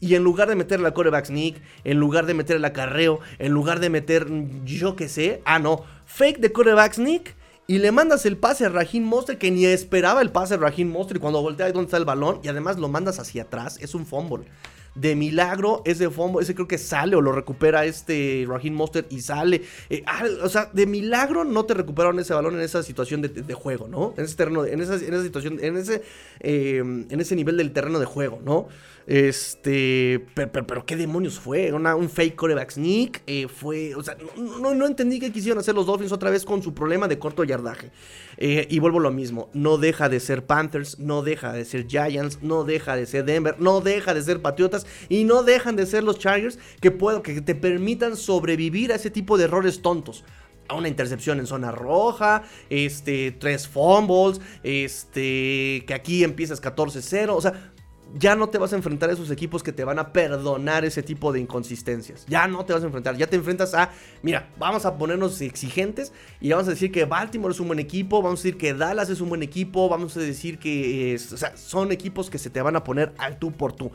y 0.00 0.14
en 0.14 0.24
lugar 0.24 0.48
de 0.48 0.56
meter 0.56 0.80
la 0.80 0.94
coreback 0.94 1.26
sneak, 1.26 1.60
en 1.84 1.98
lugar 1.98 2.26
de 2.26 2.34
meter 2.34 2.56
el 2.56 2.64
acarreo, 2.64 3.20
en 3.38 3.52
lugar 3.52 3.80
de 3.80 3.90
meter 3.90 4.28
yo 4.64 4.96
qué 4.96 5.08
sé, 5.08 5.42
ah 5.44 5.58
no, 5.58 5.84
fake 6.06 6.38
de 6.38 6.52
coreback 6.52 6.94
sneak 6.94 7.34
y 7.70 7.78
le 7.78 7.92
mandas 7.92 8.24
el 8.24 8.38
pase 8.38 8.64
a 8.64 8.70
Raheem 8.70 9.04
Monster 9.04 9.36
que 9.36 9.50
ni 9.50 9.66
esperaba 9.66 10.22
el 10.22 10.30
pase 10.30 10.54
a 10.54 10.56
Raheem 10.56 10.90
Monster 10.90 11.18
y 11.18 11.20
cuando 11.20 11.42
voltea 11.42 11.66
ahí 11.66 11.72
donde 11.72 11.84
está 11.84 11.98
el 11.98 12.06
balón 12.06 12.40
y 12.42 12.48
además 12.48 12.78
lo 12.78 12.88
mandas 12.88 13.18
hacia 13.18 13.42
atrás, 13.42 13.78
es 13.82 13.94
un 13.94 14.06
fumble. 14.06 14.46
De 14.94 15.14
milagro, 15.14 15.82
ese 15.84 16.08
fumble, 16.08 16.42
ese 16.42 16.54
creo 16.54 16.66
que 16.66 16.78
sale 16.78 17.14
o 17.14 17.20
lo 17.20 17.30
recupera 17.30 17.84
este 17.84 18.46
Raheem 18.48 18.72
Monster 18.72 19.06
y 19.10 19.20
sale. 19.20 19.62
Eh, 19.90 20.02
o 20.42 20.48
sea, 20.48 20.70
de 20.72 20.86
milagro 20.86 21.44
no 21.44 21.66
te 21.66 21.74
recuperaron 21.74 22.18
ese 22.18 22.32
balón 22.32 22.54
en 22.54 22.62
esa 22.62 22.82
situación 22.82 23.20
de, 23.20 23.54
juego, 23.54 23.86
¿no? 23.86 24.14
En 24.16 24.24
ese 24.24 24.34
terreno, 24.34 24.64
en 24.64 24.80
esa, 24.80 24.94
en 24.94 25.12
esa 25.12 25.22
situación, 25.22 25.58
en 25.60 25.76
ese, 25.76 26.02
eh, 26.40 26.78
en 26.78 27.20
ese 27.20 27.36
nivel 27.36 27.58
del 27.58 27.72
terreno 27.72 28.00
de 28.00 28.06
juego, 28.06 28.40
¿no? 28.42 28.68
Este, 29.08 30.22
pero, 30.34 30.84
qué 30.84 30.94
demonios 30.94 31.40
fue, 31.40 31.72
un 31.72 32.10
fake 32.10 32.36
coreback 32.36 32.72
sneak, 32.72 33.22
eh, 33.26 33.48
fue, 33.48 33.94
o 33.94 34.02
sea, 34.02 34.18
no, 34.36 34.74
no, 34.74 34.86
entendí 34.86 35.18
qué 35.18 35.32
quisieron 35.32 35.58
hacer 35.58 35.74
los 35.74 35.86
Dolphins 35.86 36.12
otra 36.12 36.28
vez 36.28 36.44
con 36.44 36.62
su 36.62 36.74
problema 36.74 37.08
de 37.08 37.18
corto 37.18 37.42
yardaje. 37.42 37.90
Eh, 38.36 38.66
y 38.68 38.78
vuelvo 38.80 38.98
a 38.98 39.04
lo 39.04 39.10
mismo, 39.10 39.48
no 39.54 39.78
deja 39.78 40.10
de 40.10 40.20
ser 40.20 40.44
Panthers, 40.44 40.98
no 40.98 41.22
deja 41.22 41.54
de 41.54 41.64
ser 41.64 41.86
Giants, 41.86 42.42
no 42.42 42.64
deja 42.64 42.96
de 42.96 43.06
ser 43.06 43.24
Denver, 43.24 43.56
no 43.58 43.80
deja 43.80 44.12
de 44.12 44.20
ser 44.20 44.42
Patriotas 44.42 44.86
y 45.08 45.24
no 45.24 45.42
dejan 45.42 45.74
de 45.74 45.86
ser 45.86 46.04
los 46.04 46.18
Chargers 46.18 46.58
que, 46.82 46.90
puedo, 46.90 47.22
que 47.22 47.40
te 47.40 47.54
permitan 47.54 48.14
sobrevivir 48.14 48.92
a 48.92 48.96
ese 48.96 49.08
tipo 49.08 49.38
de 49.38 49.44
errores 49.44 49.80
tontos 49.80 50.22
a 50.68 50.74
una 50.74 50.88
intercepción 50.88 51.38
en 51.38 51.46
zona 51.46 51.72
roja, 51.72 52.42
este, 52.68 53.32
tres 53.32 53.66
fumbles, 53.66 54.38
este, 54.62 55.82
que 55.86 55.94
aquí 55.94 56.24
empiezas 56.24 56.60
14-0, 56.60 57.30
o 57.30 57.40
sea, 57.40 57.72
ya 58.14 58.34
no 58.34 58.48
te 58.48 58.58
vas 58.58 58.72
a 58.72 58.76
enfrentar 58.76 59.10
a 59.10 59.12
esos 59.12 59.30
equipos 59.30 59.62
que 59.62 59.72
te 59.72 59.84
van 59.84 59.98
a 59.98 60.12
perdonar 60.12 60.84
ese 60.84 61.02
tipo 61.02 61.32
de 61.32 61.40
inconsistencias. 61.40 62.24
Ya 62.26 62.46
no 62.48 62.64
te 62.64 62.72
vas 62.72 62.82
a 62.82 62.86
enfrentar, 62.86 63.16
ya 63.16 63.26
te 63.26 63.36
enfrentas 63.36 63.74
a, 63.74 63.90
mira, 64.22 64.48
vamos 64.58 64.86
a 64.86 64.96
ponernos 64.96 65.40
exigentes 65.40 66.12
y 66.40 66.50
vamos 66.50 66.66
a 66.68 66.70
decir 66.70 66.90
que 66.90 67.04
Baltimore 67.04 67.52
es 67.52 67.60
un 67.60 67.66
buen 67.66 67.78
equipo, 67.78 68.22
vamos 68.22 68.40
a 68.40 68.42
decir 68.42 68.58
que 68.58 68.74
Dallas 68.74 69.10
es 69.10 69.20
un 69.20 69.28
buen 69.28 69.42
equipo, 69.42 69.88
vamos 69.88 70.16
a 70.16 70.20
decir 70.20 70.58
que 70.58 71.16
o 71.16 71.36
sea, 71.36 71.56
son 71.56 71.92
equipos 71.92 72.30
que 72.30 72.38
se 72.38 72.50
te 72.50 72.62
van 72.62 72.76
a 72.76 72.84
poner 72.84 73.12
al 73.18 73.38
tú 73.38 73.52
por 73.52 73.72
tú. 73.72 73.92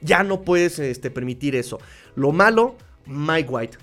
Ya 0.00 0.22
no 0.22 0.42
puedes 0.42 0.78
este, 0.78 1.10
permitir 1.10 1.54
eso. 1.54 1.78
Lo 2.14 2.32
malo, 2.32 2.76
Mike 3.06 3.48
White. 3.50 3.78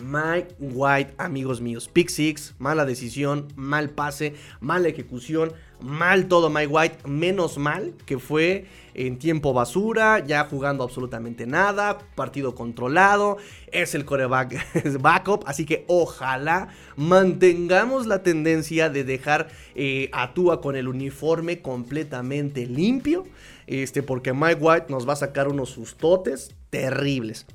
Mike 0.00 0.54
White, 0.58 1.14
amigos 1.18 1.60
míos. 1.60 1.88
Pick 1.88 2.08
six, 2.08 2.54
mala 2.58 2.84
decisión, 2.84 3.48
mal 3.56 3.90
pase, 3.90 4.34
mala 4.60 4.88
ejecución, 4.88 5.52
mal 5.80 6.26
todo 6.26 6.50
Mike 6.50 6.66
White. 6.66 7.08
Menos 7.08 7.58
mal 7.58 7.94
que 8.06 8.18
fue 8.18 8.66
en 8.94 9.18
tiempo 9.18 9.52
basura, 9.52 10.24
ya 10.24 10.44
jugando 10.44 10.84
absolutamente 10.84 11.46
nada, 11.46 11.98
partido 12.14 12.54
controlado, 12.54 13.38
es 13.72 13.94
el 13.94 14.04
coreback 14.04 14.56
backup, 15.00 15.44
así 15.46 15.64
que 15.64 15.84
ojalá 15.86 16.68
mantengamos 16.96 18.06
la 18.06 18.22
tendencia 18.22 18.90
de 18.90 19.04
dejar 19.04 19.48
eh, 19.74 20.10
a 20.12 20.34
Tua 20.34 20.60
con 20.60 20.76
el 20.76 20.88
uniforme 20.88 21.60
completamente 21.62 22.66
limpio, 22.66 23.26
este, 23.66 24.02
porque 24.02 24.32
Mike 24.32 24.58
White 24.60 24.86
nos 24.88 25.08
va 25.08 25.14
a 25.14 25.16
sacar 25.16 25.48
unos 25.48 25.70
sustotes 25.70 26.54
terribles. 26.70 27.46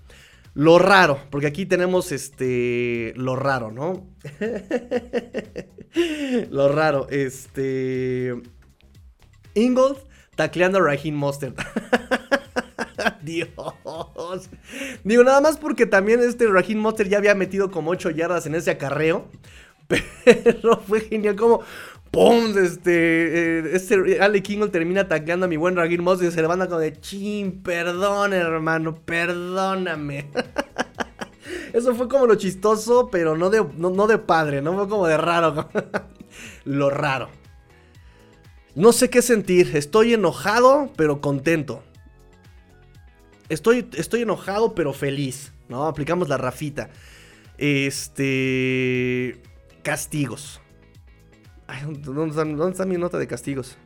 Lo 0.55 0.79
raro, 0.79 1.19
porque 1.31 1.47
aquí 1.47 1.65
tenemos 1.65 2.13
este. 2.13 3.11
Lo 3.17 3.35
raro, 3.35 3.71
¿no? 3.71 4.07
lo 6.49 6.69
raro, 6.69 7.07
este. 7.09 8.33
Ingold 9.53 9.97
tacleando 10.35 10.77
a 10.77 10.81
Raheem 10.81 11.13
Mostert. 11.13 11.59
Dios. 13.21 13.49
Digo, 15.03 15.25
nada 15.25 15.41
más 15.41 15.57
porque 15.57 15.85
también 15.85 16.21
este 16.21 16.47
Raheem 16.47 16.79
Mostert 16.79 17.09
ya 17.09 17.17
había 17.17 17.35
metido 17.35 17.69
como 17.69 17.91
8 17.91 18.11
yardas 18.11 18.45
en 18.45 18.55
ese 18.55 18.71
acarreo. 18.71 19.27
Pero 20.23 20.77
fue 20.87 21.01
genial 21.01 21.35
como 21.35 21.63
¡Pum! 22.15 22.57
Este, 22.57 23.59
eh, 23.59 23.69
este 23.73 24.21
Ale 24.21 24.41
Kingle 24.41 24.69
termina 24.69 25.01
atacando 25.01 25.47
a 25.47 25.49
mi 25.49 25.57
buen 25.57 25.75
Raheem 25.75 26.01
Moss 26.01 26.23
y 26.23 26.31
se 26.31 26.41
levanta 26.41 26.67
como 26.67 26.79
de 26.79 26.97
chin, 27.01 27.61
perdón 27.61 28.31
hermano, 28.31 28.95
perdóname. 28.95 30.31
Eso 31.73 31.93
fue 31.93 32.07
como 32.07 32.25
lo 32.25 32.35
chistoso, 32.35 33.09
pero 33.11 33.35
no 33.35 33.49
de, 33.49 33.65
no, 33.75 34.07
de 34.07 34.17
padre, 34.17 34.61
no 34.61 34.75
fue 34.75 34.87
como 34.87 35.07
de 35.07 35.17
raro. 35.17 35.69
lo 36.63 36.89
raro. 36.89 37.27
No 38.75 38.93
sé 38.93 39.09
qué 39.09 39.21
sentir, 39.21 39.75
estoy 39.75 40.13
enojado, 40.13 40.93
pero 40.95 41.19
contento. 41.19 41.83
Estoy, 43.49 43.89
estoy 43.97 44.21
enojado, 44.21 44.73
pero 44.73 44.93
feliz, 44.93 45.51
¿no? 45.67 45.85
Aplicamos 45.85 46.29
la 46.29 46.37
rafita. 46.37 46.89
Este... 47.57 49.41
Castigos. 49.83 50.61
¿Dónde, 52.03 52.29
está, 52.69 52.85
mi 52.85 52.97
nota 52.97 53.17
de 53.17 53.27
castigos? 53.27 53.77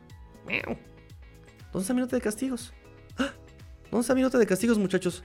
¿Dónde 0.46 1.80
está 1.80 1.94
mi 1.94 2.00
nota 2.00 2.16
de 2.16 2.22
castigos? 2.22 2.72
¡Ah! 3.18 3.32
¿Dónde 3.90 4.02
está 4.02 4.14
mi 4.14 4.22
nota 4.22 4.38
de 4.38 4.46
castigos, 4.46 4.78
muchachos? 4.78 5.22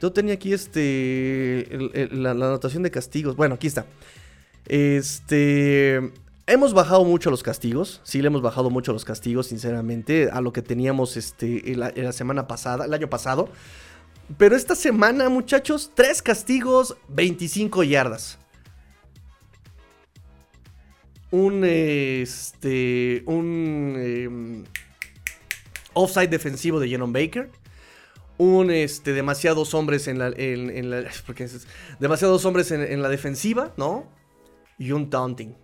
Yo 0.00 0.12
tenía 0.12 0.34
aquí 0.34 0.52
este. 0.52 1.68
la, 2.12 2.32
anotación 2.32 2.82
de 2.82 2.90
castigos. 2.90 3.36
Bueno, 3.36 3.54
aquí 3.54 3.66
está. 3.66 3.86
Este. 4.66 6.12
Hemos 6.48 6.74
bajado 6.74 7.04
mucho 7.04 7.30
los 7.30 7.42
castigos. 7.42 8.00
Sí, 8.04 8.20
le 8.22 8.28
hemos 8.28 8.42
bajado 8.42 8.70
mucho 8.70 8.92
los 8.92 9.04
castigos, 9.04 9.48
sinceramente. 9.48 10.30
A 10.30 10.40
lo 10.40 10.52
que 10.52 10.62
teníamos 10.62 11.16
este, 11.16 11.74
la, 11.74 11.92
la 11.94 12.12
semana 12.12 12.46
pasada, 12.46 12.84
el 12.84 12.94
año 12.94 13.08
pasado. 13.08 13.48
Pero 14.38 14.56
esta 14.56 14.74
semana, 14.74 15.28
muchachos, 15.28 15.92
tres 15.94 16.20
castigos, 16.20 16.96
25 17.08 17.84
yardas. 17.84 18.38
Un, 21.36 21.64
este, 21.64 23.22
un 23.26 23.94
em, 23.98 24.64
offside 25.92 26.28
defensivo 26.28 26.80
de 26.80 26.88
Jenon 26.88 27.12
Baker. 27.12 27.50
Un, 28.38 28.70
este, 28.70 29.12
demasiados 29.12 29.74
hombres 29.74 30.08
en 30.08 30.18
la, 30.18 30.28
en, 30.28 30.88
la 30.88 31.04
porque 31.26 31.46
demasiados 32.00 32.46
hombres 32.46 32.70
en, 32.70 32.80
en 32.80 33.02
la 33.02 33.10
defensiva, 33.10 33.74
¿no? 33.76 34.10
Y 34.78 34.92
un 34.92 35.10
taunting. 35.10 35.54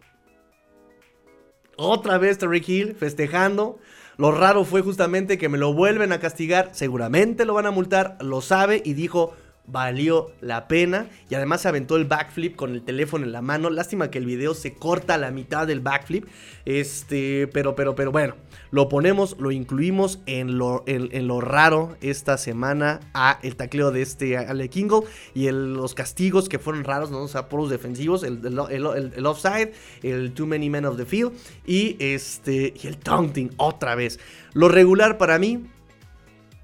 Otra 1.77 2.19
vez 2.19 2.37
Terry 2.37 2.63
Hill 2.67 2.95
festejando. 2.95 3.79
Lo 4.19 4.31
raro 4.31 4.67
fue 4.67 4.83
justamente 4.83 5.39
que 5.39 5.49
me 5.49 5.57
lo 5.57 5.73
vuelven 5.73 6.13
a 6.13 6.21
castigar. 6.21 6.69
Seguramente 6.73 7.47
lo 7.47 7.55
van 7.55 7.65
a 7.65 7.71
multar. 7.71 8.19
Lo 8.21 8.43
sabe 8.43 8.83
y 8.85 8.93
dijo, 8.93 9.35
valió 9.67 10.33
la 10.41 10.69
pena. 10.69 11.09
Y 11.29 11.35
además 11.35 11.63
se 11.63 11.69
aventó 11.69 11.97
el 11.97 12.05
backflip 12.05 12.57
con 12.57 12.73
el 12.73 12.83
teléfono 12.83 13.25
en 13.25 13.33
la 13.33 13.43
mano. 13.43 13.71
Lástima 13.71 14.11
que 14.11 14.19
el 14.19 14.27
video 14.27 14.55
se 14.55 14.75
corta 14.75 15.15
a 15.15 15.19
la 15.19 15.31
mitad 15.31 15.67
del 15.67 15.81
backflip. 15.81 16.27
Este, 16.65 17.49
pero, 17.49 17.75
pero, 17.75 17.95
pero 17.95 18.13
bueno. 18.13 18.35
Lo 18.73 18.89
ponemos, 18.89 19.37
lo 19.39 19.51
incluimos 19.51 20.21
en 20.25 20.57
lo, 20.57 20.83
en, 20.87 21.27
lo 21.27 21.43
raro 21.43 21.95
esta 22.01 22.39
semana 22.39 23.01
a 23.13 23.39
el 23.43 23.55
tacleo 23.55 23.91
de 23.91 24.01
este 24.01 24.39
Ale 24.39 24.71
Kingle 24.71 25.03
y 25.35 25.51
los 25.51 25.95
castigos 25.95 26.49
que 26.49 26.59
fueron 26.59 26.83
raros, 26.85 27.11
¿no? 27.11 27.19
O 27.19 27.29
sea, 27.29 27.51
por 27.51 27.61
los 27.61 27.69
defensivos, 27.69 28.23
el, 28.23 28.41
el, 28.47 29.27
offside, 29.27 29.75
el 30.03 30.33
too 30.33 30.47
many 30.47 30.71
men 30.71 30.87
of 30.87 30.97
the 30.97 31.05
field 31.05 31.35
y 31.67 31.97
este 31.99 32.73
y 32.83 32.87
el 32.87 32.97
taunting 32.97 33.51
otra 33.59 33.95
vez. 33.95 34.19
Lo 34.55 34.71
regular 34.71 35.19
para 35.19 35.39
mí 35.39 35.67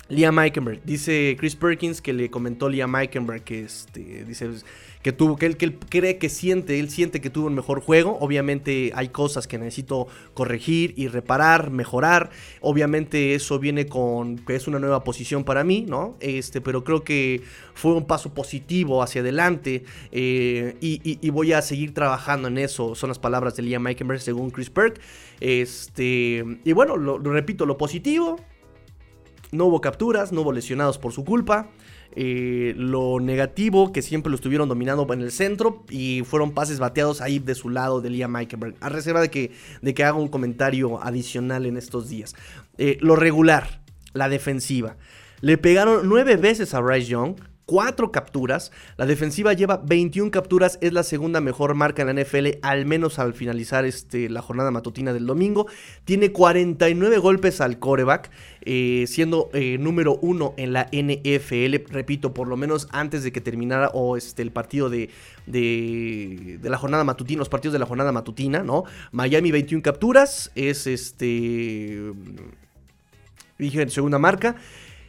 Liam 0.09 0.39
Eikenberg. 0.39 0.81
Dice 0.85 1.37
Chris 1.39 1.55
Perkins 1.55 2.01
que 2.01 2.13
le 2.13 2.31
comentó 2.31 2.69
Liam 2.69 2.95
Eikenberg 2.97 3.43
que 3.43 3.61
este, 3.61 4.25
dice 4.25 4.49
que 5.03 5.13
tuvo, 5.13 5.37
que 5.37 5.47
él, 5.47 5.57
que 5.57 5.67
él 5.67 5.79
cree 5.79 6.19
que 6.19 6.29
siente, 6.29 6.81
él 6.81 6.91
siente 6.91 7.21
que 7.21 7.31
tuvo 7.31 7.47
un 7.47 7.55
mejor 7.55 7.81
juego. 7.81 8.17
Obviamente 8.21 8.91
hay 8.95 9.09
cosas 9.09 9.47
que 9.47 9.59
necesito 9.59 10.09
corregir 10.35 10.95
y 10.97 11.09
reparar, 11.09 11.71
mejorar. 11.71 12.31
Obviamente 12.61 13.35
eso 13.35 13.59
viene 13.59 13.87
con 13.87 14.39
que 14.39 14.57
es 14.57 14.67
una 14.67 14.79
nueva 14.79 15.05
posición 15.05 15.45
para 15.45 15.63
mí, 15.63 15.85
¿no? 15.87 16.17
Este, 16.21 16.61
pero 16.61 16.85
creo 16.85 17.05
que 17.05 17.43
fue 17.75 17.93
un 17.93 18.07
paso 18.07 18.33
positivo 18.33 19.03
hacia 19.03 19.21
adelante 19.21 19.85
eh, 20.11 20.77
y, 20.81 21.31
voy 21.31 21.53
a 21.53 21.63
seguir 21.63 21.93
trabajando 21.93 22.49
en 22.49 22.59
eso. 22.59 22.95
Son 22.95 23.09
las 23.09 23.19
palabras 23.19 23.55
de 23.57 23.63
Liam 23.63 23.87
Eikenberg 23.87 24.21
según 24.21 24.51
Chris 24.51 24.71
Perk. 24.71 25.01
Este, 25.41 26.45
y 26.65 26.73
bueno, 26.73 26.97
lo 26.97 27.19
repito, 27.19 27.67
lo 27.67 27.77
positivo 27.77 28.41
no 29.53 29.67
hubo 29.67 29.81
capturas, 29.81 30.33
no 30.33 30.43
hubo 30.43 30.53
lesionados 30.53 30.99
por 30.99 31.13
su 31.13 31.25
culpa. 31.25 31.71
Eh, 32.17 32.75
lo 32.77 33.21
negativo, 33.21 33.93
que 33.93 34.03
siempre 34.03 34.31
lo 34.31 34.37
estuvieron 34.37 34.69
dominando 34.69 35.07
en 35.13 35.21
el 35.21 35.31
centro 35.31 35.85
y 35.89 36.23
fueron 36.25 36.53
pases 36.53 36.79
bateados 36.79 37.21
ahí 37.21 37.39
de 37.39 37.55
su 37.55 37.69
lado 37.69 38.01
de 38.01 38.11
Liam 38.11 38.35
Eikenberg. 38.35 38.75
A 38.81 38.89
reserva 38.89 39.21
de 39.21 39.31
que, 39.31 39.53
de 39.83 39.95
que 39.95 40.05
haga 40.05 40.19
un 40.19 40.29
comentario 40.29 41.03
adicional 41.03 41.67
en 41.67 41.77
estos 41.77 42.09
días. 42.09 42.35
Eh, 42.77 42.99
lo 43.01 43.15
regular, 43.15 43.83
la 44.15 44.29
defensiva. 44.29 44.97
Le 45.41 45.59
pegaron 45.59 46.09
nueve 46.09 46.37
veces 46.37 46.75
a 46.75 46.81
Bryce 46.81 47.07
Young. 47.07 47.37
4 47.69 48.11
capturas. 48.11 48.73
La 48.97 49.05
defensiva 49.05 49.53
lleva 49.53 49.77
21 49.77 50.31
capturas, 50.31 50.79
es 50.81 50.95
la 50.95 51.03
segunda 51.03 51.43
mejor 51.43 51.75
marca 51.75 52.01
en 52.01 52.17
la 52.17 52.23
NFL, 52.23 52.61
al 52.63 52.87
menos 52.87 53.19
al 53.19 53.35
finalizar 53.35 53.85
este, 53.85 54.31
la 54.31 54.41
jornada 54.41 54.71
matutina 54.71 55.13
del 55.13 55.27
domingo. 55.27 55.67
Tiene 56.07 56.33
49 56.33 57.19
golpes 57.19 57.61
al 57.61 57.79
coreback, 57.79 58.31
eh, 58.63 59.05
siendo 59.07 59.51
eh, 59.53 59.77
número 59.79 60.19
1 60.23 60.55
en 60.57 60.73
la 60.73 60.89
NFL. 60.91 61.93
Repito, 61.93 62.33
por 62.33 62.49
lo 62.49 62.57
menos 62.57 62.89
antes 62.91 63.23
de 63.23 63.33
que 63.33 63.43
terminara 63.43 63.91
o 63.93 64.17
este, 64.17 64.41
el 64.41 64.51
partido 64.51 64.89
de, 64.89 65.11
de, 65.45 66.59
de, 66.63 66.71
la 66.71 66.79
jornada 66.79 67.05
matutina, 67.05 67.41
los 67.41 67.51
partidos 67.51 67.75
de 67.75 67.81
la 67.81 67.87
jornada 67.87 68.13
matutina, 68.13 68.63
¿no? 68.63 68.85
Miami 69.13 69.51
21 69.51 69.83
capturas, 69.83 70.51
es 70.55 70.87
este... 70.87 72.15
Dije 73.59 73.91
segunda 73.91 74.19
marca. 74.19 74.57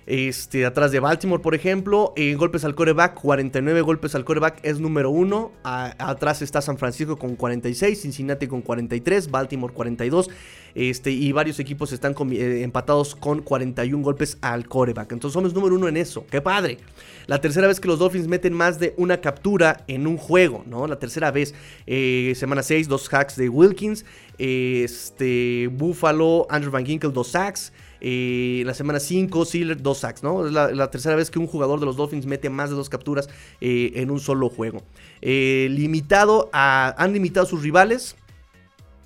Este, 0.09 0.65
atrás 0.65 0.91
de 0.91 0.99
Baltimore, 0.99 1.41
por 1.41 1.53
ejemplo. 1.53 2.15
Golpes 2.35 2.65
al 2.65 2.73
coreback, 2.73 3.13
49 3.13 3.81
golpes 3.81 4.15
al 4.15 4.25
coreback 4.25 4.59
es 4.63 4.79
número 4.79 5.11
uno. 5.11 5.51
atrás 5.63 6.41
está 6.41 6.61
San 6.61 6.79
Francisco 6.79 7.15
con 7.15 7.35
46, 7.35 8.01
Cincinnati 8.01 8.47
con 8.47 8.63
43, 8.63 9.29
Baltimore 9.29 9.71
42. 9.71 10.31
Este, 10.73 11.11
y 11.11 11.31
varios 11.31 11.59
equipos 11.59 11.91
están 11.91 12.15
eh, 12.31 12.61
empatados 12.63 13.15
con 13.15 13.43
41 13.43 14.03
golpes 14.03 14.39
al 14.41 14.67
coreback. 14.67 15.11
Entonces 15.11 15.33
somos 15.33 15.53
número 15.53 15.75
uno 15.75 15.87
en 15.87 15.97
eso. 15.97 16.25
¡Qué 16.31 16.41
padre! 16.41 16.79
La 17.27 17.39
tercera 17.39 17.67
vez 17.67 17.79
que 17.79 17.87
los 17.87 17.99
Dolphins 17.99 18.27
meten 18.27 18.53
más 18.53 18.79
de 18.79 18.95
una 18.97 19.21
captura 19.21 19.83
en 19.87 20.07
un 20.07 20.17
juego, 20.17 20.63
¿no? 20.65 20.87
La 20.87 20.97
tercera 20.97 21.29
vez. 21.29 21.53
Eh, 21.85 22.33
semana 22.35 22.63
6, 22.63 22.87
dos 22.87 23.07
hacks 23.13 23.35
de 23.35 23.47
Wilkins. 23.47 24.05
Este, 24.39 25.69
Buffalo, 25.71 26.47
Andrew 26.49 26.71
Van 26.71 26.83
Ginkel, 26.83 27.13
dos 27.13 27.27
sacks. 27.27 27.71
Eh, 28.01 28.63
la 28.65 28.73
semana 28.73 28.99
5, 28.99 29.45
Sealer, 29.45 29.81
dos 29.81 29.99
sacks, 29.99 30.23
¿no? 30.23 30.45
Es 30.45 30.53
la, 30.53 30.91
tercera 30.91 31.15
vez 31.15 31.29
que 31.29 31.39
un 31.39 31.47
jugador 31.47 31.79
de 31.79 31.85
los 31.85 31.97
Dolphins 31.97 32.25
mete 32.25 32.49
más 32.49 32.69
de 32.69 32.75
dos 32.75 32.89
capturas 32.89 33.29
eh, 33.61 33.91
en 33.95 34.11
un 34.11 34.19
solo 34.19 34.49
juego. 34.49 34.83
Eh, 35.21 35.67
limitado 35.71 36.49
a. 36.53 36.95
Han 36.97 37.13
limitado 37.13 37.45
a 37.45 37.49
sus 37.49 37.61
rivales. 37.61 38.15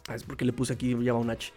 Ah, 0.07 0.15
es 0.15 0.23
porque 0.23 0.45
le 0.45 0.53
puse 0.53 0.73
aquí 0.73 0.95
ya 1.01 1.13
un 1.13 1.29
H. 1.29 1.51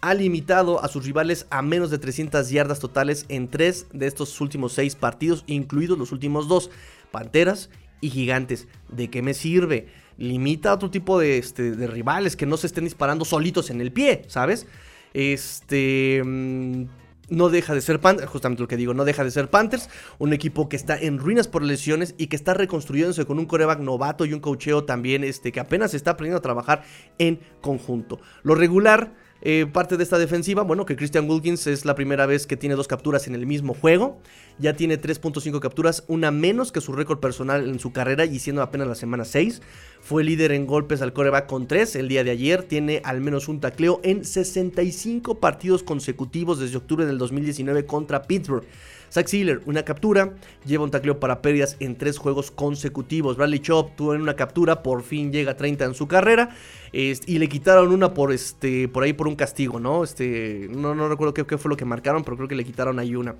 Ha 0.00 0.12
limitado 0.12 0.84
a 0.84 0.88
sus 0.88 1.06
rivales 1.06 1.46
a 1.48 1.62
menos 1.62 1.90
de 1.90 1.98
300 1.98 2.50
yardas 2.50 2.78
totales 2.78 3.24
en 3.28 3.48
tres 3.48 3.86
de 3.92 4.06
estos 4.06 4.38
últimos 4.40 4.72
seis 4.74 4.94
partidos, 4.96 5.44
incluidos 5.46 5.98
los 5.98 6.12
últimos 6.12 6.46
dos: 6.46 6.70
Panteras 7.10 7.70
y 8.02 8.10
Gigantes. 8.10 8.68
¿De 8.88 9.08
qué 9.08 9.22
me 9.22 9.32
sirve? 9.32 9.88
Limita 10.18 10.70
a 10.70 10.74
otro 10.74 10.90
tipo 10.90 11.18
de, 11.18 11.38
este, 11.38 11.72
de 11.72 11.86
rivales 11.86 12.36
que 12.36 12.46
no 12.46 12.56
se 12.56 12.66
estén 12.66 12.84
disparando 12.84 13.24
solitos 13.24 13.70
en 13.70 13.80
el 13.80 13.92
pie, 13.92 14.22
¿sabes? 14.28 14.66
Este. 15.14 16.22
Mm, 16.24 16.84
no 17.30 17.48
deja 17.48 17.74
de 17.74 17.80
ser 17.80 18.00
Panthers, 18.00 18.30
justamente 18.30 18.62
lo 18.62 18.68
que 18.68 18.76
digo, 18.76 18.94
no 18.94 19.04
deja 19.04 19.24
de 19.24 19.30
ser 19.30 19.48
Panthers, 19.48 19.88
un 20.18 20.32
equipo 20.32 20.68
que 20.68 20.76
está 20.76 20.98
en 20.98 21.18
ruinas 21.18 21.48
por 21.48 21.62
lesiones 21.62 22.14
y 22.18 22.26
que 22.26 22.36
está 22.36 22.54
reconstruyéndose 22.54 23.24
con 23.24 23.38
un 23.38 23.46
coreback 23.46 23.80
novato 23.80 24.26
y 24.26 24.34
un 24.34 24.40
cocheo 24.40 24.84
también 24.84 25.24
este, 25.24 25.52
que 25.52 25.60
apenas 25.60 25.94
está 25.94 26.12
aprendiendo 26.12 26.38
a 26.38 26.42
trabajar 26.42 26.82
en 27.18 27.40
conjunto. 27.60 28.20
Lo 28.42 28.54
regular 28.54 29.14
eh, 29.42 29.66
parte 29.70 29.96
de 29.96 30.02
esta 30.02 30.18
defensiva, 30.18 30.62
bueno, 30.62 30.86
que 30.86 30.96
Christian 30.96 31.28
Wilkins 31.28 31.66
es 31.66 31.84
la 31.84 31.94
primera 31.94 32.24
vez 32.24 32.46
que 32.46 32.56
tiene 32.56 32.76
dos 32.76 32.88
capturas 32.88 33.26
en 33.26 33.34
el 33.34 33.46
mismo 33.46 33.74
juego. 33.74 34.18
Ya 34.58 34.74
tiene 34.74 35.00
3.5 35.00 35.60
capturas, 35.60 36.04
una 36.06 36.30
menos 36.30 36.72
que 36.72 36.80
su 36.80 36.92
récord 36.92 37.18
personal 37.18 37.68
en 37.68 37.78
su 37.78 37.92
carrera 37.92 38.24
y 38.24 38.38
siendo 38.38 38.62
apenas 38.62 38.88
la 38.88 38.94
semana 38.94 39.24
6. 39.24 39.60
Fue 40.00 40.24
líder 40.24 40.52
en 40.52 40.66
golpes 40.66 41.02
al 41.02 41.12
coreback 41.12 41.46
con 41.46 41.66
3 41.66 41.96
el 41.96 42.08
día 42.08 42.24
de 42.24 42.30
ayer. 42.30 42.62
Tiene 42.62 43.02
al 43.04 43.20
menos 43.20 43.48
un 43.48 43.60
tacleo 43.60 44.00
en 44.02 44.24
65 44.24 45.40
partidos 45.40 45.82
consecutivos 45.82 46.58
desde 46.58 46.78
octubre 46.78 47.04
del 47.04 47.18
2019 47.18 47.84
contra 47.84 48.22
Pittsburgh. 48.22 48.64
Zach 49.14 49.28
Sealer, 49.28 49.60
una 49.66 49.84
captura, 49.84 50.34
lleva 50.66 50.82
un 50.82 50.90
tacleo 50.90 51.20
para 51.20 51.40
pérdidas 51.40 51.76
en 51.78 51.96
tres 51.96 52.18
juegos 52.18 52.50
consecutivos. 52.50 53.36
Bradley 53.36 53.60
Chop 53.60 53.94
tuvo 53.94 54.10
una 54.10 54.34
captura, 54.34 54.82
por 54.82 55.04
fin 55.04 55.30
llega 55.30 55.52
a 55.52 55.56
30 55.56 55.84
en 55.84 55.94
su 55.94 56.08
carrera. 56.08 56.56
y 56.92 57.38
le 57.38 57.48
quitaron 57.48 57.92
una 57.92 58.12
por 58.12 58.32
este. 58.32 58.88
por 58.88 59.04
ahí 59.04 59.12
por 59.12 59.28
un 59.28 59.36
castigo, 59.36 59.78
¿no? 59.78 60.02
Este. 60.02 60.66
No, 60.68 60.96
no 60.96 61.08
recuerdo 61.08 61.32
qué, 61.32 61.56
fue 61.58 61.68
lo 61.68 61.76
que 61.76 61.84
marcaron, 61.84 62.24
pero 62.24 62.36
creo 62.36 62.48
que 62.48 62.56
le 62.56 62.64
quitaron 62.64 62.98
ahí 62.98 63.14
una. 63.14 63.36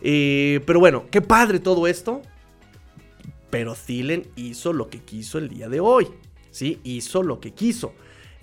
Eh, 0.00 0.60
pero 0.66 0.80
bueno, 0.80 1.04
qué 1.12 1.20
padre 1.20 1.60
todo 1.60 1.86
esto. 1.86 2.20
Pero 3.50 3.76
Thielen 3.76 4.26
hizo 4.34 4.72
lo 4.72 4.88
que 4.90 4.98
quiso 4.98 5.38
el 5.38 5.48
día 5.48 5.68
de 5.68 5.78
hoy. 5.78 6.08
¿Sí? 6.50 6.80
Hizo 6.82 7.22
lo 7.22 7.38
que 7.38 7.52
quiso. 7.52 7.94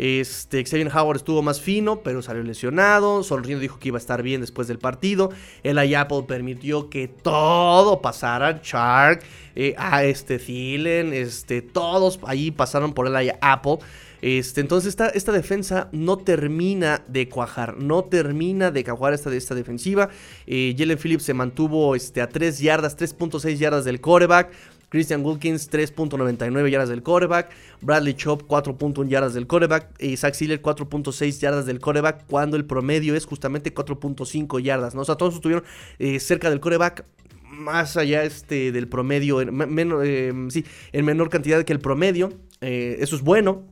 Este, 0.01 0.65
Xavier 0.65 0.87
Howard 0.87 1.17
estuvo 1.17 1.43
más 1.43 1.61
fino, 1.61 2.01
pero 2.01 2.23
salió 2.23 2.41
lesionado. 2.41 3.21
Sonriendo 3.21 3.61
dijo 3.61 3.77
que 3.77 3.89
iba 3.89 3.97
a 3.97 3.99
estar 3.99 4.23
bien 4.23 4.41
después 4.41 4.67
del 4.67 4.79
partido. 4.79 5.29
El 5.61 5.77
Apple 5.77 6.23
permitió 6.27 6.89
que 6.89 7.07
todo 7.07 8.01
pasara. 8.01 8.61
Shark, 8.63 9.21
eh, 9.55 9.75
a 9.77 10.03
este 10.03 10.39
Thielen, 10.39 11.13
este, 11.13 11.61
todos 11.61 12.19
ahí 12.25 12.49
pasaron 12.49 12.93
por 12.93 13.05
el 13.05 13.31
Apple. 13.41 13.77
Este, 14.23 14.61
entonces 14.61 14.89
esta, 14.89 15.09
esta, 15.09 15.31
defensa 15.31 15.87
no 15.91 16.17
termina 16.17 17.03
de 17.07 17.29
cuajar, 17.29 17.77
no 17.77 18.03
termina 18.03 18.71
de 18.71 18.83
cuajar 18.83 19.13
esta, 19.13 19.31
esta 19.35 19.53
defensiva. 19.53 20.09
Eh, 20.47 20.73
Jalen 20.75 20.97
Phillips 20.97 21.23
se 21.23 21.35
mantuvo 21.35 21.93
este, 21.95 22.21
a 22.23 22.29
3 22.29 22.57
yardas, 22.59 22.97
3.6 22.97 23.55
yardas 23.57 23.85
del 23.85 24.01
coreback. 24.01 24.51
Christian 24.91 25.25
Wilkins 25.25 25.71
3.99 25.71 26.69
yardas 26.69 26.89
del 26.89 27.01
coreback, 27.01 27.49
Bradley 27.79 28.13
Chop 28.13 28.43
4.1 28.43 29.07
yardas 29.07 29.33
del 29.33 29.47
coreback 29.47 29.89
y 29.99 30.17
Zach 30.17 30.33
Sealer 30.33 30.61
4.6 30.61 31.39
yardas 31.39 31.65
del 31.65 31.79
coreback 31.79 32.25
cuando 32.27 32.57
el 32.57 32.65
promedio 32.65 33.15
es 33.15 33.25
justamente 33.25 33.73
4.5 33.73 34.61
yardas, 34.61 34.93
¿no? 34.93 35.01
O 35.01 35.05
sea, 35.05 35.15
todos 35.15 35.35
estuvieron 35.35 35.63
eh, 35.97 36.19
cerca 36.19 36.49
del 36.49 36.59
coreback 36.59 37.05
más 37.45 37.95
allá 37.95 38.25
este, 38.25 38.73
del 38.73 38.89
promedio, 38.89 39.39
en, 39.39 39.49
eh, 40.03 40.33
sí, 40.49 40.65
en 40.91 41.05
menor 41.05 41.29
cantidad 41.29 41.63
que 41.63 41.71
el 41.71 41.79
promedio, 41.79 42.33
eh, 42.59 42.97
eso 42.99 43.15
es 43.15 43.21
bueno, 43.21 43.65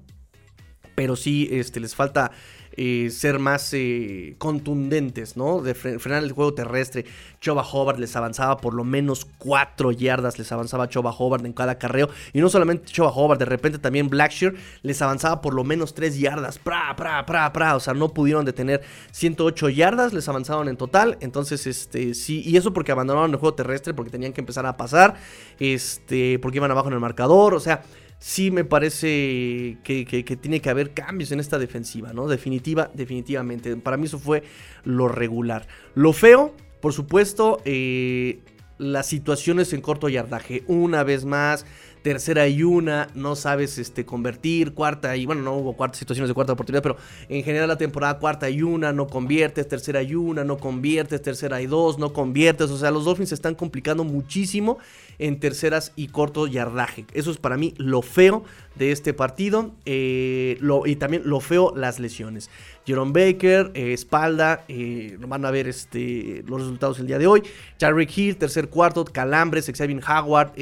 pero 0.95 1.17
sí 1.17 1.49
este, 1.51 1.81
les 1.81 1.95
falta 1.95 2.31
eh, 2.81 3.09
ser 3.09 3.39
más 3.39 3.73
eh, 3.73 4.35
contundentes, 4.37 5.35
¿no? 5.35 5.59
De 5.59 5.75
frenar 5.75 6.23
el 6.23 6.31
juego 6.31 6.53
terrestre. 6.53 7.03
Choba 7.41 7.61
Hobart 7.61 7.99
les 7.99 8.15
avanzaba 8.15 8.55
por 8.55 8.73
lo 8.73 8.85
menos 8.85 9.27
4 9.37 9.91
yardas, 9.91 10.39
les 10.39 10.49
avanzaba 10.53 10.87
Choba 10.87 11.11
Hobart 11.11 11.43
en 11.45 11.51
cada 11.51 11.77
carreo. 11.77 12.07
Y 12.31 12.39
no 12.39 12.47
solamente 12.47 12.89
Choba 12.89 13.09
Hobart, 13.09 13.37
de 13.37 13.43
repente 13.43 13.79
también 13.79 14.07
Blackshear 14.07 14.53
les 14.81 15.01
avanzaba 15.01 15.41
por 15.41 15.55
lo 15.55 15.65
menos 15.65 15.93
3 15.93 16.17
yardas. 16.19 16.57
Pra, 16.57 16.95
pra, 16.95 17.25
pra, 17.25 17.51
pra. 17.51 17.75
O 17.75 17.81
sea, 17.81 17.93
no 17.93 18.13
pudieron 18.13 18.45
detener 18.45 18.81
108 19.11 19.67
yardas, 19.71 20.13
les 20.13 20.29
avanzaban 20.29 20.69
en 20.69 20.77
total. 20.77 21.17
Entonces, 21.19 21.67
este, 21.67 22.13
sí, 22.13 22.43
y 22.45 22.55
eso 22.55 22.71
porque 22.71 22.93
abandonaron 22.93 23.31
el 23.31 23.35
juego 23.35 23.55
terrestre, 23.55 23.93
porque 23.93 24.09
tenían 24.09 24.31
que 24.31 24.39
empezar 24.39 24.65
a 24.65 24.77
pasar, 24.77 25.15
este, 25.59 26.39
porque 26.39 26.59
iban 26.59 26.71
abajo 26.71 26.87
en 26.87 26.93
el 26.93 27.01
marcador. 27.01 27.55
O 27.55 27.59
sea, 27.59 27.81
sí 28.19 28.51
me 28.51 28.65
parece 28.65 29.77
que, 29.83 30.37
tiene 30.41 30.61
que 30.61 30.69
haber 30.69 30.93
cambios 30.93 31.31
en 31.31 31.39
esta 31.39 31.57
defensiva, 31.57 32.13
¿no? 32.13 32.27
Definitiva, 32.27 32.91
definitivamente. 32.93 33.75
Para 33.77 33.97
mí 33.97 34.05
eso 34.05 34.19
fue 34.19 34.43
lo 34.83 35.07
regular. 35.07 35.67
Lo 35.95 36.13
feo, 36.13 36.53
por 36.81 36.93
supuesto, 36.93 37.61
eh, 37.65 38.39
las 38.77 39.07
situaciones 39.07 39.73
en 39.73 39.81
corto 39.81 40.09
yardaje. 40.09 40.63
Una 40.67 41.03
vez 41.03 41.25
más, 41.25 41.65
tercera 42.01 42.47
y 42.47 42.63
una, 42.63 43.09
no 43.13 43.35
sabes 43.35 43.77
este, 43.77 44.05
convertir, 44.05 44.73
cuarta 44.73 45.15
y 45.17 45.25
bueno, 45.25 45.41
no 45.41 45.55
hubo 45.55 45.75
cuartas 45.75 45.99
situaciones 45.99 46.29
de 46.29 46.33
cuarta 46.33 46.53
oportunidad, 46.53 46.81
pero 46.81 46.97
en 47.27 47.43
general 47.43 47.67
la 47.67 47.77
temporada 47.77 48.19
cuarta 48.19 48.49
y 48.49 48.61
una, 48.61 48.93
no 48.93 49.07
conviertes, 49.07 49.67
tercera 49.67 50.01
y 50.01 50.15
una, 50.15 50.43
no 50.43 50.57
conviertes, 50.57 51.21
tercera 51.21 51.61
y 51.61 51.67
dos, 51.67 51.99
no 51.99 52.13
conviertes, 52.13 52.69
o 52.69 52.77
sea, 52.77 52.91
los 52.91 53.05
Dolphins 53.05 53.29
se 53.29 53.35
están 53.35 53.55
complicando 53.55 54.03
muchísimo 54.03 54.79
en 55.19 55.39
terceras 55.39 55.91
y 55.95 56.07
corto 56.07 56.47
yardaje. 56.47 57.05
Eso 57.13 57.31
es 57.31 57.37
para 57.37 57.57
mí 57.57 57.73
lo 57.77 58.01
feo 58.01 58.43
de 58.79 58.93
este 58.93 59.13
partido 59.13 59.71
eh, 59.85 60.57
y 60.85 60.95
también 60.95 61.23
lo 61.25 61.41
feo 61.41 61.73
las 61.75 61.99
lesiones. 61.99 62.49
Jerome 62.85 63.11
Baker, 63.11 63.71
eh, 63.75 63.93
espalda, 63.93 64.63
eh, 64.67 65.17
van 65.19 65.45
a 65.45 65.51
ver 65.51 65.67
este, 65.67 66.43
los 66.47 66.61
resultados 66.61 66.97
el 66.99 67.05
día 67.05 67.19
de 67.19 67.27
hoy. 67.27 67.43
Jarrick 67.79 68.17
Hill, 68.17 68.37
tercer 68.37 68.69
cuarto, 68.69 69.05
calambres, 69.05 69.69
Xavier 69.71 70.01
Howard, 70.07 70.53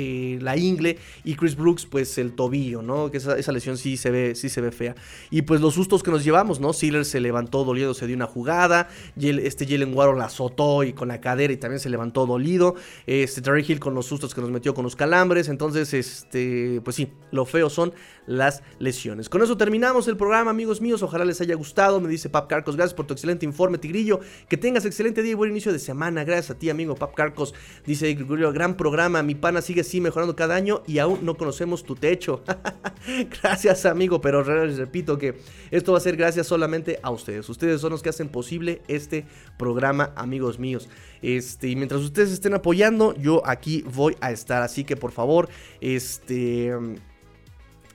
la 0.41 0.57
ingle 0.57 0.97
y 1.23 1.35
Chris 1.35 1.55
Brooks, 1.55 1.85
pues 1.85 2.17
el 2.17 2.33
tobillo, 2.33 2.81
¿no? 2.81 3.11
Que 3.11 3.17
esa, 3.17 3.51
lesión 3.51 3.77
sí 3.77 3.95
se, 3.95 4.11
ve, 4.11 4.35
sí 4.35 4.49
se 4.49 4.59
ve 4.59 4.71
fea. 4.71 4.95
Y 5.29 5.43
pues 5.43 5.61
los 5.61 5.75
sustos 5.75 6.03
que 6.03 6.11
nos 6.11 6.23
llevamos, 6.23 6.59
¿no? 6.59 6.73
Sealer 6.73 7.05
se 7.05 7.21
levantó 7.21 7.63
dolido, 7.63 7.93
se 7.93 8.07
dio 8.07 8.15
una 8.15 8.25
jugada, 8.25 8.89
este 9.15 9.65
Jalen 9.65 9.93
Warren 9.93 10.17
la 10.17 10.25
azotó 10.25 10.83
y 10.83 10.91
con 10.91 11.07
la 11.07 11.21
cadera 11.21 11.53
y 11.53 11.57
también 11.57 11.79
se 11.79 11.89
levantó 11.89 12.25
dolido. 12.25 12.75
Este 13.05 13.41
Jarrick 13.41 13.69
Hill 13.69 13.79
con 13.79 13.93
los 13.93 14.05
sustos 14.05 14.33
que 14.33 14.41
nos 14.41 14.46
metió 14.51 14.73
con 14.73 14.83
los 14.83 14.95
calambres, 14.95 15.49
entonces, 15.49 15.93
este, 15.93 16.81
pues 16.83 16.95
sí, 16.95 17.11
lo 17.31 17.45
feo 17.45 17.69
son 17.69 17.93
las 18.25 18.61
lesiones. 18.79 19.29
Con 19.29 19.41
eso 19.41 19.57
terminamos 19.57 20.07
el 20.07 20.17
programa, 20.17 20.51
amigos 20.51 20.81
míos. 20.81 21.01
Ojalá 21.01 21.25
les 21.25 21.41
haya 21.41 21.55
gustado. 21.55 21.99
Me 21.99 22.09
dice 22.09 22.29
Pap 22.29 22.47
Carcos, 22.47 22.75
gracias 22.75 22.93
por 22.93 23.07
tu 23.07 23.13
excelente 23.13 23.45
informe, 23.45 23.77
Tigrillo. 23.77 24.19
Que 24.49 24.57
tengas 24.57 24.85
excelente 24.85 25.21
día 25.21 25.31
y 25.31 25.35
buen 25.35 25.51
inicio 25.51 25.71
de 25.71 25.79
semana. 25.79 26.23
Gracias 26.23 26.51
a 26.51 26.59
ti, 26.59 26.69
amigo 26.69 26.95
Pap 26.95 27.15
Carcos. 27.15 27.53
Dice 27.85 28.13
Gregorio, 28.13 28.51
gran 28.51 28.77
programa. 28.77 29.23
Mi 29.23 29.35
pana 29.35 29.61
sigue 29.61 29.81
así 29.81 30.01
mejorando 30.01 30.35
cada 30.35 30.55
año 30.55 30.83
y 30.85 30.99
aún 30.99 31.19
no 31.23 31.37
conocemos 31.37 31.83
tu 31.83 31.95
techo. 31.95 32.43
gracias, 33.41 33.85
amigo. 33.85 34.21
Pero 34.21 34.43
les 34.65 34.77
repito 34.77 35.17
que 35.17 35.39
esto 35.71 35.93
va 35.93 35.97
a 35.97 36.01
ser 36.01 36.17
gracias 36.17 36.47
solamente 36.47 36.99
a 37.01 37.11
ustedes. 37.11 37.47
Ustedes 37.49 37.81
son 37.81 37.91
los 37.91 38.03
que 38.03 38.09
hacen 38.09 38.29
posible 38.29 38.81
este 38.87 39.25
programa, 39.57 40.11
amigos 40.15 40.59
míos. 40.59 40.89
Este, 41.21 41.69
y 41.69 41.75
mientras 41.75 42.01
ustedes 42.01 42.31
estén 42.31 42.53
apoyando, 42.53 43.15
yo 43.15 43.41
aquí 43.45 43.83
voy 43.93 44.15
a 44.21 44.31
estar. 44.31 44.61
Así 44.61 44.83
que 44.83 44.95
por 44.95 45.11
favor, 45.11 45.49
este 45.81 46.73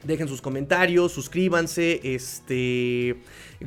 Dejen 0.05 0.27
sus 0.27 0.43
comentarios, 0.43 1.13
suscríbanse, 1.13 2.01
este, 2.03 3.21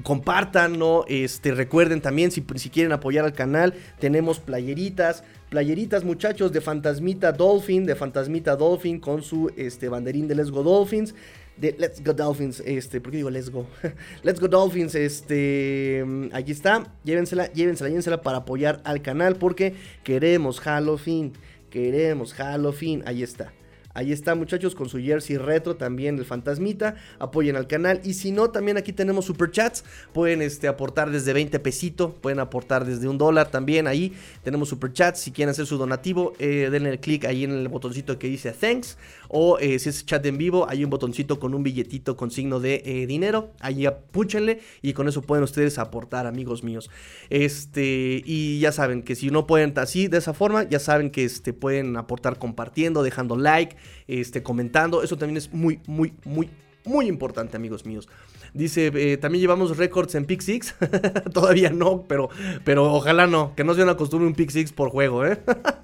compartan, 0.03 0.77
¿no? 0.77 1.05
Este, 1.07 1.53
recuerden 1.53 2.01
también, 2.01 2.29
si, 2.29 2.41
quieren 2.41 2.91
apoyar 2.91 3.23
al 3.23 3.31
canal, 3.31 3.73
tenemos 3.99 4.39
playeritas, 4.39 5.23
playeritas 5.49 6.03
muchachos 6.03 6.51
de 6.51 6.59
Fantasmita 6.59 7.31
Dolphin, 7.31 7.85
de 7.85 7.95
Fantasmita 7.95 8.57
Dolphin 8.57 8.99
con 8.99 9.23
su 9.23 9.49
este, 9.55 9.87
banderín 9.87 10.27
de 10.27 10.35
Let's 10.35 10.51
Go 10.51 10.61
Dolphins 10.61 11.15
de 11.57 11.75
Let's 11.77 12.03
Go 12.03 12.13
Dolphins, 12.13 12.61
este, 12.65 12.99
¿por 12.99 13.11
qué 13.11 13.17
digo 13.17 13.29
Let's 13.29 13.49
Go? 13.49 13.67
Let's 14.23 14.39
Go 14.39 14.47
Dolphins, 14.47 14.95
este, 14.95 16.03
aquí 16.33 16.51
está, 16.51 16.83
llévensela, 17.03 17.51
llévensela, 17.53 17.89
llévensela 17.89 18.21
para 18.21 18.39
apoyar 18.39 18.81
al 18.83 19.01
canal 19.01 19.35
porque 19.35 19.73
queremos 20.03 20.59
Halloween, 20.59 21.33
queremos 21.69 22.33
Halloween, 22.33 23.03
ahí 23.05 23.23
está. 23.23 23.53
Ahí 23.95 24.11
está, 24.11 24.35
muchachos, 24.35 24.75
con 24.75 24.89
su 24.89 24.99
jersey 24.99 25.37
retro 25.37 25.77
también 25.77 26.17
el 26.17 26.25
fantasmita. 26.25 26.95
Apoyen 27.17 27.55
al 27.55 27.65
canal. 27.65 28.01
Y 28.03 28.13
si 28.13 28.31
no, 28.31 28.49
también 28.49 28.75
aquí 28.75 28.91
tenemos 28.91 29.23
super 29.23 29.51
chats. 29.51 29.85
Pueden 30.13 30.41
este, 30.41 30.67
aportar 30.67 31.11
desde 31.11 31.31
20 31.31 31.59
pesitos. 31.59 32.13
Pueden 32.13 32.39
aportar 32.39 32.85
desde 32.85 33.07
un 33.07 33.17
dólar 33.17 33.51
también. 33.51 33.87
Ahí 33.87 34.13
tenemos 34.43 34.67
super 34.67 34.91
chats. 34.91 35.21
Si 35.21 35.31
quieren 35.31 35.51
hacer 35.51 35.65
su 35.65 35.77
donativo, 35.77 36.33
eh, 36.39 36.67
denle 36.69 36.99
clic 36.99 37.23
ahí 37.23 37.45
en 37.45 37.51
el 37.51 37.67
botoncito 37.69 38.19
que 38.19 38.27
dice 38.27 38.51
thanks. 38.51 38.97
O 39.29 39.59
eh, 39.59 39.79
si 39.79 39.87
es 39.87 40.05
chat 40.05 40.25
en 40.25 40.37
vivo, 40.37 40.67
hay 40.69 40.83
un 40.83 40.89
botoncito 40.89 41.39
con 41.39 41.53
un 41.53 41.63
billetito 41.63 42.17
con 42.17 42.31
signo 42.31 42.59
de 42.59 42.83
eh, 42.85 43.07
dinero. 43.07 43.51
Ahí 43.61 43.85
apúchenle 43.85 44.59
y 44.81 44.91
con 44.91 45.07
eso 45.07 45.21
pueden 45.21 45.45
ustedes 45.45 45.79
aportar, 45.79 46.27
amigos 46.27 46.63
míos. 46.63 46.89
Este, 47.29 48.21
y 48.25 48.59
ya 48.59 48.73
saben 48.73 49.03
que 49.03 49.15
si 49.15 49.29
no 49.29 49.47
pueden 49.47 49.73
así, 49.77 50.07
de 50.07 50.17
esa 50.17 50.33
forma, 50.33 50.63
ya 50.63 50.79
saben 50.79 51.09
que 51.09 51.23
este, 51.23 51.53
pueden 51.53 51.97
aportar 51.97 52.37
compartiendo, 52.37 53.03
dejando 53.03 53.35
like, 53.35 53.75
este, 54.07 54.43
comentando. 54.43 55.03
Eso 55.03 55.17
también 55.17 55.37
es 55.37 55.53
muy, 55.53 55.79
muy, 55.87 56.13
muy, 56.23 56.49
muy 56.85 57.07
importante, 57.07 57.57
amigos 57.57 57.85
míos. 57.85 58.07
Dice, 58.53 58.89
eh, 58.95 59.17
también 59.17 59.41
llevamos 59.41 59.77
récords 59.77 60.15
en 60.15 60.25
Pick 60.25 60.39
Six. 60.39 60.75
Todavía 61.33 61.71
no, 61.71 62.05
pero, 62.07 62.29
pero 62.63 62.93
ojalá 62.93 63.27
no. 63.27 63.53
Que 63.53 63.65
no 63.65 63.73
se 63.73 63.83
una 63.83 63.97
costumbre 63.97 64.27
un 64.27 64.33
Pick 64.33 64.49
Six 64.49 64.71
por 64.71 64.89
juego, 64.89 65.25
¿eh? 65.25 65.39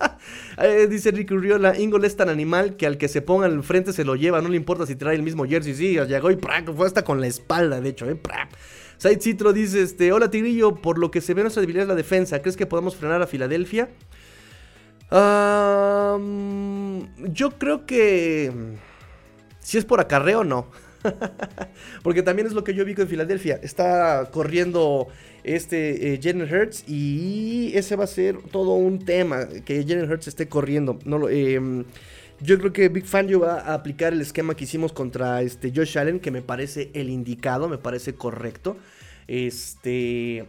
eh 0.57 0.87
dice 0.89 1.11
Ricky 1.11 1.35
Riola, 1.35 1.77
Ingol 1.77 2.05
es 2.05 2.15
tan 2.15 2.29
animal 2.29 2.77
que 2.77 2.87
al 2.87 2.97
que 2.97 3.09
se 3.09 3.21
ponga 3.21 3.45
al 3.47 3.61
frente 3.63 3.91
se 3.91 4.05
lo 4.05 4.15
lleva. 4.15 4.41
No 4.41 4.47
le 4.47 4.55
importa 4.55 4.85
si 4.85 4.95
trae 4.95 5.15
el 5.15 5.21
mismo 5.21 5.45
jersey. 5.45 5.73
Sí, 5.73 5.97
llegó 6.07 6.31
y 6.31 6.37
fue 6.37 6.87
hasta 6.87 7.03
con 7.03 7.19
la 7.19 7.27
espalda, 7.27 7.81
de 7.81 7.89
hecho, 7.89 8.09
¿eh? 8.09 8.17
Side 9.01 9.19
Citro 9.19 9.51
dice, 9.51 9.81
este, 9.81 10.13
hola 10.13 10.29
Tigrillo, 10.29 10.75
por 10.75 10.97
lo 10.97 11.09
que 11.09 11.21
se 11.21 11.33
ve 11.33 11.41
nuestra 11.41 11.59
debilidad 11.59 11.83
es 11.83 11.89
la 11.89 11.95
defensa. 11.95 12.41
¿Crees 12.41 12.55
que 12.55 12.67
podemos 12.67 12.95
frenar 12.95 13.21
a 13.21 13.27
Filadelfia? 13.27 13.89
Yo 17.33 17.51
creo 17.57 17.85
que... 17.85 18.51
Si 19.59 19.77
es 19.77 19.85
por 19.85 19.99
acarreo, 19.99 20.43
no. 20.43 20.67
Porque 22.03 22.23
también 22.23 22.47
es 22.47 22.53
lo 22.53 22.63
que 22.63 22.73
yo 22.73 22.85
vi 22.85 22.95
con 22.95 23.07
Filadelfia. 23.07 23.59
Está 23.61 24.29
corriendo 24.31 25.07
este 25.43 26.13
eh, 26.13 26.19
Jalen 26.21 26.51
Hurts 26.51 26.83
y 26.87 27.71
ese 27.75 27.95
va 27.95 28.05
a 28.05 28.07
ser 28.07 28.37
todo 28.51 28.73
un 28.73 29.03
tema, 29.05 29.47
que 29.65 29.83
Jalen 29.83 30.11
Hurts 30.11 30.27
esté 30.27 30.47
corriendo. 30.47 30.99
No 31.05 31.17
lo, 31.17 31.29
em, 31.29 31.85
yo 32.39 32.57
creo 32.57 32.73
que 32.73 32.89
Big 32.89 33.05
Fan 33.05 33.27
va 33.41 33.59
a 33.59 33.73
aplicar 33.73 34.13
el 34.13 34.21
esquema 34.21 34.55
que 34.55 34.63
hicimos 34.63 34.93
contra 34.93 35.41
este 35.41 35.71
Josh 35.75 35.97
Allen, 35.97 36.19
que 36.19 36.31
me 36.31 36.41
parece 36.41 36.89
el 36.93 37.09
indicado, 37.09 37.69
me 37.69 37.77
parece 37.77 38.15
correcto. 38.15 38.77
Este... 39.27 40.45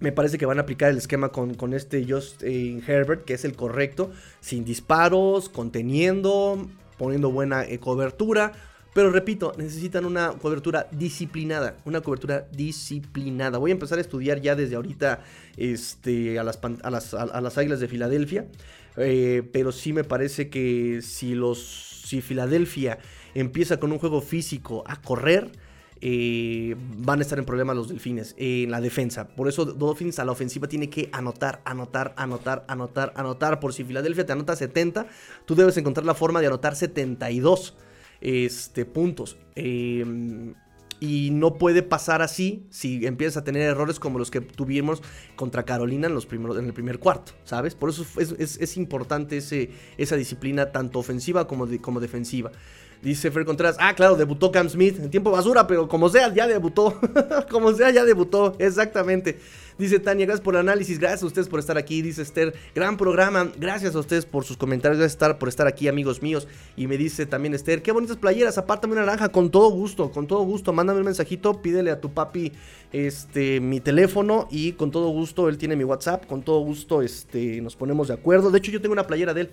Me 0.00 0.12
parece 0.12 0.38
que 0.38 0.46
van 0.46 0.58
a 0.58 0.62
aplicar 0.62 0.90
el 0.90 0.98
esquema 0.98 1.30
con, 1.30 1.54
con 1.54 1.72
este 1.72 2.04
Justin 2.08 2.82
Herbert, 2.86 3.24
que 3.24 3.34
es 3.34 3.44
el 3.44 3.54
correcto, 3.54 4.10
sin 4.40 4.64
disparos, 4.64 5.48
conteniendo, 5.48 6.66
poniendo 6.98 7.30
buena 7.30 7.64
eh, 7.64 7.78
cobertura, 7.78 8.52
pero 8.94 9.10
repito, 9.10 9.52
necesitan 9.58 10.04
una 10.04 10.30
cobertura 10.30 10.86
disciplinada. 10.92 11.76
Una 11.84 12.00
cobertura 12.00 12.46
disciplinada. 12.52 13.58
Voy 13.58 13.72
a 13.72 13.74
empezar 13.74 13.98
a 13.98 14.00
estudiar 14.00 14.40
ya 14.40 14.54
desde 14.54 14.76
ahorita 14.76 15.20
este, 15.56 16.38
a, 16.38 16.44
las, 16.44 16.60
a, 16.62 17.40
las, 17.40 17.58
Águilas 17.58 17.80
de 17.80 17.88
Filadelfia. 17.88 18.46
Eh, 18.96 19.42
pero 19.52 19.72
sí 19.72 19.92
me 19.92 20.04
parece 20.04 20.48
que 20.48 21.00
si, 21.02 21.34
los, 21.34 22.02
si 22.06 22.20
Filadelfia 22.20 23.00
empieza 23.34 23.80
con 23.80 23.90
un 23.90 23.98
juego 23.98 24.20
físico 24.20 24.84
a 24.86 25.02
correr, 25.02 25.50
eh, 26.06 26.76
van 26.98 27.20
a 27.20 27.22
estar 27.22 27.38
en 27.38 27.46
problemas 27.46 27.74
los 27.74 27.88
delfines 27.88 28.34
en 28.36 28.70
la 28.70 28.82
defensa. 28.82 29.26
Por 29.26 29.48
eso 29.48 29.64
Dolphins 29.64 30.18
a 30.18 30.26
la 30.26 30.32
ofensiva 30.32 30.68
tiene 30.68 30.90
que 30.90 31.08
anotar, 31.12 31.62
anotar, 31.64 32.12
anotar, 32.18 32.62
anotar, 32.68 33.14
anotar. 33.16 33.58
Por 33.58 33.72
si 33.72 33.84
Filadelfia 33.84 34.26
te 34.26 34.32
anota 34.32 34.54
70, 34.54 35.06
tú 35.46 35.54
debes 35.54 35.78
encontrar 35.78 36.04
la 36.04 36.12
forma 36.12 36.42
de 36.42 36.48
anotar 36.48 36.76
72 36.76 37.74
este, 38.20 38.84
puntos. 38.84 39.38
Em, 39.54 40.52
y 41.00 41.30
no 41.30 41.56
puede 41.56 41.82
pasar 41.82 42.20
así 42.20 42.66
si 42.68 43.06
empiezas 43.06 43.38
a 43.38 43.44
tener 43.44 43.62
errores 43.62 43.98
como 43.98 44.18
los 44.18 44.30
que 44.30 44.42
tuvimos 44.42 45.02
contra 45.36 45.64
Carolina 45.64 46.06
en, 46.06 46.14
los 46.14 46.26
primeros, 46.26 46.58
en 46.58 46.66
el 46.66 46.74
primer 46.74 46.98
cuarto, 46.98 47.32
¿sabes? 47.44 47.74
Por 47.74 47.88
eso 47.88 48.04
es, 48.18 48.76
importante 48.76 49.38
ese, 49.38 49.70
esa 49.96 50.16
disciplina 50.16 50.70
tanto 50.70 50.98
ofensiva 50.98 51.46
como, 51.46 51.66
como 51.80 51.98
defensiva. 51.98 52.52
Dice 53.04 53.30
Fer 53.30 53.44
Contreras, 53.44 53.76
ah, 53.78 53.94
claro, 53.94 54.16
debutó 54.16 54.50
Cam 54.50 54.66
Smith 54.70 54.98
en 54.98 55.10
tiempo 55.10 55.30
basura, 55.30 55.66
pero 55.66 55.88
como 55.88 56.08
sea, 56.08 56.32
ya 56.32 56.46
debutó. 56.46 56.98
como 57.50 57.70
sea, 57.74 57.90
ya 57.90 58.02
debutó, 58.02 58.56
exactamente. 58.58 59.38
Dice 59.76 59.98
Tania, 59.98 60.24
gracias 60.24 60.42
por 60.42 60.54
el 60.54 60.60
análisis, 60.60 60.98
gracias 60.98 61.22
a 61.22 61.26
ustedes 61.26 61.48
por 61.48 61.60
estar 61.60 61.76
aquí. 61.76 62.00
Dice 62.00 62.22
Esther, 62.22 62.54
gran 62.74 62.96
programa, 62.96 63.52
gracias 63.58 63.94
a 63.94 63.98
ustedes 63.98 64.24
por 64.24 64.44
sus 64.44 64.56
comentarios, 64.56 64.98
gracias 64.98 65.34
por 65.34 65.50
estar 65.50 65.66
aquí, 65.66 65.86
amigos 65.86 66.22
míos. 66.22 66.48
Y 66.78 66.86
me 66.86 66.96
dice 66.96 67.26
también 67.26 67.52
Esther, 67.52 67.82
qué 67.82 67.92
bonitas 67.92 68.16
playeras, 68.16 68.56
apártame 68.56 68.94
una 68.94 69.02
naranja, 69.02 69.28
con 69.28 69.50
todo 69.50 69.68
gusto, 69.68 70.10
con 70.10 70.26
todo 70.26 70.40
gusto. 70.40 70.72
Mándame 70.72 71.00
un 71.00 71.04
mensajito, 71.04 71.60
pídele 71.60 71.90
a 71.90 72.00
tu 72.00 72.14
papi 72.14 72.52
este, 72.90 73.60
mi 73.60 73.80
teléfono 73.80 74.48
y 74.50 74.72
con 74.72 74.90
todo 74.90 75.10
gusto, 75.10 75.50
él 75.50 75.58
tiene 75.58 75.76
mi 75.76 75.84
WhatsApp, 75.84 76.24
con 76.24 76.42
todo 76.42 76.60
gusto 76.60 77.02
este, 77.02 77.60
nos 77.60 77.76
ponemos 77.76 78.08
de 78.08 78.14
acuerdo. 78.14 78.50
De 78.50 78.56
hecho, 78.56 78.70
yo 78.70 78.80
tengo 78.80 78.94
una 78.94 79.06
playera 79.06 79.34
de 79.34 79.42
él. 79.42 79.50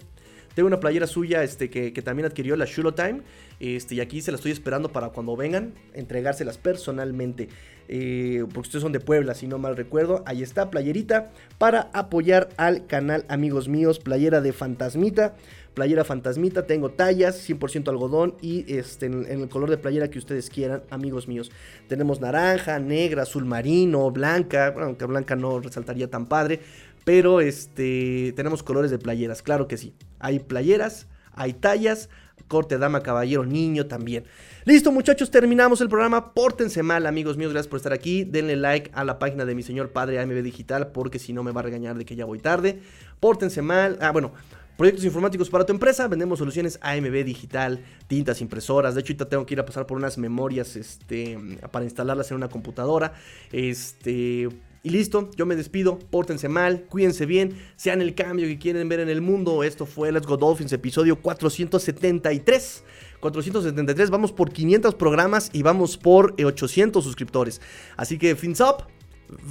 Tengo 0.55 0.67
una 0.67 0.79
playera 0.79 1.07
suya 1.07 1.43
este, 1.43 1.69
que, 1.69 1.91
también 2.01 2.25
adquirió 2.25 2.55
la 2.55 2.65
Shulo 2.65 2.93
Time. 2.93 3.21
Este, 3.59 3.95
y 3.95 3.99
aquí 3.99 4.21
se 4.21 4.31
la 4.31 4.37
estoy 4.37 4.51
esperando 4.51 4.91
para 4.91 5.09
cuando 5.09 5.35
vengan, 5.35 5.73
entregárselas 5.93 6.57
personalmente. 6.57 7.49
Eh, 7.87 8.45
porque 8.45 8.67
ustedes 8.67 8.81
son 8.81 8.91
de 8.91 8.99
Puebla, 8.99 9.35
si 9.35 9.47
no 9.47 9.57
mal 9.57 9.77
recuerdo. 9.77 10.23
Ahí 10.25 10.41
está, 10.43 10.69
playerita 10.69 11.31
para 11.57 11.89
apoyar 11.93 12.49
al 12.57 12.85
canal, 12.87 13.25
amigos 13.29 13.67
míos. 13.67 13.99
Playera 13.99 14.41
de 14.41 14.53
Fantasmita. 14.53 15.35
Playera 15.73 16.03
Fantasmita, 16.03 16.67
tengo 16.67 16.91
tallas, 16.91 17.47
100% 17.49 17.87
algodón 17.87 18.35
y 18.41 18.75
este, 18.75 19.05
en, 19.05 19.25
el 19.25 19.47
color 19.47 19.69
de 19.69 19.77
playera 19.77 20.09
que 20.09 20.19
ustedes 20.19 20.49
quieran, 20.49 20.83
amigos 20.89 21.29
míos. 21.29 21.49
Tenemos 21.87 22.19
naranja, 22.19 22.77
negra, 22.79 23.23
azul 23.23 23.45
marino, 23.45 24.11
blanca, 24.11 24.71
bueno, 24.71 24.87
aunque 24.87 25.05
blanca 25.05 25.37
no 25.37 25.61
resaltaría 25.61 26.09
tan 26.09 26.25
padre, 26.25 26.59
pero 27.03 27.41
este, 27.41 28.33
tenemos 28.35 28.63
colores 28.63 28.91
de 28.91 28.99
playeras, 28.99 29.41
claro 29.41 29.67
que 29.67 29.77
sí. 29.77 29.93
Hay 30.19 30.39
playeras, 30.39 31.07
hay 31.33 31.53
tallas, 31.53 32.09
corte, 32.47 32.77
dama, 32.77 33.01
caballero, 33.01 33.45
niño 33.45 33.87
también. 33.87 34.25
Listo, 34.65 34.91
muchachos, 34.91 35.31
terminamos 35.31 35.81
el 35.81 35.89
programa. 35.89 36.33
Pórtense 36.33 36.83
mal, 36.83 37.05
amigos 37.05 37.37
míos, 37.37 37.51
gracias 37.53 37.69
por 37.69 37.77
estar 37.77 37.93
aquí. 37.93 38.25
Denle 38.25 38.57
like 38.57 38.91
a 38.93 39.03
la 39.03 39.19
página 39.19 39.45
de 39.45 39.55
mi 39.55 39.63
señor 39.63 39.91
padre 39.91 40.19
AMB 40.19 40.43
Digital, 40.43 40.91
porque 40.91 41.17
si 41.17 41.33
no 41.33 41.43
me 41.43 41.51
va 41.51 41.61
a 41.61 41.63
regañar 41.63 41.97
de 41.97 42.05
que 42.05 42.15
ya 42.15 42.25
voy 42.25 42.39
tarde. 42.39 42.81
Pórtense 43.19 43.61
mal. 43.61 43.97
Ah, 44.01 44.11
bueno. 44.11 44.33
Proyectos 44.77 45.05
informáticos 45.05 45.47
para 45.49 45.63
tu 45.63 45.73
empresa, 45.73 46.07
vendemos 46.07 46.39
soluciones 46.39 46.79
AMB 46.81 47.23
digital, 47.23 47.83
tintas, 48.07 48.41
impresoras. 48.41 48.95
De 48.95 49.01
hecho, 49.01 49.11
ahorita 49.11 49.29
tengo 49.29 49.45
que 49.45 49.53
ir 49.53 49.59
a 49.59 49.65
pasar 49.65 49.85
por 49.85 49.95
unas 49.95 50.17
memorias 50.17 50.75
este, 50.75 51.37
para 51.71 51.85
instalarlas 51.85 52.31
en 52.31 52.37
una 52.37 52.47
computadora. 52.49 53.13
Este, 53.51 54.49
y 54.83 54.89
listo, 54.89 55.29
yo 55.35 55.45
me 55.45 55.55
despido, 55.55 55.99
pórtense 55.99 56.49
mal, 56.49 56.85
cuídense 56.89 57.25
bien, 57.25 57.55
sean 57.75 58.01
el 58.01 58.15
cambio 58.15 58.47
que 58.47 58.57
quieren 58.57 58.89
ver 58.89 58.99
en 58.99 59.09
el 59.09 59.21
mundo. 59.21 59.63
Esto 59.63 59.85
fue 59.85 60.11
Let's 60.11 60.25
Go 60.25 60.37
Dolphins, 60.37 60.73
episodio 60.73 61.21
473. 61.21 62.83
473, 63.19 64.09
vamos 64.09 64.31
por 64.31 64.51
500 64.51 64.95
programas 64.95 65.51
y 65.53 65.61
vamos 65.61 65.97
por 65.97 66.33
800 66.43 67.03
suscriptores. 67.03 67.61
Así 67.95 68.17
que, 68.17 68.35
fins 68.35 68.59
up, 68.59 68.87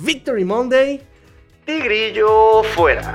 Victory 0.05 0.44
Monday, 0.44 1.01
Tigrillo 1.65 2.65
fuera. 2.74 3.15